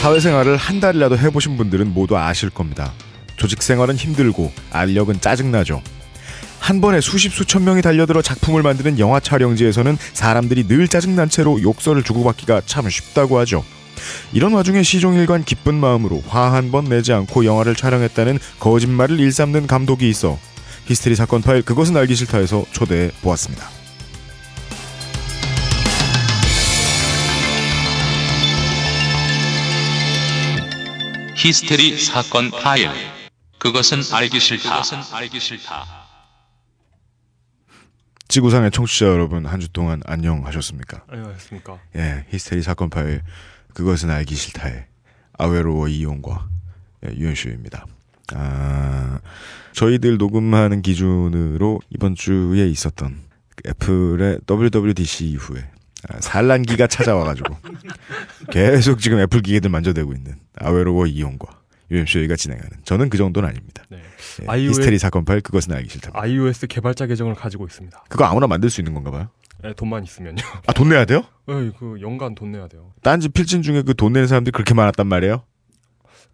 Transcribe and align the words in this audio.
사회생활을 0.00 0.56
한 0.56 0.80
달이라도 0.80 1.18
해보신 1.18 1.58
분들은 1.58 1.92
모두 1.92 2.16
아실 2.16 2.48
겁니다. 2.48 2.90
조직 3.36 3.62
생활은 3.62 3.96
힘들고 3.96 4.50
알력은 4.72 5.20
짜증나죠. 5.20 5.82
한 6.58 6.80
번에 6.80 7.02
수십 7.02 7.34
수천 7.34 7.64
명이 7.64 7.82
달려들어 7.82 8.22
작품을 8.22 8.62
만드는 8.62 8.98
영화 8.98 9.20
촬영지에서는 9.20 9.98
사람들이 10.14 10.68
늘 10.68 10.88
짜증난 10.88 11.28
채로 11.28 11.60
욕설을 11.60 12.02
주고받기가 12.02 12.62
참 12.64 12.88
쉽다고 12.88 13.38
하죠. 13.40 13.62
이런 14.32 14.54
와중에 14.54 14.82
시종일관 14.82 15.44
기쁜 15.44 15.74
마음으로 15.74 16.22
화 16.26 16.50
한 16.54 16.70
번 16.70 16.84
내지 16.84 17.12
않고 17.12 17.44
영화를 17.44 17.74
촬영했다는 17.74 18.38
거짓말을 18.58 19.20
일삼는 19.20 19.66
감독이 19.66 20.08
있어 20.08 20.38
히스테리 20.86 21.14
사건 21.14 21.42
파일 21.42 21.60
그것은 21.60 21.94
알기 21.98 22.14
싫다에서 22.14 22.64
초대해 22.72 23.10
보았습니다. 23.20 23.68
히스테리 31.42 31.98
사건 31.98 32.50
파일. 32.50 32.90
그것은 33.58 34.00
알기 34.12 34.38
싫다. 34.38 34.82
알기 35.14 35.40
싫다. 35.40 35.86
지구상의 38.28 38.70
청취자 38.70 39.06
여러분 39.06 39.46
한 39.46 39.58
주 39.58 39.68
동안 39.70 40.02
안녕하셨습니까? 40.04 41.04
안녕하십니까. 41.08 41.78
예, 41.96 42.26
히스테리 42.30 42.62
사건 42.62 42.90
파일 42.90 43.22
그것은 43.74 44.10
알기 44.10 44.34
싫다의 44.34 44.86
아웨로워 45.38 45.88
이용과 45.88 46.46
예, 47.06 47.16
유현수입니다. 47.16 47.86
아, 48.34 49.18
저희들 49.72 50.18
녹음하는 50.18 50.82
기준으로 50.82 51.80
이번 51.88 52.14
주에 52.16 52.68
있었던 52.68 53.18
그 53.56 53.70
애플의 53.70 54.40
WWDC 54.48 55.24
이후에 55.30 55.60
아, 55.62 55.79
산란기가 56.20 56.86
찾아와가지고 56.86 57.56
계속 58.50 59.00
지금 59.00 59.18
애플 59.20 59.40
기계들 59.42 59.70
만져대고 59.70 60.12
있는 60.12 60.34
아웨로워 60.58 61.06
이용과 61.06 61.46
UMC가 61.90 62.36
진행하는 62.36 62.70
저는 62.84 63.10
그 63.10 63.18
정도는 63.18 63.48
아닙니다. 63.48 63.82
네. 63.90 63.98
예, 64.42 64.46
iOS 64.46 64.80
히스테리 64.80 64.98
사건 64.98 65.24
파일 65.24 65.40
그것은 65.40 65.72
알기 65.74 65.88
싫다. 65.90 66.10
iOS 66.14 66.66
개발자 66.68 67.06
계정을 67.06 67.34
가지고 67.34 67.66
있습니다. 67.66 68.04
그거 68.08 68.24
아무나 68.24 68.46
만들 68.46 68.70
수 68.70 68.80
있는 68.80 68.94
건가 68.94 69.10
봐요? 69.10 69.28
네, 69.62 69.72
돈만 69.74 70.04
있으면요. 70.04 70.36
아 70.66 70.72
돈 70.72 70.88
내야 70.88 71.04
돼요? 71.04 71.22
에이, 71.48 71.72
그 71.78 71.98
연간 72.00 72.34
돈 72.34 72.52
내야 72.52 72.68
돼요. 72.68 72.92
딴지 73.02 73.28
필진 73.28 73.62
중에 73.62 73.82
그 73.82 73.92
돈 73.94 74.12
내는 74.12 74.28
사람들이 74.28 74.52
그렇게 74.52 74.72
많았단 74.72 75.06
말이에요? 75.06 75.42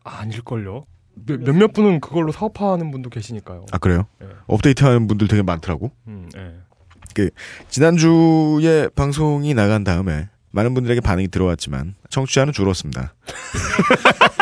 아, 0.05 0.19
아닐걸요? 0.21 0.85
몇- 1.27 1.41
몇몇 1.41 1.73
분은 1.73 2.01
그걸로 2.01 2.31
사업하는 2.31 2.91
분도 2.91 3.09
계시니까요. 3.09 3.65
아 3.73 3.79
그래요? 3.79 4.07
네. 4.21 4.27
업데이트하는 4.47 5.07
분들 5.09 5.27
되게 5.29 5.43
많더라고. 5.43 5.91
음, 6.07 6.29
네. 6.35 6.55
지난주에 7.69 8.89
방송이 8.95 9.55
나간 9.55 9.85
다음에 9.85 10.29
많은 10.51 10.75
분들에게 10.75 11.01
반응이 11.01 11.29
들어왔지만 11.29 11.95
청취자는 12.09 12.53
줄었습니다. 12.53 13.15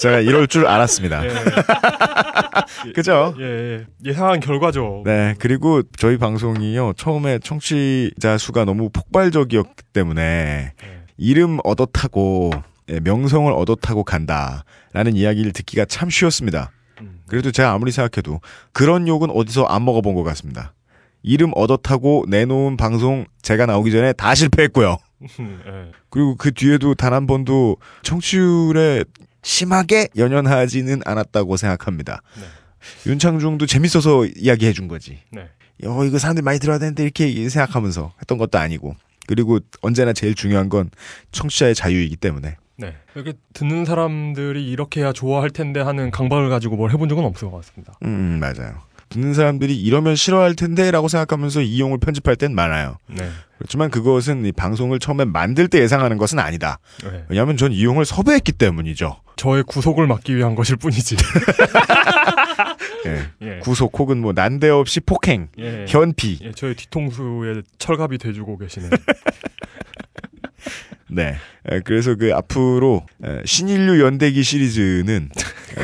제가 0.00 0.18
이럴 0.18 0.48
줄 0.48 0.66
알았습니다. 0.66 1.24
예, 1.24 1.30
그죠? 2.92 3.34
예, 3.38 3.44
예. 3.44 3.86
예상한 4.04 4.40
결과죠. 4.40 5.04
네, 5.04 5.36
그리고 5.38 5.82
저희 5.96 6.18
방송이요, 6.18 6.94
처음에 6.96 7.38
청취자 7.38 8.36
수가 8.36 8.64
너무 8.64 8.90
폭발적이었기 8.90 9.84
때문에 9.92 10.72
네. 10.76 11.02
이름 11.18 11.60
얻어 11.62 11.86
타고, 11.86 12.50
예, 12.88 12.98
명성을 12.98 13.52
얻어 13.52 13.76
타고 13.76 14.02
간다. 14.02 14.64
라는 14.92 15.14
이야기를 15.14 15.52
듣기가 15.52 15.84
참 15.84 16.10
쉬웠습니다. 16.10 16.72
음. 17.00 17.20
그래도 17.28 17.52
제가 17.52 17.70
아무리 17.70 17.92
생각해도 17.92 18.40
그런 18.72 19.06
욕은 19.06 19.30
어디서 19.30 19.64
안 19.66 19.84
먹어본 19.84 20.16
것 20.16 20.24
같습니다. 20.24 20.74
이름 21.22 21.52
얻어 21.54 21.76
타고 21.76 22.24
내놓은 22.28 22.76
방송 22.76 23.26
제가 23.42 23.66
나오기 23.66 23.90
전에 23.92 24.12
다 24.12 24.34
실패했고요. 24.34 24.96
음, 25.40 25.62
예. 25.66 25.92
그리고 26.10 26.36
그 26.36 26.52
뒤에도 26.52 26.94
단 26.94 27.12
한 27.12 27.26
번도 27.26 27.76
청취율에 28.02 29.04
심하게 29.42 30.08
연연하지는 30.16 31.02
않았다고 31.04 31.56
생각합니다. 31.56 32.22
네. 32.36 33.10
윤창중도 33.10 33.66
재밌어서 33.66 34.26
이야기해 34.26 34.72
준 34.72 34.88
거지. 34.88 35.18
네. 35.30 35.48
어, 35.84 36.04
이거 36.04 36.18
사람들이 36.18 36.44
많이 36.44 36.58
들어야 36.58 36.78
되는데 36.78 37.02
이렇게 37.02 37.48
생각하면서 37.48 38.12
했던 38.20 38.38
것도 38.38 38.58
아니고. 38.58 38.94
그리고 39.26 39.60
언제나 39.82 40.12
제일 40.12 40.34
중요한 40.34 40.68
건 40.68 40.90
청취자의 41.32 41.74
자유이기 41.74 42.16
때문에. 42.16 42.56
네. 42.76 42.96
이렇게 43.14 43.34
듣는 43.52 43.84
사람들이 43.84 44.68
이렇게 44.68 45.00
해야 45.02 45.12
좋아할 45.12 45.50
텐데 45.50 45.80
하는 45.80 46.10
강박을 46.10 46.48
가지고 46.50 46.76
뭘 46.76 46.90
해본 46.90 47.08
적은 47.08 47.24
없을 47.24 47.48
것 47.50 47.56
같습니다. 47.58 47.94
음, 48.04 48.08
음, 48.08 48.40
맞아요. 48.40 48.80
듣는 49.12 49.34
사람들이 49.34 49.80
이러면 49.80 50.16
싫어할 50.16 50.54
텐데 50.54 50.90
라고 50.90 51.08
생각하면서 51.08 51.62
이용을 51.62 51.98
편집할 51.98 52.36
땐 52.36 52.54
많아요. 52.54 52.96
네. 53.06 53.28
그렇지만 53.58 53.90
그것은 53.90 54.44
이 54.44 54.52
방송을 54.52 54.98
처음에 54.98 55.24
만들 55.24 55.68
때 55.68 55.80
예상하는 55.80 56.18
것은 56.18 56.38
아니다. 56.38 56.78
네. 57.04 57.24
왜냐하면 57.28 57.56
전 57.56 57.72
이용을 57.72 58.04
섭외했기 58.04 58.52
때문이죠. 58.52 59.20
저의 59.36 59.62
구속을 59.64 60.06
막기 60.06 60.34
위한 60.34 60.54
것일 60.54 60.76
뿐이지. 60.76 61.16
예. 63.06 63.22
예. 63.42 63.58
구속 63.58 63.98
혹은 63.98 64.18
뭐 64.18 64.32
난데없이 64.32 65.00
폭행, 65.00 65.48
예. 65.58 65.84
현피. 65.88 66.38
예, 66.42 66.52
저의 66.52 66.74
뒤통수에 66.74 67.62
철갑이 67.78 68.18
돼주고 68.18 68.58
계시는. 68.58 68.90
네. 71.10 71.36
에, 71.68 71.80
그래서 71.80 72.14
그 72.14 72.34
앞으로 72.34 73.04
에, 73.24 73.42
신인류 73.44 74.02
연대기 74.02 74.42
시리즈는 74.42 75.28
에, 75.76 75.82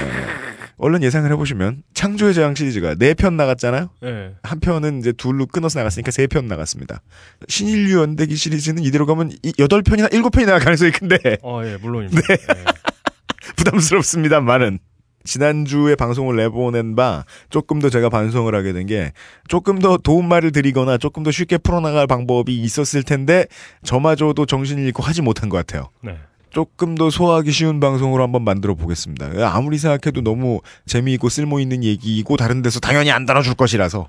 얼른 0.78 1.02
예상을 1.02 1.30
해보시면 1.32 1.82
창조의 1.94 2.34
재앙 2.34 2.54
시리즈가 2.54 2.94
네 2.94 3.14
편 3.14 3.36
나갔잖아요. 3.36 3.90
예. 4.04 4.32
한 4.42 4.60
편은 4.60 5.00
이제 5.00 5.12
둘로 5.12 5.46
끊어서 5.46 5.78
나갔으니까 5.80 6.10
세 6.12 6.26
편 6.28 6.46
나갔습니다. 6.46 7.02
신인류 7.48 7.98
연대기 8.00 8.36
시리즈는 8.36 8.82
이대로 8.84 9.04
가면 9.06 9.32
이- 9.42 9.52
여덟 9.58 9.82
편이나 9.82 10.08
일곱 10.12 10.30
편이 10.30 10.46
나갈 10.46 10.60
가능성이 10.60 10.92
큰데 10.92 11.18
어, 11.42 11.62
예, 11.64 11.76
물론입니다. 11.80 12.20
네. 12.28 12.34
예. 12.34 12.64
부담스럽습니다만은 13.56 14.78
지난주에 15.24 15.94
방송을 15.94 16.36
내보낸 16.36 16.94
바 16.96 17.24
조금 17.50 17.80
더 17.80 17.90
제가 17.90 18.08
반성을 18.08 18.54
하게 18.54 18.72
된 18.72 18.86
게 18.86 19.12
조금 19.48 19.78
더 19.78 19.96
도움말을 19.98 20.52
드리거나 20.52 20.96
조금 20.96 21.22
더 21.22 21.30
쉽게 21.30 21.58
풀어나갈 21.58 22.06
방법이 22.06 22.56
있었을 22.62 23.02
텐데 23.02 23.46
저마저도 23.82 24.46
정신을 24.46 24.84
잃고 24.84 25.02
하지 25.02 25.20
못한 25.22 25.48
것 25.50 25.56
같아요. 25.58 25.90
네. 26.02 26.16
조금 26.50 26.94
더 26.94 27.10
소화하기 27.10 27.50
쉬운 27.52 27.80
방송으로 27.80 28.22
한번 28.22 28.42
만들어 28.42 28.74
보겠습니다. 28.74 29.30
아무리 29.54 29.78
생각해도 29.78 30.22
너무 30.22 30.60
재미있고 30.86 31.28
쓸모있는 31.28 31.84
얘기이고 31.84 32.36
다른 32.36 32.62
데서 32.62 32.80
당연히 32.80 33.10
안 33.10 33.26
달아줄 33.26 33.54
것이라서 33.54 34.08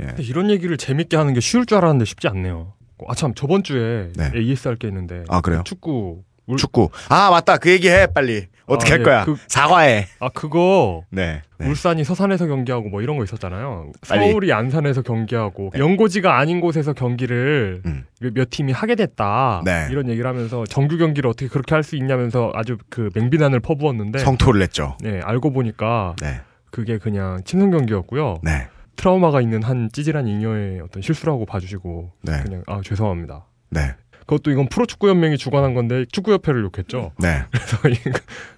예. 0.00 0.14
이런 0.22 0.50
얘기를 0.50 0.76
재밌게 0.76 1.16
하는 1.16 1.34
게 1.34 1.40
쉬울 1.40 1.66
줄 1.66 1.78
알았는데 1.78 2.04
쉽지 2.04 2.28
않네요. 2.28 2.74
아참 3.08 3.32
저번 3.34 3.62
주에 3.62 4.10
네. 4.16 4.30
AS 4.34 4.66
할 4.68 4.76
게 4.76 4.88
있는데 4.88 5.22
아 5.28 5.40
그래요? 5.40 5.62
축구 5.64 5.90
울- 6.18 6.27
축구 6.56 6.88
아 7.08 7.30
맞다 7.30 7.56
그 7.58 7.70
얘기해 7.70 8.08
빨리 8.14 8.46
어떻게 8.66 8.90
아, 8.90 8.94
할 8.94 9.00
예, 9.00 9.04
거야 9.04 9.24
그- 9.24 9.36
사과해 9.48 10.06
아 10.20 10.28
그거 10.28 11.02
네, 11.10 11.42
네. 11.58 11.66
울산이 11.68 12.04
서산에서 12.04 12.46
경기하고 12.46 12.88
뭐 12.90 13.00
이런 13.02 13.16
거 13.16 13.24
있었잖아요. 13.24 13.92
빨리. 14.06 14.28
서울이 14.30 14.52
안산에서 14.52 15.00
경기하고 15.02 15.70
네. 15.72 15.78
연고지가 15.80 16.38
아닌 16.38 16.60
곳에서 16.60 16.92
경기를 16.92 17.80
음. 17.86 18.04
몇- 18.20 18.34
몇 18.34 18.50
팀이 18.50 18.72
하게 18.72 18.94
됐다. 18.94 19.62
네. 19.64 19.88
이런 19.90 20.08
얘기를 20.10 20.28
하면서 20.28 20.64
정규 20.66 20.98
경기를 20.98 21.30
어떻게 21.30 21.48
그렇게 21.48 21.74
할 21.74 21.82
수 21.82 21.96
있냐면서 21.96 22.52
아주 22.54 22.76
그 22.90 23.08
맹비난을 23.14 23.60
퍼부었는데 23.60 24.18
성토를 24.18 24.60
냈죠 24.60 24.96
네, 25.00 25.20
알고 25.24 25.52
보니까 25.52 26.14
네, 26.20 26.40
그게 26.70 26.98
그냥 26.98 27.40
친선 27.44 27.70
경기였고요. 27.70 28.40
네, 28.42 28.68
트라우마가 28.96 29.40
있는 29.40 29.62
한 29.62 29.88
찌질한 29.90 30.26
잉여의 30.26 30.80
어떤 30.82 31.00
실수라고 31.00 31.46
봐주시고 31.46 32.10
네, 32.24 32.40
그냥 32.42 32.62
아 32.66 32.80
죄송합니다. 32.84 33.46
네, 33.70 33.94
그것도 34.28 34.50
이건 34.50 34.68
프로축구연맹이 34.68 35.38
주관한 35.38 35.72
건데 35.72 36.04
축구협회를 36.12 36.62
욕했죠. 36.62 37.12
네. 37.18 37.44
그래서 37.50 37.78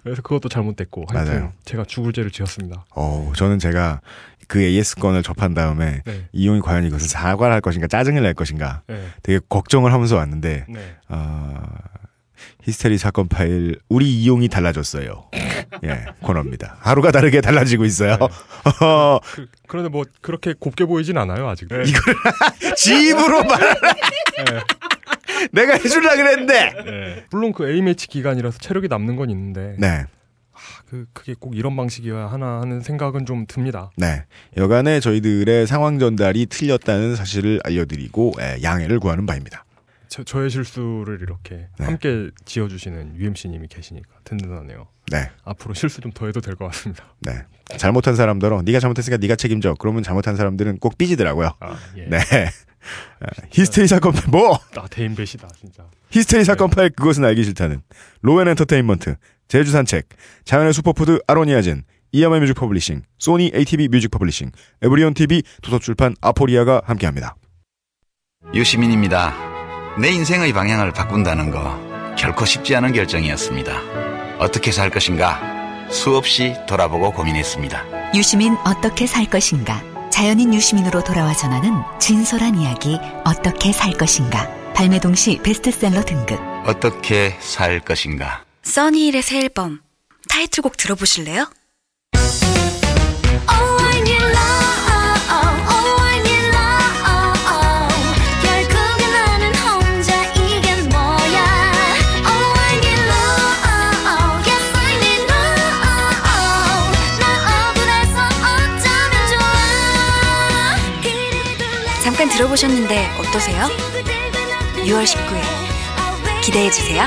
그래서 0.02 0.22
그것도 0.22 0.48
잘못됐고 0.48 1.06
맞아요. 1.12 1.52
제가 1.64 1.84
죽을 1.84 2.12
죄를 2.12 2.32
지었습니다. 2.32 2.84
어, 2.96 3.32
저는 3.36 3.60
제가 3.60 4.00
그 4.48 4.60
AS 4.60 4.96
건을 4.96 5.22
접한 5.22 5.54
다음에 5.54 6.02
네, 6.04 6.28
이용이 6.32 6.60
과연 6.60 6.84
이것을 6.84 7.08
사과를 7.08 7.54
할 7.54 7.60
것인가 7.60 7.86
짜증을 7.86 8.20
낼 8.20 8.34
것인가 8.34 8.82
네, 8.88 9.00
되게 9.22 9.38
걱정을 9.48 9.92
하면서 9.92 10.16
왔는데 10.16 10.66
네. 10.68 10.96
아, 11.06 11.62
히스테리 12.62 12.98
사건 12.98 13.28
파일 13.28 13.78
우리 13.88 14.10
이용이 14.10 14.48
달라졌어요. 14.48 15.30
예, 15.84 16.04
코너입니다. 16.20 16.78
하루가 16.80 17.12
다르게 17.12 17.40
달라지고 17.40 17.84
있어요. 17.84 18.16
네. 18.18 18.84
어, 18.84 19.20
그, 19.34 19.46
그런데 19.68 19.88
뭐 19.88 20.04
그렇게 20.20 20.52
곱게 20.58 20.84
보이진 20.84 21.16
않아요 21.16 21.48
아직. 21.48 21.68
네. 21.68 21.84
집으로 22.74 23.44
말 23.44 23.60
네, 23.60 24.44
내가 25.52 25.74
해주려 25.74 26.16
그랬는데. 26.16 26.72
네. 26.84 27.24
물론 27.30 27.52
그 27.52 27.68
A 27.70 27.82
매치 27.82 28.06
기간이라서 28.08 28.58
체력이 28.58 28.88
남는 28.88 29.16
건 29.16 29.30
있는데 29.30 29.76
네, 29.78 30.04
그 30.86 31.06
그게 31.12 31.34
꼭 31.38 31.56
이런 31.56 31.76
방식이어야 31.76 32.26
하나 32.26 32.60
하는 32.60 32.80
생각은 32.80 33.26
좀 33.26 33.46
듭니다. 33.46 33.90
네. 33.96 34.24
여간에 34.56 35.00
저희들의 35.00 35.66
상황 35.66 35.98
전달이 35.98 36.46
틀렸다는 36.46 37.16
사실을 37.16 37.60
알려드리고 37.64 38.34
예, 38.40 38.58
양해를 38.62 39.00
구하는 39.00 39.26
바입니다. 39.26 39.64
저, 40.08 40.24
저의 40.24 40.50
실수를 40.50 41.20
이렇게 41.22 41.68
네. 41.78 41.84
함께 41.86 42.30
지어주시는 42.44 43.14
UMC님이 43.16 43.68
계시니까 43.68 44.08
든든하네요. 44.24 44.88
네, 45.12 45.30
앞으로 45.44 45.72
실수 45.74 46.00
좀 46.00 46.10
더 46.12 46.26
해도 46.26 46.40
될 46.40 46.56
것 46.56 46.66
같습니다. 46.66 47.14
네. 47.20 47.32
잘못한 47.76 48.16
사람들은 48.16 48.62
네가 48.64 48.80
잘못했으니까 48.80 49.18
네가 49.20 49.36
책임져. 49.36 49.76
그러면 49.78 50.02
잘못한 50.02 50.34
사람들은 50.34 50.78
꼭 50.78 50.98
삐지더라고요. 50.98 51.52
아 51.60 51.76
예. 51.96 52.06
네. 52.06 52.18
히스테리 53.50 53.86
사건 53.88 54.12
파일 54.12 54.28
뭐 54.28 54.58
아 54.90 55.14
대인배시다 55.14 55.48
진짜. 55.58 55.84
히스테리 56.10 56.44
사건 56.44 56.70
파일 56.70 56.90
그것은 56.90 57.24
알기 57.24 57.44
싫다는 57.44 57.82
로엔 58.22 58.48
엔터테인먼트 58.48 59.16
제주 59.48 59.70
산책 59.70 60.08
자연의 60.44 60.72
슈퍼푸드 60.72 61.20
아로니아젠 61.26 61.82
이야마 62.12 62.38
뮤직 62.40 62.54
퍼블리싱 62.54 63.02
소니 63.18 63.52
ATV 63.54 63.88
뮤직 63.88 64.10
퍼블리싱 64.10 64.50
에브리온 64.82 65.14
TV 65.14 65.42
도서출판 65.62 66.16
아포리아가 66.20 66.82
함께합니다. 66.84 67.36
유시민입니다. 68.54 69.34
내 70.00 70.08
인생의 70.10 70.52
방향을 70.52 70.92
바꾼다는 70.92 71.50
거 71.50 72.14
결코 72.16 72.44
쉽지 72.44 72.74
않은 72.76 72.92
결정이었습니다. 72.92 74.38
어떻게 74.38 74.72
살 74.72 74.90
것인가 74.90 75.88
수없이 75.90 76.54
돌아보고 76.68 77.12
고민했습니다. 77.12 78.14
유시민 78.14 78.56
어떻게 78.64 79.06
살 79.06 79.26
것인가? 79.28 79.82
자연인 80.20 80.52
유시민으로 80.52 81.02
돌아와 81.02 81.32
전하는 81.32 81.72
진솔한 81.98 82.58
이야기 82.58 82.98
어떻게 83.24 83.72
살 83.72 83.94
것인가? 83.94 84.46
발매 84.74 85.00
동시 85.00 85.40
베스트셀러 85.42 86.04
등급. 86.04 86.38
어떻게 86.66 87.34
살 87.40 87.80
것인가 87.80 88.44
써니힐의 88.60 89.22
새 89.22 89.38
앨범 89.38 89.80
타이틀곡 90.28 90.76
들어보실래요? 90.76 91.50
들어보셨는데 112.50 113.06
어떠세요? 113.18 113.66
6월 114.84 115.04
19일 115.04 116.44
기대해주세요. 116.44 117.04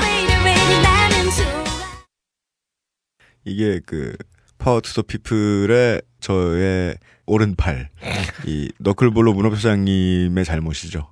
이게 3.44 3.80
그 3.84 4.16
파워 4.58 4.80
투더 4.80 5.02
피플의 5.02 6.02
저의 6.20 6.96
오른팔 7.26 7.90
이 8.46 8.70
너클볼로 8.78 9.34
문업소장님의 9.34 10.44
잘못이죠. 10.44 11.10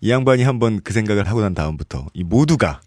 이 0.00 0.10
양반이 0.10 0.42
한번 0.42 0.80
그 0.82 0.92
생각을 0.92 1.28
하고 1.28 1.40
난 1.40 1.54
다음부터 1.54 2.08
이 2.14 2.24
모두가 2.24 2.80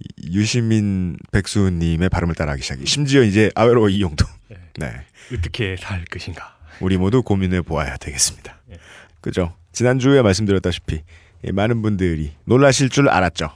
이 0.00 0.36
유시민 0.36 1.16
백수님의 1.32 2.08
발음을 2.08 2.34
따라하기 2.34 2.62
시작해. 2.62 2.84
심지어 2.86 3.22
이제 3.22 3.50
아웨로 3.54 3.90
이용도. 3.90 4.24
네. 4.48 4.56
네. 4.78 4.92
어떻게 5.36 5.76
살 5.78 6.04
것인가? 6.06 6.56
우리 6.80 6.96
모두 6.96 7.22
고민해 7.22 7.62
보아야 7.62 7.96
되겠습니다. 7.98 8.60
예. 8.70 8.78
그죠? 9.20 9.54
지난주에 9.72 10.22
말씀드렸다시피 10.22 11.02
이 11.44 11.52
많은 11.52 11.82
분들이 11.82 12.32
놀라실 12.44 12.88
줄 12.90 13.08
알았죠. 13.08 13.50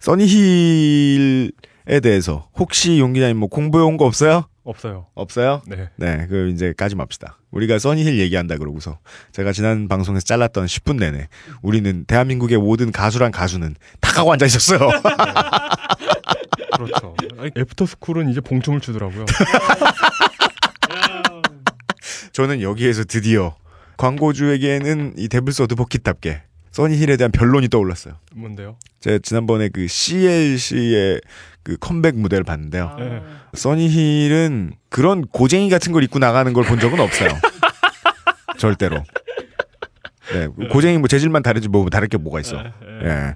써니힐에 0.00 1.50
대해서 2.02 2.48
혹시 2.58 2.98
용 2.98 3.12
기자님 3.12 3.36
뭐 3.38 3.48
공부해 3.48 3.84
온 3.84 3.96
거 3.96 4.04
없어요? 4.06 4.46
없어요. 4.64 5.06
없어요? 5.14 5.62
네. 5.66 5.88
네, 5.96 6.26
그 6.28 6.50
이제 6.50 6.74
까지 6.76 6.96
맙시다. 6.96 7.38
우리가 7.52 7.78
써니힐 7.78 8.18
얘기한다 8.18 8.56
그러고서 8.58 8.98
제가 9.32 9.52
지난 9.52 9.86
방송에서 9.88 10.24
잘랐던 10.24 10.66
10분 10.66 10.98
내내 10.98 11.28
우리는 11.62 12.04
대한민국의 12.04 12.58
모든 12.58 12.90
가수란 12.90 13.30
가수는 13.30 13.76
다 14.00 14.12
가고 14.12 14.32
앉아 14.32 14.44
있었어요. 14.46 14.80
그렇죠. 16.76 17.14
아니, 17.38 17.50
애프터 17.56 17.86
스쿨은 17.86 18.28
이제 18.28 18.40
봉춤을 18.40 18.80
추더라고요. 18.80 19.24
저는 22.32 22.60
여기에서 22.60 23.04
드디어 23.04 23.54
광고주에게는 23.96 25.14
이 25.16 25.28
데블스 25.28 25.62
어드버킷답게 25.62 26.42
써니힐에 26.72 27.16
대한 27.16 27.30
변론이 27.30 27.68
떠올랐어요. 27.68 28.14
뭔데요? 28.34 28.76
제가 29.00 29.18
지난번에 29.22 29.68
그 29.70 29.86
CLC의 29.88 31.20
그 31.62 31.76
컴백 31.78 32.16
무대를 32.16 32.44
봤는데요. 32.44 32.94
네. 32.98 33.22
써니힐은 33.54 34.74
그런 34.90 35.22
고쟁이 35.26 35.70
같은 35.70 35.92
걸 35.92 36.02
입고 36.04 36.18
나가는 36.18 36.52
걸 36.52 36.64
본 36.64 36.78
적은 36.78 37.00
없어요. 37.00 37.30
절대로. 38.58 39.02
네, 40.32 40.48
고쟁이 40.68 40.98
뭐 40.98 41.08
재질만 41.08 41.42
다르지 41.42 41.68
뭐 41.68 41.88
다를 41.88 42.08
게 42.08 42.16
뭐가 42.18 42.40
있어. 42.40 42.62
예. 43.04 43.34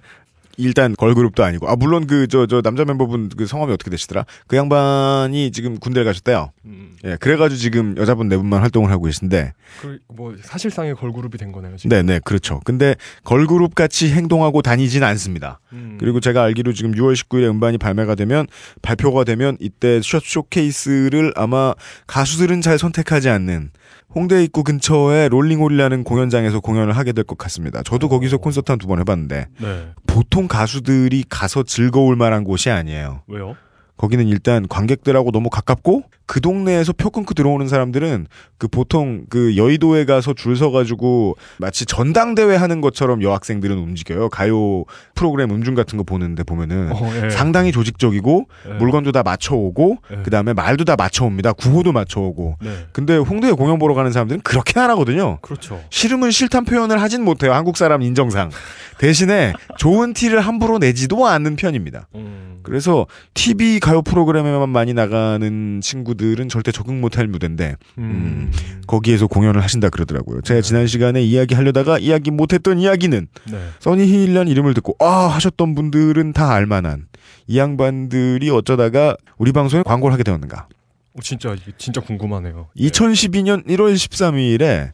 일단 0.56 0.94
걸그룹도 0.96 1.42
아니고 1.42 1.68
아 1.68 1.76
물론 1.76 2.06
그저저 2.06 2.62
남자 2.62 2.84
멤버분 2.84 3.28
그 3.36 3.46
성함이 3.46 3.72
어떻게 3.72 3.90
되시더라? 3.90 4.24
그 4.46 4.56
양반이 4.56 5.52
지금 5.52 5.78
군대를 5.78 6.04
가셨대요. 6.04 6.52
음, 6.66 6.96
예, 7.04 7.16
그래가지고 7.18 7.58
지금 7.58 7.94
여자분 7.96 8.28
네 8.28 8.36
분만 8.36 8.60
활동을 8.60 8.90
하고 8.90 9.04
계신데, 9.04 9.52
그 9.80 9.98
뭐 10.20 10.36
사실상의 10.42 10.94
걸그룹이 10.96 11.38
된 11.38 11.50
거네요. 11.50 11.76
지금. 11.76 11.88
네, 11.88 12.02
네, 12.02 12.20
그렇죠. 12.22 12.60
근데 12.64 12.94
걸그룹 13.24 13.74
같이 13.74 14.10
행동하고 14.10 14.60
다니진 14.60 15.02
않습니다. 15.02 15.60
음. 15.72 15.96
그리고 15.98 16.20
제가 16.20 16.42
알기로 16.42 16.74
지금 16.74 16.92
6월 16.92 17.14
19일에 17.14 17.48
음반이 17.48 17.78
발매가 17.78 18.14
되면 18.16 18.46
발표가 18.82 19.24
되면 19.24 19.56
이때 19.60 20.00
숏 20.02 20.22
쇼케이스를 20.22 21.32
아마 21.36 21.72
가수들은 22.06 22.60
잘 22.60 22.78
선택하지 22.78 23.30
않는 23.30 23.70
홍대 24.14 24.42
입구 24.42 24.64
근처에 24.64 25.28
롤링홀이라는 25.28 26.02
공연장에서 26.04 26.60
공연을 26.60 26.96
하게 26.96 27.12
될 27.12 27.24
것 27.24 27.38
같습니다. 27.38 27.82
저도 27.82 28.08
거기서 28.08 28.38
콘서트 28.38 28.72
한 28.72 28.78
두 28.78 28.86
번 28.88 28.98
해봤는데 29.00 29.46
네. 29.60 29.88
보통 30.06 30.48
가수들이 30.48 31.24
가서 31.28 31.62
즐거울 31.62 32.16
만한 32.16 32.42
곳이 32.44 32.70
아니에요. 32.70 33.22
왜요? 33.28 33.56
거기는 34.00 34.26
일단 34.28 34.66
관객들하고 34.66 35.30
너무 35.30 35.50
가깝고 35.50 36.04
그 36.24 36.40
동네에서 36.40 36.94
표 36.94 37.10
끊고 37.10 37.34
들어오는 37.34 37.68
사람들은 37.68 38.28
그 38.56 38.66
보통 38.66 39.26
그 39.28 39.58
여의도에 39.58 40.06
가서 40.06 40.32
줄 40.32 40.56
서가지고 40.56 41.36
마치 41.58 41.84
전당대회 41.84 42.56
하는 42.56 42.80
것처럼 42.80 43.22
여학생들은 43.22 43.76
움직여요. 43.76 44.30
가요 44.30 44.84
프로그램 45.14 45.50
음중 45.50 45.74
같은 45.74 45.98
거 45.98 46.04
보는데 46.04 46.44
보면은 46.44 46.92
어, 46.92 47.12
예. 47.24 47.28
상당히 47.28 47.72
조직적이고 47.72 48.48
예. 48.70 48.72
물건도 48.74 49.12
다 49.12 49.22
맞춰오고 49.22 49.98
예. 50.12 50.22
그 50.22 50.30
다음에 50.30 50.54
말도 50.54 50.84
다 50.84 50.96
맞춰옵니다. 50.96 51.52
구호도 51.52 51.92
맞춰오고. 51.92 52.56
네. 52.62 52.86
근데 52.92 53.18
홍대에 53.18 53.52
공연 53.52 53.78
보러 53.78 53.92
가는 53.92 54.10
사람들은 54.12 54.40
그렇게 54.40 54.80
안 54.80 54.88
하거든요. 54.90 55.40
그렇죠. 55.42 55.78
싫으면 55.90 56.30
싫단 56.30 56.64
표현을 56.64 57.02
하진 57.02 57.22
못해요. 57.22 57.52
한국 57.52 57.76
사람 57.76 58.00
인정상. 58.00 58.50
대신에 58.96 59.52
좋은 59.76 60.14
티를 60.14 60.40
함부로 60.40 60.78
내지도 60.78 61.26
않는 61.26 61.56
편입니다. 61.56 62.08
음. 62.14 62.49
그래서 62.62 63.06
TV 63.34 63.80
가요 63.80 64.02
프로그램에만 64.02 64.68
많이 64.68 64.94
나가는 64.94 65.80
친구들은 65.80 66.48
절대 66.48 66.72
적응 66.72 67.00
못할 67.00 67.26
무대인데 67.26 67.76
음. 67.98 68.50
거기에서 68.86 69.26
공연을 69.26 69.62
하신다 69.62 69.88
그러더라고요. 69.90 70.42
제가 70.42 70.60
지난 70.60 70.86
시간에 70.86 71.22
이야기 71.22 71.54
하려다가 71.54 71.98
이야기 71.98 72.30
못했던 72.30 72.78
이야기는 72.78 73.28
네. 73.50 73.68
써니힐이란 73.80 74.48
이름을 74.48 74.74
듣고 74.74 74.96
아 74.98 75.28
하셨던 75.28 75.74
분들은 75.74 76.32
다 76.32 76.52
알만한 76.52 77.06
이 77.46 77.58
양반들이 77.58 78.50
어쩌다가 78.50 79.16
우리 79.38 79.52
방송에 79.52 79.82
광고를 79.82 80.12
하게 80.12 80.22
되었는가. 80.22 80.68
어, 81.14 81.20
진짜 81.22 81.56
진짜 81.78 82.00
궁금하네요. 82.00 82.68
2012년 82.76 83.66
1월 83.66 83.94
13일에 83.94 84.92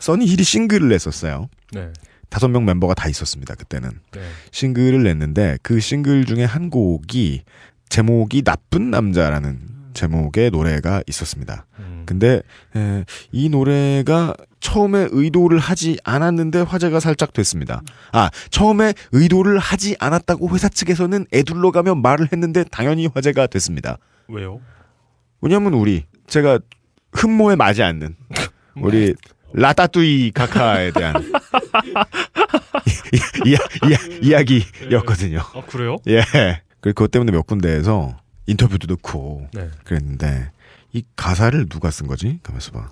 써니 0.00 0.26
힐이 0.26 0.42
싱글을 0.42 0.88
냈었어요. 0.88 1.48
네. 1.72 1.92
다섯 2.36 2.48
명 2.48 2.66
멤버가 2.66 2.92
다 2.92 3.08
있었습니다. 3.08 3.54
그때는 3.54 3.92
네. 4.12 4.20
싱글을 4.50 5.02
냈는데 5.04 5.56
그 5.62 5.80
싱글 5.80 6.26
중에 6.26 6.44
한 6.44 6.68
곡이 6.68 7.44
제목이 7.88 8.42
나쁜 8.42 8.90
남자라는 8.90 9.58
제목의 9.94 10.50
노래가 10.50 11.02
있었습니다. 11.06 11.64
음. 11.78 12.02
근데 12.04 12.42
에, 12.76 13.06
이 13.32 13.48
노래가 13.48 14.34
처음에 14.60 15.08
의도를 15.12 15.58
하지 15.58 15.96
않았는데 16.04 16.60
화제가 16.60 17.00
살짝 17.00 17.32
됐습니다. 17.32 17.80
아 18.12 18.28
처음에 18.50 18.92
의도를 19.12 19.58
하지 19.58 19.96
않았다고 19.98 20.50
회사 20.50 20.68
측에서는 20.68 21.24
애둘러 21.32 21.70
가며 21.70 21.94
말을 21.94 22.28
했는데 22.34 22.64
당연히 22.64 23.06
화제가 23.06 23.46
됐습니다. 23.46 23.96
왜요? 24.28 24.60
왜냐면 25.40 25.72
우리 25.72 26.04
제가 26.26 26.58
흠모에 27.12 27.56
맞지 27.56 27.82
않는 27.82 28.14
우리 28.76 29.14
라따뚜이 29.52 30.32
카카에 30.32 30.90
대한 30.92 31.14
이, 33.44 33.50
이, 33.50 33.54
이, 33.54 34.26
이야기였거든요. 34.28 35.40
아 35.40 35.62
그래요? 35.66 35.96
예. 36.08 36.22
그 36.80 36.90
그것 36.92 37.10
때문에 37.10 37.32
몇 37.32 37.46
군데에서 37.46 38.16
인터뷰도 38.46 38.86
넣고 38.94 39.48
네. 39.52 39.68
그랬는데 39.84 40.50
이 40.92 41.02
가사를 41.16 41.68
누가 41.68 41.90
쓴 41.90 42.06
거지? 42.06 42.38
가만있어 42.42 42.72
봐. 42.72 42.90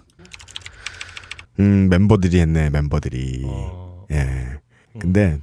음 1.61 1.89
멤버들이 1.89 2.41
했네 2.41 2.71
멤버들이. 2.71 3.43
어. 3.47 4.07
예. 4.11 4.59
근데 4.99 5.39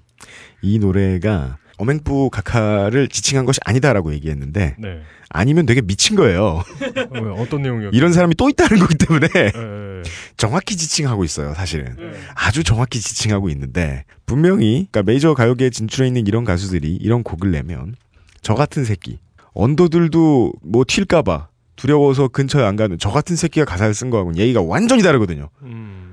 이 0.61 0.79
노래가 0.79 1.57
어맹부 1.81 2.29
카카를 2.29 3.07
지칭한 3.07 3.45
것이 3.45 3.59
아니다라고 3.65 4.13
얘기했는데 4.13 4.75
네. 4.77 5.01
아니면 5.29 5.65
되게 5.65 5.81
미친 5.81 6.15
거예요. 6.15 6.63
왜, 7.11 7.21
어떤 7.37 7.63
내용이요? 7.63 7.89
이런 7.93 8.13
사람이 8.13 8.35
또 8.35 8.49
있다는 8.49 8.77
거기 8.79 8.95
때문에 8.95 9.27
예, 9.35 9.45
예, 9.45 10.03
정확히 10.37 10.77
지칭하고 10.77 11.23
있어요. 11.23 11.53
사실은 11.55 11.95
예. 11.99 12.11
아주 12.35 12.63
정확히 12.63 12.99
지칭하고 12.99 13.49
있는데 13.49 14.05
분명히 14.27 14.87
그러니까 14.91 15.03
메이저 15.03 15.33
가요계에 15.33 15.71
진출해 15.71 16.07
있는 16.07 16.27
이런 16.27 16.43
가수들이 16.43 16.95
이런 16.95 17.23
곡을 17.23 17.49
내면 17.51 17.95
저 18.41 18.53
같은 18.53 18.83
새끼 18.83 19.19
언더들도 19.53 20.53
뭐 20.63 20.83
튈까봐 20.83 21.47
두려워서 21.77 22.27
근처에 22.27 22.63
안 22.63 22.75
가는 22.75 22.97
저 22.99 23.09
같은 23.09 23.35
새끼가 23.35 23.65
가사를 23.65 23.91
쓴 23.95 24.11
거하고는 24.11 24.37
얘기가 24.37 24.61
완전히 24.61 25.01
다르거든요. 25.01 25.49
음. 25.63 26.10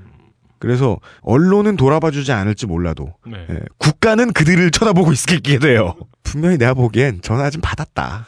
그래서 0.59 0.97
언론은 1.21 1.77
돌아봐주지 1.77 2.31
않을지 2.31 2.65
몰라도 2.67 3.13
네. 3.25 3.45
예, 3.49 3.59
국가는 3.77 4.31
그들을 4.33 4.71
쳐다보고 4.71 5.11
있게 5.13 5.57
돼요. 5.59 5.95
분명히 6.23 6.57
내가 6.57 6.73
보기엔 6.73 7.21
전화 7.21 7.49
좀 7.49 7.61
받았다. 7.61 8.27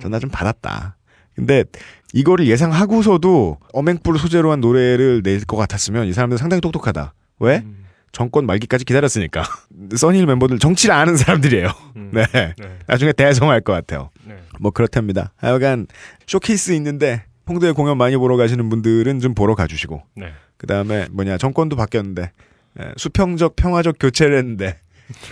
전화 0.00 0.18
좀 0.18 0.30
받았다. 0.30 0.96
근데 1.34 1.64
이거를 2.12 2.46
예상하고서도 2.48 3.58
어맹불 3.72 4.18
소재로 4.18 4.50
한 4.50 4.60
노래를 4.60 5.22
낼 5.24 5.44
것 5.46 5.56
같았으면 5.56 6.06
이 6.06 6.12
사람들 6.12 6.38
상당히 6.38 6.60
똑똑하다. 6.60 7.14
왜? 7.38 7.58
음, 7.64 7.84
정권 8.12 8.46
말기까지 8.46 8.84
기다렸으니까. 8.84 9.44
써니힐 9.96 10.26
멤버들 10.26 10.58
정치를 10.58 10.94
아는 10.94 11.16
사람들이에요. 11.16 11.68
음. 11.96 12.10
네. 12.12 12.26
네. 12.32 12.54
나중에 12.86 13.12
대성할 13.12 13.60
것 13.60 13.72
같아요. 13.72 14.10
네. 14.24 14.36
뭐 14.58 14.70
그렇답니다. 14.72 15.32
하여간 15.36 15.86
쇼케이스 16.26 16.72
있는데 16.72 17.24
홍대 17.48 17.70
공연 17.72 17.96
많이 17.96 18.16
보러 18.16 18.36
가시는 18.36 18.68
분들은 18.68 19.20
좀 19.20 19.34
보러 19.34 19.54
가주시고 19.54 20.02
네. 20.16 20.32
그 20.60 20.66
다음에 20.66 21.06
뭐냐 21.10 21.38
정권도 21.38 21.74
바뀌었는데 21.74 22.32
예, 22.80 22.92
수평적 22.98 23.56
평화적 23.56 23.96
교체를 23.98 24.36
했는데 24.36 24.76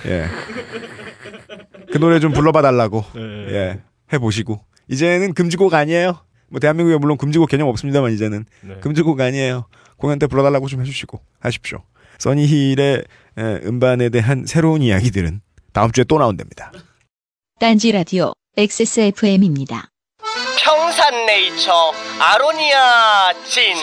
예. 0.06 0.24
그 1.92 1.98
노래 1.98 2.18
좀 2.18 2.32
불러봐 2.32 2.62
달라고 2.62 3.04
네. 3.14 3.20
예. 3.50 3.82
해보시고 4.10 4.58
이제는 4.88 5.34
금지곡 5.34 5.74
아니에요. 5.74 6.18
뭐 6.48 6.60
대한민국에 6.60 6.96
물론 6.96 7.18
금지곡 7.18 7.50
개념 7.50 7.68
없습니다만 7.68 8.14
이제는 8.14 8.46
네. 8.62 8.76
금지곡 8.80 9.20
아니에요. 9.20 9.66
공연 9.98 10.18
때 10.18 10.26
불러달라고 10.26 10.66
좀 10.66 10.80
해주시고 10.80 11.20
하십시오. 11.40 11.82
써니힐의 12.16 13.04
예, 13.38 13.60
음반에 13.66 14.08
대한 14.08 14.46
새로운 14.46 14.80
이야기들은 14.80 15.42
다음 15.74 15.92
주에 15.92 16.04
또 16.04 16.18
나온답니다. 16.18 16.72
딴지 17.60 17.92
라디오 17.92 18.32
XSFM입니다. 18.56 19.90
평산네이처 20.64 21.92
아로니아 22.18 23.34
진 23.44 23.76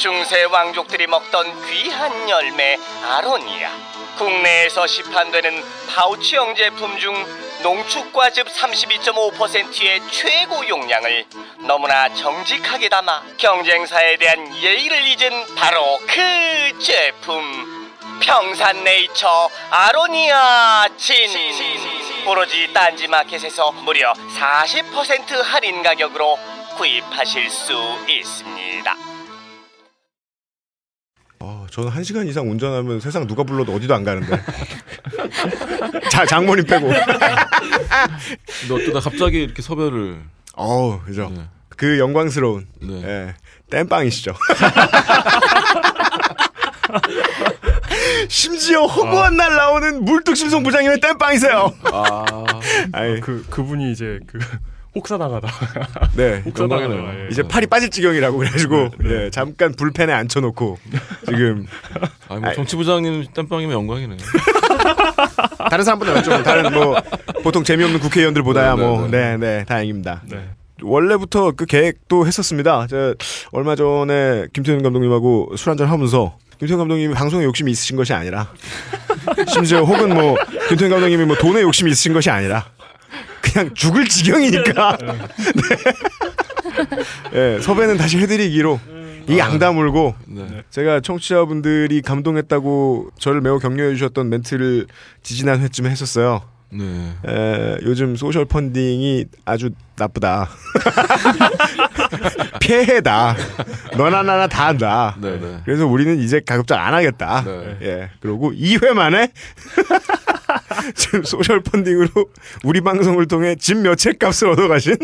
중세 0.00 0.44
왕족들이 0.44 1.06
먹던 1.08 1.66
귀한 1.66 2.30
열매 2.30 2.78
아로니아 3.04 3.70
국내에서 4.16 4.86
시판되는 4.86 5.62
파우치형 5.90 6.54
제품 6.54 6.98
중 6.98 7.14
농축과즙 7.62 8.46
32.5%의 8.46 10.00
최고 10.10 10.66
용량을 10.66 11.26
너무나 11.66 12.08
정직하게 12.14 12.88
담아 12.88 13.24
경쟁사에 13.36 14.16
대한 14.16 14.56
예의를 14.56 15.06
잊은 15.06 15.54
바로 15.54 15.98
그 16.06 16.78
제품. 16.78 17.90
평산네이처 18.22 19.50
아로니아 19.70 20.88
진 20.96 21.30
오로지 22.26 22.70
딴지마켓에서 22.72 23.72
무려 23.72 24.12
40% 24.12 25.42
할인 25.42 25.82
가격으로 25.82 26.38
구입하실 26.76 27.48
수 27.50 27.98
있습니다. 28.06 29.19
어, 31.42 31.66
저는 31.70 31.88
한 31.90 32.04
시간 32.04 32.26
이상 32.26 32.50
운전하면 32.50 33.00
세상 33.00 33.26
누가 33.26 33.42
불러도 33.44 33.74
어디도 33.74 33.94
안 33.94 34.04
가는데. 34.04 34.38
자, 36.10 36.26
장모님 36.26 36.66
빼고. 36.66 36.90
근데 38.60 38.74
어쩌다 38.74 39.00
갑자기 39.00 39.42
이렇게 39.42 39.62
섭외를 39.62 40.20
어우, 40.54 41.00
그죠. 41.00 41.32
네. 41.34 41.46
그 41.76 41.98
영광스러운, 41.98 42.66
네. 42.82 43.02
예, 43.04 43.34
땜빵이시죠. 43.70 44.34
심지어 48.28 48.84
허구한 48.84 49.36
날 49.38 49.56
나오는 49.56 50.04
물뚝심송 50.04 50.62
부장님의 50.62 51.00
땜빵이세요. 51.00 51.72
아 51.84 52.24
아이, 52.92 53.18
그 53.20 53.46
그분이 53.48 53.92
이제 53.92 54.20
그 54.26 54.38
혹사 54.94 55.16
나가다. 55.16 55.48
네. 56.16 56.42
혹사 56.46 56.64
영광이네요. 56.64 57.00
나가다가, 57.00 57.24
예. 57.24 57.28
이제 57.30 57.42
팔이 57.42 57.66
빠질 57.66 57.90
지경이라고 57.90 58.38
그래가지고, 58.38 58.90
예, 59.04 59.30
잠깐 59.30 59.72
불펜에 59.74 60.12
앉혀놓고, 60.12 60.78
지금, 61.26 61.66
아니 62.28 62.40
뭐 62.40 62.52
정치부장님 62.54 63.26
땜빵이면 63.34 63.72
영광이네. 63.72 64.16
다른 65.70 65.84
사람보다 65.84 66.22
좀 66.22 66.42
다른 66.42 66.72
뭐, 66.72 66.96
보통 67.42 67.62
재미없는 67.62 68.00
국회의원들보다야 68.00 68.74
네, 68.74 68.80
네, 68.80 68.86
뭐, 68.86 69.08
네. 69.08 69.08
네, 69.08 69.36
네, 69.36 69.64
다행입니다. 69.64 70.22
네. 70.28 70.48
원래부터 70.82 71.52
그 71.52 71.66
계획도 71.66 72.26
했었습니다. 72.26 72.86
저 72.88 73.14
얼마 73.52 73.76
전에 73.76 74.46
김태현 74.52 74.82
감독님하고 74.82 75.52
술 75.56 75.70
한잔 75.70 75.88
하면서 75.88 76.36
김태현 76.58 76.78
감독님이 76.78 77.14
방송에 77.14 77.44
욕심이 77.44 77.70
있으신 77.70 77.96
것이 77.96 78.14
아니라 78.14 78.48
심지어 79.48 79.82
혹은 79.82 80.14
뭐 80.14 80.36
김태현 80.68 80.90
감독님이 80.90 81.26
뭐 81.26 81.36
돈에 81.36 81.60
욕심이 81.60 81.90
있으신 81.90 82.14
것이 82.14 82.30
아니라 82.30 82.64
그냥 83.42 83.74
죽을 83.74 84.06
지경이니까 84.08 84.98
네. 87.32 87.56
예, 87.56 87.60
섭외는 87.60 87.96
다시 87.96 88.18
해드리기로 88.18 88.80
이 89.28 89.38
양다물고 89.38 90.14
네. 90.26 90.62
제가 90.70 91.00
청취자분들이 91.00 92.02
감동했다고 92.02 93.10
저를 93.18 93.40
매우 93.40 93.58
격려해 93.58 93.94
주셨던 93.94 94.28
멘트를 94.28 94.86
지지난 95.22 95.60
회쯤에 95.60 95.90
했었어요. 95.90 96.42
네. 96.72 97.12
에, 97.26 97.78
요즘 97.82 98.14
social 98.16 98.44
funding이 98.44 99.24
아주 99.44 99.70
나쁘다. 99.96 100.48
피해다. 102.60 103.36
너나 103.96 104.22
나나 104.22 104.46
다 104.46 104.68
한다. 104.68 105.16
네, 105.20 105.38
네. 105.38 105.60
그래서 105.64 105.86
우리는 105.86 106.18
이제 106.20 106.40
가급적 106.40 106.76
안 106.76 106.94
하겠다. 106.94 107.42
네. 107.44 107.76
예. 107.82 108.10
그러고 108.20 108.52
2회 108.52 108.90
만에 108.92 109.32
지금 110.94 111.22
social 111.24 111.60
funding으로 111.62 112.08
우리 112.64 112.80
방송을 112.80 113.26
통해 113.26 113.54
집 113.56 113.76
몇 113.78 113.96
채 113.96 114.12
값을 114.12 114.48
얻어가신 114.50 114.96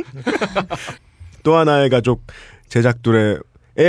또 1.42 1.56
하나의 1.56 1.90
가족 1.90 2.25
제작두레 2.68 3.38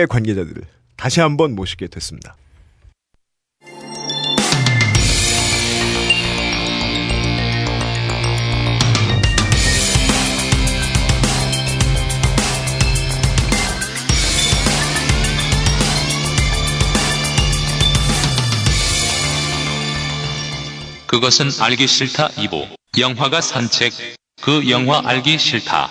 관계자들을 0.10 0.64
다시 0.96 1.20
한번 1.22 1.54
모시게 1.56 1.88
됐습니다. 1.88 2.36
그것은 21.08 21.48
알기 21.62 21.88
싫다 21.88 22.28
2부. 22.30 22.68
영화가 23.00 23.40
산책. 23.40 23.94
그 24.42 24.70
영화 24.70 25.02
알기 25.04 25.38
싫다. 25.38 25.88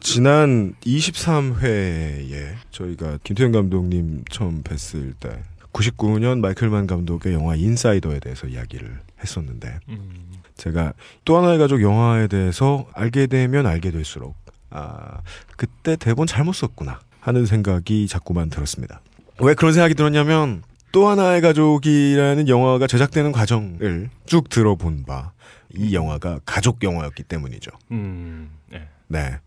지난 0.00 0.74
23회에 0.84 2.54
저희가 2.70 3.18
김태현 3.24 3.50
감독님 3.50 4.24
처음 4.30 4.62
뵀을 4.62 5.14
때 5.18 5.42
99년 5.72 6.38
마이클만 6.38 6.86
감독의 6.86 7.34
영화 7.34 7.56
인사이더에 7.56 8.20
대해서 8.20 8.46
이야기를 8.46 9.00
했었는데 9.20 9.80
음. 9.88 10.32
제가 10.56 10.92
또 11.24 11.36
하나의 11.36 11.58
가족 11.58 11.82
영화에 11.82 12.28
대해서 12.28 12.86
알게 12.94 13.26
되면 13.26 13.66
알게 13.66 13.90
될수록 13.90 14.36
아 14.70 15.20
그때 15.56 15.96
대본 15.96 16.28
잘못 16.28 16.52
썼구나 16.52 17.00
하는 17.20 17.46
생각이 17.46 18.06
자꾸만 18.06 18.48
들었습니다. 18.48 19.00
왜 19.40 19.54
그런 19.54 19.72
생각이 19.72 19.94
들었냐면 19.94 20.62
또 20.92 21.08
하나의 21.08 21.40
가족이라는 21.40 22.48
영화가 22.48 22.86
제작되는 22.86 23.32
과정을 23.32 24.10
쭉 24.26 24.48
들어본 24.48 25.04
바 25.04 25.32
이 25.74 25.94
영화가 25.94 26.40
가족 26.46 26.82
영화였기 26.82 27.24
때문이죠. 27.24 27.70
음. 27.90 28.50
네. 28.70 28.88
네. 29.08 29.38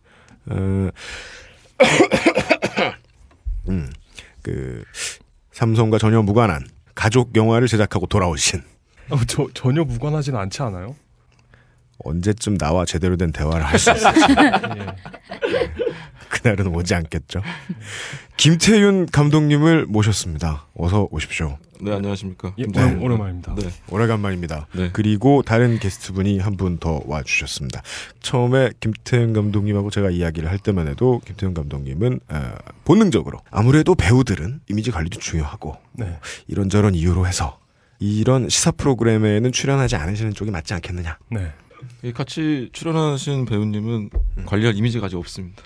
어, 0.46 0.90
음, 3.70 3.92
그, 4.44 4.84
삼성과 5.52 5.98
전혀 5.98 6.22
무관한 6.22 6.64
가족 6.96 7.36
영화를 7.36 7.68
제작하고 7.68 8.06
돌아오신 8.06 8.62
어, 9.10 9.18
저 9.28 9.48
전혀 9.54 9.84
무관하진 9.84 10.36
않지 10.36 10.62
않아요? 10.62 10.96
언제쯤 12.04 12.58
나와 12.58 12.86
제대로 12.86 13.18
된 13.18 13.32
대화를 13.32 13.66
할 13.66 13.78
수 13.78 13.92
있을지 13.92 14.20
예. 14.38 14.86
그날은 16.32 16.68
오지 16.74 16.96
않겠죠. 16.96 17.42
김태윤 18.38 19.08
감독님을 19.08 19.86
모셨습니다. 19.88 20.66
어서 20.76 21.08
오십시오. 21.12 21.58
네, 21.82 21.94
안녕하십니까. 21.94 22.54
예. 22.58 22.64
오랜- 22.64 23.02
오랜만입니다. 23.02 23.56
네. 23.56 23.70
오래간만입니다. 23.90 24.68
네. 24.76 24.90
그리고 24.94 25.42
다른 25.42 25.80
게스트분이 25.80 26.40
한 26.40 26.56
분 26.56 26.78
더 26.80 27.02
와주셨습니다. 27.06 27.82
처음에 28.22 28.70
김태현 28.80 29.34
감독님하고 29.34 29.90
제가 29.90 30.10
이야기를 30.12 30.50
할 30.50 30.58
때만 30.60 30.88
해도 30.88 31.22
김태현 31.26 31.54
감독님은 31.54 32.20
어, 32.30 32.52
본능적으로 32.86 33.40
아무래도 33.50 33.96
배우들은 33.96 34.62
이미지 34.70 34.92
관리도 34.92 35.20
중요하고 35.20 35.78
네. 35.94 36.18
이런저런 36.48 36.96
이유로 36.96 37.28
해서 37.28 37.60
이런 38.00 38.48
시사 38.50 38.72
프로그램에는 38.72 39.52
출연하지 39.52 39.96
않으시는 39.96 40.34
쪽이 40.34 40.50
맞지 40.52 40.74
않겠느냐. 40.76 41.18
네. 41.32 41.52
이 42.04 42.12
같이 42.14 42.70
출연하신 42.74 43.46
배우님은 43.46 44.10
관리할 44.46 44.76
이미지가 44.76 45.08
아직 45.08 45.18
없습니다. 45.18 45.64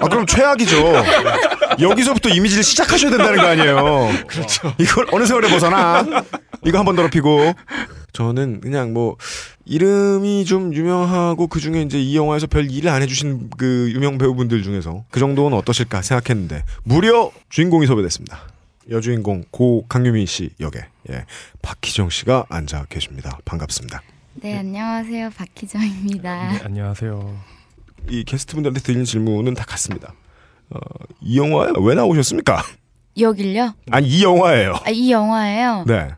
아, 0.00 0.08
그럼 0.08 0.26
최악이죠. 0.26 0.76
여기서부터 1.80 2.28
이미지를 2.28 2.62
시작하셔야 2.62 3.10
된다는 3.10 3.36
거 3.40 3.46
아니에요. 3.46 4.08
그렇죠. 4.26 4.74
이걸 4.78 5.06
어느 5.12 5.24
세월에 5.26 5.48
벗어나. 5.48 6.04
이거 6.64 6.78
한 6.78 6.84
번 6.84 6.96
더럽히고. 6.96 7.54
저는 8.12 8.60
그냥 8.60 8.92
뭐 8.92 9.16
이름이 9.64 10.44
좀 10.44 10.74
유명하고 10.74 11.46
그 11.46 11.60
중에 11.60 11.80
이제 11.82 11.98
이 11.98 12.14
영화에서 12.16 12.46
별 12.46 12.70
일을 12.70 12.90
안 12.90 13.00
해주신 13.00 13.48
그 13.56 13.90
유명 13.94 14.18
배우분들 14.18 14.62
중에서 14.62 15.04
그 15.10 15.18
정도는 15.18 15.56
어떠실까 15.56 16.02
생각했는데 16.02 16.62
무려 16.82 17.30
주인공이 17.48 17.86
섭외됐습니다. 17.86 18.38
여주인공 18.90 19.44
고 19.50 19.86
강유미 19.88 20.26
씨 20.26 20.50
역에 20.60 20.84
예, 21.10 21.24
박희정 21.62 22.10
씨가 22.10 22.44
앉아 22.50 22.86
계십니다. 22.90 23.38
반갑습니다. 23.46 24.02
네, 24.34 24.58
안녕하세요. 24.58 25.30
박희정입니다. 25.30 26.52
네, 26.52 26.60
안녕하세요. 26.64 27.38
이 28.08 28.24
게스트분들한테 28.24 28.80
드리는 28.80 29.04
질문은 29.04 29.54
다 29.54 29.64
같습니다. 29.64 30.14
어, 30.70 30.78
이 31.20 31.38
영화에 31.38 31.72
왜 31.80 31.94
나오셨습니까? 31.94 32.62
여길요? 33.18 33.74
아니 33.90 34.08
이 34.08 34.22
영화예요. 34.24 34.74
아, 34.84 34.90
이 34.90 35.10
영화예요? 35.12 35.84
네. 35.86 36.08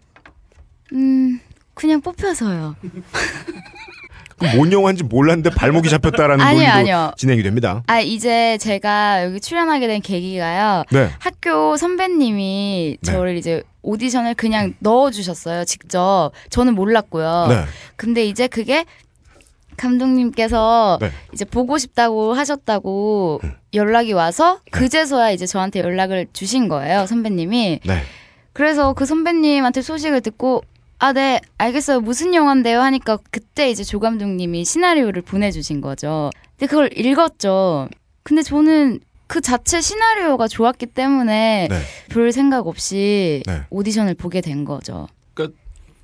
음, 0.93 1.41
그냥 1.75 2.01
뽑혀서요. 2.01 2.77
그럼 4.39 4.57
뭔 4.57 4.73
영화인지 4.73 5.05
몰랐는데 5.05 5.51
발목이 5.51 5.89
잡혔다라는 5.89 6.45
아니요, 6.45 6.71
아니요. 6.71 7.13
진행이 7.17 7.43
됩니다. 7.43 7.83
아, 7.87 8.01
이제 8.01 8.59
제가 8.59 9.25
여기 9.25 9.41
출연하게 9.41 9.87
된 9.87 10.01
계기가요. 10.01 10.85
네. 10.91 11.11
학교 11.19 11.77
선배님이 11.77 12.99
네. 13.01 13.13
저를 13.13 13.37
이제 13.37 13.63
오디션을 13.83 14.35
그냥 14.35 14.75
넣어주셨어요, 14.81 15.65
직접. 15.65 16.31
저는 16.51 16.75
몰랐고요. 16.75 17.47
네. 17.49 17.65
근데 17.97 18.25
이제 18.25 18.49
그게 18.49 18.85
감독님께서 19.77 20.99
네. 21.01 21.11
이제 21.33 21.45
보고 21.45 21.79
싶다고 21.79 22.35
하셨다고 22.35 23.41
음. 23.45 23.53
연락이 23.75 24.13
와서 24.13 24.61
그제서야 24.71 25.31
이제 25.31 25.47
저한테 25.47 25.81
연락을 25.81 26.27
주신 26.33 26.69
거예요, 26.69 27.07
선배님이. 27.07 27.81
네. 27.85 28.03
그래서 28.53 28.93
그 28.93 29.05
선배님한테 29.05 29.83
소식을 29.83 30.21
듣고 30.21 30.63
아, 30.99 31.13
네, 31.13 31.41
알겠어요. 31.59 32.01
무슨 32.01 32.35
영화인데요? 32.35 32.81
하니까 32.81 33.19
그때 33.31 33.71
이제 33.71 33.85
조 33.85 34.01
감독님이 34.01 34.65
시나리오를 34.65 35.23
보내주신 35.23 35.81
거죠. 35.81 36.31
근데 36.57 36.67
그걸 36.69 36.91
읽었죠. 36.97 37.89
근데 38.23 38.43
저는 38.43 39.01
그 39.27 39.41
자체 39.41 39.81
시나리오가 39.81 40.49
좋았기 40.49 40.87
때문에 40.87 41.69
네. 41.69 41.81
별 42.09 42.31
생각 42.33 42.67
없이 42.67 43.43
네. 43.47 43.63
오디션을 43.71 44.15
보게 44.15 44.41
된 44.41 44.65
거죠. 44.65 45.09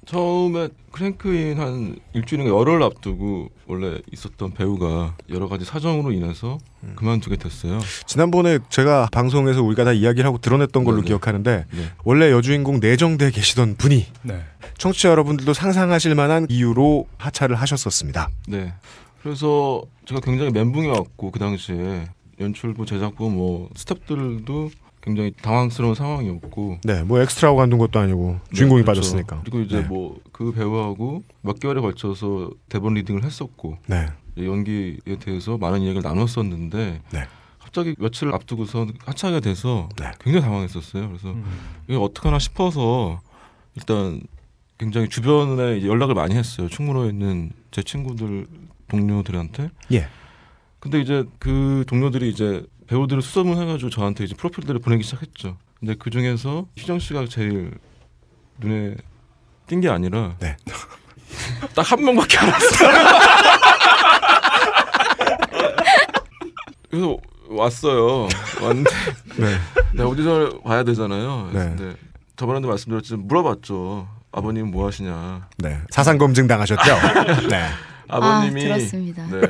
처음에 0.07 0.69
크랭크인 0.92 1.59
한 1.61 1.97
일주일인가 2.14 2.52
열흘 2.54 2.83
앞두고 2.83 3.49
원래 3.66 3.99
있었던 4.12 4.54
배우가 4.54 5.16
여러 5.28 5.49
가지 5.49 5.64
사정으로 5.64 6.12
인해서 6.12 6.59
음. 6.83 6.95
그만두게 6.97 7.37
됐어요. 7.37 7.78
지난번에 8.07 8.59
제가 8.71 9.09
방송에서 9.12 9.62
우리가 9.62 9.85
다 9.85 9.92
이야기를 9.92 10.26
하고 10.26 10.38
드러냈던 10.38 10.85
걸로 10.85 10.97
네네. 10.97 11.07
기억하는데 11.07 11.66
네. 11.71 11.85
원래 12.04 12.30
여주인공 12.33 12.80
내정돼 12.80 13.30
계시던 13.30 13.76
분이 13.76 14.07
네. 14.23 14.42
청취자 14.78 15.11
여러분들도 15.11 15.52
상상하실 15.52 16.14
만한 16.14 16.47
이유로 16.49 17.07
하차를 17.19 17.57
하셨었습니다. 17.57 18.30
네. 18.49 18.73
그래서 19.23 19.83
제가 20.07 20.21
굉장히 20.21 20.50
멘붕이 20.50 20.88
왔고 20.88 21.30
그 21.30 21.38
당시에 21.38 22.09
연출부, 22.40 22.87
제작부, 22.87 23.30
뭐 23.30 23.69
스태프들도 23.76 24.71
굉장히 25.02 25.33
당황스러운 25.40 25.95
상황이었고 25.95 26.78
네, 26.85 27.02
뭐 27.02 27.21
엑스트라가 27.21 27.57
관둔 27.57 27.78
것도 27.78 27.99
아니고 27.99 28.38
주인공이 28.52 28.83
네, 28.83 28.85
그렇죠. 28.85 29.00
빠졌으니까. 29.00 29.40
그리고 29.42 29.61
이제 29.61 29.80
네. 29.80 29.88
뭐그 29.88 30.52
배우하고 30.52 31.23
몇 31.40 31.59
개월에 31.59 31.80
걸쳐서 31.80 32.50
대본 32.69 32.95
reading을 32.95 33.25
했었고 33.25 33.78
네, 33.87 34.09
이제 34.37 34.47
연기에 34.47 35.16
대해서 35.21 35.57
많은 35.57 35.80
이야기를 35.80 36.02
나눴었는데 36.02 37.02
네. 37.11 37.25
갑자기 37.59 37.95
며칠 37.99 38.28
앞두고서 38.35 38.87
하차가 39.04 39.40
돼서 39.40 39.88
네. 39.97 40.11
굉장히 40.21 40.45
당황했었어요. 40.45 41.09
그래서 41.09 41.30
음. 41.30 41.45
이게 41.88 41.97
어떡하나 41.97 42.38
싶어서 42.38 43.21
일단 43.76 44.21
굉장히 44.76 45.09
주변에 45.09 45.78
이제 45.78 45.87
연락을 45.87 46.14
많이 46.14 46.35
했어요. 46.35 46.69
충무로에 46.69 47.11
있는 47.11 47.52
제 47.71 47.83
친구들 47.83 48.47
동료들한테. 48.88 49.71
예. 49.92 50.09
근데 50.80 51.00
이제 51.00 51.25
그 51.38 51.85
동료들이 51.87 52.28
이제 52.30 52.64
배우들을 52.90 53.23
수소문 53.23 53.56
해가지고 53.62 53.88
저한테 53.90 54.25
이제 54.25 54.35
프로필들을 54.35 54.80
보내기 54.80 55.04
시작했죠. 55.04 55.56
근데 55.78 55.94
그 55.94 56.11
중에서 56.11 56.66
희정 56.76 56.99
씨가 56.99 57.26
제일 57.28 57.71
눈에 58.58 58.97
띈 59.69 59.80
게 59.80 59.88
아니라 59.88 60.34
네. 60.41 60.56
딱 61.76 61.93
한 61.93 62.04
명밖에 62.04 62.36
안 62.38 62.49
왔어요. 62.50 62.91
그래서 66.91 67.17
왔어요. 67.49 68.28
왔는데 68.60 68.91
네, 69.36 69.56
내가 69.95 70.08
오디션을 70.08 70.60
봐야 70.65 70.82
되잖아요. 70.82 71.50
네. 71.52 71.58
근데 71.60 71.95
저번에도 72.34 72.67
말씀드렸지만 72.67 73.28
물어봤죠. 73.28 74.08
아버님 74.32 74.73
뭐 74.73 74.88
하시냐. 74.88 75.47
네. 75.58 75.78
사상 75.91 76.19
검증 76.19 76.49
당하셨죠? 76.49 76.82
네. 77.49 77.69
아버님이 78.08 78.65
아, 78.73 78.76
들었습니다. 78.76 79.25
네. 79.28 79.41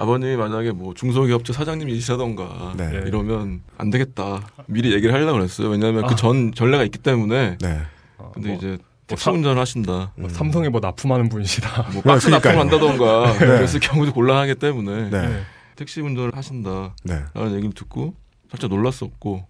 아버님이 0.00 0.36
만약에 0.36 0.72
뭐 0.72 0.94
중소기업체 0.94 1.52
사장님이시다던가 1.52 2.72
네. 2.76 3.02
이러면 3.06 3.60
안 3.76 3.90
되겠다. 3.90 4.40
미리 4.66 4.94
얘기를 4.94 5.12
하려고 5.14 5.34
그랬어요. 5.34 5.68
왜냐하면 5.68 6.04
아. 6.04 6.08
그전 6.08 6.52
전례가 6.54 6.84
있기 6.84 6.98
때문에. 6.98 7.58
네. 7.60 7.80
어, 8.16 8.30
근데 8.32 8.48
뭐, 8.48 8.56
이제 8.56 8.66
뭐 8.68 8.78
택시 9.06 9.24
사- 9.26 9.30
운전을 9.32 9.60
하신다. 9.60 10.12
뭐 10.16 10.28
삼성에 10.30 10.70
뭐 10.70 10.80
납품하는 10.80 11.28
분이시다. 11.28 11.90
뭐 11.92 12.02
박스 12.02 12.28
그러니까요. 12.28 12.56
납품한다던가 12.64 13.32
네. 13.32 13.38
그랬을 13.38 13.80
경우도 13.80 14.14
곤란하기 14.14 14.54
때문에 14.54 15.10
네. 15.10 15.28
네. 15.28 15.40
택시 15.76 16.00
운전을 16.00 16.34
하신다라는 16.34 16.92
네. 17.04 17.24
얘기를 17.52 17.72
듣고 17.74 18.14
살짝 18.50 18.70
놀랐었고. 18.70 19.44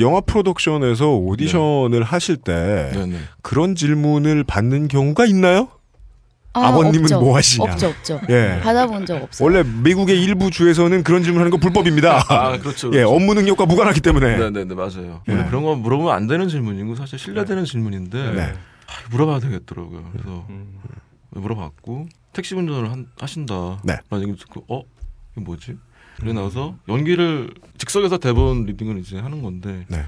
영화 0.00 0.20
프로덕션에서 0.20 1.14
오디션을 1.16 2.02
하실 2.02 2.36
때. 2.36 2.92
그런 3.42 3.74
질문을 3.76 4.42
받는 4.44 4.88
경우가 4.88 5.24
있나요? 5.26 5.68
아, 6.54 6.68
아버님은 6.68 7.02
없죠. 7.04 7.20
뭐 7.20 7.36
하시냐? 7.36 7.72
없죠, 7.72 7.88
없죠. 7.88 8.20
예. 8.30 8.60
받아본 8.62 9.06
적 9.06 9.22
없어요. 9.22 9.44
원래 9.46 9.62
미국의 9.62 10.20
일부 10.22 10.50
주에서는 10.50 11.02
그런 11.04 11.22
질문하는 11.22 11.50
거 11.50 11.58
불법입니다. 11.58 12.24
아 12.28 12.58
그렇죠. 12.58 12.88
예, 12.94 13.02
그렇죠. 13.02 13.14
업무 13.14 13.34
능력과 13.34 13.66
무관하기 13.66 14.00
때문에. 14.00 14.36
네 14.38 14.50
네 14.50 14.64
네 14.64 14.74
맞아요. 14.74 15.22
예. 15.28 15.32
원래 15.32 15.44
그런 15.46 15.62
거 15.62 15.74
물어보면 15.76 16.12
안 16.12 16.26
되는 16.26 16.48
질문이고 16.48 16.96
사실 16.96 17.18
신뢰되는 17.18 17.64
질문인데 17.64 18.32
네. 18.32 18.42
아, 18.42 18.92
물어봐야 19.10 19.40
되겠더라고요. 19.40 20.08
그래서 20.12 20.46
음. 20.48 20.78
물어봤고 21.30 22.08
택시 22.32 22.54
운전을 22.54 22.90
한- 22.90 23.06
하신다. 23.20 23.80
네. 23.84 23.96
얘기를 24.14 24.36
듣고 24.36 24.64
어 24.68 24.82
이게 25.32 25.44
뭐지? 25.44 25.76
그래 26.18 26.32
나서 26.32 26.74
연기를 26.88 27.50
즉석에서 27.76 28.18
대본 28.18 28.64
리딩을 28.64 28.98
이제 28.98 29.18
하는 29.18 29.42
건데 29.42 29.84
네. 29.88 30.04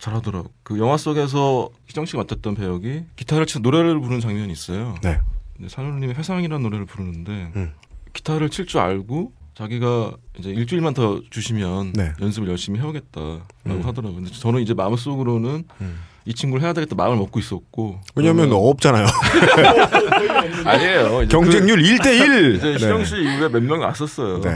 잘하더라고. 0.00 0.50
그 0.64 0.78
영화 0.80 0.96
속에서 0.96 1.68
희정 1.86 2.06
씨가 2.06 2.18
맡았던 2.22 2.56
배역이 2.56 3.04
기타를 3.14 3.46
치는 3.46 3.62
노래를 3.62 4.00
부르는 4.00 4.20
장면이 4.20 4.50
있어요. 4.52 4.96
네. 5.02 5.20
근데 5.56 5.68
산울님이 5.68 6.14
회상이라는 6.14 6.62
노래를 6.62 6.86
부르는데 6.86 7.52
음. 7.56 7.72
기타를 8.12 8.50
칠 8.50 8.66
줄 8.66 8.80
알고 8.80 9.32
자기가 9.54 10.12
이제 10.38 10.50
일주일만 10.50 10.94
더 10.94 11.20
주시면 11.30 11.92
네. 11.92 12.12
연습을 12.20 12.48
열심히 12.48 12.80
해오겠다라고 12.80 13.42
음. 13.66 13.80
하더라고요. 13.84 14.14
근데 14.22 14.30
저는 14.30 14.60
이제 14.62 14.72
마음속으로는 14.74 15.64
음. 15.80 15.98
이 16.24 16.34
친구를 16.34 16.62
해야 16.64 16.72
되겠다 16.72 16.94
마음을 16.94 17.16
먹고 17.18 17.38
있었고 17.40 18.00
왜냐면 18.14 18.48
그러면- 18.48 18.68
없잖아요. 18.70 19.06
아니에요. 20.64 21.26
경쟁률 21.28 21.82
그, 21.82 21.88
1대1. 21.88 22.54
이제 22.56 22.74
희정 22.74 23.04
씨 23.04 23.16
이후에 23.16 23.48
몇 23.48 23.62
명이 23.62 23.82
왔었어요. 23.82 24.40
네. 24.40 24.50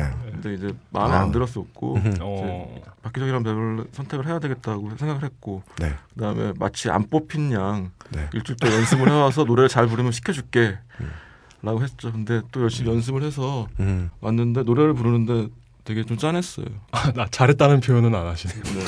근데 0.46 0.54
이제 0.54 0.74
마음에 0.90 1.14
아. 1.14 1.22
안 1.22 1.32
들었었고 1.32 1.96
음흠. 1.96 2.14
어. 2.20 2.82
박기정이라는 3.02 3.42
배우를 3.42 3.84
선택을 3.92 4.26
해야 4.26 4.38
되겠다고 4.38 4.96
생각을 4.96 5.24
했고 5.24 5.62
네. 5.78 5.92
그다음에 6.14 6.52
마치 6.58 6.88
안 6.90 7.08
뽑힌 7.08 7.52
양 7.52 7.90
네. 8.10 8.28
일주일 8.32 8.56
동안 8.58 8.78
연습을 8.78 9.10
해와서 9.10 9.44
노래를 9.44 9.68
잘 9.68 9.86
부르면 9.86 10.12
시켜줄게 10.12 10.78
라고 11.62 11.82
했죠 11.82 12.12
근데 12.12 12.42
또 12.52 12.62
열심히 12.62 12.90
연습을 12.90 13.22
해서 13.22 13.66
음. 13.80 14.10
왔는데 14.20 14.62
노래를 14.62 14.94
부르는데 14.94 15.48
되게 15.84 16.04
좀 16.04 16.16
짠했어요 16.16 16.66
아, 16.92 17.12
나 17.12 17.26
잘했다는 17.28 17.80
표현은 17.80 18.14
안 18.14 18.26
하시네요. 18.26 18.62
네. 18.62 18.80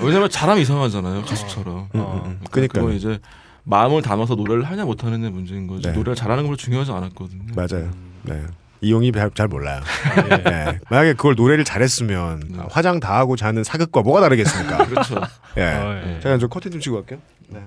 왜냐면 0.00 0.28
잘하면 0.30 0.62
이상하잖아요 0.62 1.22
가수처럼 1.22 1.88
음, 1.94 2.00
어. 2.00 2.22
음, 2.24 2.30
음. 2.30 2.40
그러니까 2.50 2.80
그러니까 2.80 2.96
이제 2.96 3.18
마음을 3.64 4.02
담아서 4.02 4.34
노래를 4.34 4.64
하냐 4.64 4.84
못하느냐 4.84 5.30
문제인 5.30 5.66
거지 5.68 5.88
네. 5.88 5.92
노래를 5.92 6.16
잘하는 6.16 6.46
걸 6.46 6.56
중요하지 6.56 6.90
않았거든요 6.90 7.54
맞아요. 7.54 7.90
네. 8.22 8.44
이용이 8.82 9.12
잘, 9.12 9.30
잘 9.30 9.48
몰라요. 9.48 9.80
네. 10.44 10.78
만약에 10.90 11.14
그걸 11.14 11.36
노래를 11.36 11.64
잘했으면 11.64 12.42
네. 12.48 12.58
화장 12.68 12.98
다 12.98 13.16
하고 13.16 13.36
자는 13.36 13.62
사극과 13.62 14.02
뭐가 14.02 14.20
다르겠습니까? 14.20 14.86
그렇죠 14.90 15.20
예. 15.56 15.62
아, 15.62 16.02
예. 16.04 16.20
제가 16.20 16.38
저 16.38 16.48
커튼 16.48 16.72
좀 16.72 16.80
치고 16.80 16.96
갈게요. 16.96 17.20
네. 17.48 17.60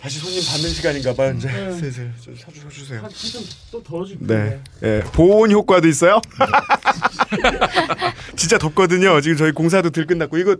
다시 0.00 0.18
손님 0.18 0.42
받는 0.50 0.70
시간인가 0.70 1.12
봐요. 1.12 1.34
이제 1.36 1.48
슬슬 1.78 2.10
좀 2.22 2.34
사주 2.34 2.66
주세요. 2.70 3.02
또더 3.70 4.06
줄게. 4.06 4.26
네. 4.26 4.62
예. 4.82 5.02
보온 5.12 5.50
효과도 5.50 5.86
있어요? 5.88 6.22
진짜 8.34 8.56
덥거든요. 8.56 9.20
지금 9.20 9.36
저희 9.36 9.52
공사도 9.52 9.90
들 9.90 10.06
끝났고 10.06 10.38
이거 10.38 10.56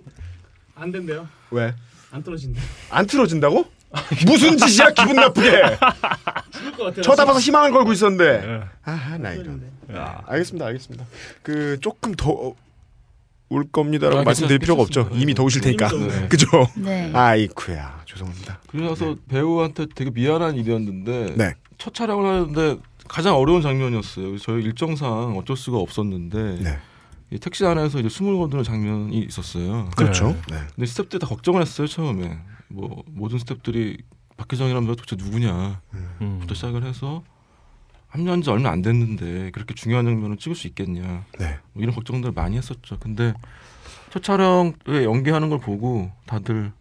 안 0.75 0.93
된대요. 0.93 1.27
왜? 1.51 1.75
안 2.11 2.23
떨어진대. 2.23 2.61
안 2.91 3.07
틀어진다고? 3.07 3.65
무슨 4.27 4.57
짓이야 4.57 4.91
기분 4.91 5.17
나쁘게 5.17 5.51
죽을 6.53 6.73
것 6.73 6.85
같아. 6.85 7.03
쳐다봐서 7.03 7.41
희망을 7.41 7.73
걸고 7.73 7.93
있었는데 7.93 8.25
예. 8.25 8.61
아나 8.85 9.33
이런 9.33 9.61
떨어진대. 9.61 9.67
아, 9.95 10.23
알겠습니다 10.27 10.67
알겠습니다 10.67 11.05
그 11.43 11.79
조금 11.81 12.15
더 12.15 12.31
어, 12.31 12.55
더울 13.51 13.65
겁니다라고 13.71 14.21
아, 14.21 14.23
말씀드릴 14.23 14.61
필요가 14.61 14.83
없죠. 14.83 15.09
이미 15.13 15.35
더우실 15.35 15.61
테니까. 15.61 15.89
더워요. 15.89 16.29
그죠? 16.31 16.47
네. 16.77 17.11
아이쿠야 17.13 18.03
죄송합니다. 18.07 18.61
그래서 18.69 19.17
배우한테 19.29 19.87
되게 19.93 20.11
미안한 20.11 20.55
일이었는데 20.57 21.35
네. 21.37 21.55
첫 21.77 21.93
촬영을 21.93 22.27
하는데 22.27 22.77
가장 23.09 23.35
어려운 23.37 23.61
장면이었어요. 23.61 24.39
저희 24.39 24.63
일정상 24.63 25.37
어쩔 25.37 25.57
수가 25.57 25.79
없었는데 25.79 26.59
네. 26.63 26.79
이 27.33 27.39
택시 27.41 27.65
안에서 27.67 27.99
이제 27.99 28.09
숨을 28.09 28.37
거두는 28.39 28.63
장면이 28.63 29.19
있었어요. 29.19 29.91
그렇죠. 29.97 30.37
네. 30.49 30.59
근데 30.77 30.87
스태프들 30.87 31.19
다 31.19 31.27
걱정을 31.27 31.61
했어요 31.61 31.89
처음에. 31.89 32.39
뭐 32.71 33.03
모든 33.07 33.39
스태프들이 33.39 33.99
박혜정이라면 34.37 34.97
도대체 34.97 35.17
누구냐. 35.17 35.81
음. 36.21 36.39
부터 36.41 36.55
시작을 36.55 36.85
해서 36.85 37.23
합류한 38.09 38.43
지 38.43 38.51
얼마 38.51 38.71
안 38.71 38.83
됐는데 38.83 39.51
그렇게 39.51 39.75
중요한 39.75 40.05
장면을 40.05 40.37
찍을 40.37 40.57
수 40.57 40.67
있겠냐. 40.69 41.27
네. 41.39 41.59
뭐 41.73 41.83
이런 41.83 41.95
걱정들 41.95 42.33
많이 42.33 42.57
했었죠. 42.57 42.99
근데 42.99 43.35
첫 44.11 44.23
촬영에 44.23 44.73
연기하는 45.05 45.49
걸 45.51 45.61
보고 45.61 46.11
다들 46.27 46.73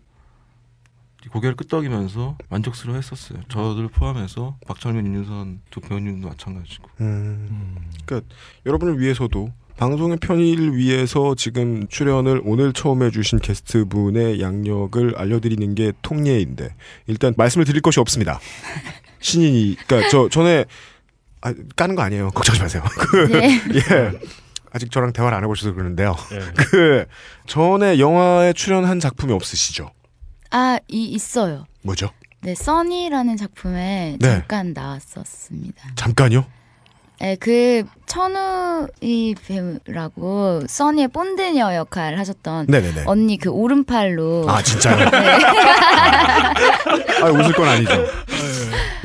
고개를 1.31 1.55
끄덕이면서 1.55 2.37
만족스러워했었어요. 2.49 3.43
저들 3.49 3.89
포함해서 3.89 4.57
박철민, 4.65 5.05
윤유선 5.05 5.61
두 5.69 5.81
배우님도 5.81 6.27
마찬가지고. 6.29 6.89
음. 7.01 7.77
그러니까 8.05 8.33
여러분을 8.65 8.99
위해서도 8.99 9.51
방송의 9.79 10.17
편의를 10.17 10.75
위해서 10.75 11.35
지금 11.35 11.87
출연을 11.87 12.41
오늘 12.43 12.73
처음 12.73 13.01
해주신 13.01 13.39
게스트분의 13.39 14.41
양력을 14.41 15.13
알려드리는 15.17 15.73
게 15.73 15.93
통례인데 16.01 16.75
일단 17.07 17.33
말씀을 17.37 17.65
드릴 17.65 17.81
것이 17.81 18.01
없습니다. 18.01 18.41
신인이 19.21 19.77
그러니까 19.87 20.09
저 20.09 20.27
전에 20.27 20.65
아, 21.39 21.53
까는 21.77 21.95
거 21.95 22.01
아니에요. 22.01 22.29
걱정하지 22.31 22.61
마세요. 22.61 22.83
그, 22.91 23.31
네. 23.31 23.61
예. 23.73 24.19
아직 24.71 24.91
저랑 24.91 25.13
대화를 25.13 25.37
안 25.37 25.45
해보셔서 25.45 25.71
그러는데요. 25.71 26.13
예. 26.33 26.39
그 26.61 27.05
전에 27.47 27.99
영화에 27.99 28.51
출연한 28.51 28.99
작품이 28.99 29.31
없으시죠? 29.31 29.91
아, 30.51 30.77
이 30.89 31.05
있어요. 31.05 31.65
뭐죠? 31.83 32.09
네, 32.41 32.53
써니라는 32.53 33.37
작품에 33.37 34.17
네. 34.19 34.27
잠깐 34.27 34.73
나왔었습니다. 34.73 35.91
잠깐요? 35.95 36.45
네, 37.21 37.35
그 37.37 37.83
천우이 38.05 39.35
배우라고 39.45 40.61
써니의 40.67 41.09
본드녀 41.09 41.75
역할을 41.75 42.17
하셨던 42.17 42.67
네네네. 42.69 43.03
언니 43.05 43.37
그 43.37 43.49
오른팔로 43.49 44.45
아 44.49 44.61
진짜요? 44.61 45.09
네. 45.09 45.17
아 47.21 47.25
웃을 47.29 47.51
건 47.53 47.67
아니죠. 47.67 48.05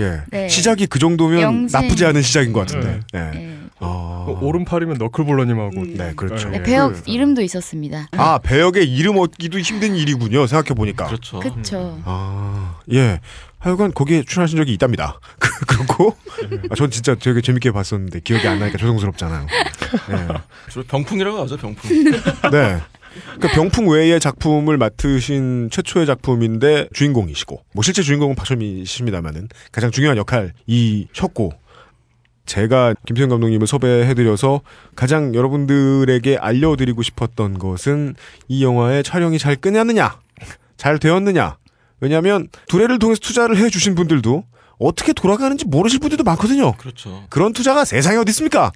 예. 0.00 0.20
네. 0.31 0.48
시작이 0.48 0.87
그 0.87 0.98
정도면 1.00 1.40
영신. 1.40 1.68
나쁘지 1.81 2.07
않은 2.07 2.22
시작인 2.22 2.53
것 2.53 2.61
같은데. 2.61 3.00
네. 3.12 3.31
네. 3.33 3.59
아, 3.81 3.87
어, 3.87 4.38
오른팔이면 4.40 4.96
너클볼러님하고 4.98 5.85
네, 5.96 6.12
그렇죠. 6.14 6.48
네, 6.48 6.62
배역 6.62 7.09
이름도 7.09 7.42
있었습니다. 7.42 8.07
아 8.12 8.38
배역의 8.38 8.88
이름 8.88 9.18
얻기도 9.18 9.59
힘든 9.59 9.96
일이군요. 9.96 10.46
생각해 10.46 10.74
보니까. 10.74 11.07
그렇죠. 11.07 11.40
그쵸. 11.40 11.98
아 12.05 12.77
예. 12.92 13.20
하여간 13.64 13.92
거기에 13.94 14.22
출연하신 14.24 14.59
적이 14.59 14.74
있답니다. 14.74 15.18
그- 15.40 15.64
그렇고 15.66 16.14
아, 16.70 16.74
전 16.74 16.90
진짜 16.90 17.14
되게 17.14 17.40
재밌게 17.40 17.70
봤었는데 17.72 18.20
기억이 18.20 18.46
안 18.46 18.59
나니까 18.59 18.77
죄송스럽잖아요. 18.79 19.46
예. 20.11 20.29
주로 20.70 20.85
병풍이라고 20.85 21.40
하죠, 21.42 21.57
병풍. 21.57 21.90
네. 22.53 22.81
그 23.40 23.48
병풍 23.48 23.88
외의 23.88 24.18
작품을 24.20 24.77
맡으신 24.77 25.70
최초의 25.70 26.05
작품인데 26.05 26.88
주인공이시고 26.92 27.62
뭐 27.72 27.83
실제 27.83 28.03
주인공은 28.03 28.35
박철민이십니다만은 28.35 29.48
가장 29.72 29.90
중요한 29.90 30.18
역할이셨고 30.18 31.53
제가 32.44 32.94
김수현 33.07 33.31
감독님을 33.31 33.66
섭외해드려서 33.66 34.61
가장 34.96 35.35
여러분들에게 35.35 36.37
알려드리고 36.37 37.03
싶었던 37.03 37.59
것은 37.59 38.16
이 38.48 38.62
영화의 38.62 39.03
촬영이 39.05 39.38
잘 39.38 39.57
끝났느냐 39.57 40.18
잘 40.77 40.98
되었느냐 40.98 41.57
왜냐하면 42.05 42.49
두레를 42.69 42.99
통해서 42.99 43.19
투자를 43.19 43.57
해주신 43.57 43.95
분들도 43.95 44.45
어떻게 44.79 45.14
돌아가는지 45.14 45.64
모르실 45.64 46.01
분들도 46.01 46.23
많거든요. 46.23 46.73
그렇죠. 46.73 47.25
그런 47.31 47.55
투자가 47.55 47.87
세상에 47.87 48.19
어디 48.19 48.29
있습니까? 48.31 48.73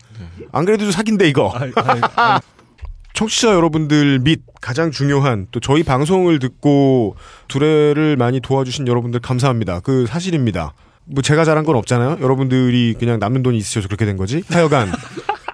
안 0.50 0.64
그래도 0.64 0.90
사기인데 0.90 1.28
이거. 1.28 1.52
청취자 3.12 3.52
여러분들 3.52 4.20
및 4.20 4.40
가장 4.62 4.90
중요한 4.90 5.46
또 5.50 5.60
저희 5.60 5.82
방송을 5.82 6.38
듣고 6.38 7.16
두레를 7.48 8.16
많이 8.16 8.40
도와주신 8.40 8.88
여러분들 8.88 9.20
감사합니다. 9.20 9.80
그 9.80 10.06
사실입니다. 10.06 10.72
뭐 11.04 11.22
제가 11.22 11.44
잘한 11.44 11.64
건 11.64 11.76
없잖아요. 11.76 12.18
여러분들이 12.22 12.94
그냥 12.98 13.18
남는 13.18 13.42
돈이 13.42 13.58
있으셔서 13.58 13.88
그렇게 13.88 14.06
된 14.06 14.16
거지. 14.16 14.42
하여간 14.48 14.90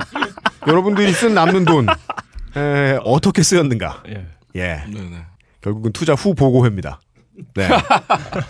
여러분들이 0.69 1.13
쓴 1.13 1.35
남는 1.35 1.65
돈 1.65 1.87
에, 2.57 2.99
어떻게 3.03 3.43
쓰였는가. 3.43 4.05
예. 4.11 4.27
예. 4.55 4.85
네네. 4.93 5.25
결국은 5.61 5.93
투자 5.93 6.13
후 6.15 6.35
보고회입니다. 6.35 7.01
네. 7.55 7.69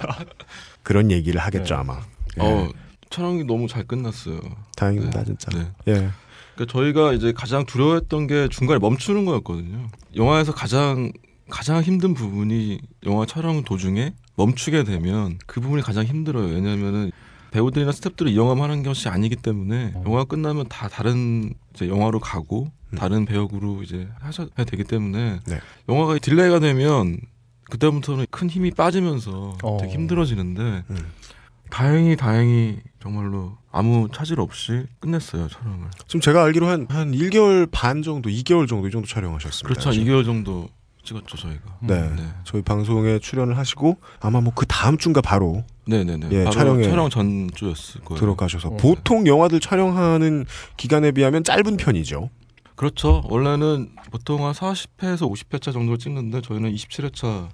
그런 0.82 1.10
얘기를 1.10 1.40
하겠죠 1.40 1.74
아마. 1.76 2.00
예. 2.38 2.42
어, 2.42 2.68
촬영이 3.10 3.44
너무 3.44 3.68
잘 3.68 3.84
끝났어요. 3.84 4.40
다행입니다 4.76 5.24
진짜. 5.24 5.50
네. 5.56 5.70
예. 5.88 6.10
그러니까 6.54 6.72
저희가 6.72 7.12
이제 7.12 7.32
가장 7.32 7.64
두려워했던 7.64 8.26
게 8.26 8.48
중간에 8.48 8.78
멈추는 8.78 9.24
거였거든요. 9.24 9.88
영화에서 10.16 10.52
가장 10.52 11.12
가장 11.50 11.82
힘든 11.82 12.14
부분이 12.14 12.80
영화 13.06 13.26
촬영 13.26 13.62
도중에 13.64 14.14
멈추게 14.36 14.84
되면 14.84 15.38
그 15.46 15.60
부분이 15.60 15.82
가장 15.82 16.04
힘들어요. 16.04 16.46
왜냐하면은 16.46 17.10
배우들이나 17.50 17.92
스태프들이 17.92 18.32
이 18.32 18.36
영화만 18.36 18.70
하는 18.70 18.82
것이 18.82 19.08
아니기 19.08 19.36
때문에 19.36 19.92
영화가 19.94 20.24
끝나면 20.24 20.66
다 20.68 20.88
다른 20.88 21.54
이제 21.72 21.88
영화로 21.88 22.18
가고 22.18 22.72
다른 22.96 23.26
배역으로 23.26 23.82
이제 23.82 24.08
하셔야 24.20 24.48
되기 24.66 24.84
때문에 24.84 25.40
네. 25.46 25.60
영화가 25.88 26.18
delay가 26.18 26.58
되면 26.58 27.18
그때부터는 27.78 28.26
큰 28.30 28.48
힘이 28.48 28.70
빠지면서 28.70 29.56
어. 29.62 29.78
되게 29.80 29.92
힘들어지는데 29.94 30.84
음. 30.90 31.06
다행히 31.70 32.16
다행히 32.16 32.78
정말로 33.02 33.56
아무 33.72 34.08
차질 34.14 34.38
없이 34.38 34.84
끝냈어요 35.00 35.48
촬영을. 35.48 35.88
지금 36.06 36.20
제가 36.20 36.44
알기로 36.44 36.68
한, 36.68 36.86
한 36.88 37.12
1개월 37.12 37.68
반 37.70 38.02
정도, 38.02 38.30
2개월 38.30 38.68
정도 38.68 38.86
이 38.86 38.90
정도 38.92 39.08
촬영하셨습니다. 39.08 39.66
그렇죠. 39.68 39.90
한 39.90 39.96
2개월 39.96 40.24
정도 40.24 40.68
찍었죠 41.02 41.36
저희가. 41.36 41.78
네. 41.80 42.00
네. 42.14 42.28
저희 42.44 42.62
방송에 42.62 43.18
출연을 43.18 43.58
하시고 43.58 43.98
아마 44.20 44.40
뭐 44.40 44.52
그 44.54 44.66
다음 44.66 44.96
주인가 44.96 45.20
바로 45.20 45.64
네네네. 45.86 46.28
예, 46.30 46.50
촬영에 46.50 46.84
촬영 46.84 47.10
전주였을 47.10 48.02
거예요. 48.02 48.20
들어가셔서 48.20 48.68
어. 48.68 48.76
보통 48.76 49.26
영화들 49.26 49.58
촬영하는 49.58 50.46
기간에 50.76 51.10
비하면 51.10 51.42
짧은 51.42 51.76
편이죠. 51.76 52.30
그렇죠. 52.76 53.22
원래는 53.28 53.90
보통 54.12 54.46
한 54.46 54.52
40회에서 54.52 55.30
50회차 55.30 55.72
정도를 55.72 55.98
찍는데 55.98 56.40
저희는 56.40 56.72
27회차 56.72 57.48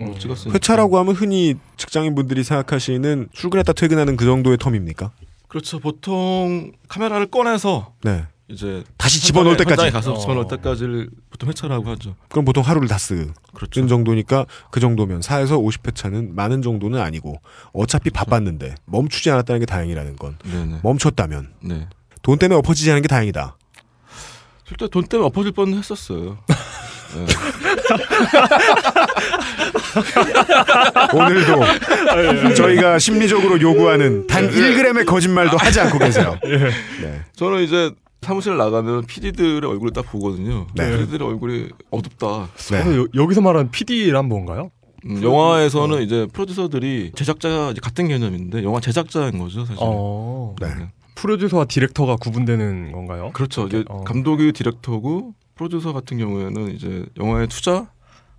음. 0.00 0.14
회차라고 0.52 0.98
하면 0.98 1.14
흔히 1.14 1.54
직장인분들이 1.76 2.42
생각하시는 2.42 3.28
출근했다 3.32 3.72
퇴근하는 3.74 4.16
그 4.16 4.24
정도의 4.24 4.58
텀입니까? 4.58 5.10
그렇죠. 5.48 5.78
보통 5.78 6.72
카메라를 6.88 7.26
꺼내서 7.26 7.92
네. 8.02 8.24
이제 8.48 8.82
다시 8.98 9.22
집어넣을 9.22 9.56
때까지. 9.56 9.80
현장에 9.82 9.90
가서 9.90 10.12
어. 10.14 10.18
집어넣을 10.18 10.48
때까지를 10.48 11.08
보통 11.30 11.48
회차라고 11.48 11.88
하죠. 11.90 12.16
그럼 12.28 12.44
보통 12.44 12.62
하루를 12.64 12.88
다 12.88 12.98
쓰는 12.98 13.32
그렇죠. 13.54 13.86
정도니까 13.86 14.46
그 14.70 14.80
정도면 14.80 15.20
4에서 15.20 15.62
50회차는 15.64 16.34
많은 16.34 16.60
정도는 16.60 17.00
아니고 17.00 17.40
어차피 17.72 18.10
바빴는데 18.10 18.74
멈추지 18.84 19.30
않았다는 19.30 19.60
게 19.60 19.66
다행이라는 19.66 20.16
건 20.16 20.36
네네. 20.44 20.80
멈췄다면 20.82 21.54
네. 21.62 21.88
돈 22.22 22.38
때문에 22.38 22.58
엎어지지 22.58 22.90
않은 22.90 23.02
게 23.02 23.08
다행이다. 23.08 23.56
실제 24.66 24.88
돈 24.88 25.04
때문에 25.04 25.26
엎어질 25.28 25.52
뻔 25.52 25.72
했었어요. 25.72 26.38
네. 27.14 27.26
오늘도 31.14 32.54
저희가 32.54 32.98
심리적으로 32.98 33.60
요구하는 33.60 34.26
단 34.26 34.48
1g의 34.48 35.06
거짓말도 35.06 35.56
하지 35.56 35.80
않고 35.80 35.98
계세요. 35.98 36.38
네. 36.42 37.20
저는 37.36 37.62
이제 37.62 37.92
사무실 38.22 38.56
나가면 38.56 39.04
PD들의 39.06 39.68
얼굴을 39.70 39.92
딱 39.92 40.02
보거든요. 40.10 40.66
네. 40.74 40.90
PD들의 40.90 41.28
얼굴이 41.28 41.68
어둡다. 41.90 42.48
네. 42.70 42.78
어, 42.78 42.96
여, 43.02 43.06
여기서 43.14 43.40
말하는 43.40 43.70
PD란 43.70 44.26
뭔가요? 44.26 44.70
음, 45.06 45.22
영화에서는 45.22 46.02
이제 46.02 46.26
프로듀서들이 46.32 47.12
제작자 47.14 47.70
이제 47.72 47.80
같은 47.82 48.08
개념인데 48.08 48.64
영화 48.64 48.80
제작자인 48.80 49.38
거죠 49.38 49.60
사실. 49.66 49.76
어. 49.80 50.54
네. 50.60 50.68
프로듀서와 51.14 51.66
디렉터가 51.66 52.16
구분되는 52.16 52.92
건가요? 52.92 53.30
그렇죠. 53.34 53.66
이제 53.66 53.84
어. 53.88 54.02
감독이 54.04 54.52
디렉터고 54.52 55.34
프로듀서 55.54 55.92
같은 55.92 56.18
경우에는 56.18 56.74
이제 56.74 57.06
영화의 57.18 57.48
투자, 57.48 57.88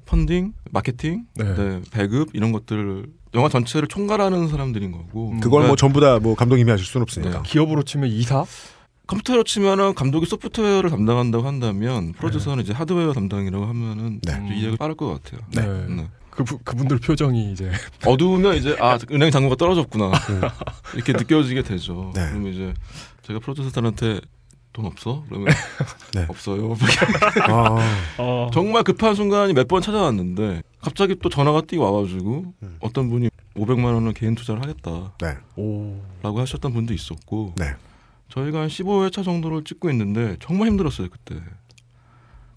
펀딩, 0.06 0.54
마케팅, 0.71 1.25
네. 1.36 1.43
네, 1.56 1.82
배급 1.91 2.30
이런 2.34 2.51
것들을 2.51 3.08
영화 3.34 3.49
전체를 3.49 3.88
총괄하는 3.88 4.47
사람들인 4.47 4.91
거고. 4.91 5.32
음. 5.32 5.39
그걸 5.39 5.62
뭐 5.67 5.75
그러니까 5.75 5.75
전부 5.78 5.99
다 5.99 6.19
뭐 6.19 6.36
감독님이 6.36 6.69
하실 6.71 6.86
수는 6.86 7.04
없으니까. 7.04 7.41
기업으로 7.43 7.84
치면 7.84 8.10
이사? 8.10 8.45
컴퓨터로 9.08 9.43
치면은 9.43 9.93
감독이 9.93 10.25
소프트웨어를 10.25 10.89
담당한다고 10.89 11.45
한다면 11.45 12.13
프로듀서는 12.13 12.63
이제 12.63 12.73
하드웨어 12.73 13.13
담당이라고 13.13 13.65
하면은 13.65 14.19
네. 14.23 14.34
좀 14.34 14.54
이해가 14.54 14.78
빠를 14.78 14.95
것 14.95 15.08
같아요. 15.23 15.41
네. 15.51 15.95
네. 15.95 16.08
그 16.32 16.43
그분들 16.43 16.97
표정이 16.99 17.51
이제 17.54 17.71
어두우면 18.06 18.56
이제 18.58 18.75
아 18.80 18.97
은행 19.12 19.32
잔고가 19.32 19.56
떨어졌구나 19.56 20.12
이렇게 20.95 21.13
느껴지게 21.13 21.62
되죠. 21.62 22.12
네. 22.15 22.28
그러면 22.30 22.51
이제 22.51 22.73
제가 23.23 23.39
프로듀서들한테 23.39 24.19
돈 24.76 24.86
없어? 24.88 25.24
그러면 25.30 25.54
네. 26.14 26.26
없어요. 26.28 26.76
아. 27.48 27.78
어. 28.18 28.50
정말 28.54 28.84
급한 28.84 29.16
순간이 29.16 29.54
몇 29.54 29.68
번 29.70 29.82
찾아왔는데 29.82 30.64
갑자기 30.82 31.16
또 31.22 31.30
전화가 31.30 31.62
뛰고 31.62 31.82
와가지고 31.82 32.54
음. 32.62 32.78
어떤 32.82 33.10
분이 33.10 33.30
500만 33.56 33.86
원을 33.94 34.12
개인 34.14 34.36
투자를 34.36 34.62
하겠다라고 34.62 35.14
네. 35.22 35.38
하셨던 36.22 36.74
분도 36.74 36.94
있었고 36.94 37.54
네. 37.58 37.74
저희가 38.30 38.60
한 38.62 38.68
15회차 38.68 39.24
정도를 39.24 39.64
찍고 39.64 39.90
있는데 39.92 40.36
정말 40.42 40.68
힘들었어요 40.68 41.08
그때. 41.10 41.42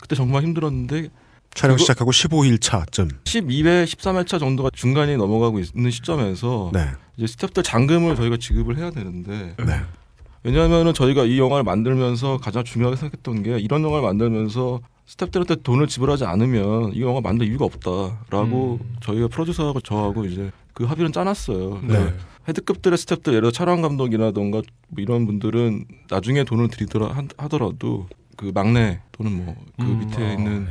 그때 0.01 0.17
정말 0.17 0.43
힘들었는데 0.43 1.09
촬영 1.55 1.77
시작하고 1.79 2.11
15일 2.11 2.61
차쯤. 2.61 3.09
12회, 3.25 3.85
13회차 3.85 4.41
정도가 4.41 4.71
중간에 4.73 5.17
넘어가고 5.17 5.61
있는 5.61 5.91
시점에서 5.93 6.71
네. 6.75 6.91
이제 7.17 7.27
스태프들 7.29 7.63
잔금을 7.63 8.17
저희가 8.17 8.37
지급을 8.39 8.77
해야 8.77 8.91
되는데 8.91 9.55
네. 9.57 9.81
왜냐하면은 10.44 10.94
저희가 10.94 11.24
이 11.24 11.38
영화를 11.38 11.64
만들면서 11.64 12.38
가장 12.38 12.64
중요하게 12.64 12.96
생각했던 12.96 13.42
게 13.42 13.59
이런 13.59 13.83
영화를 13.83 14.03
만들면서 14.07 14.81
스태프들한테 15.07 15.57
돈을 15.62 15.87
지불하지 15.88 16.24
않으면 16.27 16.92
이 16.94 17.01
영화 17.03 17.20
만들 17.20 17.46
이유가 17.48 17.64
없다라고 17.64 18.79
저희가 19.01 19.29
프로듀서하고 19.29 19.81
저하고 19.81 20.24
이제 20.27 20.51
그 20.74 20.85
합의를 20.85 21.11
짜놨어요. 21.12 21.81
네. 21.85 22.14
헤드급들의 22.48 22.96
스태프들 22.98 23.33
예를 23.33 23.40
들어 23.42 23.51
촬영 23.51 23.83
감독이라던가 23.83 24.59
뭐 24.88 25.03
이런 25.03 25.27
분들은 25.27 25.85
나중에 26.09 26.44
돈을 26.44 26.68
드리더라 26.68 27.09
하- 27.09 27.24
하더라도 27.38 28.07
그 28.37 28.53
막내 28.55 29.01
또는 29.12 29.44
뭐그 29.44 29.61
음, 29.81 29.98
밑에 29.98 30.22
아, 30.24 30.33
있는 30.33 30.64
네. 30.66 30.70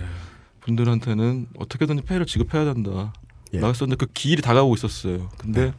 분들한테는 0.62 1.47
어떻게든지 1.60 2.03
페이를 2.03 2.25
지급해야 2.25 2.65
된다. 2.73 3.13
예. 3.53 3.60
나갔었는데 3.60 4.03
그 4.06 4.12
기일이 4.13 4.41
다가오고 4.41 4.75
있었어요. 4.75 5.30
근데 5.38 5.73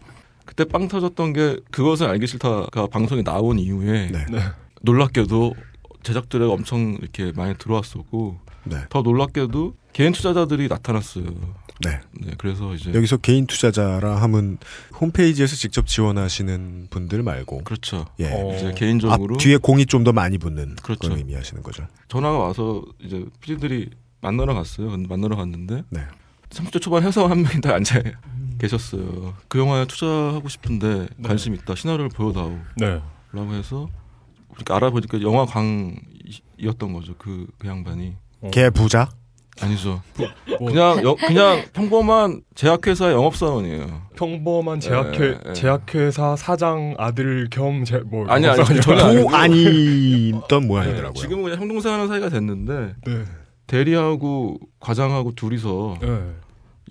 그때 0.48 0.64
빵 0.64 0.88
터졌던 0.88 1.34
게 1.34 1.60
그것을 1.70 2.06
알기 2.06 2.26
싫다가 2.26 2.86
방송에 2.86 3.22
나온 3.22 3.58
이후에 3.58 4.06
네. 4.10 4.24
네. 4.30 4.38
놀랍게도 4.80 5.54
제작들에게 6.02 6.50
엄청 6.50 6.96
이렇게 7.02 7.32
많이 7.36 7.54
들어왔었고 7.58 8.38
네. 8.64 8.78
더 8.88 9.02
놀랍게도 9.02 9.74
개인 9.92 10.12
투자자들이 10.12 10.68
나타났어요. 10.68 11.24
네. 11.84 12.00
네, 12.12 12.32
그래서 12.38 12.74
이제 12.74 12.94
여기서 12.94 13.18
개인 13.18 13.46
투자자라 13.46 14.16
하면 14.22 14.56
홈페이지에서 14.98 15.54
직접 15.54 15.86
지원하시는 15.86 16.86
분들 16.88 17.22
말고 17.22 17.64
그렇죠. 17.64 18.06
예. 18.18 18.30
어. 18.32 18.56
이제 18.56 18.72
개인적으로 18.74 19.34
앞 19.34 19.38
뒤에 19.38 19.58
공이 19.58 19.84
좀 19.84 20.02
더 20.02 20.12
많이 20.14 20.38
붙는 20.38 20.76
그렇죠. 20.82 21.00
그걸 21.00 21.18
의미하시는 21.18 21.62
거죠. 21.62 21.86
전화가 22.08 22.38
와서 22.38 22.82
이제 23.04 23.22
PD들이 23.42 23.90
만나러 24.22 24.54
갔어요. 24.54 24.96
만나러 25.08 25.36
갔는데 25.36 25.84
네. 25.90 26.00
30대 26.48 26.80
초반 26.80 27.02
회사 27.02 27.28
한 27.28 27.42
명이 27.42 27.60
다 27.60 27.74
앉아 27.74 28.00
계셨어요. 28.58 29.34
그 29.48 29.58
영화에 29.58 29.86
투자하고 29.86 30.48
싶은데 30.48 31.06
네. 31.16 31.28
관심 31.28 31.54
있다. 31.54 31.74
시나리오를 31.74 32.08
보여다오. 32.10 32.58
네. 32.76 33.00
라고 33.32 33.52
해서 33.54 33.88
그러니까 34.50 34.76
알아보니까 34.76 35.20
영화 35.22 35.44
광이었던 35.46 36.92
거죠. 36.92 37.14
그, 37.18 37.46
그 37.58 37.68
양반이. 37.68 38.14
개 38.50 38.70
부자? 38.70 39.08
아니죠. 39.60 40.00
뭐- 40.60 40.68
그냥 40.68 41.02
여- 41.02 41.16
그냥 41.16 41.64
평범한 41.72 42.42
제약회사의 42.54 43.12
영업사원이에요. 43.14 44.02
평범한 44.14 44.78
제약회 44.78 45.24
예, 45.24 45.38
예. 45.48 45.52
제약회사 45.52 46.36
사장 46.36 46.94
아들 46.96 47.48
겸뭐 47.50 48.26
아니 48.28 48.46
아니 48.46 48.80
도 48.80 49.28
아니던 49.36 50.68
모양이더라고요. 50.68 51.12
네, 51.12 51.20
지금은 51.20 51.42
그냥 51.44 51.60
형동생 51.60 51.92
하는 51.92 52.06
사이가 52.06 52.28
됐는데 52.28 52.94
네. 53.04 53.24
대리하고 53.66 54.58
과장하고 54.78 55.34
둘이서 55.34 55.96
네. 56.02 56.34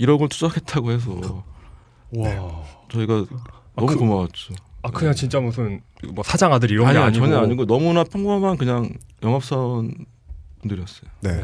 1억을 0.02 0.30
투자하겠다고 0.30 0.92
해서 0.92 1.44
와. 2.12 2.64
저희가 2.92 3.26
너무 3.76 3.88
그- 3.88 3.96
고마웠죠. 3.98 4.54
아 4.84 4.92
그냥 4.92 5.14
진짜 5.14 5.40
무슨 5.40 5.82
뭐 6.14 6.24
사장 6.24 6.54
아들 6.54 6.72
이런 6.72 6.86
아니 6.88 6.94
게 6.96 7.00
아니 7.00 7.08
아니고 7.08 7.26
전혀 7.26 7.40
아니고 7.44 7.66
너무나 7.66 8.04
평범한 8.04 8.58
그냥 8.58 8.90
영업사원 9.24 9.94
분들이었어요. 10.62 11.10
네. 11.22 11.44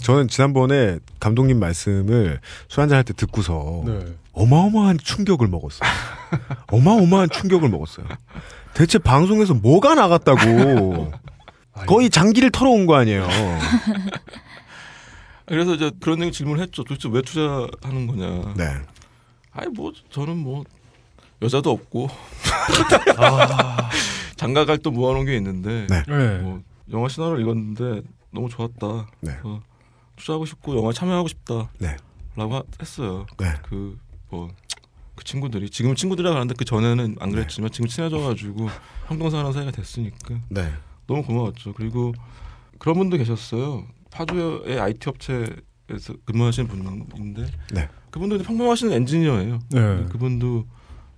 저는 0.00 0.28
지난번에 0.28 0.98
감독님 1.20 1.58
말씀을 1.58 2.40
술 2.68 2.80
한잔 2.82 2.96
할 2.96 3.04
때 3.04 3.12
듣고서 3.14 3.82
네. 3.84 3.98
어마어마한 4.32 4.98
충격을 4.98 5.48
먹었어요. 5.48 5.88
어마어마한 6.70 7.30
충격을 7.30 7.68
먹었어요. 7.68 8.06
대체 8.74 8.98
방송에서 8.98 9.54
뭐가 9.54 9.94
나갔다고 9.96 11.12
거의 11.86 12.10
장기를 12.10 12.50
털어온 12.50 12.86
거 12.86 12.94
아니에요. 12.94 13.26
그래서 15.46 15.74
이제 15.74 15.90
그런 16.00 16.20
얘기 16.22 16.32
질문을 16.32 16.62
했죠. 16.62 16.84
도대체 16.84 17.08
왜 17.10 17.22
투자하는 17.22 18.06
거냐. 18.06 18.54
네. 18.56 18.64
아니 19.58 19.70
뭐 19.72 19.92
저는 20.10 20.36
뭐 20.38 20.64
여자도 21.42 21.70
없고 21.70 22.08
아. 23.18 23.90
장가갈 24.36 24.78
또 24.78 24.92
모아놓은 24.92 25.26
게 25.26 25.36
있는데 25.36 25.86
네. 25.88 26.02
네. 26.06 26.38
뭐 26.38 26.62
영화 26.92 27.08
시나리오를 27.08 27.42
읽었는데 27.42 28.02
너무 28.30 28.48
좋았다. 28.48 29.08
네. 29.20 29.32
그래서 29.42 29.60
투자하고 30.16 30.46
싶고 30.46 30.76
영화 30.76 30.92
참여하고 30.92 31.26
싶다. 31.26 31.70
네. 31.78 31.96
라고 32.36 32.54
하- 32.54 32.62
했어요. 32.80 33.26
네. 33.38 33.46
그뭐 33.64 34.48
그 35.16 35.24
친구들이 35.24 35.70
지금 35.70 35.96
친구들이라 35.96 36.32
하는데 36.32 36.54
그 36.56 36.64
전에는 36.64 37.16
안 37.18 37.30
그랬지만 37.32 37.70
지금 37.72 37.88
친해져가지고 37.88 38.68
형동생하는 39.08 39.52
사이가 39.52 39.72
됐으니까 39.72 40.36
네. 40.50 40.72
너무 41.08 41.24
고마웠죠. 41.24 41.72
그리고 41.72 42.14
그런 42.78 42.96
분도 42.96 43.16
계셨어요. 43.16 43.86
파주의 44.12 44.78
IT 44.78 45.08
업체에서 45.08 46.14
근무하시는 46.26 46.68
분인데 46.68 47.46
네. 47.72 47.88
그분도 48.10 48.38
평범하신 48.38 48.92
엔지니어예요. 48.92 49.58
네. 49.70 50.04
그분도 50.10 50.66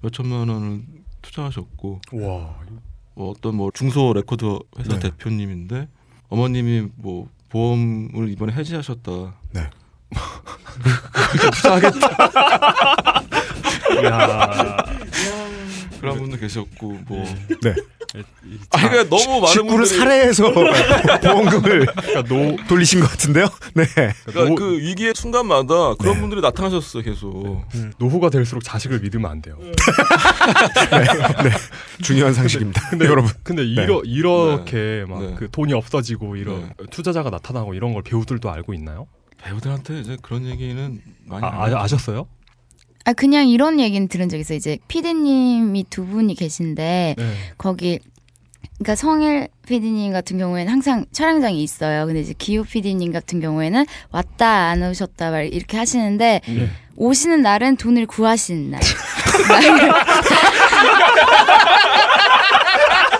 몇 0.01 0.13
천만 0.13 0.49
원을 0.49 0.83
투자하셨고 1.23 2.01
와. 2.13 2.57
뭐 3.15 3.31
어떤 3.31 3.57
뭐 3.57 3.71
중소 3.73 4.13
레코드 4.15 4.59
회사 4.79 4.95
네. 4.95 4.99
대표님인데 5.11 5.89
어머님이 6.29 6.89
뭐 6.97 7.29
보험을 7.49 8.29
이번에 8.31 8.53
해지하셨다. 8.53 9.11
네. 9.53 9.71
투자하겠다. 11.53 12.09
야. 14.07 14.77
그런 16.01 16.19
분도 16.19 16.37
계셨고 16.39 16.99
뭐. 17.07 17.25
네. 17.63 17.75
아 18.71 18.89
그러니까 18.89 19.17
너무 19.17 19.41
많은 19.41 19.47
식구를 19.47 19.79
분들이 19.79 19.99
살해해서 19.99 20.53
보험금을 21.23 21.87
그러니까 21.87 22.23
노 22.25 22.57
돌리신 22.69 23.01
것 23.01 23.11
같은데요. 23.11 23.47
네. 23.75 23.85
그러니까 24.25 24.55
그 24.57 24.79
위기의 24.79 25.13
순간마다 25.17 25.95
그런 25.95 26.15
네. 26.15 26.21
분들이 26.21 26.41
나타나셨어요 26.41 27.03
계속. 27.03 27.65
노후가 27.99 28.31
될수록 28.31 28.65
자식을 28.65 29.01
믿으면 29.01 29.31
안 29.31 29.43
돼요. 29.43 29.59
중요한 32.03 32.35
상식입니다. 32.35 32.91
근데 32.91 33.07
여러분. 33.07 33.31
근데 33.43 33.63
네. 33.63 33.83
이러 33.83 34.03
이렇게 34.05 35.05
막 35.09 35.21
네. 35.21 35.35
그 35.39 35.49
돈이 35.51 35.73
없어지고 35.73 36.37
이런 36.37 36.73
네. 36.79 36.87
투자자가 36.91 37.31
나타나고 37.31 37.75
이런 37.75 37.93
걸 37.93 38.03
배우들도 38.03 38.51
알고 38.51 38.75
있나요? 38.75 39.07
배우들한테 39.43 40.01
이제 40.01 40.17
그런 40.21 40.47
얘기는 40.47 41.01
많이 41.25 41.45
아, 41.45 41.65
안 41.65 41.75
아. 41.75 41.83
아셨어요? 41.83 42.27
아 43.05 43.13
그냥 43.13 43.49
이런 43.49 43.81
얘기는 43.81 44.07
들은 44.09 44.29
적 44.29 44.37
있어요. 44.39 44.57
이제 44.57 44.79
피디님이 44.89 45.87
두 45.91 46.07
분이 46.07 46.35
계신데 46.35 47.15
네. 47.17 47.35
거기 47.57 47.99
그러니까 48.79 48.95
성일 48.95 49.49
PD님 49.67 50.13
같은 50.13 50.39
경우에는 50.39 50.73
항상 50.73 51.05
촬영장이 51.13 51.63
있어요. 51.63 52.07
근데 52.07 52.21
이제 52.21 52.35
기호 52.37 52.63
PD님 52.65 53.13
같은 53.13 53.41
경우에는 53.41 53.85
왔다 54.11 54.69
안 54.69 54.83
오셨다 54.83 55.31
말 55.31 55.53
이렇게 55.53 55.77
하시는데 55.77 56.41
네. 56.47 56.69
오시는 56.97 57.43
날은 57.43 57.77
돈을 57.77 58.07
구하시는 58.07 58.71
날. 58.71 58.81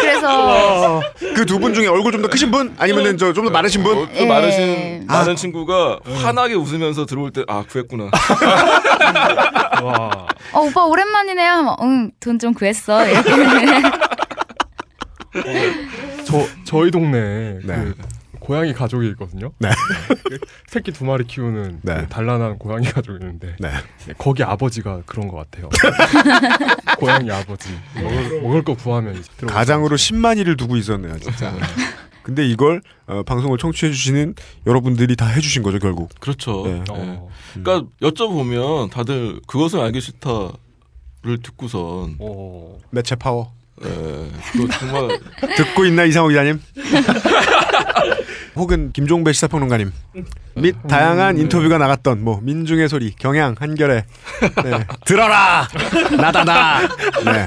그래서 0.00 1.00
그 1.34 1.44
두 1.46 1.58
분 1.58 1.74
중에 1.74 1.86
얼굴 1.86 2.12
좀 2.12 2.22
더 2.22 2.28
크신 2.28 2.50
분? 2.50 2.74
아니면은 2.78 3.16
저 3.18 3.32
좀더 3.32 3.50
마르신 3.50 3.82
분? 3.82 3.98
어, 3.98 4.06
그 4.12 4.20
예. 4.20 4.26
많으신 4.26 5.06
아. 5.08 5.18
많은 5.18 5.36
친구가 5.36 6.00
환하게 6.04 6.54
웃으면서 6.54 7.06
들어올 7.06 7.30
때 7.32 7.42
아 7.48 7.64
구했구나. 7.68 8.10
와. 9.82 10.10
어 10.52 10.60
오빠 10.60 10.84
오랜만이네요. 10.84 11.50
하면 11.52 11.74
응돈 11.80 12.38
좀 12.38 12.54
구했어. 12.54 13.06
이렇게. 13.08 13.30
저 16.24 16.44
저희 16.64 16.90
동네에 16.90 17.58
네. 17.64 17.74
그 17.74 17.94
고양이 18.48 18.72
가족이 18.72 19.06
있거든요. 19.08 19.52
네. 19.58 19.68
그 20.24 20.38
새끼 20.66 20.90
두 20.90 21.04
마리 21.04 21.26
키우는 21.26 21.80
네. 21.82 21.96
그 21.96 22.08
단란한 22.08 22.56
고양이 22.56 22.86
가족이 22.86 23.18
있는데 23.20 23.54
네. 23.60 23.70
네, 24.06 24.14
거기 24.16 24.42
아버지가 24.42 25.02
그런 25.04 25.28
것 25.28 25.36
같아요. 25.36 25.68
고양이 26.98 27.30
아버지 27.30 27.68
먹을, 27.94 28.40
먹을 28.40 28.64
거 28.64 28.74
구하면. 28.74 29.22
가장으로 29.46 29.96
10만이를 29.96 30.56
두고 30.56 30.78
있었네요, 30.78 31.18
진짜. 31.18 31.54
근데 32.22 32.48
이걸 32.48 32.80
어, 33.06 33.22
방송을 33.22 33.58
청취해 33.58 33.92
주시는 33.92 34.34
여러분들이 34.66 35.14
다 35.14 35.26
해주신 35.26 35.62
거죠, 35.62 35.78
결국. 35.78 36.08
그렇죠. 36.18 36.62
네. 36.64 36.72
네. 36.72 36.84
어. 36.88 37.28
그러니까 37.52 37.86
여쭤보면 38.00 38.90
다들 38.90 39.40
그것을 39.46 39.80
알기 39.80 40.00
싫다를 40.00 41.42
듣고선 41.42 42.16
어. 42.18 42.78
매체 42.90 43.14
파워. 43.14 43.57
예, 43.84 44.58
또 44.58 44.68
정말 44.68 45.18
듣고 45.56 45.84
있나 45.84 46.04
이상호 46.04 46.28
기자님? 46.28 46.60
혹은 48.56 48.90
김종배 48.92 49.32
시사평론가님 49.32 49.92
및 50.56 50.74
다양한 50.88 51.38
인터뷰가 51.38 51.78
나갔던 51.78 52.24
뭐 52.24 52.40
민중의 52.42 52.88
소리, 52.88 53.14
경향, 53.14 53.54
한결에 53.58 54.04
네. 54.64 54.86
들어라 55.06 55.68
나다 56.16 56.42
나 56.44 56.80
네. 57.24 57.46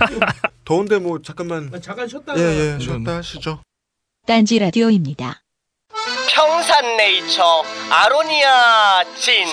더운데 0.63 0.99
뭐 0.99 1.21
잠깐만. 1.21 1.69
잠깐 1.81 2.07
쉬었다가 2.07 2.39
예 2.39 2.75
예 2.75 2.79
쉬었다 2.79 3.17
하시죠. 3.17 3.61
딴지 4.25 4.57
라디오입니다. 4.59 5.41
평산네이처 6.33 7.43
아로니아 7.89 9.03
진 9.15 9.45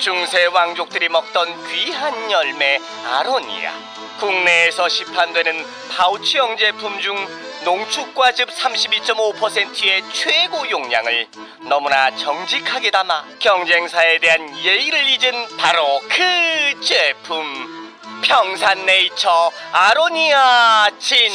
중세 0.00 0.46
왕족들이 0.46 1.08
먹던 1.08 1.46
귀한 1.70 2.30
열매 2.30 2.78
아로니아 3.12 3.72
국내에서 4.18 4.88
시판되는 4.88 5.64
파우치형 5.90 6.56
제품 6.56 7.00
중 7.00 7.16
농축과즙 7.64 8.48
32.5%의 8.48 10.02
최고 10.12 10.68
용량을 10.70 11.26
너무나 11.68 12.14
정직하게 12.14 12.90
담아 12.90 13.24
경쟁사에 13.38 14.18
대한 14.18 14.56
예의를 14.58 15.06
잊은 15.08 15.56
바로 15.56 16.00
그 16.08 16.80
제품 16.80 17.74
평산네이처 18.22 19.52
아로니아 19.72 20.90
진 20.98 21.30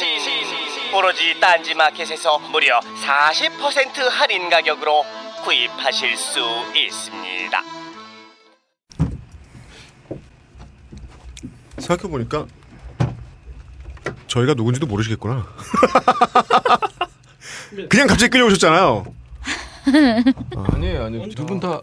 오로지 0.94 1.40
딴지마켓에서 1.40 2.40
무려 2.52 2.80
40% 2.80 4.10
할인 4.10 4.50
가격으로 4.50 5.06
구입하실 5.44 6.18
수 6.18 6.42
있습니다. 6.76 7.64
생각해 11.78 12.12
보니까 12.12 12.46
저희가 14.30 14.54
누군지도 14.54 14.86
모르시겠구나. 14.88 15.46
그냥 17.90 18.08
갑자기 18.08 18.30
끌려오셨잖아요. 18.32 19.06
아니에요, 20.74 21.06
아니에요. 21.06 21.30
두 21.30 21.46
분 21.46 21.60
다 21.60 21.80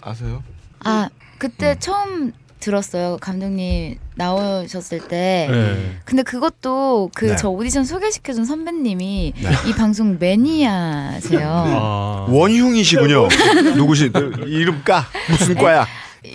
아세요? 0.00 0.42
아 0.84 1.08
그때 1.38 1.72
음. 1.72 1.76
처음 1.80 2.32
들었어요 2.60 3.18
감독님 3.20 3.98
나오셨을 4.16 5.08
때. 5.08 5.48
네. 5.50 5.96
근데 6.04 6.22
그것도 6.22 7.10
그 7.14 7.26
네. 7.26 7.36
저 7.36 7.48
오디션 7.48 7.84
소개시켜준 7.84 8.44
선배님이 8.44 9.32
이 9.66 9.72
방송 9.76 10.16
매니아세요. 10.20 11.48
아. 11.50 12.26
원흉이시군요. 12.28 13.28
누구시 13.76 14.10
이름 14.46 14.82
까 14.84 15.06
무슨 15.30 15.54
과야? 15.56 15.86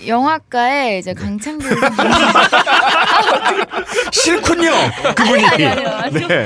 영화과에 0.08 0.98
이제 1.00 1.14
강창규 1.14 1.68
선배님. 1.68 2.12
싫군요. 4.12 4.72
그분이. 5.16 5.46
아니, 5.46 5.66
아니, 5.66 5.86
아니. 5.86 6.28
네. 6.28 6.46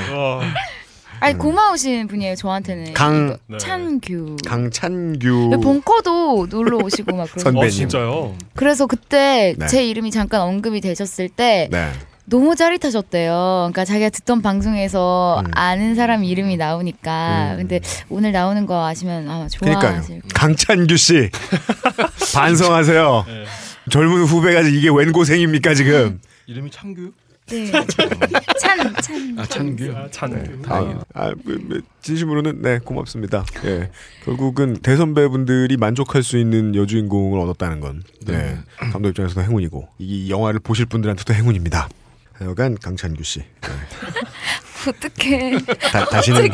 아니 1.20 1.36
고마우신 1.38 2.08
분이에요 2.08 2.36
저한테는. 2.36 2.94
강- 2.94 3.38
이거 3.50 3.58
찬규. 3.58 4.36
강찬규 4.46 5.60
본커도 5.64 6.48
놀러 6.50 6.78
오시고 6.78 7.16
막 7.16 7.24
그러고. 7.26 7.40
선배님. 7.40 7.66
어, 7.68 7.70
진짜요? 7.70 8.36
그래서 8.56 8.86
그때 8.86 9.56
네. 9.58 9.66
제 9.68 9.84
이름이 9.86 10.12
잠깐 10.12 10.42
언급이 10.42 10.80
되셨을 10.80 11.30
때 11.30 11.70
네. 11.72 11.92
너무 12.26 12.56
짜릿하셨대요. 12.56 13.32
그러니까 13.72 13.84
자기가 13.86 14.10
듣던 14.10 14.42
방송에서 14.44 15.42
음. 15.44 15.52
아는 15.56 15.96
사람 15.96 16.24
이름이 16.24 16.58
나오니까. 16.58 17.56
근데 17.58 17.80
오늘 18.10 18.32
나오는 18.32 18.66
거 18.68 18.86
아시면 18.86 19.28
아마 19.30 19.48
그러니까요. 19.60 19.92
좋아하실 19.94 20.22
강찬규 20.36 20.98
씨 20.98 21.30
반성하세요. 22.36 23.24
네. 23.28 23.44
젊은 23.90 24.24
후배가 24.26 24.62
이게 24.62 24.90
웬 24.90 25.12
고생입니까 25.14 25.74
지금? 25.74 26.20
이름이 26.48 26.72
창규? 26.72 27.12
네. 27.48 27.72
찬, 28.60 28.96
찬. 29.02 29.36
아 29.38 29.46
찬규. 29.46 29.94
찬. 30.12 30.62
다행이다. 30.62 31.06
아, 31.14 31.34
뭐, 31.44 31.56
뭐, 31.62 31.78
진심으로는 32.02 32.62
네 32.62 32.80
고맙습니다. 32.80 33.46
예, 33.66 33.92
결국은 34.24 34.78
대선배분들이 34.78 35.76
만족할 35.76 36.24
수 36.24 36.38
있는 36.38 36.74
여주인공을 36.74 37.40
얻었다는 37.40 37.82
건 37.82 38.04
네. 38.26 38.38
네. 38.38 38.58
감독 38.92 39.10
입장에서도 39.10 39.42
행운이고 39.42 39.90
이 40.00 40.30
영화를 40.32 40.60
보실 40.62 40.86
분들한테도 40.86 41.34
행운입니다. 41.34 41.90
하여간 42.34 42.78
강찬규 42.82 43.24
씨 43.24 43.40
네. 43.40 44.88
어떡해. 44.90 45.60
다, 45.92 46.06
다시는 46.06 46.50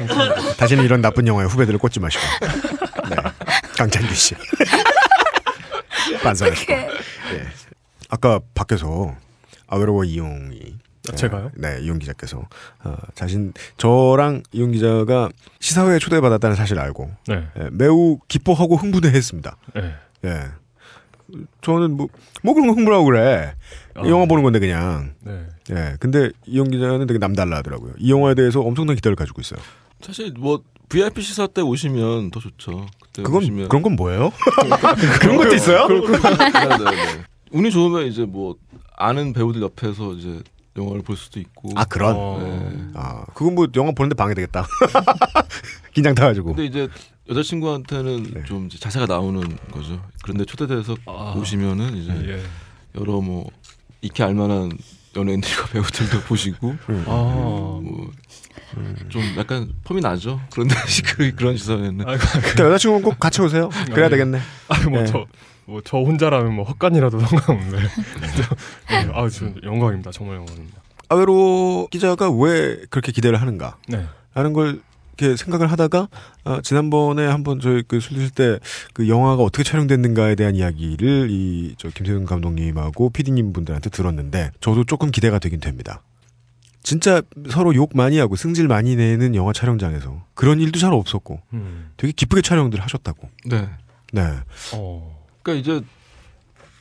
다시는 0.56 0.84
이런 0.84 1.02
나쁜 1.02 1.26
영화에 1.26 1.46
후배들을 1.46 1.78
꽂지 1.78 2.00
마시고 2.00 2.24
네. 3.10 3.16
강찬규 3.76 4.14
씨 4.14 4.34
반성하시고 6.22 6.72
예. 6.72 6.88
아까 8.08 8.40
밖에서 8.54 9.14
아외로워 9.66 10.04
이용이 10.04 10.76
아, 11.10 11.16
제가요? 11.16 11.50
네, 11.54 11.78
이용 11.82 11.98
기자께서 11.98 12.46
어, 12.84 12.96
자신 13.14 13.52
저랑 13.76 14.42
이용 14.52 14.70
기자가 14.72 15.28
시사회에 15.60 15.98
초대받았다는 15.98 16.56
사실을 16.56 16.80
알고 16.82 17.10
네. 17.28 17.46
예, 17.58 17.68
매우 17.72 18.18
기뻐하고 18.28 18.76
흥분해했습니다. 18.76 19.56
네. 19.74 19.94
예, 20.24 20.44
저는 21.60 21.96
뭐, 21.96 22.08
뭐 22.42 22.54
그런 22.54 22.68
거 22.68 22.74
흥분하고 22.74 23.04
그래. 23.04 23.54
어. 23.96 24.02
영화 24.08 24.26
보는 24.26 24.42
건데 24.42 24.58
그냥. 24.58 25.14
네. 25.20 25.46
예, 25.70 25.96
근데 26.00 26.30
이용 26.46 26.70
기자는 26.70 27.06
되게 27.06 27.18
남달라 27.18 27.58
하더라고요. 27.58 27.92
이 27.98 28.10
영화에 28.10 28.34
대해서 28.34 28.60
엄청난 28.60 28.96
기대를 28.96 29.16
가지고 29.16 29.40
있어요. 29.40 29.60
사실 30.00 30.32
뭐 30.38 30.62
VIP 30.88 31.22
시사 31.22 31.46
때 31.46 31.62
오시면 31.62 32.30
더 32.30 32.40
좋죠. 32.40 32.86
그때 33.02 33.22
그건 33.22 33.42
오시면 33.42 33.68
그런 33.68 33.82
건 33.82 33.96
뭐예요? 33.96 34.32
그런 35.20 35.36
것도 35.36 35.54
있어요? 35.54 35.88
네, 35.88 36.00
네, 36.00 36.84
네. 36.84 37.24
운이 37.54 37.70
좋으면 37.70 38.06
이제 38.08 38.24
뭐 38.24 38.56
아는 38.96 39.32
배우들 39.32 39.62
옆에서 39.62 40.12
이제 40.14 40.42
영화를 40.76 41.02
볼 41.02 41.16
수도 41.16 41.38
있고. 41.38 41.70
아 41.76 41.84
그런. 41.84 42.16
어. 42.16 42.38
네. 42.42 42.90
아 42.94 43.24
그건 43.32 43.54
뭐 43.54 43.68
영화 43.76 43.92
보는데 43.92 44.16
방해되겠다. 44.16 44.66
긴장 45.94 46.16
타가지고. 46.16 46.48
근데 46.54 46.64
이제 46.64 46.88
여자친구한테는 47.30 48.22
네. 48.34 48.44
좀 48.44 48.66
이제 48.66 48.76
자세가 48.78 49.06
나오는 49.06 49.40
거죠. 49.70 50.02
그런데 50.24 50.44
초대돼서 50.44 50.96
아. 51.06 51.34
오시면은 51.36 51.96
이제 51.96 52.12
예. 52.28 52.42
여러 53.00 53.20
뭐 53.20 53.48
익히 54.02 54.24
알만한 54.24 54.72
연예인들과 55.16 55.66
배우들도 55.68 56.22
보시고 56.26 56.74
음. 56.88 57.04
아. 57.06 57.80
뭐좀 58.74 59.22
약간 59.38 59.72
폼이 59.84 60.00
나죠. 60.00 60.40
그런데 60.52 60.74
그 61.16 61.32
그런 61.36 61.56
시선에는 61.56 62.08
아, 62.08 62.16
그때 62.16 62.64
여자친구는 62.64 63.04
꼭 63.04 63.20
같이 63.20 63.40
오세요. 63.40 63.70
그래야 63.92 64.08
되겠네. 64.08 64.40
아니 64.66 64.84
네. 64.86 64.90
뭐저 64.90 65.24
뭐 65.66 65.80
저 65.84 65.98
혼자라면 65.98 66.54
뭐 66.54 66.64
헛간이라도 66.64 67.18
상관없는데. 67.24 67.78
네. 67.78 69.10
아, 69.12 69.28
저 69.28 69.46
영광입니다. 69.62 70.10
정말 70.12 70.36
영광입니다. 70.36 70.82
아외로 71.08 71.88
기자가 71.90 72.30
왜 72.30 72.78
그렇게 72.90 73.12
기대를 73.12 73.40
하는가? 73.40 73.76
네. 73.88 74.04
라는 74.34 74.52
걸 74.52 74.80
이렇게 75.16 75.36
생각을 75.36 75.70
하다가 75.70 76.08
아, 76.44 76.60
지난번에 76.62 77.24
한번 77.26 77.60
저희 77.60 77.82
그술 77.82 78.16
드실 78.16 78.30
때 78.30 78.58
그 78.94 79.08
영화가 79.08 79.42
어떻게 79.42 79.62
촬영됐는가에 79.64 80.34
대한 80.34 80.54
이야기를 80.56 81.28
이 81.30 81.74
저 81.78 81.88
김세윤 81.88 82.24
감독님하고 82.24 83.10
PD님 83.10 83.52
분들한테 83.52 83.90
들었는데 83.90 84.50
저도 84.60 84.84
조금 84.84 85.10
기대가 85.10 85.38
되긴 85.38 85.60
됩니다. 85.60 86.00
진짜 86.82 87.22
서로 87.50 87.74
욕 87.74 87.96
많이 87.96 88.18
하고 88.18 88.36
승질 88.36 88.68
많이 88.68 88.94
내는 88.96 89.34
영화 89.34 89.52
촬영장에서 89.52 90.22
그런 90.34 90.60
일도 90.60 90.78
잘 90.78 90.92
없었고 90.92 91.40
음. 91.54 91.90
되게 91.96 92.12
기쁘게 92.12 92.42
촬영들 92.42 92.80
하셨다고. 92.80 93.28
네. 93.46 93.68
네. 94.12 94.22
어. 94.74 95.13
그러니까 95.44 95.60
이제 95.60 95.86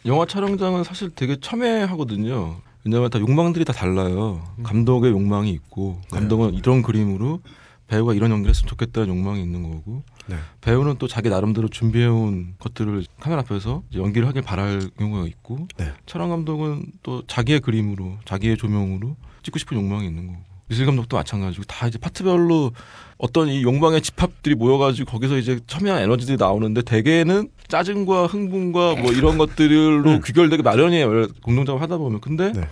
영화 0.05 0.25
촬영장은 0.25 0.83
사실 0.83 1.11
되게 1.13 1.35
첨예하거든요. 1.39 2.55
왜냐하면 2.83 3.09
다 3.09 3.19
욕망들이 3.19 3.63
다 3.63 3.73
달라요. 3.73 4.43
감독의 4.63 5.11
욕망이 5.11 5.51
있고 5.51 6.01
감독은 6.09 6.55
이런 6.55 6.81
그림으로 6.81 7.41
배우가 7.87 8.13
이런 8.13 8.31
연기를 8.31 8.49
했으면 8.49 8.69
좋겠다는 8.69 9.09
욕망이 9.09 9.41
있는 9.41 9.63
거고 9.63 10.03
네. 10.25 10.37
배우는 10.61 10.97
또 10.97 11.07
자기 11.07 11.29
나름대로 11.29 11.67
준비해온 11.67 12.55
것들을 12.57 13.05
카메라 13.19 13.41
앞에서 13.41 13.83
연기를 13.93 14.27
하길 14.27 14.41
바랄 14.41 14.89
경우가 14.97 15.27
있고 15.27 15.67
네. 15.77 15.91
촬영 16.05 16.29
감독은 16.29 16.85
또 17.03 17.25
자기의 17.27 17.59
그림으로 17.59 18.17
자기의 18.25 18.57
조명으로 18.57 19.15
찍고 19.43 19.59
싶은 19.59 19.77
욕망이 19.77 20.07
있는 20.07 20.27
거고 20.27 20.39
미술 20.73 20.87
감독도 20.87 21.17
마찬가지고 21.17 21.65
다 21.65 21.87
이제 21.87 21.99
파트별로 21.99 22.71
어떤 23.19 23.47
이 23.47 23.61
욕망의 23.61 24.01
집합들이 24.01 24.55
모여가지고 24.55 25.11
거기서 25.11 25.37
이제 25.37 25.59
첨예한 25.67 26.01
에너지들이 26.01 26.37
나오는데 26.37 26.81
대개는 26.81 27.49
짜증과 27.67 28.25
흥분과 28.25 28.95
뭐 28.95 29.11
이런 29.13 29.37
것들로 29.37 30.19
귀결되기 30.21 30.63
마련이에요 30.63 31.27
공동작업 31.43 31.79
하다 31.79 31.97
보면 31.97 32.21
근데 32.21 32.51
네. 32.53 32.67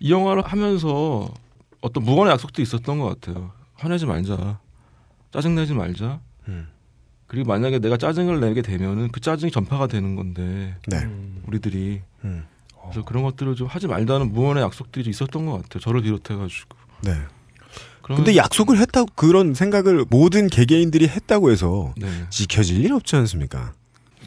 이 0.00 0.12
영화를 0.12 0.42
하면서 0.44 1.32
어떤 1.80 2.04
무관의 2.04 2.32
약속도 2.32 2.60
있었던 2.60 2.98
것 2.98 3.20
같아요 3.20 3.52
화내지 3.74 4.04
말자 4.04 4.60
짜증 5.32 5.54
내지 5.54 5.72
말자 5.72 6.20
음. 6.48 6.68
그리고 7.26 7.48
만약에 7.48 7.78
내가 7.78 7.96
짜증을 7.96 8.40
내게 8.40 8.60
되면은 8.60 9.12
그 9.12 9.20
짜증이 9.20 9.50
전파가 9.50 9.86
되는 9.86 10.14
건데 10.14 10.76
네. 10.88 10.98
음. 10.98 11.42
우리들이 11.46 12.02
음. 12.24 12.44
그래서 12.82 13.04
그런 13.04 13.22
것들을 13.22 13.54
좀 13.54 13.66
하지 13.66 13.86
말자는 13.86 14.32
무언의 14.32 14.62
약속들이 14.62 15.08
있었던 15.10 15.46
것 15.46 15.62
같아요. 15.62 15.80
저를 15.80 16.02
비롯해가지고. 16.02 16.79
네. 17.02 17.14
근데 18.02 18.34
약속을 18.36 18.78
했다고 18.78 19.10
그런 19.14 19.54
생각을 19.54 20.04
모든 20.10 20.48
개개인들이 20.48 21.06
했다고 21.06 21.50
해서 21.50 21.94
네. 21.96 22.08
지켜질 22.30 22.84
일 22.84 22.92
없지 22.92 23.14
않습니까? 23.16 23.72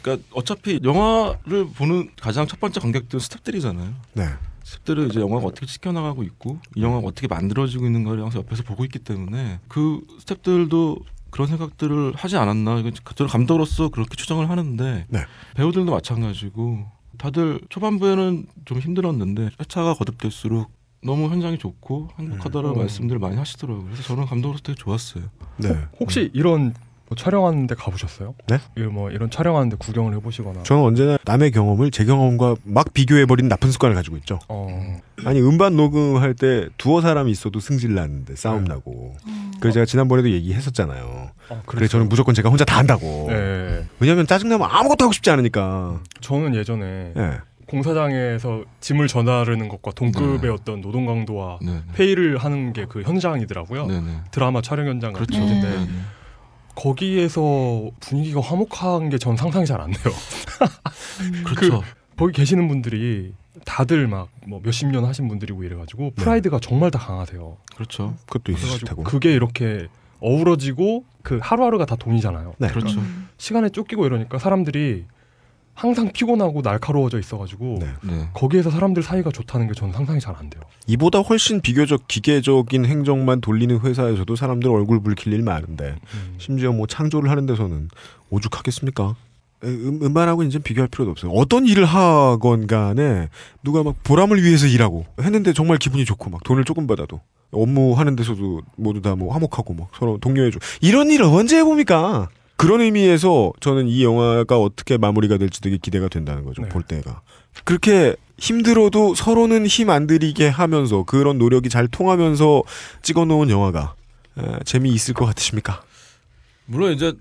그러니까 0.00 0.26
어차피 0.32 0.80
영화를 0.82 1.66
보는 1.74 2.10
가장 2.20 2.46
첫 2.46 2.60
번째 2.60 2.80
관객들은 2.80 3.20
스탭들이잖아요. 3.20 3.92
네. 4.14 4.28
스탭들은 4.64 5.10
이제 5.10 5.20
영화가 5.20 5.46
어떻게 5.46 5.66
지켜나가고 5.66 6.22
있고 6.22 6.58
이 6.74 6.82
영화가 6.82 7.06
어떻게 7.06 7.28
만들어지고 7.28 7.84
있는가를 7.86 8.22
항상 8.22 8.40
옆에서 8.42 8.62
보고 8.62 8.84
있기 8.84 8.98
때문에 8.98 9.60
그 9.68 10.00
스탭들도 10.20 11.02
그런 11.30 11.48
생각들을 11.48 12.14
하지 12.14 12.36
않았나 12.36 12.82
저는 13.16 13.30
감독으로서 13.30 13.88
그렇게 13.88 14.14
추정을 14.16 14.48
하는데 14.48 15.04
네. 15.08 15.24
배우들도 15.56 15.90
마찬가지고 15.90 16.86
다들 17.18 17.60
초반부에는 17.68 18.46
좀 18.64 18.78
힘들었는데 18.78 19.50
회차가 19.60 19.94
거듭될수록 19.94 20.70
너무 21.04 21.28
현장이 21.28 21.58
좋고 21.58 22.08
행복하다라는 22.18 22.76
음. 22.76 22.78
말씀들을 22.78 23.18
많이 23.18 23.36
하시더라고요. 23.36 23.84
그래서 23.84 24.02
저는 24.02 24.24
감독으로서 24.26 24.62
되게 24.62 24.76
좋았어요. 24.76 25.24
네. 25.58 25.76
혹시 26.00 26.30
이런 26.32 26.74
뭐 27.06 27.16
촬영하는데 27.16 27.74
가보셨어요? 27.74 28.34
네? 28.48 28.58
뭐 28.86 29.10
이런 29.10 29.28
촬영하는데 29.28 29.76
구경을 29.76 30.14
해보시거나. 30.14 30.62
저는 30.62 30.82
언제나 30.82 31.18
남의 31.26 31.50
경험을 31.50 31.90
제 31.90 32.06
경험과 32.06 32.56
막 32.64 32.94
비교해버리는 32.94 33.46
나쁜 33.48 33.70
습관을 33.70 33.94
가지고 33.94 34.16
있죠. 34.18 34.38
어. 34.48 34.98
아니 35.26 35.40
음반 35.42 35.76
녹음할 35.76 36.32
때 36.34 36.68
두어 36.78 37.02
사람이 37.02 37.30
있어도 37.30 37.60
승질 37.60 37.94
나는데 37.94 38.36
싸움 38.36 38.64
나고. 38.64 39.16
그래서 39.60 39.74
제가 39.74 39.86
지난번에도 39.86 40.30
얘기했었잖아요. 40.30 41.30
아, 41.50 41.62
그래 41.66 41.86
저는 41.86 42.08
무조건 42.08 42.34
제가 42.34 42.48
혼자 42.48 42.64
다 42.64 42.78
한다고. 42.78 43.26
네. 43.28 43.86
왜냐하면 44.00 44.26
짜증나면 44.26 44.66
아무것도 44.70 45.04
하고 45.04 45.12
싶지 45.12 45.30
않으니까. 45.30 46.00
저는 46.22 46.54
예전에 46.54 47.12
예. 47.16 47.38
공사장에서 47.74 48.64
짐을 48.80 49.08
전하르는 49.08 49.68
것과 49.68 49.92
동급의 49.92 50.40
네. 50.40 50.48
어떤 50.48 50.80
노동 50.80 51.06
강도와 51.06 51.58
네. 51.62 51.82
회의를 51.98 52.38
하는 52.38 52.72
게 52.72 52.86
그 52.88 53.02
현장이더라고요. 53.02 53.86
네, 53.86 54.00
네. 54.00 54.20
드라마 54.30 54.60
촬영 54.62 54.86
현장 54.86 55.12
그렇죠. 55.12 55.38
같은데 55.40 55.68
네, 55.70 55.76
네. 55.86 55.90
거기에서 56.74 57.90
분위기가 58.00 58.40
화목한 58.40 59.08
게 59.10 59.18
전 59.18 59.36
상상이 59.36 59.64
잘 59.66 59.80
안 59.80 59.90
돼요. 59.90 60.14
그렇죠. 61.46 61.82
거기 62.16 62.32
계시는 62.32 62.68
분들이 62.68 63.32
다들 63.64 64.06
막 64.08 64.28
뭐 64.46 64.60
몇십 64.62 64.88
년 64.88 65.04
하신 65.06 65.26
분들이고 65.28 65.64
이래가지고 65.64 66.12
프라이드가 66.16 66.58
정말 66.60 66.90
다 66.90 66.98
강하세요. 66.98 67.56
그렇죠. 67.74 68.14
그것도 68.26 68.54
그래가지고 68.54 68.86
테고. 68.86 69.02
그게 69.04 69.32
이렇게 69.32 69.88
어우러지고 70.20 71.04
그 71.22 71.38
하루하루가 71.42 71.86
다 71.86 71.96
돈이잖아요. 71.96 72.54
네. 72.58 72.68
그렇죠. 72.68 73.00
시간에 73.38 73.70
쫓기고 73.70 74.04
이러니까 74.04 74.38
사람들이 74.38 75.06
항상 75.74 76.10
피곤하고 76.12 76.62
날카로워져 76.62 77.18
있어가지고 77.18 77.78
네. 77.80 77.86
네. 78.02 78.28
거기에서 78.32 78.70
사람들 78.70 79.02
사이가 79.02 79.30
좋다는 79.30 79.66
게 79.66 79.74
저는 79.74 79.92
상상이 79.92 80.20
잘 80.20 80.34
안 80.36 80.48
돼요. 80.50 80.62
이보다 80.86 81.20
훨씬 81.20 81.60
비교적 81.60 82.06
기계적인 82.08 82.84
행정만 82.86 83.40
돌리는 83.40 83.80
회사에서도 83.80 84.34
사람들 84.36 84.70
얼굴 84.70 85.00
붉힐 85.02 85.32
일 85.32 85.42
많은데 85.42 85.96
음. 86.14 86.34
심지어 86.38 86.72
뭐 86.72 86.86
창조를 86.86 87.30
하는 87.30 87.46
데서는 87.46 87.88
오죽하겠습니까? 88.30 89.14
에, 89.64 89.66
음, 89.68 90.00
음반하고 90.02 90.42
이제 90.42 90.58
비교할 90.58 90.88
필요도 90.88 91.10
없어요. 91.12 91.30
어떤 91.32 91.66
일을 91.66 91.84
하건 91.84 92.66
간에 92.66 93.28
누가 93.62 93.82
막 93.82 93.94
보람을 94.04 94.42
위해서 94.42 94.66
일하고 94.66 95.06
했는데 95.20 95.52
정말 95.52 95.78
기분이 95.78 96.04
좋고 96.04 96.30
막 96.30 96.42
돈을 96.44 96.64
조금 96.64 96.86
받아도 96.86 97.20
업무 97.52 97.94
하는 97.94 98.16
데서도 98.16 98.60
모두 98.76 99.00
다 99.00 99.14
뭐 99.14 99.32
화목하고 99.32 99.74
막 99.74 99.88
서로 99.98 100.18
독려해줘. 100.18 100.58
이런 100.80 101.10
일을 101.10 101.24
언제 101.26 101.58
해봅니까? 101.58 102.28
그런 102.56 102.80
의미에서 102.80 103.52
저는 103.60 103.88
이 103.88 104.04
영화가 104.04 104.58
어떻게 104.60 104.96
마무리가 104.96 105.38
될지 105.38 105.60
되게 105.60 105.76
기대가 105.76 106.08
된다는 106.08 106.44
거죠. 106.44 106.62
네. 106.62 106.68
볼 106.68 106.82
때가. 106.82 107.20
그렇게 107.64 108.16
힘들어도 108.38 109.14
서로는 109.14 109.66
힘 109.66 109.90
안 109.90 110.06
들이게 110.06 110.48
하면서 110.48 111.04
그런 111.04 111.38
노력이 111.38 111.68
잘 111.68 111.88
통하면서 111.88 112.62
찍어놓은 113.02 113.50
영화가 113.50 113.94
에, 114.38 114.42
재미있을 114.64 115.14
것 115.14 115.24
같으십니까? 115.26 115.82
물론 116.66 116.92
이제 116.92 117.12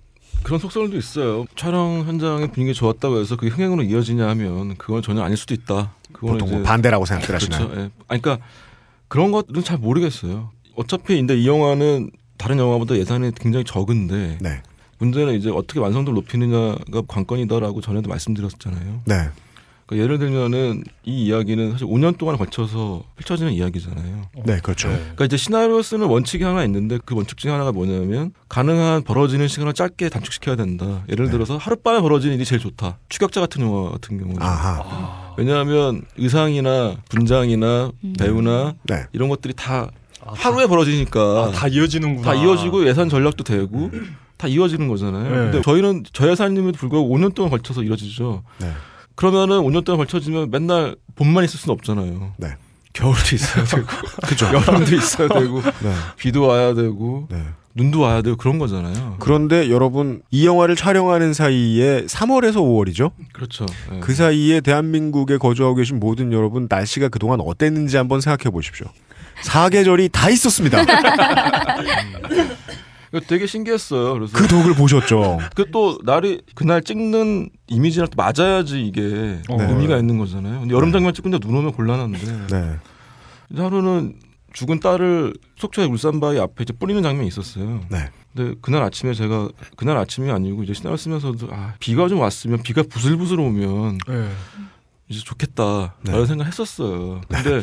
그런 0.43 0.59
속설도 0.59 0.97
있어요. 0.97 1.45
촬영 1.55 2.03
현장의 2.05 2.51
분위기 2.51 2.73
좋았다고 2.73 3.19
해서 3.19 3.35
그게 3.35 3.49
흥행으로 3.49 3.83
이어지냐 3.83 4.27
하면 4.29 4.75
그건 4.77 5.01
전혀 5.01 5.21
아닐 5.21 5.37
수도 5.37 5.53
있다. 5.53 5.93
보통 6.13 6.37
뭐 6.49 6.59
이제 6.59 6.63
반대라고 6.63 7.05
생각들 7.05 7.35
하시나요? 7.35 7.67
그렇죠. 7.67 7.81
예. 7.81 7.89
아니, 8.07 8.21
그러니까 8.21 8.45
그런 9.07 9.31
것들은 9.31 9.63
잘 9.63 9.77
모르겠어요. 9.77 10.51
어차피 10.75 11.15
근데 11.15 11.37
이 11.37 11.47
영화는 11.47 12.11
다른 12.37 12.57
영화보다 12.57 12.95
예산이 12.97 13.31
굉장히 13.35 13.63
적은데 13.65 14.37
네. 14.41 14.63
문제는 15.03 15.35
이제 15.35 15.49
어떻게 15.49 15.79
완성도를 15.79 16.15
높이느냐가 16.15 17.01
관건이다라고 17.07 17.81
전에도 17.81 18.09
말씀드렸잖아요. 18.09 19.01
네. 19.05 19.15
그러니까 19.85 20.03
예를 20.03 20.17
들면은 20.17 20.83
이 21.03 21.25
이야기는 21.25 21.71
사실 21.73 21.85
5년 21.87 22.17
동안 22.17 22.37
걸쳐서 22.37 23.03
펼쳐지는 23.17 23.51
이야기잖아요. 23.51 24.29
네, 24.45 24.59
그렇죠. 24.63 24.87
그러니까 24.87 25.25
이제 25.25 25.35
시나리오 25.35 25.81
쓰는 25.81 26.07
원칙이 26.07 26.43
하나 26.43 26.63
있는데 26.63 26.99
그 27.03 27.15
원칙 27.15 27.37
중에 27.37 27.51
하나가 27.51 27.73
뭐냐면 27.73 28.31
가능한 28.47 29.03
벌어지는 29.03 29.49
시간을 29.49 29.73
짧게 29.73 30.07
단축시켜야 30.07 30.55
된다. 30.55 31.03
예를 31.09 31.25
네. 31.25 31.31
들어서 31.31 31.57
하룻밤에 31.57 31.99
벌어지는 31.99 32.35
일이 32.35 32.45
제일 32.45 32.61
좋다. 32.61 32.97
추격자 33.09 33.41
같은 33.41 33.61
영화 33.61 33.89
같은 33.91 34.17
경우는. 34.17 34.41
아하. 34.41 35.33
왜냐하면 35.37 36.03
의상이나 36.17 36.95
분장이나 37.09 37.91
배우나 38.17 38.75
네. 38.83 39.03
이런 39.11 39.27
것들이 39.27 39.53
다 39.53 39.89
하루에 40.25 40.67
벌어지니까 40.67 41.19
아, 41.19 41.51
다 41.51 41.67
이어지는구나. 41.67 42.25
다 42.25 42.33
이어지고 42.35 42.87
예산 42.87 43.09
전략도 43.09 43.43
되고 43.43 43.91
다 44.37 44.47
이어지는 44.47 44.87
거잖아요. 44.87 45.23
네. 45.23 45.29
근데 45.29 45.61
저희는 45.61 46.03
저예산임에도 46.11 46.77
불구하고 46.77 47.09
5년 47.15 47.33
동안 47.33 47.49
걸쳐서 47.51 47.83
이루어지죠. 47.83 48.43
네. 48.59 48.71
그러면은 49.15 49.59
5년 49.61 49.85
동안 49.85 49.97
걸쳐지면 49.99 50.49
맨날 50.51 50.95
봄만 51.15 51.43
있을 51.43 51.59
수는 51.59 51.73
없잖아요. 51.73 52.33
네. 52.37 52.55
겨울도 52.93 53.35
있어야 53.35 53.65
되고, 53.65 53.87
그죠. 54.27 54.45
여름도 54.47 54.95
있어야 54.95 55.27
되고, 55.27 55.61
네. 55.61 55.93
비도 56.17 56.43
와야 56.43 56.73
되고, 56.73 57.27
네. 57.29 57.43
눈도 57.75 58.01
와야 58.01 58.21
되고 58.21 58.37
그런 58.37 58.59
거잖아요. 58.59 59.15
그런데 59.19 59.71
여러분 59.71 60.21
이 60.29 60.45
영화를 60.45 60.75
촬영하는 60.75 61.33
사이에 61.33 62.05
3월에서 62.05 62.57
5월이죠. 62.57 63.11
그렇죠. 63.33 63.65
네. 63.89 63.99
그 63.99 64.13
사이에 64.13 64.61
대한민국에 64.61 65.37
거주하고 65.37 65.75
계신 65.75 65.99
모든 65.99 66.31
여러분 66.33 66.67
날씨가 66.69 67.09
그동안 67.09 67.41
어땠는지 67.41 67.97
한번 67.97 68.21
생각해 68.21 68.51
보십시오. 68.51 68.85
사계절이 69.41 70.09
다 70.09 70.29
있었습니다. 70.29 70.85
되게 73.19 73.45
신기했어요. 73.45 74.13
그래서 74.13 74.37
그 74.37 74.47
덕을 74.47 74.75
보셨죠. 74.75 75.39
그 75.55 75.65
또 75.71 75.97
날이 76.03 76.41
그날 76.55 76.81
찍는 76.83 77.49
이미지랑 77.67 78.09
또 78.09 78.15
맞아야지 78.21 78.85
이게 78.85 79.39
어. 79.49 79.57
의미가 79.59 79.97
있는 79.97 80.17
거잖아요. 80.17 80.61
근데 80.61 80.75
여름 80.75 80.91
장면 80.91 81.13
찍는데 81.13 81.39
눈 81.39 81.57
오면 81.57 81.71
곤란한데 81.73 82.47
네. 82.47 82.77
하루는 83.55 84.15
죽은 84.53 84.79
딸을 84.79 85.33
속초의 85.57 85.87
울산바위 85.87 86.39
앞에 86.39 86.61
이제 86.61 86.73
뿌리는 86.73 87.01
장면이 87.01 87.27
있었어요. 87.27 87.81
네. 87.89 88.09
근데 88.35 88.55
그날 88.61 88.83
아침에 88.83 89.13
제가 89.13 89.49
그날 89.77 89.97
아침이 89.97 90.29
아니고 90.31 90.63
이제 90.63 90.73
시나리오 90.73 90.97
쓰면서도 90.97 91.47
아 91.51 91.73
비가 91.79 92.07
좀 92.07 92.19
왔으면 92.19 92.61
비가 92.61 92.83
부슬부슬 92.83 93.39
오면 93.39 93.97
네. 94.07 94.29
이제 95.09 95.19
좋겠다 95.23 95.95
네. 96.03 96.11
라는 96.11 96.25
생각 96.27 96.45
했었어요. 96.45 97.21
근데 97.27 97.61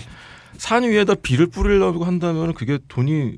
산 0.57 0.83
위에다 0.83 1.15
비를 1.15 1.47
뿌리려고 1.47 2.05
한다면 2.05 2.55
그게 2.55 2.79
돈이 2.89 3.35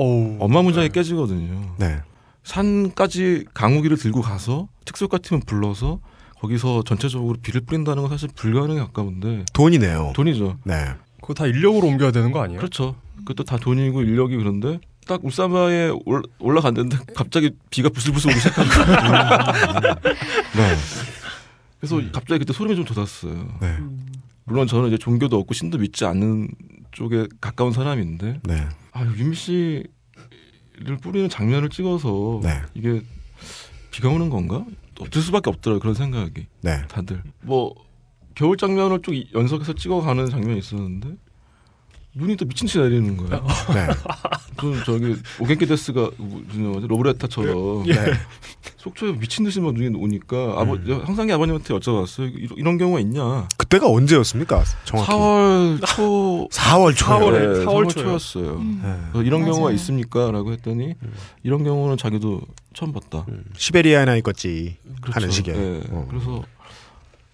어우. 0.00 0.36
어마무지하게 0.40 0.90
깨지거든요. 0.90 1.74
네. 1.78 2.00
산까지 2.44 3.46
강우기를 3.54 3.96
들고 3.96 4.20
가서 4.20 4.68
특수효과 4.84 5.18
팀을 5.18 5.42
불러서 5.46 6.00
거기서 6.38 6.84
전체적으로 6.84 7.36
비를 7.42 7.62
뿌린다는 7.62 8.02
건 8.02 8.10
사실 8.10 8.28
불가능에 8.36 8.78
가까운데 8.78 9.44
돈이네요. 9.54 10.12
돈이죠. 10.14 10.58
네. 10.64 10.74
그거 11.22 11.32
다 11.34 11.46
인력으로 11.46 11.88
옮겨야 11.88 12.10
되는 12.12 12.30
거 12.30 12.42
아니에요? 12.42 12.58
그렇죠. 12.60 12.94
그것도 13.20 13.44
다 13.44 13.56
돈이고 13.56 14.02
인력이 14.02 14.36
그런데 14.36 14.78
딱 15.06 15.24
울산바에 15.24 15.92
올- 16.04 16.22
올라갔는데 16.38 16.98
갑자기 17.14 17.52
비가 17.70 17.88
부슬부슬 17.88 18.30
오기 18.30 18.38
시작한 18.38 18.66
거예요. 18.68 19.94
네. 20.56 20.76
그래서 21.80 22.00
갑자기 22.12 22.40
그때 22.40 22.52
소름이 22.52 22.76
좀 22.76 22.84
돋았어요. 22.84 23.48
네. 23.60 23.76
물론 24.46 24.66
저는 24.66 24.88
이제 24.88 24.96
종교도 24.98 25.36
없고 25.38 25.54
신도 25.54 25.78
믿지 25.78 26.04
않는 26.04 26.48
쪽에 26.92 27.26
가까운 27.40 27.72
사람인데 27.72 28.40
네. 28.44 28.68
아 28.92 29.04
유미 29.04 29.34
씨를 29.34 29.84
뿌리는 31.02 31.28
장면을 31.28 31.68
찍어서 31.68 32.40
네. 32.42 32.62
이게 32.74 33.02
비가 33.90 34.08
오는 34.08 34.30
건가? 34.30 34.64
없을 35.00 35.20
수밖에 35.20 35.50
없더라고요 35.50 35.80
그런 35.80 35.94
생각이 35.94 36.46
네. 36.62 36.86
다들 36.88 37.22
뭐 37.42 37.74
겨울 38.34 38.56
장면을 38.56 39.02
쭉 39.02 39.14
이- 39.14 39.28
연속해서 39.34 39.74
찍어가는 39.74 40.26
장면이 40.30 40.58
있었는데 40.58 41.16
눈이 42.18 42.36
또 42.36 42.46
미친 42.46 42.66
듯이 42.66 42.78
내리는 42.78 43.14
거예요. 43.18 43.44
네. 43.74 43.86
좀 44.58 44.82
저기 44.86 45.14
오겐키 45.38 45.66
데스가 45.66 46.10
무슨 46.16 46.64
영화지 46.64 46.86
로브레타처럼 46.86 47.86
예. 47.88 47.94
속초에 48.78 49.12
미친 49.18 49.44
듯이 49.44 49.60
막 49.60 49.74
눈이 49.74 49.94
오니까 49.98 50.54
아버 50.58 50.78
항상 51.04 51.30
아버님한테 51.30 51.74
여쭤봤어요. 51.74 52.56
이런, 52.56 52.78
경우가 52.78 53.00
있냐? 53.00 53.46
그때가 53.58 53.88
언제였습니까? 53.90 54.64
정확히. 54.84 55.12
4월 55.12 55.86
초 55.86 56.48
4월 56.50 56.96
초요. 56.96 57.18
4월에 57.18 57.32
네, 57.32 57.64
4월 57.64 57.66
4월 57.66 57.88
초요. 57.90 58.04
초였어요. 58.04 58.58
네. 58.60 58.96
그래서 59.12 59.22
이런 59.22 59.40
맞아요. 59.42 59.52
경우가 59.52 59.72
있습니까?라고 59.72 60.52
했더니 60.52 60.94
이런 61.42 61.64
경우는 61.64 61.98
자기도 61.98 62.40
처음 62.72 62.92
봤다. 62.92 63.26
시베리아에 63.58 64.06
나 64.06 64.16
있겠지 64.16 64.76
그렇죠. 65.02 65.16
하는 65.16 65.30
식의. 65.30 65.54
네. 65.54 65.82
어. 65.90 66.06
그래서 66.08 66.42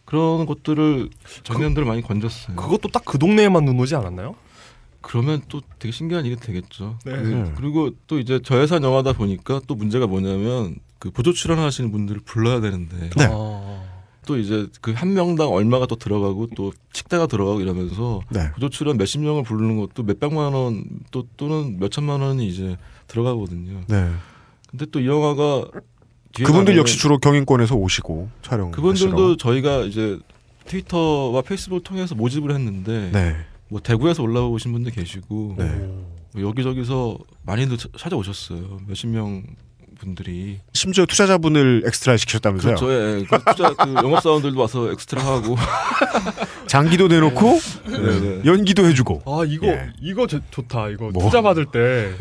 그런 0.04 0.44
것들을 0.44 1.08
장면들을 1.44 1.86
많이 1.86 2.02
건졌어요. 2.02 2.56
그것도 2.56 2.88
딱 2.88 3.02
그 3.04 3.18
동네에만 3.18 3.64
눈 3.64 3.78
오지 3.78 3.94
않았나요? 3.94 4.34
그러면 5.02 5.42
또 5.48 5.60
되게 5.78 5.92
신기한 5.92 6.24
일이 6.24 6.36
되겠죠. 6.36 6.98
네. 7.04 7.12
그, 7.12 7.52
그리고 7.56 7.90
또 8.06 8.18
이제 8.18 8.40
저예산 8.42 8.82
영화다 8.82 9.12
보니까 9.12 9.60
또 9.66 9.74
문제가 9.74 10.06
뭐냐면 10.06 10.76
그 10.98 11.10
보조 11.10 11.32
출연하시는 11.32 11.90
분들을 11.92 12.22
불러야 12.24 12.60
되는데 12.60 13.10
네. 13.16 13.26
아. 13.30 13.82
또 14.24 14.38
이제 14.38 14.68
그 14.80 14.92
한 14.94 15.14
명당 15.14 15.48
얼마가 15.48 15.86
또 15.86 15.96
들어가고 15.96 16.48
또 16.54 16.72
식대가 16.92 17.26
들어가고 17.26 17.60
이러면서 17.60 18.20
네. 18.30 18.52
보조 18.52 18.68
출연 18.68 18.96
몇십 18.96 19.20
명을 19.20 19.42
부르는 19.42 19.78
것도 19.80 20.04
몇 20.04 20.20
백만 20.20 20.52
원 20.52 20.84
또 21.10 21.26
또는 21.36 21.78
몇 21.80 21.90
천만 21.90 22.20
원이 22.20 22.46
이제 22.46 22.76
들어가거든요. 23.08 23.80
네. 23.88 24.10
근데 24.70 24.86
또 24.86 25.00
이 25.00 25.06
영화가 25.06 25.66
그분들 26.36 26.76
역시 26.78 26.98
주로 26.98 27.18
경인권에서 27.18 27.74
오시고 27.74 28.30
촬영. 28.42 28.70
그분들도 28.70 29.36
저희가 29.36 29.80
이제 29.80 30.18
트위터와 30.66 31.42
페이스북을 31.42 31.82
통해서 31.82 32.14
모집을 32.14 32.54
했는데 32.54 33.10
네. 33.12 33.36
뭐 33.72 33.80
대구에서 33.80 34.22
올라오신 34.22 34.70
분들 34.70 34.92
계시고 34.92 35.54
네. 35.56 35.64
뭐 36.34 36.42
여기저기서 36.42 37.16
많이들 37.46 37.78
차- 37.78 37.88
찾아오셨어요. 37.96 38.80
몇십 38.86 39.08
명 39.08 39.42
분들이 39.98 40.58
심지어 40.74 41.06
투자자분을 41.06 41.84
엑스트라 41.86 42.18
시키셨다면서요? 42.18 42.74
그렇죠. 42.74 42.92
예. 42.92 43.24
그 43.24 43.38
투자 43.54 43.72
그 43.72 43.94
영업 44.04 44.22
사원들도 44.22 44.60
와서 44.60 44.90
엑스트라 44.92 45.24
하고 45.24 45.56
장기도 46.66 47.08
내놓고 47.08 47.58
네, 47.88 48.20
네. 48.20 48.42
연기도 48.44 48.84
해주고. 48.84 49.22
아 49.24 49.42
이거 49.46 49.68
예. 49.68 49.90
이거 50.02 50.26
저- 50.26 50.40
좋다 50.50 50.88
이거 50.90 51.08
뭐? 51.10 51.22
투자 51.24 51.40
받을 51.40 51.64
때 51.64 52.14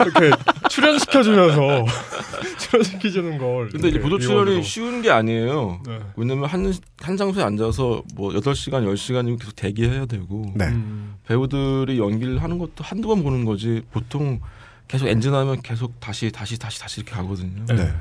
이렇게 0.00 0.30
출연시켜주면서 0.68 1.84
출연시켜주는 2.58 3.38
걸 3.38 3.70
근데 3.70 3.88
이제 3.88 4.00
보조 4.00 4.18
출연이. 4.18 4.62
쉬운 4.62 5.02
게 5.02 5.10
아니에요. 5.10 5.80
네. 5.86 6.00
왜냐면 6.16 6.48
한, 6.48 6.72
한 6.98 7.16
장소에 7.16 7.42
앉아서 7.42 8.02
뭐 8.14 8.32
8시간, 8.32 8.84
10시간이면 8.86 9.38
계속 9.38 9.54
대기해야 9.56 10.06
되고 10.06 10.52
네. 10.54 10.66
음. 10.66 11.16
배우들이 11.26 11.98
연기를 11.98 12.42
하는 12.42 12.58
것도 12.58 12.82
한두 12.84 13.08
번 13.08 13.22
보는 13.22 13.44
거지 13.44 13.82
보통 13.90 14.40
계속 14.88 15.08
엔진하면 15.08 15.62
계속 15.62 15.98
다시 16.00 16.30
다시 16.30 16.58
다시 16.58 16.80
다시 16.80 17.00
이렇게 17.00 17.14
가거든요. 17.14 17.64
네. 17.66 17.92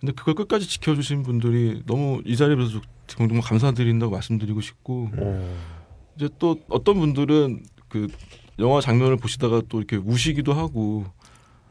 근데 0.00 0.12
그걸 0.14 0.34
끝까지 0.34 0.68
지켜주신 0.68 1.22
분들이 1.22 1.82
너무 1.86 2.22
이 2.24 2.36
자리에서 2.36 2.80
정말 3.06 3.40
감사드린다고 3.40 4.12
말씀드리고 4.12 4.60
싶고 4.60 5.10
어. 5.16 5.56
이제 6.16 6.28
또 6.38 6.58
어떤 6.68 6.98
분들은 6.98 7.62
그 7.88 8.08
영화 8.58 8.80
장면을 8.80 9.16
보시다가 9.16 9.62
또 9.68 9.78
이렇게 9.78 9.96
우시기도 9.96 10.52
하고 10.54 11.04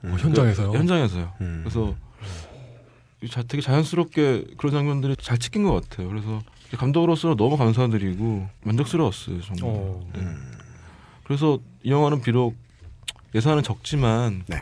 어, 0.04 0.16
현장에서요? 0.18 0.72
현장에서요. 0.72 1.34
음. 1.42 1.62
그래서 1.64 1.96
자, 3.30 3.44
되게 3.44 3.62
자연스럽게 3.62 4.46
그런 4.58 4.74
장면들이 4.74 5.16
잘 5.18 5.38
찍힌 5.38 5.64
것 5.64 5.74
같아요. 5.74 6.08
그래서 6.08 6.42
감독으로서 6.78 7.36
너무 7.36 7.58
감사드리고 7.58 8.48
만족스러웠어요. 8.64 9.42
정말. 9.42 9.64
어. 9.64 10.10
네. 10.14 10.22
그래서 11.24 11.60
이 11.84 11.92
영화는 11.92 12.22
비록 12.22 12.56
예산은 13.36 13.64
적지만 13.64 14.44
네. 14.48 14.62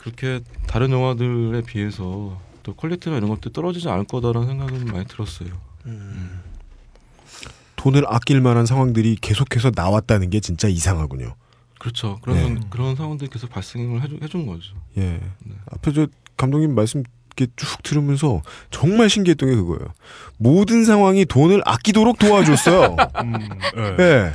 그렇게 0.00 0.40
다른 0.66 0.90
영화들에 0.90 1.62
비해서 1.62 2.40
또 2.62 2.74
퀄리티나 2.74 3.16
이런 3.16 3.30
것들 3.30 3.52
떨어지지 3.52 3.88
않을 3.88 4.04
거다라는 4.04 4.48
생각은 4.48 4.86
많이 4.86 5.06
들었어요. 5.06 5.50
돈을 7.76 8.04
아낄 8.06 8.40
만한 8.40 8.66
상황들이 8.66 9.16
계속해서 9.20 9.72
나왔다는 9.74 10.30
게 10.30 10.40
진짜 10.40 10.68
이상하군요. 10.68 11.34
그렇죠. 11.84 12.18
그런 12.22 12.54
네. 12.54 12.60
그런 12.70 12.96
상황들이 12.96 13.28
계속 13.28 13.50
발생을 13.50 14.00
해주, 14.00 14.18
해준 14.22 14.46
거죠. 14.46 14.74
예. 14.96 15.02
네. 15.02 15.54
앞에 15.70 15.92
저 15.92 16.06
감독님 16.38 16.74
말씀 16.74 17.02
이렇게 17.36 17.52
쭉 17.56 17.82
들으면서 17.82 18.40
정말 18.70 19.10
신기했던 19.10 19.50
게 19.50 19.54
그거예요. 19.54 19.92
모든 20.38 20.86
상황이 20.86 21.26
돈을 21.26 21.60
아끼도록 21.66 22.18
도와줬어요. 22.18 22.96
음, 23.22 23.34
예. 23.76 24.02
예. 24.02 24.32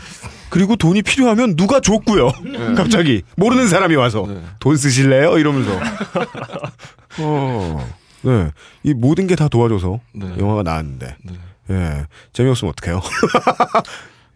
그리고 0.51 0.75
돈이 0.75 1.01
필요하면 1.01 1.55
누가 1.55 1.79
줬고요. 1.79 2.29
갑자기 2.77 3.23
모르는 3.35 3.67
사람이 3.67 3.95
와서 3.95 4.25
네. 4.27 4.43
돈 4.59 4.77
쓰실래요? 4.77 5.39
이러면서. 5.39 5.71
어. 7.19 7.89
네. 8.21 8.51
이 8.83 8.93
모든 8.93 9.25
게 9.25 9.35
다 9.35 9.47
도와줘서 9.47 9.99
네. 10.13 10.35
영화가 10.37 10.61
나왔는데. 10.61 11.15
네. 11.23 11.33
예. 11.71 12.05
재미없으면 12.33 12.73
어떡해요? 12.77 13.01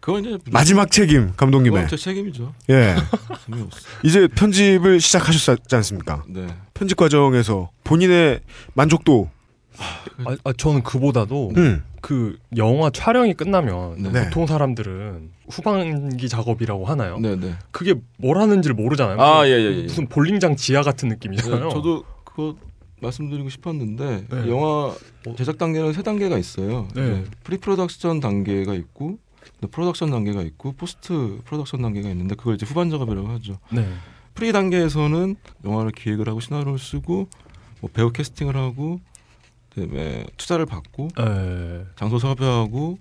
그건 0.04 0.22
이제 0.22 0.38
마지막 0.50 0.90
책임 0.90 1.32
감독님의. 1.34 1.84
그건 1.84 1.88
제 1.88 1.96
책임이죠. 1.96 2.52
예. 2.68 2.94
이제 4.04 4.28
편집을 4.28 5.00
시작하셨지 5.00 5.74
않습니까? 5.76 6.22
네. 6.28 6.46
편집 6.74 6.98
과정에서 6.98 7.70
본인의 7.84 8.40
만족도 8.74 9.30
아, 9.78 10.36
아, 10.44 10.52
저는 10.58 10.82
그보다도 10.82 11.52
음. 11.56 11.82
그 12.02 12.36
영화 12.58 12.90
촬영이 12.90 13.32
끝나면 13.32 14.12
네. 14.12 14.24
보통 14.26 14.46
사람들은 14.46 15.30
후반기 15.48 16.28
작업이라고 16.28 16.84
하나요? 16.84 17.18
네, 17.18 17.36
네. 17.36 17.54
그게 17.70 17.94
뭘 18.18 18.36
하는지를 18.36 18.76
모르잖아요. 18.76 19.18
아, 19.18 19.38
무슨- 19.40 19.50
예, 19.50 19.58
예, 19.58 19.78
예. 19.78 19.82
무슨 19.84 20.06
볼링장 20.06 20.56
지하 20.56 20.82
같은 20.82 21.08
느낌이잖아요. 21.08 21.64
네, 21.64 21.70
저도 21.70 22.04
그거 22.24 22.56
말씀드리고 23.00 23.48
싶었는데 23.48 24.26
네. 24.30 24.48
영화 24.50 24.94
제작 25.38 25.56
단계는 25.56 25.94
세 25.94 26.02
단계가 26.02 26.36
있어요. 26.36 26.88
네. 26.94 27.24
pre-production 27.42 28.20
단계가 28.20 28.74
있고 28.74 29.08
네, 29.10 29.16
프로덕션 29.68 30.10
단계가 30.10 30.42
있고 30.42 30.72
post-production 30.72 31.82
단계가 31.82 32.08
있는데 32.10 32.34
그걸 32.34 32.54
이제 32.54 32.66
후반 32.66 32.90
작업이라고 32.90 33.28
하죠. 33.28 33.58
네. 33.70 33.86
pre 34.34 34.52
단계에서는 34.52 35.36
영화를 35.64 35.92
기획을 35.92 36.28
하고 36.28 36.40
시나리오를 36.40 36.78
쓰고 36.78 37.28
뭐 37.80 37.90
배우 37.92 38.10
캐스팅을 38.12 38.56
하고 38.56 39.00
그다음에 39.70 40.26
투자를 40.36 40.66
받고 40.66 41.08
예. 41.18 41.86
장소 41.96 42.18
섭외하고 42.18 42.98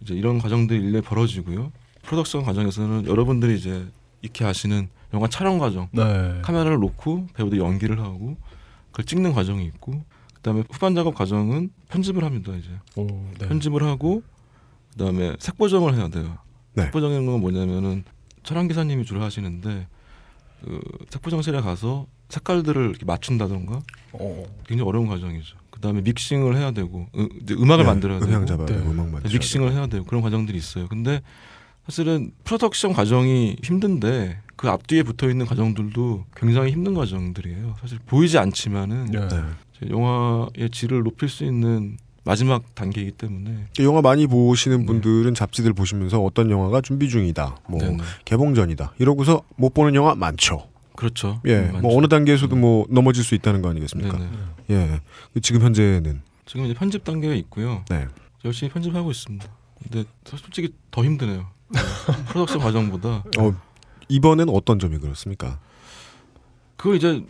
이제 0.00 0.14
이런 0.14 0.38
과정들이 0.38 0.80
일일이 0.80 1.00
벌어지고요. 1.00 1.72
프로덕션 2.02 2.44
과정에서는 2.44 3.06
여러분들이 3.06 3.56
이제 3.56 3.86
익히 4.22 4.44
아시는 4.44 4.88
영화 5.14 5.28
촬영 5.28 5.58
과정 5.58 5.88
네. 5.92 6.40
카메라를 6.42 6.78
놓고 6.78 7.28
배우들 7.34 7.58
연기를 7.58 8.00
하고 8.00 8.36
그걸 8.90 9.04
찍는 9.04 9.32
과정이 9.32 9.64
있고 9.66 10.02
그다음에 10.34 10.62
후반 10.70 10.94
작업 10.94 11.14
과정은 11.14 11.70
편집을 11.88 12.24
합니다 12.24 12.52
이제 12.54 12.68
오, 12.96 13.06
네. 13.38 13.48
편집을 13.48 13.82
하고 13.82 14.22
그다음에 14.96 15.34
색보정을 15.38 15.94
해야 15.94 16.08
돼요 16.08 16.38
네. 16.74 16.84
색보정이라는 16.84 17.26
건 17.26 17.40
뭐냐면은 17.40 18.04
촬영 18.42 18.68
기사님이 18.68 19.04
주로 19.04 19.22
하시는데 19.22 19.88
그 20.64 20.80
색보정실에 21.10 21.60
가서 21.60 22.06
색깔들을 22.28 22.90
이렇게 22.90 23.04
맞춘다던가 23.04 23.80
어. 24.12 24.44
굉장히 24.66 24.88
어려운 24.88 25.06
과정이죠 25.06 25.56
그다음에 25.76 26.00
믹싱을 26.00 26.56
해야 26.56 26.70
되고 26.70 27.06
으, 27.16 27.28
이제 27.42 27.54
음악을 27.54 27.84
네, 27.84 27.90
만들어야 27.90 28.18
되고 28.18 28.30
음향 28.30 28.46
잡아야 28.46 28.66
네. 28.66 28.74
되고 28.74 28.90
음악 28.90 29.10
만들어야 29.10 29.32
믹싱을 29.32 29.72
해야 29.72 29.86
되고 29.86 30.04
그런 30.04 30.22
과정들이 30.22 30.56
있어요. 30.56 30.88
근데 30.88 31.20
사실은 31.84 32.32
프로덕션 32.44 32.92
과정이 32.94 33.56
힘든데 33.62 34.40
그 34.56 34.68
앞뒤에 34.68 35.02
붙어 35.02 35.28
있는 35.28 35.46
과정들도 35.46 36.24
굉장히 36.34 36.72
힘든 36.72 36.94
과정들이에요. 36.94 37.76
사실 37.80 37.98
보이지 38.06 38.38
않지만은 38.38 39.06
네. 39.06 39.28
영화의 39.90 40.70
질을 40.72 41.02
높일 41.02 41.28
수 41.28 41.44
있는 41.44 41.98
마지막 42.26 42.74
단계이기 42.74 43.12
때문에 43.12 43.68
영화 43.78 44.02
많이 44.02 44.26
보시는 44.26 44.80
네. 44.80 44.86
분들은 44.86 45.34
잡지들 45.34 45.72
보시면서 45.72 46.20
어떤 46.20 46.50
영화가 46.50 46.80
준비 46.80 47.08
중이다, 47.08 47.56
뭐 47.68 47.80
네네. 47.80 47.98
개봉 48.24 48.56
전이다 48.56 48.94
이러고서 48.98 49.42
못 49.54 49.72
보는 49.72 49.94
영화 49.94 50.16
많죠. 50.16 50.66
그렇죠. 50.96 51.40
예, 51.46 51.58
음, 51.58 51.72
뭐 51.72 51.82
많죠. 51.82 51.96
어느 51.98 52.08
단계에서도 52.08 52.56
뭐 52.56 52.84
넘어질 52.90 53.22
수 53.22 53.36
있다는 53.36 53.62
거 53.62 53.70
아니겠습니까? 53.70 54.18
네네. 54.18 54.30
예, 54.70 55.00
지금 55.40 55.62
현재는 55.62 56.22
지금 56.46 56.64
이제 56.64 56.74
편집 56.74 57.04
단계가 57.04 57.32
있고요. 57.34 57.84
네. 57.88 58.08
열심히 58.44 58.72
편집하고 58.72 59.08
있습니다. 59.12 59.46
근데 59.84 60.04
솔직히 60.24 60.72
더 60.90 61.04
힘드네요. 61.04 61.46
네. 61.68 61.80
프로덕션 62.26 62.58
과정보다 62.58 63.22
어, 63.38 63.54
이번엔 64.08 64.48
어떤 64.48 64.80
점이 64.80 64.98
그렇습니까? 64.98 65.60
그거 66.76 66.96
이제 66.96 67.24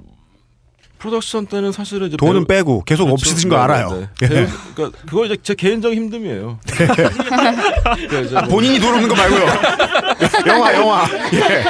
프로덕션 0.98 1.46
때는 1.46 1.72
사실은 1.72 2.08
이제 2.08 2.16
돈은 2.16 2.46
배우- 2.46 2.58
빼고 2.58 2.82
계속 2.84 3.04
그렇죠. 3.04 3.14
없으신 3.14 3.48
거 3.48 3.56
네, 3.56 3.62
알아요. 3.62 3.90
네, 3.90 4.08
예. 4.22 4.26
네. 4.28 4.34
배우, 4.34 4.46
그러니까 4.74 4.98
그거 5.06 5.26
이제 5.26 5.36
제 5.42 5.54
개인적인 5.54 6.10
힘듦이에요. 6.10 6.58
그러니까 6.66 8.20
이제 8.20 8.36
아, 8.36 8.40
뭐 8.42 8.50
본인이 8.50 8.78
돈 8.78 8.94
없는 8.94 9.08
거 9.08 9.14
말고요. 9.14 9.46
영화, 10.48 10.74
영화. 10.74 11.04
예. 11.34 11.64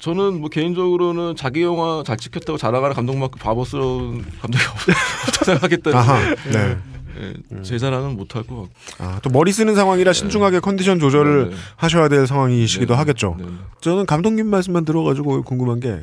저는 0.00 0.40
뭐 0.40 0.48
개인적으로는 0.50 1.36
자기 1.36 1.62
영화 1.62 2.02
잘 2.04 2.16
찍혔다고 2.16 2.58
자랑하는 2.58 2.94
감독만큼 2.96 3.38
바보스러운 3.38 4.24
감독이 4.40 4.64
없다고 4.66 5.44
생각하기 5.44 5.76
때문에 5.78 6.02
아하, 6.02 6.18
네. 6.50 6.76
예, 7.20 7.62
제 7.62 7.78
자랑은 7.78 8.16
못할 8.16 8.42
것 8.42 8.56
같고 8.56 8.68
아, 8.98 9.20
또 9.22 9.30
머리 9.30 9.52
쓰는 9.52 9.74
상황이라 9.76 10.12
신중하게 10.12 10.58
컨디션 10.60 10.98
조절을 10.98 11.44
네, 11.44 11.50
네. 11.50 11.56
하셔야 11.76 12.08
될 12.08 12.26
상황이시기도 12.26 12.94
네, 12.94 12.98
하겠죠. 12.98 13.36
네, 13.38 13.44
네. 13.44 13.52
저는 13.80 14.06
감독님 14.06 14.46
말씀만 14.48 14.84
들어가지고 14.84 15.42
궁금한 15.44 15.78
게 15.78 16.00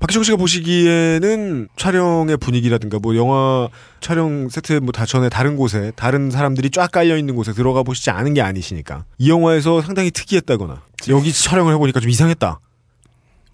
박기정 0.00 0.22
씨가 0.22 0.36
보시기에는 0.36 1.68
촬영의 1.76 2.36
분위기라든가 2.36 3.00
뭐 3.00 3.16
영화 3.16 3.68
촬영 4.00 4.48
세트 4.48 4.74
뭐 4.74 4.92
다 4.92 5.04
전에 5.04 5.28
다른 5.28 5.56
곳에 5.56 5.92
다른 5.96 6.30
사람들이 6.30 6.70
쫙 6.70 6.90
깔려 6.92 7.16
있는 7.16 7.34
곳에 7.34 7.52
들어가 7.52 7.82
보시지 7.82 8.10
않은 8.10 8.34
게 8.34 8.40
아니시니까 8.40 9.04
이 9.18 9.28
영화에서 9.28 9.82
상당히 9.82 10.10
특이했다거나 10.12 10.82
여기 11.08 11.32
촬영을 11.32 11.74
해보니까 11.74 11.98
좀 12.00 12.10
이상했다. 12.10 12.60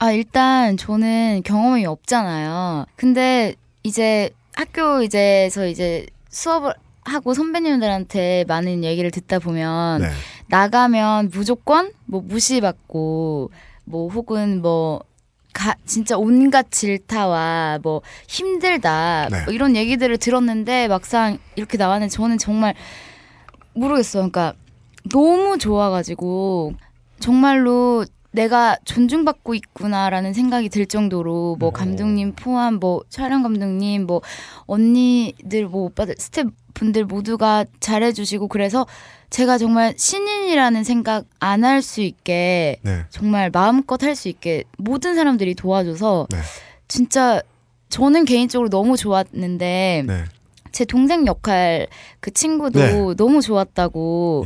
아, 0.00 0.12
일단 0.12 0.76
저는 0.76 1.42
경험이 1.44 1.86
없잖아요. 1.86 2.84
근데 2.96 3.54
이제 3.82 4.30
학교 4.54 5.02
이제서 5.02 5.66
이제 5.66 6.04
수업을 6.28 6.74
하고 7.04 7.32
선배님들한테 7.32 8.44
많은 8.48 8.84
얘기를 8.84 9.10
듣다 9.10 9.38
보면 9.38 10.02
네. 10.02 10.10
나가면 10.48 11.30
무조건 11.32 11.90
뭐 12.06 12.20
무시받고 12.22 13.50
뭐 13.84 14.08
혹은 14.10 14.60
뭐 14.60 15.02
가, 15.54 15.76
진짜 15.86 16.18
온갖 16.18 16.70
질타와 16.70 17.78
뭐 17.82 18.02
힘들다 18.28 19.28
네. 19.30 19.44
뭐 19.44 19.54
이런 19.54 19.76
얘기들을 19.76 20.18
들었는데 20.18 20.88
막상 20.88 21.38
이렇게 21.56 21.78
나왔는데 21.78 22.10
저는 22.10 22.36
정말 22.36 22.74
모르겠어요. 23.72 24.30
그러니까 24.30 24.54
너무 25.10 25.56
좋아가지고 25.56 26.74
정말로 27.20 28.04
내가 28.34 28.76
존중받고 28.84 29.54
있구나라는 29.54 30.32
생각이 30.32 30.68
들 30.68 30.86
정도로 30.86 31.56
뭐 31.60 31.70
감독님 31.70 32.32
포함 32.34 32.74
뭐 32.74 33.02
촬영 33.08 33.44
감독님 33.44 34.06
뭐 34.06 34.22
언니들 34.66 35.66
뭐 35.68 35.84
오빠들 35.84 36.16
스텝 36.18 36.48
분들 36.74 37.04
모두가 37.04 37.64
잘해주시고 37.78 38.48
그래서 38.48 38.86
제가 39.30 39.56
정말 39.58 39.94
신인이라는 39.96 40.82
생각 40.82 41.26
안 41.38 41.62
할 41.62 41.80
수 41.80 42.00
있게 42.00 42.78
네. 42.82 43.04
정말 43.10 43.50
마음껏 43.50 44.02
할 44.02 44.16
수 44.16 44.28
있게 44.28 44.64
모든 44.78 45.14
사람들이 45.14 45.54
도와줘서 45.54 46.26
네. 46.30 46.38
진짜 46.88 47.40
저는 47.90 48.24
개인적으로 48.24 48.68
너무 48.68 48.96
좋았는데 48.96 50.04
네. 50.08 50.24
제 50.72 50.84
동생 50.84 51.24
역할 51.26 51.86
그 52.18 52.32
친구도 52.32 52.80
네. 52.80 53.14
너무 53.16 53.40
좋았다고 53.40 54.44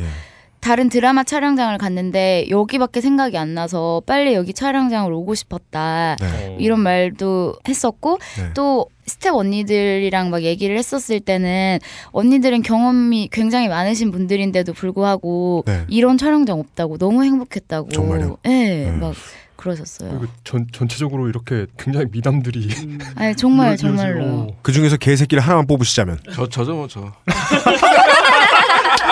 다른 0.69 0.91
드라마 0.91 1.25
촬영장을 1.25 1.79
갔는데 1.79 2.49
여기밖에 2.51 3.01
생각이 3.01 3.39
안 3.39 3.55
나서 3.55 4.03
빨리 4.05 4.35
여기 4.35 4.53
촬영장을 4.53 5.11
오고 5.11 5.35
싶었다 5.35 6.15
네. 6.21 6.59
이런 6.61 6.81
말도 6.81 7.55
했었고 7.67 8.19
네. 8.37 8.51
또 8.53 8.85
스텝 9.07 9.35
언니들이랑 9.35 10.29
막 10.29 10.43
얘기를 10.43 10.77
했었을 10.77 11.21
때는 11.21 11.79
언니들은 12.11 12.61
경험이 12.61 13.31
굉장히 13.33 13.69
많으신 13.69 14.11
분들인데도 14.11 14.75
불구하고 14.75 15.65
네. 15.67 15.87
이런 15.89 16.19
촬영장 16.19 16.61
없다고 16.61 16.99
너무 16.99 17.25
행복했다고 17.25 17.89
정말요? 17.89 18.37
네, 18.43 18.91
음. 18.91 19.01
막 19.01 19.15
그러셨어요. 19.57 20.19
그리고 20.19 20.27
전 20.45 20.67
전체적으로 20.71 21.31
이렇게 21.31 21.65
굉장히 21.79 22.09
미담들이 22.13 22.69
아니 23.17 23.35
정말. 23.35 23.79
정말로 23.79 24.55
그 24.61 24.73
중에서 24.73 24.99
개새끼를 24.99 25.43
하나만 25.43 25.67
뽑으시자면 25.67 26.19
저 26.35 26.47
저죠 26.47 26.75
뭐 26.75 26.87
저. 26.87 27.01
어, 27.01 27.13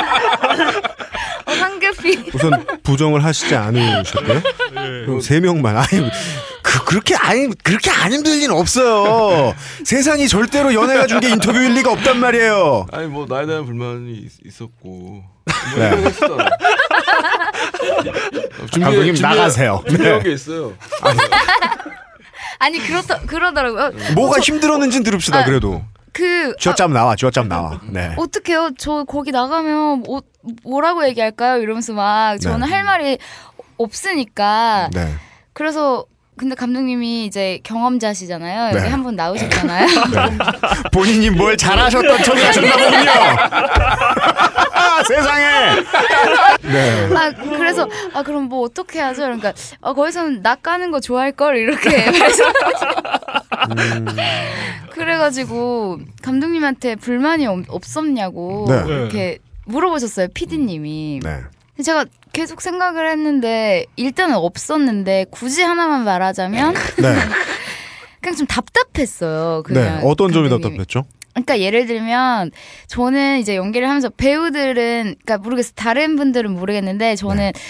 황급히 0.07 0.16
우선 2.34 2.66
부정을 2.82 3.24
하시지 3.24 3.54
않으셨고요. 3.54 4.42
그럼 5.07 5.20
세 5.20 5.40
명만 5.40 5.76
아니 5.76 5.88
그 6.62 6.84
그렇게 6.84 7.14
아니 7.16 7.48
그렇게 7.62 7.90
안 7.90 8.12
힘들 8.12 8.32
리는 8.38 8.50
없어요. 8.54 9.54
세상이 9.84 10.28
절대로 10.28 10.74
연애가 10.74 11.07
준 11.07 11.20
게 11.20 11.30
인터뷰일 11.30 11.74
리가 11.74 11.92
없단 11.92 12.18
말이에요. 12.20 12.86
아니 12.92 13.07
뭐 13.07 13.26
나에 13.28 13.46
대한 13.46 13.64
불만이 13.64 14.12
있, 14.12 14.30
있었고 14.46 14.88
뭐 14.88 15.22
네. 15.76 15.90
했어. 16.04 16.36
감독님 18.72 19.14
나가세요. 19.20 19.82
준비한 19.88 20.18
네. 20.18 20.24
게 20.24 20.32
있어요. 20.32 20.74
아니 22.59 22.78
그렇다 22.78 23.20
그러더라고요. 23.26 23.92
뭐가 24.14 24.36
저- 24.40 24.52
힘들었는지는 24.52 25.04
들읍시다. 25.04 25.40
아, 25.40 25.44
그래도 25.44 25.82
그 26.17 26.57
쥐어짬 26.57 26.95
나와, 26.95 27.14
쥐어짬 27.14 27.49
나와. 27.49 27.79
네. 27.93 28.14
어떡해요? 28.17 28.71
저 28.79 29.05
거기 29.05 29.33
나가면 29.33 30.01
뭐, 30.01 30.23
뭐라고 30.64 31.07
얘기할까요? 31.07 31.61
이러면서 31.61 31.93
막 31.93 32.39
저는 32.39 32.67
네. 32.67 32.73
할 32.73 32.85
말이 32.85 33.19
없으니까. 33.77 34.89
네. 34.95 35.12
그래서 35.53 36.07
근데 36.37 36.55
감독님이 36.55 37.24
이제 37.24 37.61
경험자시잖아요. 37.62 38.76
여기 38.76 38.82
네. 38.84 38.91
한분 38.91 39.16
나오셨잖아요. 39.16 39.87
본인이 40.93 41.30
뭘 41.30 41.57
잘하셨던 41.57 42.22
척을 42.22 42.45
하셨나 42.47 42.76
보군요. 42.76 43.11
아, 44.74 45.03
세상에. 45.03 45.47
네. 46.62 47.09
아 47.14 47.32
그래서 47.32 47.89
아 48.12 48.22
그럼 48.22 48.45
뭐 48.45 48.61
어떻게 48.61 49.01
하죠? 49.01 49.22
그러니까 49.22 49.55
아, 49.80 49.95
거기서는 49.95 50.43
나 50.43 50.57
까는 50.57 50.91
거 50.91 51.01
좋아할 51.01 51.32
걸 51.32 51.57
이렇게. 51.57 52.07
음. 53.78 54.07
그래가지고 54.91 56.01
감독님한테 56.22 56.97
불만이 56.97 57.47
없, 57.47 57.64
없었냐고 57.68 58.66
네. 58.68 58.84
이렇게 58.87 59.39
물어보셨어요. 59.64 60.28
피디님이. 60.34 61.20
네. 61.22 61.41
제가 61.83 62.05
계속 62.33 62.61
생각을 62.61 63.11
했는데 63.11 63.87
일단은 63.97 64.37
없었는데 64.37 65.27
굳이 65.31 65.62
하나만 65.62 66.05
말하자면 66.05 66.74
네. 67.03 67.14
그냥 68.20 68.37
좀 68.37 68.47
답답했어요. 68.47 69.62
네. 69.68 69.74
그냥 69.74 70.01
어떤 70.05 70.33
점이. 70.33 70.49
답답했죠? 70.49 71.05
그러니까 71.33 71.61
예를 71.61 71.87
들면 71.87 72.51
저는 72.87 73.41
이제 73.41 73.57
연기를 73.57 73.89
하면서 73.89 74.09
배우들은 74.09 75.16
그러니까 75.24 75.39
모르겠어 75.39 75.72
다른 75.74 76.16
분들은 76.16 76.51
모르겠는데 76.53 77.14
저는 77.16 77.53
네. 77.53 77.61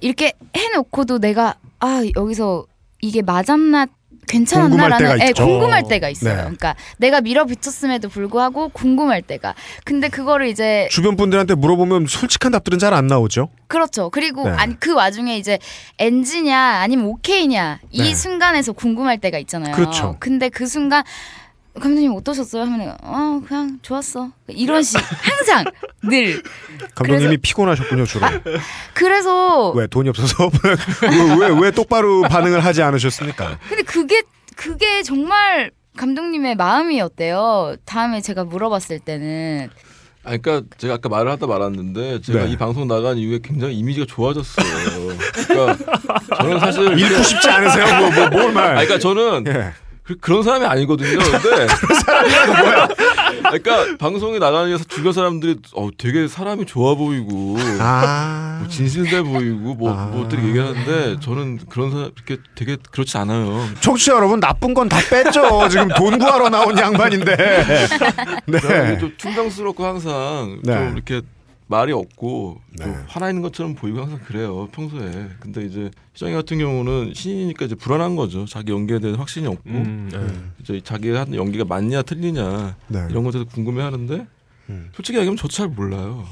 이렇게 0.00 0.32
해놓고도 0.56 1.18
내가 1.20 1.54
아 1.78 2.02
여기서 2.16 2.66
이게 3.00 3.22
맞았나 3.22 3.86
괜찮았나라는 4.28 5.20
예. 5.22 5.32
궁금할 5.32 5.88
때가 5.88 6.08
있어요. 6.08 6.34
네. 6.34 6.40
그러니까 6.40 6.76
내가 6.98 7.20
밀어붙였음에도 7.20 8.08
불구하고 8.08 8.68
궁금할 8.68 9.22
때가. 9.22 9.54
근데 9.84 10.08
그거를 10.08 10.48
이제 10.48 10.88
주변 10.90 11.16
분들한테 11.16 11.54
물어보면 11.54 12.06
솔직한 12.06 12.52
답들은 12.52 12.78
잘 12.78 12.88
안 12.98 13.06
나오죠. 13.06 13.50
그렇죠. 13.68 14.08
그리고 14.10 14.44
네. 14.48 14.50
아니 14.56 14.80
그 14.80 14.94
와중에 14.94 15.36
이제 15.36 15.58
NG냐 15.98 16.58
아니면 16.58 17.06
OK냐 17.06 17.80
이 17.90 18.02
네. 18.02 18.14
순간에서 18.14 18.72
궁금할 18.72 19.18
때가 19.18 19.38
있잖아요. 19.38 19.74
그렇죠. 19.74 20.16
근데 20.20 20.48
그 20.48 20.66
순간 20.66 21.04
감독님 21.78 22.12
어떠셨어요? 22.14 22.62
하면 22.62 22.96
어 23.02 23.40
그냥 23.46 23.78
좋았어. 23.82 24.30
이런 24.48 24.82
식 24.82 24.98
항상 25.22 25.64
늘 26.02 26.42
감독님이 26.94 27.36
피곤하셨군요, 27.38 28.04
주로. 28.06 28.26
그래서 28.94 29.70
왜 29.72 29.86
돈이 29.86 30.08
없어서 30.08 30.50
왜 30.64 31.48
왜 31.48 31.60
왜 31.60 31.70
똑바로 31.70 32.22
반응을 32.22 32.64
하지 32.64 32.82
않으셨습니까? 32.82 33.58
근데 33.68 33.82
그게 33.82 34.22
그게 34.56 35.02
정말 35.02 35.70
감독님의 35.96 36.54
마음이었대요. 36.56 37.76
다음에 37.84 38.20
제가 38.20 38.44
물어봤을 38.44 39.00
때는 39.00 39.68
아, 40.24 40.36
그러니까 40.36 40.62
제가 40.78 40.94
아까 40.94 41.08
말을 41.08 41.30
하다 41.32 41.46
말았는데 41.46 42.20
제가 42.20 42.44
네. 42.44 42.50
이 42.52 42.56
방송 42.56 42.86
나간 42.86 43.16
이후에 43.16 43.38
굉장히 43.42 43.74
이미지가 43.78 44.06
좋아졌어요. 44.06 44.66
그러니까 45.48 45.76
저는 46.36 46.58
사실 46.60 46.98
읽고 46.98 47.22
싶지 47.22 47.48
않으세요? 47.48 47.86
뭐, 48.00 48.10
뭐, 48.10 48.28
뭘 48.28 48.52
말? 48.52 48.64
아, 48.64 48.70
그러니까 48.84 48.98
저는 48.98 49.44
예. 49.48 49.72
그, 50.20 50.30
런 50.30 50.42
사람이 50.42 50.64
아니거든요. 50.66 51.18
근데 51.18 51.66
그런 51.80 52.00
사람이라고 52.00 52.52
뭐야? 52.54 52.88
그러니까 53.38 53.96
방송에 53.98 54.38
나가면서 54.38 54.84
주변 54.84 55.12
사람들이 55.12 55.56
어 55.74 55.88
되게 55.96 56.26
사람이 56.28 56.66
좋아 56.66 56.94
보이고 56.94 57.56
아. 57.78 58.58
뭐 58.60 58.68
진실돼 58.68 59.22
보이고 59.22 59.74
뭐 59.74 59.92
뭐들이 59.92 60.48
얘기하는데 60.48 61.20
저는 61.20 61.58
그런 61.68 61.90
사람 61.90 62.10
이렇게 62.16 62.42
되게 62.54 62.76
그렇지 62.90 63.16
않아요. 63.18 63.64
청취자 63.80 64.14
여러분 64.14 64.40
나쁜 64.40 64.74
건 64.74 64.88
다 64.88 64.98
뺐죠. 65.10 65.68
지금 65.68 65.88
돈 65.88 66.18
구하러 66.18 66.48
나온 66.48 66.76
양반인데. 66.78 67.36
네. 68.46 68.98
좀 68.98 69.12
충당스럽고 69.18 69.84
항상 69.84 70.60
네. 70.62 70.72
좀 70.74 70.92
이렇게 70.94 71.20
말이 71.68 71.92
없고 71.92 72.60
좀 72.78 73.04
화나 73.06 73.28
있는 73.28 73.42
것처럼 73.42 73.74
보이고 73.74 74.00
항상 74.00 74.18
그래요 74.26 74.68
평소에. 74.72 75.28
근데 75.38 75.64
이제 75.64 75.90
희정이 76.14 76.32
같은 76.32 76.58
경우는 76.58 77.12
신이니까 77.14 77.66
이제 77.66 77.74
불안한 77.74 78.16
거죠. 78.16 78.46
자기 78.46 78.72
연기에 78.72 78.98
대한 78.98 79.18
확신이 79.18 79.46
없고 79.46 79.68
음, 79.70 80.08
네. 80.10 80.18
이제 80.60 80.80
자기가 80.82 81.20
하는 81.20 81.34
연기가 81.34 81.64
맞냐 81.64 82.02
틀리냐 82.02 82.76
네. 82.88 83.06
이런 83.10 83.22
것에 83.22 83.38
대해서 83.38 83.50
궁금해하는데 83.52 84.26
음. 84.70 84.90
솔직히 84.94 85.18
얘기하면 85.18 85.36
저도 85.36 85.52
잘 85.52 85.68
몰라요. 85.68 86.26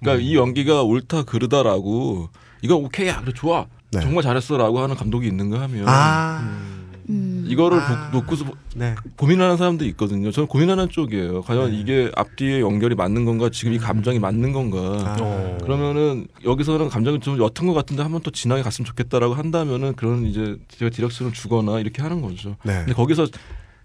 그러니까 0.00 0.22
이 0.22 0.36
연기가 0.36 0.82
옳다 0.82 1.24
그르다라고 1.24 2.28
이거 2.60 2.76
오케이야 2.76 3.22
그래 3.22 3.32
좋아 3.34 3.66
네. 3.90 4.00
정말 4.00 4.22
잘했어라고 4.22 4.80
하는 4.80 4.96
감독이 4.96 5.26
있는가 5.26 5.60
하면 5.62 5.88
아. 5.88 6.83
이거를 7.08 7.78
보- 8.10 8.18
놓고서 8.18 8.46
네. 8.76 8.94
고민하는 9.16 9.56
사람도 9.56 9.84
있거든요. 9.86 10.30
저는 10.30 10.46
고민하는 10.46 10.88
쪽이에요. 10.88 11.42
과연 11.42 11.74
이게 11.74 12.10
앞뒤에 12.16 12.60
연결이 12.60 12.94
맞는 12.94 13.24
건가, 13.24 13.50
지금 13.52 13.72
이 13.72 13.78
감정이 13.78 14.18
맞는 14.18 14.52
건가. 14.52 15.16
어. 15.20 15.58
그러면은 15.62 16.26
여기서는 16.44 16.88
감정이 16.88 17.20
좀 17.20 17.36
옅은 17.38 17.66
것 17.68 17.74
같은데 17.74 18.02
한번 18.02 18.22
더 18.22 18.30
진하게 18.30 18.62
갔으면 18.62 18.86
좋겠다라고 18.86 19.34
한다면은 19.34 19.94
그런 19.94 20.24
이제 20.26 20.56
제가 20.68 20.90
디렉션을 20.90 21.32
주거나 21.32 21.78
이렇게 21.80 22.00
하는 22.02 22.20
거죠. 22.22 22.56
네. 22.64 22.74
근데 22.78 22.92
거기서 22.94 23.26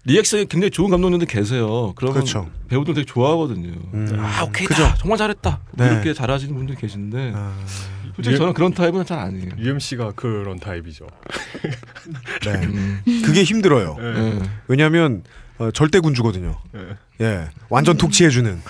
리액션이 0.04 0.46
굉장히 0.46 0.70
좋은 0.70 0.90
감독님들 0.90 1.26
계세요. 1.28 1.92
그러면 1.94 2.14
그렇죠. 2.14 2.50
배우들 2.68 2.94
되게 2.94 3.04
좋아하거든요. 3.04 3.72
음. 3.94 4.16
아 4.18 4.44
오케이, 4.44 4.66
그죠. 4.66 4.82
다 4.82 4.94
정말 4.98 5.18
잘했다. 5.18 5.60
뭐 5.72 5.86
네. 5.86 5.92
이렇게 5.92 6.14
잘하시는 6.14 6.54
분들 6.54 6.76
계신데 6.76 7.32
아. 7.34 7.52
솔직히 8.16 8.36
저는 8.36 8.54
그런 8.54 8.72
타입은 8.72 9.04
잘 9.04 9.18
아니에요. 9.18 9.50
UMC가 9.58 10.12
그런 10.12 10.58
타입이죠. 10.58 11.06
네. 12.44 12.52
음. 12.66 13.02
그게 13.24 13.44
힘들어요. 13.44 13.96
네. 13.98 14.38
왜냐하면 14.68 15.22
어, 15.60 15.70
절대 15.72 16.00
군주거든요. 16.00 16.56
네. 16.72 16.80
예, 17.20 17.48
완전 17.68 17.98
독치해주는. 17.98 18.62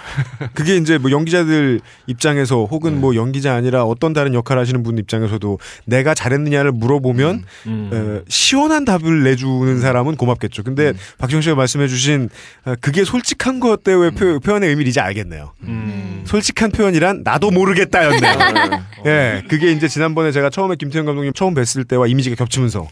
그게 0.55 0.77
이제 0.77 0.99
뭐 0.99 1.13
연기자들 1.13 1.81
입장에서 2.09 2.65
혹은 2.65 3.01
뭐 3.01 3.15
연기자 3.15 3.55
아니라 3.55 3.85
어떤 3.85 4.13
다른 4.13 4.35
역할 4.35 4.59
하시는 4.59 4.83
분 4.83 4.99
입장에서도 4.99 5.61
내가 5.85 6.15
잘했느냐를 6.15 6.73
물어보면 6.73 7.45
음. 7.67 7.91
어, 7.93 8.25
시원한 8.29 8.85
답을 8.85 9.23
내주는 9.23 9.81
사람은 9.81 10.17
고맙겠죠. 10.17 10.65
근데 10.65 10.93
박정 11.19 11.41
씨가 11.43 11.55
말씀해주신 11.55 12.29
어, 12.65 12.75
그게 12.81 13.05
솔직한 13.05 13.61
것대의 13.61 14.11
표, 14.11 14.41
표현의 14.41 14.71
의미를 14.71 14.89
이제 14.89 15.01
알겠네요. 15.01 15.53
음. 15.63 16.25
솔직한 16.27 16.73
표현이란 16.73 17.23
나도 17.23 17.53
모르겠다였네요. 17.53 18.85
예, 19.07 19.45
그게 19.49 19.71
이제 19.71 19.87
지난번에 19.87 20.33
제가 20.33 20.51
처음에 20.51 20.75
김태형 20.75 21.07
감독님 21.07 21.35
처음 21.35 21.55
뵀을 21.55 21.87
때와 21.87 22.09
이미지가 22.09 22.35
겹치면서, 22.35 22.89